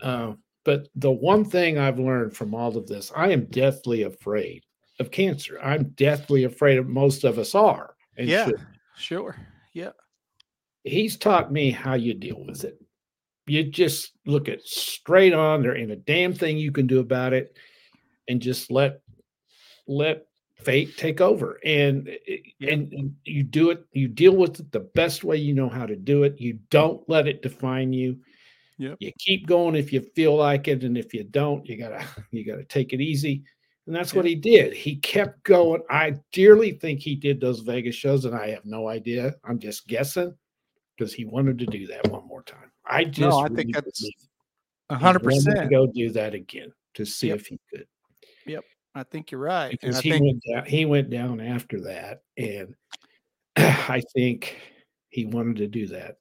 Uh, 0.00 0.34
but 0.64 0.88
the 0.94 1.10
one 1.10 1.44
thing 1.44 1.78
I've 1.78 1.98
learned 1.98 2.36
from 2.36 2.54
all 2.54 2.76
of 2.76 2.86
this, 2.86 3.10
I 3.16 3.30
am 3.30 3.46
deathly 3.46 4.02
afraid 4.02 4.64
of 4.98 5.10
cancer. 5.10 5.58
I'm 5.62 5.90
deathly 5.90 6.44
afraid 6.44 6.78
of 6.78 6.88
most 6.88 7.24
of 7.24 7.38
us 7.38 7.54
are. 7.54 7.94
And 8.16 8.28
Yeah. 8.28 8.46
should 8.46 8.60
sure. 8.96 9.36
Yeah. 9.72 9.92
he's 10.84 11.16
taught 11.16 11.52
me 11.52 11.70
how 11.70 11.94
you 11.94 12.14
deal 12.14 12.42
with 12.44 12.64
it. 12.64 12.80
You 13.46 13.64
just 13.64 14.12
look 14.26 14.48
it 14.48 14.62
straight 14.66 15.32
on. 15.32 15.62
There 15.62 15.76
ain't 15.76 15.90
a 15.90 15.96
damn 15.96 16.32
thing 16.34 16.58
you 16.58 16.72
can 16.72 16.86
do 16.86 16.98
about 17.00 17.32
it, 17.32 17.56
and 18.28 18.40
just 18.42 18.70
let 18.70 19.00
let 19.86 20.26
fate 20.56 20.96
take 20.98 21.20
over. 21.20 21.58
And 21.64 22.08
eh, 22.08 22.16
eh, 22.26 22.36
Yeah. 22.58 22.72
and, 22.74 22.92
and 22.92 23.16
you 23.24 23.42
do 23.42 23.70
it. 23.70 23.84
You 23.92 24.08
deal 24.08 24.36
with 24.36 24.60
it 24.60 24.72
the 24.72 24.80
best 24.80 25.24
way 25.24 25.36
you 25.36 25.54
know 25.54 25.68
how 25.68 25.86
to 25.86 25.96
do 25.96 26.24
it. 26.24 26.40
You 26.40 26.58
don't 26.70 27.08
let 27.08 27.26
it 27.28 27.40
define 27.42 27.92
you. 27.92 28.18
Yep. 28.78 28.96
You 29.00 29.12
keep 29.18 29.46
going 29.46 29.74
if 29.76 29.92
you 29.92 30.00
feel 30.14 30.36
like 30.36 30.68
it, 30.68 30.84
and 30.84 30.96
if 30.98 31.14
you 31.14 31.24
don't, 31.24 31.66
you 31.66 31.76
gotta 31.76 32.04
you 32.32 32.44
gotta 32.44 32.64
take 32.64 32.92
it 32.92 33.00
easy. 33.00 33.44
And 33.88 33.96
that's 33.96 34.12
what 34.12 34.26
he 34.26 34.34
did. 34.34 34.74
He 34.74 34.96
kept 34.96 35.42
going. 35.44 35.80
I 35.88 36.14
dearly 36.30 36.72
think 36.72 37.00
he 37.00 37.14
did 37.14 37.40
those 37.40 37.60
Vegas 37.60 37.94
shows, 37.94 38.26
and 38.26 38.34
I 38.34 38.50
have 38.50 38.66
no 38.66 38.86
idea. 38.86 39.34
I'm 39.44 39.58
just 39.58 39.88
guessing 39.88 40.36
because 40.98 41.14
he 41.14 41.24
wanted 41.24 41.58
to 41.60 41.64
do 41.64 41.86
that 41.86 42.06
one 42.08 42.28
more 42.28 42.42
time. 42.42 42.70
I 42.84 43.04
just 43.04 43.34
I 43.38 43.48
think 43.48 43.72
that's 43.72 43.98
believe 44.02 44.12
A 44.90 44.98
he 44.98 45.02
hundred 45.02 45.22
percent. 45.22 45.70
go 45.70 45.86
do 45.86 46.10
that 46.10 46.34
again 46.34 46.70
to 46.96 47.06
see 47.06 47.28
Yep. 47.28 47.36
if 47.40 47.46
he 47.46 47.58
could. 47.70 47.86
Yep, 48.44 48.64
I 48.94 49.04
think 49.04 49.30
you're 49.30 49.40
right. 49.40 49.70
Because 49.70 49.96
I 49.96 50.02
he 50.02 50.10
think 50.10 50.22
went 50.22 50.42
down, 50.52 50.66
he 50.66 50.84
went 50.84 51.08
down 51.08 51.40
after 51.40 51.80
that, 51.80 52.20
and 52.36 52.74
I 53.56 54.02
think 54.14 54.58
he 55.08 55.24
wanted 55.24 55.56
to 55.56 55.66
do 55.66 55.86
that. 55.86 56.18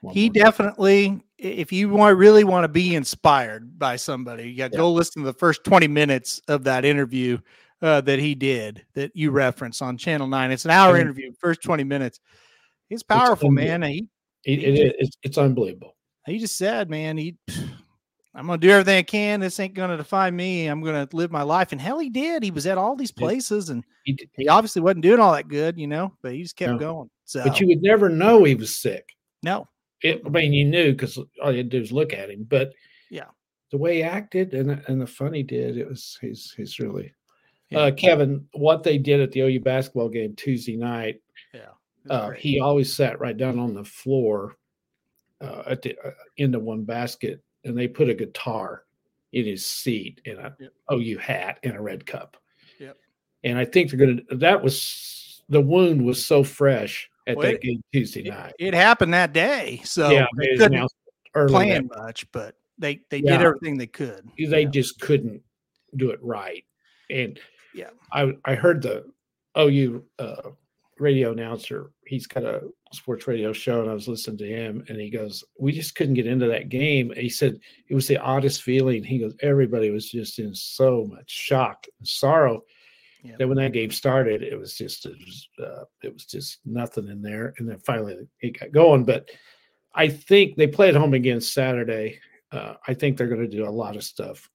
One 0.00 0.14
he 0.14 0.28
definitely 0.28 1.20
if 1.38 1.72
you 1.72 1.88
want 1.88 2.16
really 2.16 2.44
want 2.44 2.64
to 2.64 2.68
be 2.68 2.94
inspired 2.94 3.78
by 3.78 3.96
somebody 3.96 4.50
you 4.50 4.56
got 4.56 4.70
to 4.70 4.72
Yeah. 4.72 4.78
go 4.78 4.92
listen 4.92 5.22
to 5.22 5.26
the 5.26 5.38
first 5.38 5.64
20 5.64 5.88
minutes 5.88 6.40
of 6.48 6.64
that 6.64 6.84
interview 6.84 7.38
uh, 7.82 8.00
that 8.02 8.18
he 8.18 8.34
did 8.34 8.84
that 8.94 9.10
you 9.14 9.30
reference 9.30 9.80
on 9.82 9.96
channel 9.96 10.26
9 10.26 10.50
it's 10.50 10.64
an 10.64 10.70
hour 10.70 10.96
interview 10.98 11.32
first 11.40 11.62
20 11.62 11.84
minutes 11.84 12.20
He's 12.88 13.02
powerful 13.02 13.50
man 13.50 13.82
he 13.82 14.08
It- 14.44 14.58
he 14.60 14.64
it 14.66 14.96
it's, 14.98 15.16
it's 15.22 15.38
unbelievable. 15.38 15.96
he 16.26 16.38
just 16.38 16.56
said 16.56 16.90
man 16.90 17.16
he 17.16 17.36
i'm 18.34 18.46
gonna 18.46 18.58
do 18.58 18.70
everything 18.70 18.98
i 18.98 19.02
can 19.02 19.40
this 19.40 19.58
ain't 19.60 19.74
gonna 19.74 19.96
define 19.96 20.36
me 20.36 20.66
i'm 20.66 20.82
gonna 20.82 21.08
live 21.12 21.30
my 21.30 21.42
life 21.42 21.72
and 21.72 21.80
hell 21.80 21.98
he 21.98 22.10
did 22.10 22.42
he 22.42 22.50
was 22.50 22.66
at 22.66 22.78
all 22.78 22.94
these 22.96 23.12
places 23.12 23.70
and 23.70 23.82
He 24.04 24.18
he 24.36 24.46
obviously 24.48 24.82
wasn't 24.82 25.02
doing 25.02 25.20
all 25.20 25.32
that 25.32 25.48
good 25.48 25.78
you 25.78 25.86
know 25.86 26.12
but 26.22 26.32
he 26.32 26.42
just 26.42 26.56
kept 26.56 26.72
No. 26.72 26.78
going 26.78 27.10
so 27.24 27.42
But 27.44 27.60
you 27.60 27.66
would 27.68 27.82
never 27.82 28.08
know 28.08 28.44
he 28.44 28.54
was 28.54 28.76
sick. 28.76 29.08
no 29.42 29.66
It, 30.02 30.22
I 30.24 30.28
mean, 30.28 30.52
you 30.52 30.64
knew 30.64 30.92
because 30.92 31.18
all 31.42 31.50
you 31.52 31.58
had 31.58 31.70
to 31.70 31.76
do 31.76 31.80
was 31.80 31.92
look 31.92 32.12
at 32.12 32.30
him. 32.30 32.44
But 32.44 32.72
Yeah. 33.10 33.26
the 33.70 33.78
way 33.78 33.96
he 33.96 34.02
acted 34.02 34.54
and 34.54 34.70
and 34.88 35.00
the 35.00 35.06
fun 35.06 35.34
he 35.34 35.42
did, 35.42 35.76
it 35.76 35.88
was 35.88 36.16
he's 36.20 36.52
he's 36.56 36.78
really. 36.78 37.12
Yeah. 37.70 37.78
Uh, 37.80 37.90
Kevin, 37.92 38.46
what 38.52 38.82
they 38.82 38.98
did 38.98 39.20
at 39.20 39.30
the 39.32 39.40
OU 39.42 39.60
basketball 39.60 40.08
game 40.08 40.34
Tuesday 40.34 40.76
night, 40.76 41.20
yeah 41.54 41.70
uh, 42.08 42.30
he 42.30 42.60
always 42.60 42.92
sat 42.92 43.20
right 43.20 43.36
down 43.36 43.58
on 43.58 43.74
the 43.74 43.84
floor 43.84 44.56
uh, 45.40 45.62
at 45.66 45.82
the 45.82 45.96
uh, 46.04 46.10
end 46.38 46.54
of 46.54 46.62
one 46.62 46.82
basket, 46.84 47.42
and 47.64 47.76
they 47.76 47.86
put 47.86 48.08
a 48.08 48.14
guitar 48.14 48.84
in 49.32 49.44
his 49.44 49.64
seat 49.66 50.20
in 50.24 50.38
a 50.38 50.56
Yep. 50.58 50.72
OU 50.92 51.18
hat 51.18 51.58
and 51.62 51.76
a 51.76 51.80
red 51.80 52.04
cup. 52.06 52.36
Yep. 52.78 52.96
And 53.44 53.58
I 53.58 53.64
think 53.66 53.90
they're 53.90 53.98
going 54.06 54.24
to. 54.28 54.36
That 54.36 54.62
was 54.62 55.42
the 55.48 55.60
wound 55.60 56.04
was 56.04 56.24
so 56.24 56.42
fresh 56.42 57.09
at 57.26 57.36
Well, 57.36 57.46
that 57.46 57.54
it- 57.56 57.62
game 57.62 57.82
Tuesday 57.92 58.22
night. 58.22 58.54
it 58.58 58.74
happened 58.74 59.12
that 59.14 59.32
day 59.32 59.80
so 59.84 60.10
yeah, 60.10 60.26
they 60.38 60.56
couldn't 60.56 60.88
plan 61.48 61.88
much, 61.96 62.30
but 62.32 62.56
they 62.78 63.00
they 63.10 63.18
Yeah. 63.18 63.36
did 63.38 63.46
everything 63.46 63.76
they 63.78 63.86
could. 63.86 64.28
they 64.38 64.62
Yeah. 64.62 64.68
just 64.70 65.00
couldn't 65.00 65.42
do 65.96 66.10
it 66.10 66.18
right. 66.22 66.64
And 67.10 67.38
Yeah. 67.74 67.90
I 68.12 68.32
I 68.44 68.54
heard 68.54 68.82
the 68.82 69.04
OU 69.58 70.04
uh, 70.18 70.50
radio 70.98 71.32
announcer. 71.32 71.90
He's 72.06 72.26
got 72.26 72.44
a 72.44 72.62
sports 72.92 73.26
radio 73.26 73.52
show, 73.52 73.80
and 73.82 73.90
I 73.90 73.94
was 73.94 74.06
listening 74.08 74.38
to 74.38 74.46
him, 74.46 74.84
and 74.88 75.00
he 75.00 75.10
goes, 75.10 75.42
"We 75.58 75.72
just 75.72 75.94
couldn't 75.94 76.14
get 76.14 76.26
into 76.26 76.46
that 76.48 76.68
game." 76.68 77.12
He 77.16 77.28
said 77.28 77.58
it 77.88 77.94
was 77.94 78.06
the 78.06 78.18
oddest 78.18 78.62
feeling. 78.62 79.02
He 79.04 79.18
goes, 79.18 79.34
"Everybody 79.40 79.90
was 79.90 80.10
just 80.10 80.38
in 80.38 80.54
so 80.54 81.06
much 81.06 81.30
shock 81.30 81.86
and 81.98 82.06
sorrow." 82.06 82.62
Yeah. 83.22 83.36
That 83.38 83.48
when 83.48 83.58
that 83.58 83.72
game 83.72 83.90
started, 83.90 84.42
it 84.42 84.58
was 84.58 84.74
just 84.74 85.06
it 85.06 85.16
was, 85.18 85.48
uh, 85.62 85.84
it 86.02 86.12
was 86.12 86.24
just 86.24 86.58
nothing 86.64 87.08
in 87.08 87.22
there, 87.22 87.54
and 87.58 87.68
then 87.68 87.78
finally 87.80 88.16
it 88.40 88.58
got 88.58 88.72
going. 88.72 89.04
But 89.04 89.30
I 89.94 90.08
think 90.08 90.56
they 90.56 90.66
play 90.66 90.88
at 90.88 90.94
home 90.94 91.14
again 91.14 91.40
Saturday. 91.40 92.18
Uh, 92.52 92.74
I 92.86 92.94
think 92.94 93.16
they're 93.16 93.28
going 93.28 93.48
to 93.48 93.56
do 93.56 93.68
a 93.68 93.70
lot 93.70 93.96
of 93.96 94.04
stuff 94.04 94.48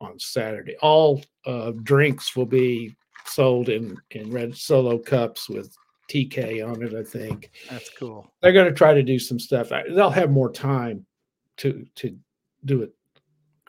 on 0.00 0.18
Saturday. 0.18 0.76
All 0.80 1.22
uh, 1.46 1.72
drinks 1.82 2.36
will 2.36 2.46
be 2.46 2.94
sold 3.26 3.68
in 3.68 3.96
in 4.10 4.30
red 4.30 4.56
solo 4.56 4.98
cups 4.98 5.48
with 5.48 5.74
TK 6.10 6.66
on 6.66 6.82
it. 6.82 6.94
I 6.94 7.02
think 7.02 7.50
That's 7.70 7.90
cool. 7.90 8.32
they're 8.40 8.52
going 8.52 8.68
to 8.68 8.74
try 8.74 8.94
to 8.94 9.02
do 9.02 9.18
some 9.18 9.38
stuff. 9.38 9.70
They'll 9.70 10.10
have 10.10 10.30
more 10.30 10.52
time 10.52 11.06
to 11.58 11.86
to 11.96 12.16
do 12.64 12.82
it 12.82 12.92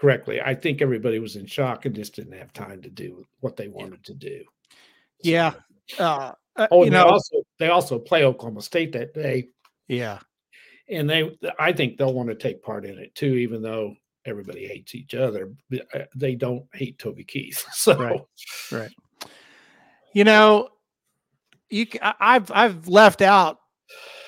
correctly. 0.05 0.39
I 0.41 0.53
think 0.53 0.81
everybody 0.81 1.17
was 1.19 1.35
in 1.35 1.47
shock 1.47 1.85
and 1.85 1.95
just 1.95 2.15
didn't 2.15 2.37
have 2.37 2.53
time 2.53 2.81
to 2.83 2.89
do 2.89 3.25
what 3.39 3.55
they 3.55 3.67
wanted 3.67 4.03
to 4.05 4.13
do. 4.13 4.43
So- 5.23 5.29
Yeah. 5.29 5.53
Uh, 5.99 6.33
uh, 6.55 6.67
Oh, 6.71 6.77
you 6.79 6.83
and 6.83 6.93
know, 6.93 7.03
they 7.05 7.09
also 7.11 7.43
they 7.59 7.67
also 7.69 7.99
play 7.99 8.23
Oklahoma 8.23 8.61
State 8.61 8.91
that 8.93 9.13
day, 9.13 9.49
yeah, 9.87 10.19
and 10.89 11.07
they 11.09 11.37
I 11.59 11.73
think 11.73 11.97
they'll 11.97 12.13
want 12.13 12.29
to 12.29 12.35
take 12.35 12.63
part 12.63 12.85
in 12.85 12.97
it 12.97 13.13
too, 13.13 13.33
even 13.35 13.61
though 13.61 13.93
everybody 14.25 14.65
hates 14.65 14.95
each 14.95 15.13
other. 15.13 15.53
Uh, 15.93 15.99
they 16.15 16.33
don't 16.35 16.65
hate 16.73 16.97
Toby 16.97 17.23
Keith. 17.23 17.63
So 17.73 17.95
Right. 17.97 18.21
Right. 18.71 18.91
You 20.13 20.23
know, 20.23 20.69
you 21.69 21.85
I've 22.01 22.49
I've 22.51 22.87
left 22.87 23.21
out 23.21 23.59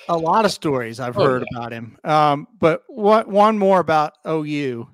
a 0.08 0.16
lot 0.16 0.44
of 0.44 0.52
stories 0.52 1.00
I've 1.00 1.18
Oh, 1.18 1.24
heard 1.24 1.44
about 1.54 1.72
him. 1.72 1.98
Um, 2.04 2.46
but 2.58 2.82
what 2.88 3.26
one 3.26 3.58
more 3.58 3.80
about 3.80 4.12
OU. 4.26 4.86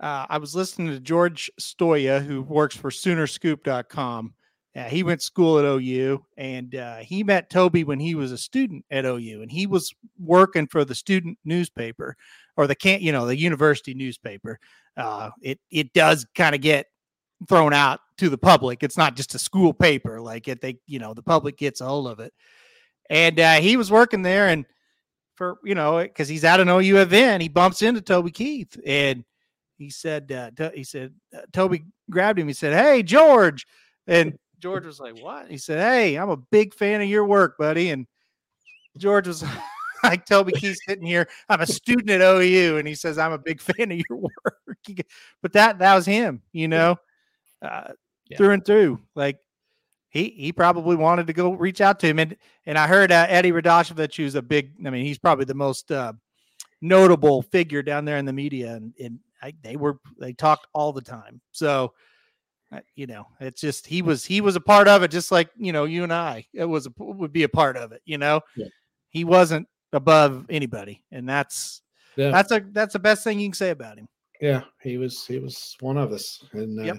Uh, 0.00 0.26
I 0.28 0.38
was 0.38 0.54
listening 0.54 0.88
to 0.88 1.00
George 1.00 1.50
Stoia, 1.60 2.24
who 2.24 2.42
works 2.42 2.76
for 2.76 2.90
Soonerscoop.com. 2.90 4.34
Uh, 4.76 4.84
he 4.84 5.02
went 5.02 5.20
to 5.20 5.26
school 5.26 5.58
at 5.58 5.64
OU, 5.64 6.24
and 6.36 6.74
uh, 6.76 6.98
he 6.98 7.24
met 7.24 7.50
Toby 7.50 7.82
when 7.82 7.98
he 7.98 8.14
was 8.14 8.30
a 8.30 8.38
student 8.38 8.84
at 8.90 9.04
OU, 9.04 9.42
and 9.42 9.50
he 9.50 9.66
was 9.66 9.92
working 10.20 10.68
for 10.68 10.84
the 10.84 10.94
student 10.94 11.36
newspaper 11.44 12.16
or 12.56 12.66
the 12.66 12.76
can't, 12.76 13.02
you 13.02 13.10
know, 13.10 13.26
the 13.26 13.36
university 13.36 13.94
newspaper. 13.94 14.60
Uh, 14.96 15.30
it 15.42 15.58
it 15.70 15.92
does 15.94 16.26
kind 16.34 16.54
of 16.54 16.60
get 16.60 16.86
thrown 17.48 17.72
out 17.72 18.00
to 18.18 18.28
the 18.28 18.38
public. 18.38 18.82
It's 18.82 18.96
not 18.96 19.16
just 19.16 19.34
a 19.34 19.38
school 19.38 19.72
paper. 19.72 20.20
Like 20.20 20.48
it, 20.48 20.60
they, 20.60 20.78
you 20.86 20.98
know, 20.98 21.14
the 21.14 21.22
public 21.22 21.56
gets 21.56 21.80
a 21.80 21.86
hold 21.86 22.08
of 22.08 22.20
it. 22.20 22.32
And 23.10 23.40
uh, 23.40 23.54
he 23.54 23.76
was 23.76 23.90
working 23.90 24.22
there, 24.22 24.48
and 24.48 24.64
for 25.34 25.58
you 25.64 25.74
know, 25.74 26.02
because 26.02 26.28
he's 26.28 26.44
at 26.44 26.60
an 26.60 26.68
OU 26.68 26.98
event, 26.98 27.42
he 27.42 27.48
bumps 27.48 27.82
into 27.82 28.00
Toby 28.00 28.30
Keith, 28.30 28.78
and 28.86 29.24
he 29.78 29.90
said, 29.90 30.30
uh, 30.32 30.50
to- 30.56 30.72
he 30.74 30.84
said, 30.84 31.14
uh, 31.34 31.42
Toby 31.52 31.84
grabbed 32.10 32.38
him. 32.38 32.48
He 32.48 32.54
said, 32.54 32.74
"Hey, 32.76 33.02
George," 33.02 33.66
and 34.06 34.36
George 34.58 34.84
was 34.84 34.98
like, 35.00 35.16
"What?" 35.22 35.50
He 35.50 35.56
said, 35.56 35.78
"Hey, 35.80 36.16
I'm 36.16 36.30
a 36.30 36.36
big 36.36 36.74
fan 36.74 37.00
of 37.00 37.08
your 37.08 37.24
work, 37.24 37.56
buddy." 37.58 37.90
And 37.90 38.06
George 38.98 39.26
was 39.28 39.42
like, 40.02 40.26
"Toby 40.26 40.52
Keith's 40.52 40.80
sitting 40.86 41.06
here. 41.06 41.28
I'm 41.48 41.60
a 41.60 41.66
student 41.66 42.10
at 42.10 42.20
OU," 42.20 42.76
and 42.78 42.86
he 42.88 42.94
says, 42.94 43.18
"I'm 43.18 43.32
a 43.32 43.38
big 43.38 43.60
fan 43.62 43.92
of 43.92 43.98
your 44.08 44.18
work." 44.18 44.58
But 45.42 45.52
that 45.52 45.78
that 45.78 45.94
was 45.94 46.06
him, 46.06 46.42
you 46.52 46.66
know, 46.68 46.96
uh, 47.62 47.92
Yeah. 48.28 48.36
through 48.36 48.50
and 48.50 48.64
through. 48.64 49.00
Like 49.14 49.38
he 50.10 50.30
he 50.30 50.52
probably 50.52 50.96
wanted 50.96 51.26
to 51.28 51.32
go 51.32 51.52
reach 51.52 51.80
out 51.80 52.00
to 52.00 52.06
him, 52.08 52.18
and 52.18 52.36
and 52.66 52.76
I 52.78 52.86
heard 52.88 53.12
uh, 53.12 53.26
Eddie 53.28 53.52
Radosevich, 53.52 54.16
who's 54.16 54.34
a 54.34 54.42
big, 54.42 54.72
I 54.84 54.90
mean, 54.90 55.04
he's 55.04 55.18
probably 55.18 55.44
the 55.44 55.54
most 55.54 55.92
uh, 55.92 56.14
notable 56.80 57.42
figure 57.42 57.82
down 57.82 58.04
there 58.04 58.16
in 58.18 58.24
the 58.24 58.32
media, 58.32 58.74
and 58.74 58.92
and 58.98 59.20
I, 59.42 59.54
they 59.62 59.76
were 59.76 59.98
they 60.18 60.32
talked 60.32 60.66
all 60.72 60.92
the 60.92 61.02
time. 61.02 61.40
So. 61.52 61.92
You 62.94 63.06
know, 63.06 63.24
it's 63.40 63.62
just 63.62 63.86
he 63.86 64.02
was 64.02 64.26
he 64.26 64.42
was 64.42 64.54
a 64.54 64.60
part 64.60 64.88
of 64.88 65.02
it, 65.02 65.10
just 65.10 65.32
like 65.32 65.48
you 65.56 65.72
know 65.72 65.86
you 65.86 66.02
and 66.02 66.12
I. 66.12 66.44
It 66.52 66.66
was 66.66 66.86
a, 66.86 66.90
would 66.98 67.32
be 67.32 67.44
a 67.44 67.48
part 67.48 67.78
of 67.78 67.92
it. 67.92 68.02
You 68.04 68.18
know, 68.18 68.42
Yeah. 68.56 68.66
he 69.08 69.24
wasn't 69.24 69.66
above 69.94 70.44
anybody, 70.50 71.02
and 71.10 71.26
that's 71.26 71.80
yeah, 72.16 72.30
that's 72.30 72.52
a 72.52 72.60
that's 72.72 72.92
the 72.92 72.98
best 72.98 73.24
thing 73.24 73.40
you 73.40 73.48
can 73.48 73.54
say 73.54 73.70
about 73.70 73.96
him. 73.96 74.06
yeah, 74.42 74.64
he 74.82 74.98
was 74.98 75.24
he 75.24 75.38
was 75.38 75.78
one 75.80 75.96
of 75.96 76.12
us, 76.12 76.44
and 76.52 76.78
uh, 76.78 76.82
Yep. 76.82 76.96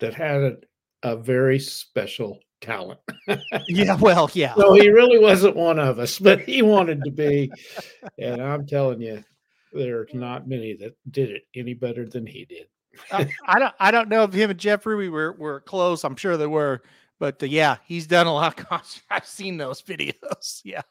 that 0.00 0.14
had 0.14 0.42
a, 0.42 0.56
a 1.04 1.16
very 1.16 1.60
special 1.60 2.40
talent. 2.60 2.98
Yeah, 3.68 3.94
well, 3.94 4.28
yeah, 4.34 4.54
no, 4.58 4.72
he 4.74 4.88
really 4.88 5.20
wasn't 5.20 5.54
one 5.54 5.78
of 5.78 6.00
us, 6.00 6.18
but 6.18 6.40
he 6.40 6.62
wanted 6.62 7.04
to 7.04 7.12
be. 7.12 7.52
And 8.18 8.42
I'm 8.42 8.66
telling 8.66 9.00
you, 9.00 9.22
there's 9.74 10.14
not 10.14 10.48
many 10.48 10.74
that 10.74 10.96
did 11.10 11.30
it 11.30 11.46
any 11.54 11.74
better 11.74 12.06
than 12.08 12.26
he 12.26 12.44
did. 12.44 12.66
I, 13.10 13.28
I 13.46 13.58
don't 13.58 13.74
I 13.80 13.90
don't 13.90 14.08
know 14.08 14.22
if 14.24 14.32
him 14.32 14.50
and 14.50 14.58
Jeff 14.58 14.86
Ruby 14.86 15.08
were 15.08 15.32
were 15.32 15.60
close. 15.60 16.04
I'm 16.04 16.16
sure 16.16 16.36
they 16.36 16.46
were, 16.46 16.82
but 17.18 17.42
uh, 17.42 17.46
yeah, 17.46 17.76
he's 17.86 18.06
done 18.06 18.26
a 18.26 18.32
lot 18.32 18.58
of 18.58 18.66
concerts. 18.68 19.02
I've 19.10 19.26
seen 19.26 19.56
those 19.56 19.82
videos. 19.82 20.60
Yeah, 20.64 20.82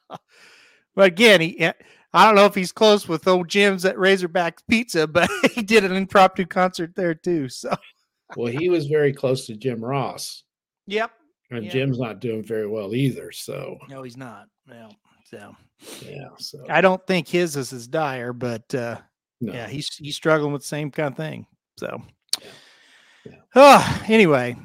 but 0.95 1.05
again, 1.07 1.41
he 1.41 1.59
eh, 1.59 1.73
I 2.13 2.25
don't 2.25 2.35
know 2.35 2.45
if 2.45 2.55
he's 2.55 2.71
close 2.71 3.07
with 3.07 3.27
old 3.27 3.47
Jim's 3.47 3.85
at 3.85 3.97
Razorback 3.97 4.59
Pizza, 4.69 5.07
but 5.07 5.29
he 5.53 5.63
did 5.63 5.83
an 5.83 5.93
impromptu 5.93 6.45
concert 6.45 6.93
there 6.95 7.15
too. 7.15 7.49
So 7.49 7.73
Well, 8.35 8.51
he 8.51 8.69
was 8.69 8.85
very 8.87 9.13
close 9.13 9.45
to 9.47 9.55
Jim 9.55 9.83
Ross, 9.83 10.43
yep, 10.85 11.11
and 11.49 11.65
Yeah. 11.65 11.71
Jim's 11.71 11.99
not 11.99 12.19
doing 12.19 12.43
very 12.43 12.67
well 12.67 12.93
either. 12.93 13.31
So 13.31 13.79
no, 13.89 14.03
he's 14.03 14.17
not. 14.17 14.47
No, 14.67 14.89
so 15.33 15.55
yeah, 16.07 16.29
so 16.37 16.63
I 16.69 16.81
don't 16.81 17.05
think 17.07 17.27
his 17.27 17.55
is 17.57 17.73
as 17.73 17.87
dire, 17.87 18.31
but 18.33 18.73
uh, 18.75 18.99
no. 19.41 19.53
yeah, 19.53 19.67
he's 19.67 19.89
he's 19.95 20.15
struggling 20.15 20.53
with 20.53 20.61
the 20.61 20.67
same 20.67 20.91
kind 20.91 21.11
of 21.11 21.17
thing. 21.17 21.45
So, 21.77 22.01
Yeah. 23.25 23.31
oh, 23.55 24.01
anyway, 24.07 24.55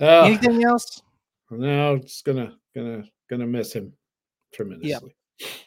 Uh, 0.00 0.22
anything 0.22 0.64
else? 0.64 1.02
no, 1.50 1.94
it's 1.96 2.22
gonna 2.22 2.56
gonna 2.74 3.04
gonna 3.28 3.46
miss 3.46 3.72
him 3.72 3.92
tremendously. 4.52 5.14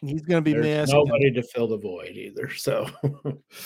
He's 0.02 0.24
going 0.24 0.38
to 0.38 0.42
be 0.42 0.54
There's 0.54 0.66
missed. 0.66 0.94
nobody 0.94 1.32
to 1.32 1.44
fill 1.44 1.68
the 1.68 1.78
void 1.78 2.16
either. 2.16 2.50
So 2.56 2.88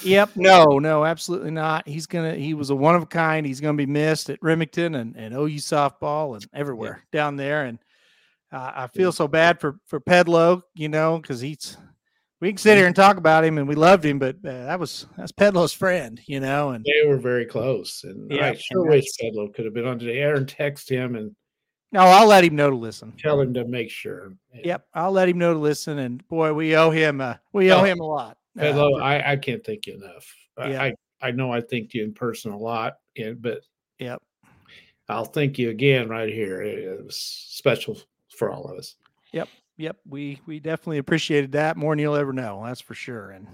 Yep. 0.04 0.32
No, 0.36 0.78
no, 0.78 1.06
absolutely 1.06 1.52
not. 1.52 1.88
He's 1.88 2.08
gonna 2.08 2.36
he 2.36 2.54
was 2.54 2.72
a 2.72 2.76
one 2.76 2.96
of 2.96 3.04
a 3.04 3.06
kind. 3.06 3.46
He's 3.46 3.62
gonna 3.62 3.78
be 3.78 3.86
missed 3.86 4.30
at 4.30 4.38
Remington 4.42 4.96
and, 4.96 5.16
and 5.16 5.34
OU 5.34 5.60
softball 5.60 6.34
and 6.36 6.46
everywhere 6.54 7.06
down 7.14 7.38
there. 7.38 7.64
And 7.64 7.80
uh, 8.54 8.72
I 8.76 8.88
feel 8.88 9.12
so 9.12 9.28
bad 9.28 9.60
for 9.60 9.78
for 9.86 10.00
Pedlo, 10.00 10.62
you 10.76 10.88
know, 10.88 11.18
because 11.18 11.42
he's 11.42 11.78
we 12.40 12.50
can 12.50 12.58
sit 12.58 12.78
here 12.78 12.88
and 12.88 12.96
talk 12.96 13.18
about 13.18 13.44
him 13.44 13.58
and 13.58 13.68
we 13.68 13.76
loved 13.76 14.06
him, 14.06 14.20
but 14.20 14.36
uh, 14.46 14.66
that 14.66 14.80
was 14.80 15.08
that's 15.18 15.32
Pedlo's 15.32 15.74
friend, 15.74 16.22
you 16.28 16.40
know. 16.40 16.70
And 16.70 16.86
they 16.86 17.08
were 17.08 17.18
very 17.18 17.46
close, 17.46 18.04
and 18.04 18.32
Yeah, 18.32 18.48
I 18.50 18.54
sure 18.56 18.86
wish 18.86 19.06
Pedlo 19.22 19.54
could 19.54 19.66
have 19.66 19.74
been 19.74 19.88
on 19.88 19.98
today. 20.00 20.20
Aaron 20.20 20.46
text 20.46 20.88
him 20.90 21.16
and 21.16 21.36
no, 21.92 22.02
I'll 22.02 22.28
let 22.28 22.44
him 22.44 22.56
know 22.56 22.70
to 22.72 22.76
listen. 22.76 23.14
tell 23.20 23.40
him 23.40 23.54
to 23.54 23.66
make 23.66 23.92
sure. 23.92 24.34
Yep, 24.64 24.88
I'll 24.96 25.12
let 25.12 25.30
him 25.30 25.38
know 25.38 25.54
to 25.54 25.60
listen. 25.60 26.00
And 26.00 26.28
boy, 26.28 26.54
we 26.54 26.76
owe 26.76 26.90
him 26.92 27.22
uh 27.22 27.36
we 27.54 27.72
owe 27.72 27.82
Oh, 27.82 27.84
him 27.84 28.00
a 28.00 28.06
lot. 28.06 28.38
Uh, 28.58 28.64
Pedlo, 28.64 29.02
I, 29.02 29.32
I 29.32 29.36
can't 29.38 29.64
thank 29.64 29.88
you 29.88 29.96
enough. 29.96 30.32
I- 30.58 30.70
Yeah. 30.72 30.84
I, 30.84 30.94
I 31.22 31.32
know 31.32 31.52
I 31.52 31.62
thanked 31.62 31.94
you 31.94 32.04
in 32.04 32.14
person 32.14 32.52
a 32.52 32.58
lot, 32.58 32.96
and 33.18 33.42
but 33.42 33.62
Yep. 34.00 34.22
I'll 35.10 35.26
thank 35.26 35.58
you 35.60 35.70
again 35.70 36.10
right 36.10 36.32
here. 36.32 36.62
It 36.62 37.06
was 37.06 37.18
special 37.18 37.98
for 38.48 38.52
all 38.52 38.66
of 38.66 38.78
us. 38.78 38.96
Yep, 39.32 39.48
Yep, 39.78 39.98
we 40.08 40.40
we 40.46 40.60
definitely 40.60 41.00
appreciated 41.00 41.52
that 41.54 41.78
more 41.78 41.94
than 41.94 42.00
you'll 42.00 42.16
ever 42.16 42.32
know. 42.34 42.62
That's 42.66 42.82
for 42.82 42.94
sure. 42.94 43.32
And 43.32 43.48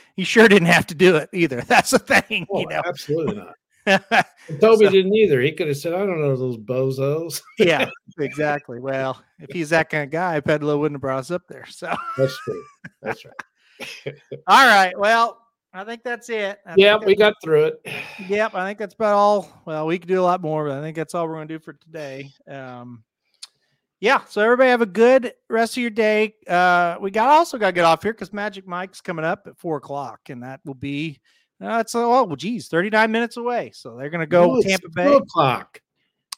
he 0.16 0.24
sure 0.24 0.48
didn't 0.48 0.68
have 0.68 0.86
to 0.86 0.94
do 0.94 1.16
it 1.16 1.28
either. 1.32 1.60
That's 1.68 1.90
the 1.90 1.98
thing, 1.98 2.46
Oh, 2.50 2.60
you 2.60 2.66
know. 2.68 2.82
absolutely 2.86 3.34
not. 3.36 3.54
Toby 4.60 4.86
So- 4.86 4.90
didn't 4.90 5.14
either. 5.14 5.40
He 5.42 5.52
could 5.52 5.68
have 5.68 5.76
said, 5.76 5.92
"I 5.92 5.98
don't 5.98 6.20
know 6.20 6.34
those 6.34 6.56
bozos." 6.56 7.40
yeah, 7.58 7.88
exactly. 8.18 8.80
Well, 8.80 9.22
if 9.38 9.50
he's 9.52 9.68
that 9.70 9.90
kind 9.90 10.04
of 10.04 10.10
guy, 10.10 10.40
Pedlo 10.40 10.78
wouldn't 10.78 10.96
have 10.96 11.02
brought 11.02 11.20
us 11.20 11.30
up 11.30 11.42
there. 11.48 11.66
So, 11.66 11.94
That's 12.16 12.36
true. 12.44 12.64
That's 13.02 13.24
right. 13.24 14.14
all 14.48 14.66
right. 14.66 14.98
Well, 14.98 15.40
I 15.74 15.84
think 15.84 16.02
that's 16.02 16.30
it. 16.30 16.58
I 16.66 16.74
Yeah, 16.76 16.96
we 16.96 17.14
got 17.14 17.34
through 17.44 17.64
it. 17.66 17.86
Yep, 18.28 18.54
I 18.54 18.66
think 18.66 18.78
that's 18.78 18.94
about 18.94 19.12
all. 19.12 19.62
Well, 19.66 19.86
we 19.86 19.98
could 19.98 20.08
do 20.08 20.20
a 20.20 20.24
lot 20.24 20.40
more, 20.40 20.66
but 20.66 20.78
I 20.78 20.80
think 20.80 20.96
that's 20.96 21.14
all 21.14 21.28
we're 21.28 21.34
going 21.34 21.48
to 21.48 21.54
do 21.54 21.58
for 21.62 21.74
today. 21.74 22.30
Um, 22.48 23.04
yeah. 24.00 24.24
So 24.28 24.40
everybody 24.42 24.70
have 24.70 24.82
a 24.82 24.86
good 24.86 25.32
rest 25.48 25.76
of 25.76 25.80
your 25.80 25.90
day. 25.90 26.34
Uh, 26.48 26.96
we 27.00 27.10
got 27.10 27.28
also 27.28 27.58
got 27.58 27.66
to 27.68 27.72
get 27.72 27.84
off 27.84 28.02
here 28.02 28.12
because 28.12 28.32
Magic 28.32 28.66
Mike's 28.66 29.00
coming 29.00 29.24
up 29.24 29.46
at 29.46 29.58
four 29.58 29.76
o'clock, 29.76 30.20
and 30.28 30.42
that 30.42 30.60
will 30.64 30.74
be 30.74 31.20
uh, 31.62 31.82
oh 31.94 32.24
well, 32.24 32.36
geez, 32.36 32.68
thirty 32.68 32.90
nine 32.90 33.10
minutes 33.10 33.36
away. 33.36 33.70
So 33.74 33.96
they're 33.96 34.10
going 34.10 34.20
to 34.20 34.26
go 34.26 34.56
it's 34.56 34.66
Tampa 34.66 34.86
two 34.88 34.92
Bay. 34.94 35.14
o'clock. 35.14 35.80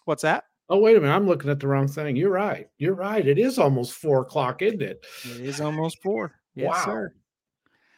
What's 0.04 0.22
that? 0.22 0.44
Oh, 0.70 0.78
wait 0.78 0.96
a 0.96 1.00
minute. 1.00 1.14
I'm 1.14 1.26
looking 1.26 1.50
at 1.50 1.60
the 1.60 1.66
wrong 1.68 1.88
thing. 1.88 2.14
You're 2.14 2.30
right. 2.30 2.68
You're 2.76 2.94
right. 2.94 3.26
It 3.26 3.38
is 3.38 3.58
almost 3.58 3.94
four 3.94 4.20
o'clock, 4.20 4.60
isn't 4.60 4.82
it? 4.82 5.04
It 5.24 5.40
is 5.40 5.60
almost 5.60 6.02
four. 6.02 6.34
Yes, 6.54 6.68
Wow. 6.74 6.84
sir. 6.84 7.14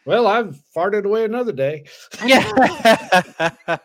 Well, 0.07 0.27
I've 0.27 0.59
farted 0.75 1.05
away 1.05 1.25
another 1.25 1.53
day. 1.53 1.85
Yeah. 2.25 2.51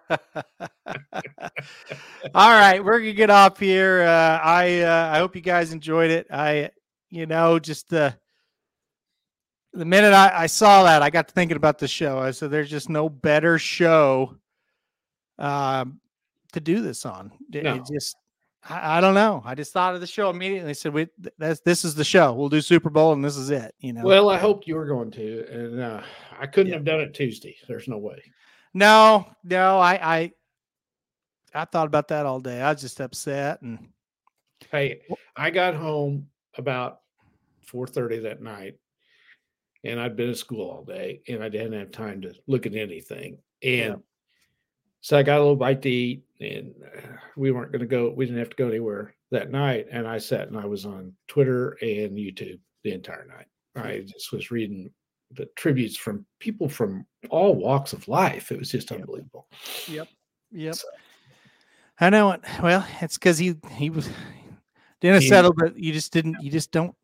All 2.33 2.51
right, 2.51 2.83
we're 2.83 2.99
gonna 2.99 3.13
get 3.13 3.29
off 3.29 3.59
here. 3.59 4.01
Uh, 4.03 4.39
I 4.41 4.81
uh, 4.81 5.09
I 5.13 5.17
hope 5.19 5.35
you 5.35 5.41
guys 5.41 5.71
enjoyed 5.73 6.11
it. 6.11 6.27
I 6.31 6.71
you 7.09 7.25
know 7.25 7.59
just 7.59 7.89
the 7.89 8.15
the 9.73 9.85
minute 9.85 10.13
I, 10.13 10.43
I 10.43 10.47
saw 10.47 10.83
that, 10.83 11.01
I 11.01 11.09
got 11.09 11.27
to 11.27 11.33
thinking 11.33 11.57
about 11.57 11.79
the 11.79 11.87
show. 11.87 12.17
I 12.19 12.31
said, 12.31 12.49
"There's 12.49 12.69
just 12.69 12.89
no 12.89 13.09
better 13.09 13.59
show 13.59 14.37
um, 15.37 15.99
to 16.53 16.59
do 16.61 16.81
this 16.81 17.05
on." 17.05 17.31
It, 17.53 17.63
No. 17.63 17.75
it 17.75 17.83
just 17.91 18.15
I, 18.67 18.97
I 18.97 19.01
don't 19.01 19.13
know. 19.13 19.41
I 19.45 19.55
just 19.55 19.71
thought 19.73 19.95
of 19.95 20.01
the 20.01 20.07
show 20.07 20.29
immediately. 20.29 20.69
I 20.71 20.73
said, 20.73 20.93
"We 20.93 21.05
th- 21.21 21.33
that's 21.37 21.59
this 21.61 21.85
is 21.85 21.95
the 21.95 22.03
show. 22.03 22.33
We'll 22.33 22.49
do 22.49 22.61
Super 22.61 22.89
Bowl, 22.89 23.13
and 23.13 23.23
this 23.23 23.37
is 23.37 23.49
it." 23.49 23.73
You 23.79 23.93
know. 23.93 24.03
Well, 24.03 24.29
I 24.29 24.37
hoped 24.37 24.67
you 24.67 24.75
were 24.75 24.85
going 24.85 25.11
to, 25.11 25.45
and 25.51 25.81
uh, 25.81 26.01
I 26.39 26.47
couldn't 26.47 26.71
Yeah. 26.71 26.77
have 26.77 26.85
done 26.85 26.99
it 27.01 27.13
Tuesday. 27.13 27.55
There's 27.67 27.87
no 27.87 27.97
way. 27.97 28.21
No, 28.73 29.25
no, 29.43 29.79
I, 29.79 30.15
I, 30.17 30.31
I 31.53 31.65
thought 31.65 31.87
about 31.87 32.09
that 32.09 32.25
all 32.25 32.39
day. 32.41 32.61
I 32.61 32.71
was 32.73 32.81
just 32.81 32.99
upset, 32.99 33.61
and 33.61 33.87
Hey, 34.71 35.01
I 35.35 35.49
got 35.51 35.75
home 35.75 36.27
about 36.57 37.01
four 37.65 37.87
thirty 37.87 38.19
that 38.19 38.41
night, 38.41 38.75
and 39.83 39.99
I'd 39.99 40.15
been 40.15 40.29
at 40.31 40.37
school 40.37 40.69
all 40.69 40.83
day, 40.83 41.21
and 41.27 41.43
I 41.43 41.49
didn't 41.49 41.73
have 41.73 41.91
time 41.91 42.21
to 42.21 42.33
look 42.47 42.65
at 42.65 42.73
anything. 42.75 43.37
And 43.63 43.93
Yeah. 43.93 43.95
So 45.05 45.15
I 45.15 45.21
got 45.21 45.35
a 45.37 45.41
little 45.41 45.55
bite 45.55 45.83
to 45.83 45.89
eat, 45.89 46.23
and 46.39 46.73
uh, 46.83 47.01
we 47.37 47.51
weren't 47.51 47.71
going 47.71 47.81
to 47.81 47.85
go. 47.85 48.09
We 48.09 48.25
didn't 48.25 48.39
have 48.39 48.49
to 48.49 48.55
go 48.55 48.67
anywhere 48.67 49.13
that 49.29 49.51
night. 49.51 49.85
And 49.91 50.07
I 50.07 50.17
sat 50.17 50.47
and 50.47 50.57
I 50.57 50.65
was 50.65 50.83
on 50.83 51.13
Twitter 51.27 51.77
and 51.79 52.17
YouTube 52.17 52.57
the 52.83 52.91
entire 52.91 53.27
night. 53.27 53.45
I 53.75 53.99
just 53.99 54.31
was 54.31 54.49
reading 54.49 54.89
the 55.29 55.45
tributes 55.57 55.95
from 55.95 56.25
people 56.39 56.67
from 56.67 57.05
all 57.29 57.53
walks 57.53 57.93
of 57.93 58.07
life. 58.07 58.51
It 58.51 58.57
was 58.57 58.71
just 58.71 58.89
Yep. 58.89 59.01
unbelievable. 59.01 59.47
Yep. 59.87 60.07
Yep. 60.51 60.73
So- 60.73 60.87
I 61.99 62.09
know 62.09 62.31
it. 62.31 62.41
Well, 62.63 62.83
it's 62.99 63.19
because 63.19 63.37
he 63.37 63.57
he 63.73 63.91
was 63.91 64.09
Dennis 65.01 65.25
He- 65.25 65.29
settled, 65.29 65.55
but 65.55 65.77
you 65.77 65.93
just 65.93 66.11
didn't. 66.13 66.37
You 66.41 66.49
just 66.49 66.71
don't. 66.71 66.95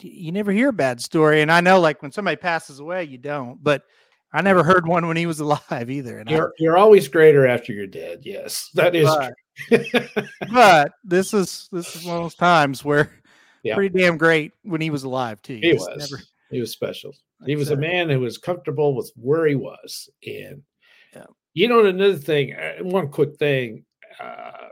You 0.00 0.30
never 0.30 0.52
hear 0.52 0.68
a 0.68 0.74
bad 0.74 1.00
story, 1.00 1.40
and 1.40 1.50
I 1.50 1.62
know, 1.62 1.80
like 1.80 2.02
when 2.02 2.12
somebody 2.12 2.36
passes 2.36 2.80
away, 2.80 3.04
you 3.04 3.16
don't. 3.16 3.64
But 3.64 3.84
I 4.32 4.42
never 4.42 4.62
heard 4.62 4.86
one 4.86 5.06
when 5.06 5.16
he 5.16 5.26
was 5.26 5.40
alive 5.40 5.90
either. 5.90 6.18
And 6.18 6.28
You're 6.30 6.52
you're 6.58 6.76
always 6.76 7.08
greater 7.08 7.46
after 7.46 7.72
you're 7.72 7.86
dead. 7.86 8.20
Yes, 8.22 8.70
that 8.74 8.94
is 8.94 9.06
but, 9.08 9.32
true. 9.68 9.84
but 10.52 10.92
this 11.04 11.32
is 11.32 11.68
this 11.72 11.96
is 11.96 12.04
one 12.04 12.16
of 12.18 12.22
those 12.24 12.34
times 12.34 12.84
where 12.84 13.10
Yeah. 13.62 13.74
pretty 13.74 13.98
damn 13.98 14.18
great 14.18 14.52
when 14.62 14.80
he 14.80 14.90
was 14.90 15.04
alive 15.04 15.40
too. 15.42 15.58
He 15.62 15.72
was. 15.72 15.86
never- 16.10 16.22
he 16.50 16.60
was 16.60 16.70
special. 16.72 17.14
He 17.44 17.56
was 17.56 17.70
I 17.70 17.74
a 17.74 17.76
man 17.76 18.08
who 18.08 18.20
was 18.20 18.38
comfortable 18.38 18.94
with 18.94 19.12
where 19.16 19.46
he 19.46 19.54
was. 19.54 20.08
And 20.26 20.62
Yeah. 21.14 21.26
you 21.54 21.68
know, 21.68 21.84
another 21.84 22.16
thing, 22.16 22.54
uh, 22.54 22.76
one 22.82 23.08
quick 23.08 23.36
thing, 23.36 23.84
uh, 24.18 24.68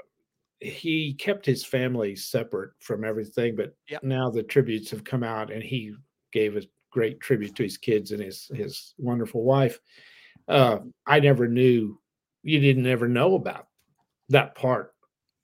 he 0.60 1.12
kept 1.14 1.44
his 1.44 1.64
family 1.64 2.16
separate 2.16 2.70
from 2.80 3.04
everything, 3.04 3.56
but 3.56 3.74
Yeah. 3.88 3.98
now 4.02 4.30
the 4.30 4.42
tributes 4.42 4.90
have 4.90 5.04
come 5.04 5.22
out 5.22 5.52
and 5.52 5.62
he 5.62 5.94
gave 6.32 6.56
a 6.56 6.62
great 6.96 7.20
tribute 7.20 7.54
to 7.54 7.62
his 7.62 7.76
kids 7.76 8.10
and 8.12 8.22
his 8.22 8.50
his 8.54 8.94
wonderful 8.96 9.42
wife. 9.42 9.78
Uh, 10.48 10.78
I 11.06 11.20
never 11.20 11.46
knew 11.46 12.00
you 12.42 12.58
didn't 12.58 12.86
ever 12.86 13.06
know 13.06 13.34
about 13.34 13.66
that 14.30 14.54
part 14.54 14.94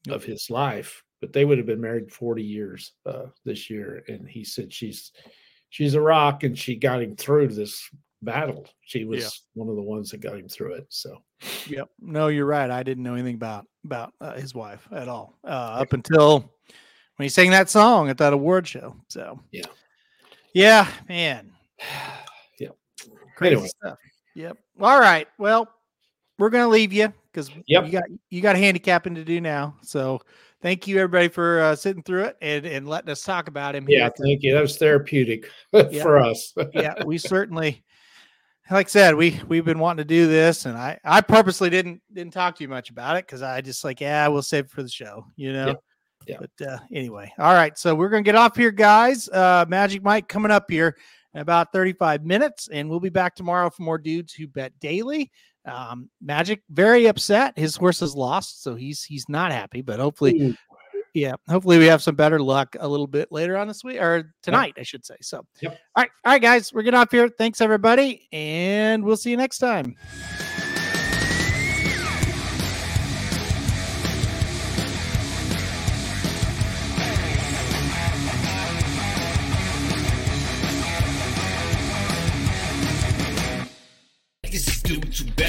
of 0.08 0.24
his 0.24 0.48
life, 0.48 1.04
but 1.20 1.32
they 1.34 1.44
would 1.44 1.58
have 1.58 1.66
been 1.66 1.80
married 1.80 2.10
40 2.10 2.42
years 2.42 2.92
uh, 3.04 3.26
this 3.44 3.68
year. 3.68 4.02
And 4.08 4.26
he 4.26 4.44
said 4.44 4.72
she's 4.72 5.12
she's 5.68 5.92
a 5.94 6.00
rock 6.00 6.42
and 6.42 6.58
she 6.58 6.74
got 6.74 7.02
him 7.02 7.16
through 7.16 7.48
this 7.48 7.86
battle. 8.22 8.66
She 8.80 9.04
was 9.04 9.20
Yeah. 9.20 9.62
one 9.62 9.68
of 9.68 9.76
the 9.76 9.82
ones 9.94 10.10
that 10.10 10.20
got 10.20 10.38
him 10.38 10.48
through 10.48 10.74
it. 10.74 10.86
So 10.88 11.18
Yep. 11.66 11.88
No, 12.00 12.28
you're 12.28 12.46
right. 12.46 12.70
I 12.70 12.82
didn't 12.82 13.04
know 13.04 13.14
anything 13.14 13.34
about 13.34 13.66
about 13.84 14.14
uh, 14.22 14.34
his 14.40 14.54
wife 14.54 14.88
at 14.90 15.08
all 15.08 15.36
uh, 15.44 15.82
up 15.82 15.92
until 15.92 16.38
when 17.16 17.24
he 17.24 17.28
sang 17.28 17.50
that 17.50 17.68
song 17.68 18.08
at 18.08 18.16
that 18.18 18.32
award 18.32 18.66
show. 18.66 18.96
So 19.08 19.38
Yeah. 19.50 19.66
Yeah, 20.54 20.88
man, 21.08 21.50
Yep. 22.58 22.76
crazy 23.36 23.52
Anyway. 23.54 23.68
stuff. 23.68 23.98
Yep. 24.34 24.58
All 24.80 25.00
right. 25.00 25.28
Well, 25.38 25.68
we're 26.38 26.50
gonna 26.50 26.68
leave 26.68 26.92
you 26.92 27.12
because 27.30 27.50
Yep. 27.66 27.86
you 27.86 27.92
got 27.92 28.04
you 28.30 28.40
got 28.40 28.56
handicapping 28.56 29.14
to 29.14 29.24
do 29.24 29.40
now. 29.40 29.76
So 29.82 30.20
thank 30.62 30.86
you 30.86 30.98
everybody 30.98 31.28
for 31.28 31.60
uh, 31.60 31.76
sitting 31.76 32.02
through 32.02 32.24
it 32.24 32.36
and 32.40 32.64
and 32.66 32.88
letting 32.88 33.10
us 33.10 33.22
talk 33.22 33.48
about 33.48 33.74
him. 33.74 33.84
yeah, 33.88 34.08
thank 34.22 34.42
you. 34.42 34.54
That 34.54 34.62
was 34.62 34.76
therapeutic 34.78 35.48
Yeah. 35.72 36.02
for 36.02 36.18
us. 36.18 36.54
yeah, 36.72 36.94
we 37.04 37.18
certainly, 37.18 37.82
like 38.70 38.86
I 38.86 38.88
said, 38.88 39.14
we 39.14 39.40
we've 39.48 39.64
been 39.64 39.78
wanting 39.78 40.04
to 40.04 40.08
do 40.08 40.26
this, 40.26 40.64
and 40.66 40.76
I 40.78 40.98
I 41.04 41.20
purposely 41.20 41.68
didn't 41.70 42.00
didn't 42.12 42.32
talk 42.32 42.56
to 42.56 42.62
you 42.62 42.68
much 42.68 42.90
about 42.90 43.16
it 43.16 43.26
because 43.26 43.42
I 43.42 43.60
just 43.60 43.84
like 43.84 44.00
yeah 44.00 44.28
we'll 44.28 44.42
save 44.42 44.64
it 44.66 44.70
for 44.70 44.82
the 44.82 44.88
show, 44.88 45.26
you 45.36 45.52
know. 45.52 45.74
Yeah. 46.26 46.38
But 46.40 46.66
uh, 46.66 46.78
anyway, 46.92 47.32
all 47.38 47.54
right, 47.54 47.76
so 47.78 47.94
we're 47.94 48.08
gonna 48.08 48.22
get 48.22 48.34
off 48.34 48.56
here, 48.56 48.70
guys. 48.70 49.28
Uh, 49.28 49.64
Magic 49.68 50.02
Mike 50.02 50.28
coming 50.28 50.50
up 50.50 50.70
here 50.70 50.96
in 51.34 51.40
about 51.40 51.72
thirty 51.72 51.92
five 51.92 52.24
minutes, 52.24 52.68
and 52.72 52.88
we'll 52.88 53.00
be 53.00 53.08
back 53.08 53.34
tomorrow 53.34 53.70
for 53.70 53.82
more 53.82 53.98
dudes 53.98 54.32
who 54.32 54.46
bet 54.46 54.72
daily. 54.80 55.30
Um, 55.64 56.10
Magic 56.20 56.62
very 56.70 57.06
upset. 57.06 57.56
His 57.56 57.76
horse 57.76 58.02
is 58.02 58.14
lost, 58.14 58.62
so 58.62 58.74
he's 58.74 59.02
he's 59.04 59.28
not 59.28 59.52
happy. 59.52 59.80
But 59.82 60.00
hopefully, 60.00 60.40
Ooh, 60.40 60.54
yeah, 61.14 61.34
hopefully 61.48 61.78
we 61.78 61.86
have 61.86 62.02
some 62.02 62.14
better 62.16 62.40
luck 62.40 62.74
a 62.80 62.88
little 62.88 63.06
bit 63.06 63.30
later 63.30 63.56
on 63.56 63.68
this 63.68 63.84
week 63.84 64.00
or 64.00 64.32
tonight, 64.42 64.74
I 64.78 64.82
should 64.82 65.04
say. 65.04 65.16
So, 65.20 65.44
Yep. 65.60 65.78
all 65.96 66.02
right, 66.02 66.10
all 66.24 66.32
right, 66.32 66.42
guys, 66.42 66.72
we're 66.72 66.82
getting 66.82 66.98
off 66.98 67.10
here. 67.10 67.28
Thanks 67.28 67.60
everybody, 67.60 68.28
and 68.32 69.04
we'll 69.04 69.16
see 69.16 69.30
you 69.30 69.36
next 69.36 69.58
time. 69.58 69.94
To 85.12 85.18
Sports. 85.18 85.41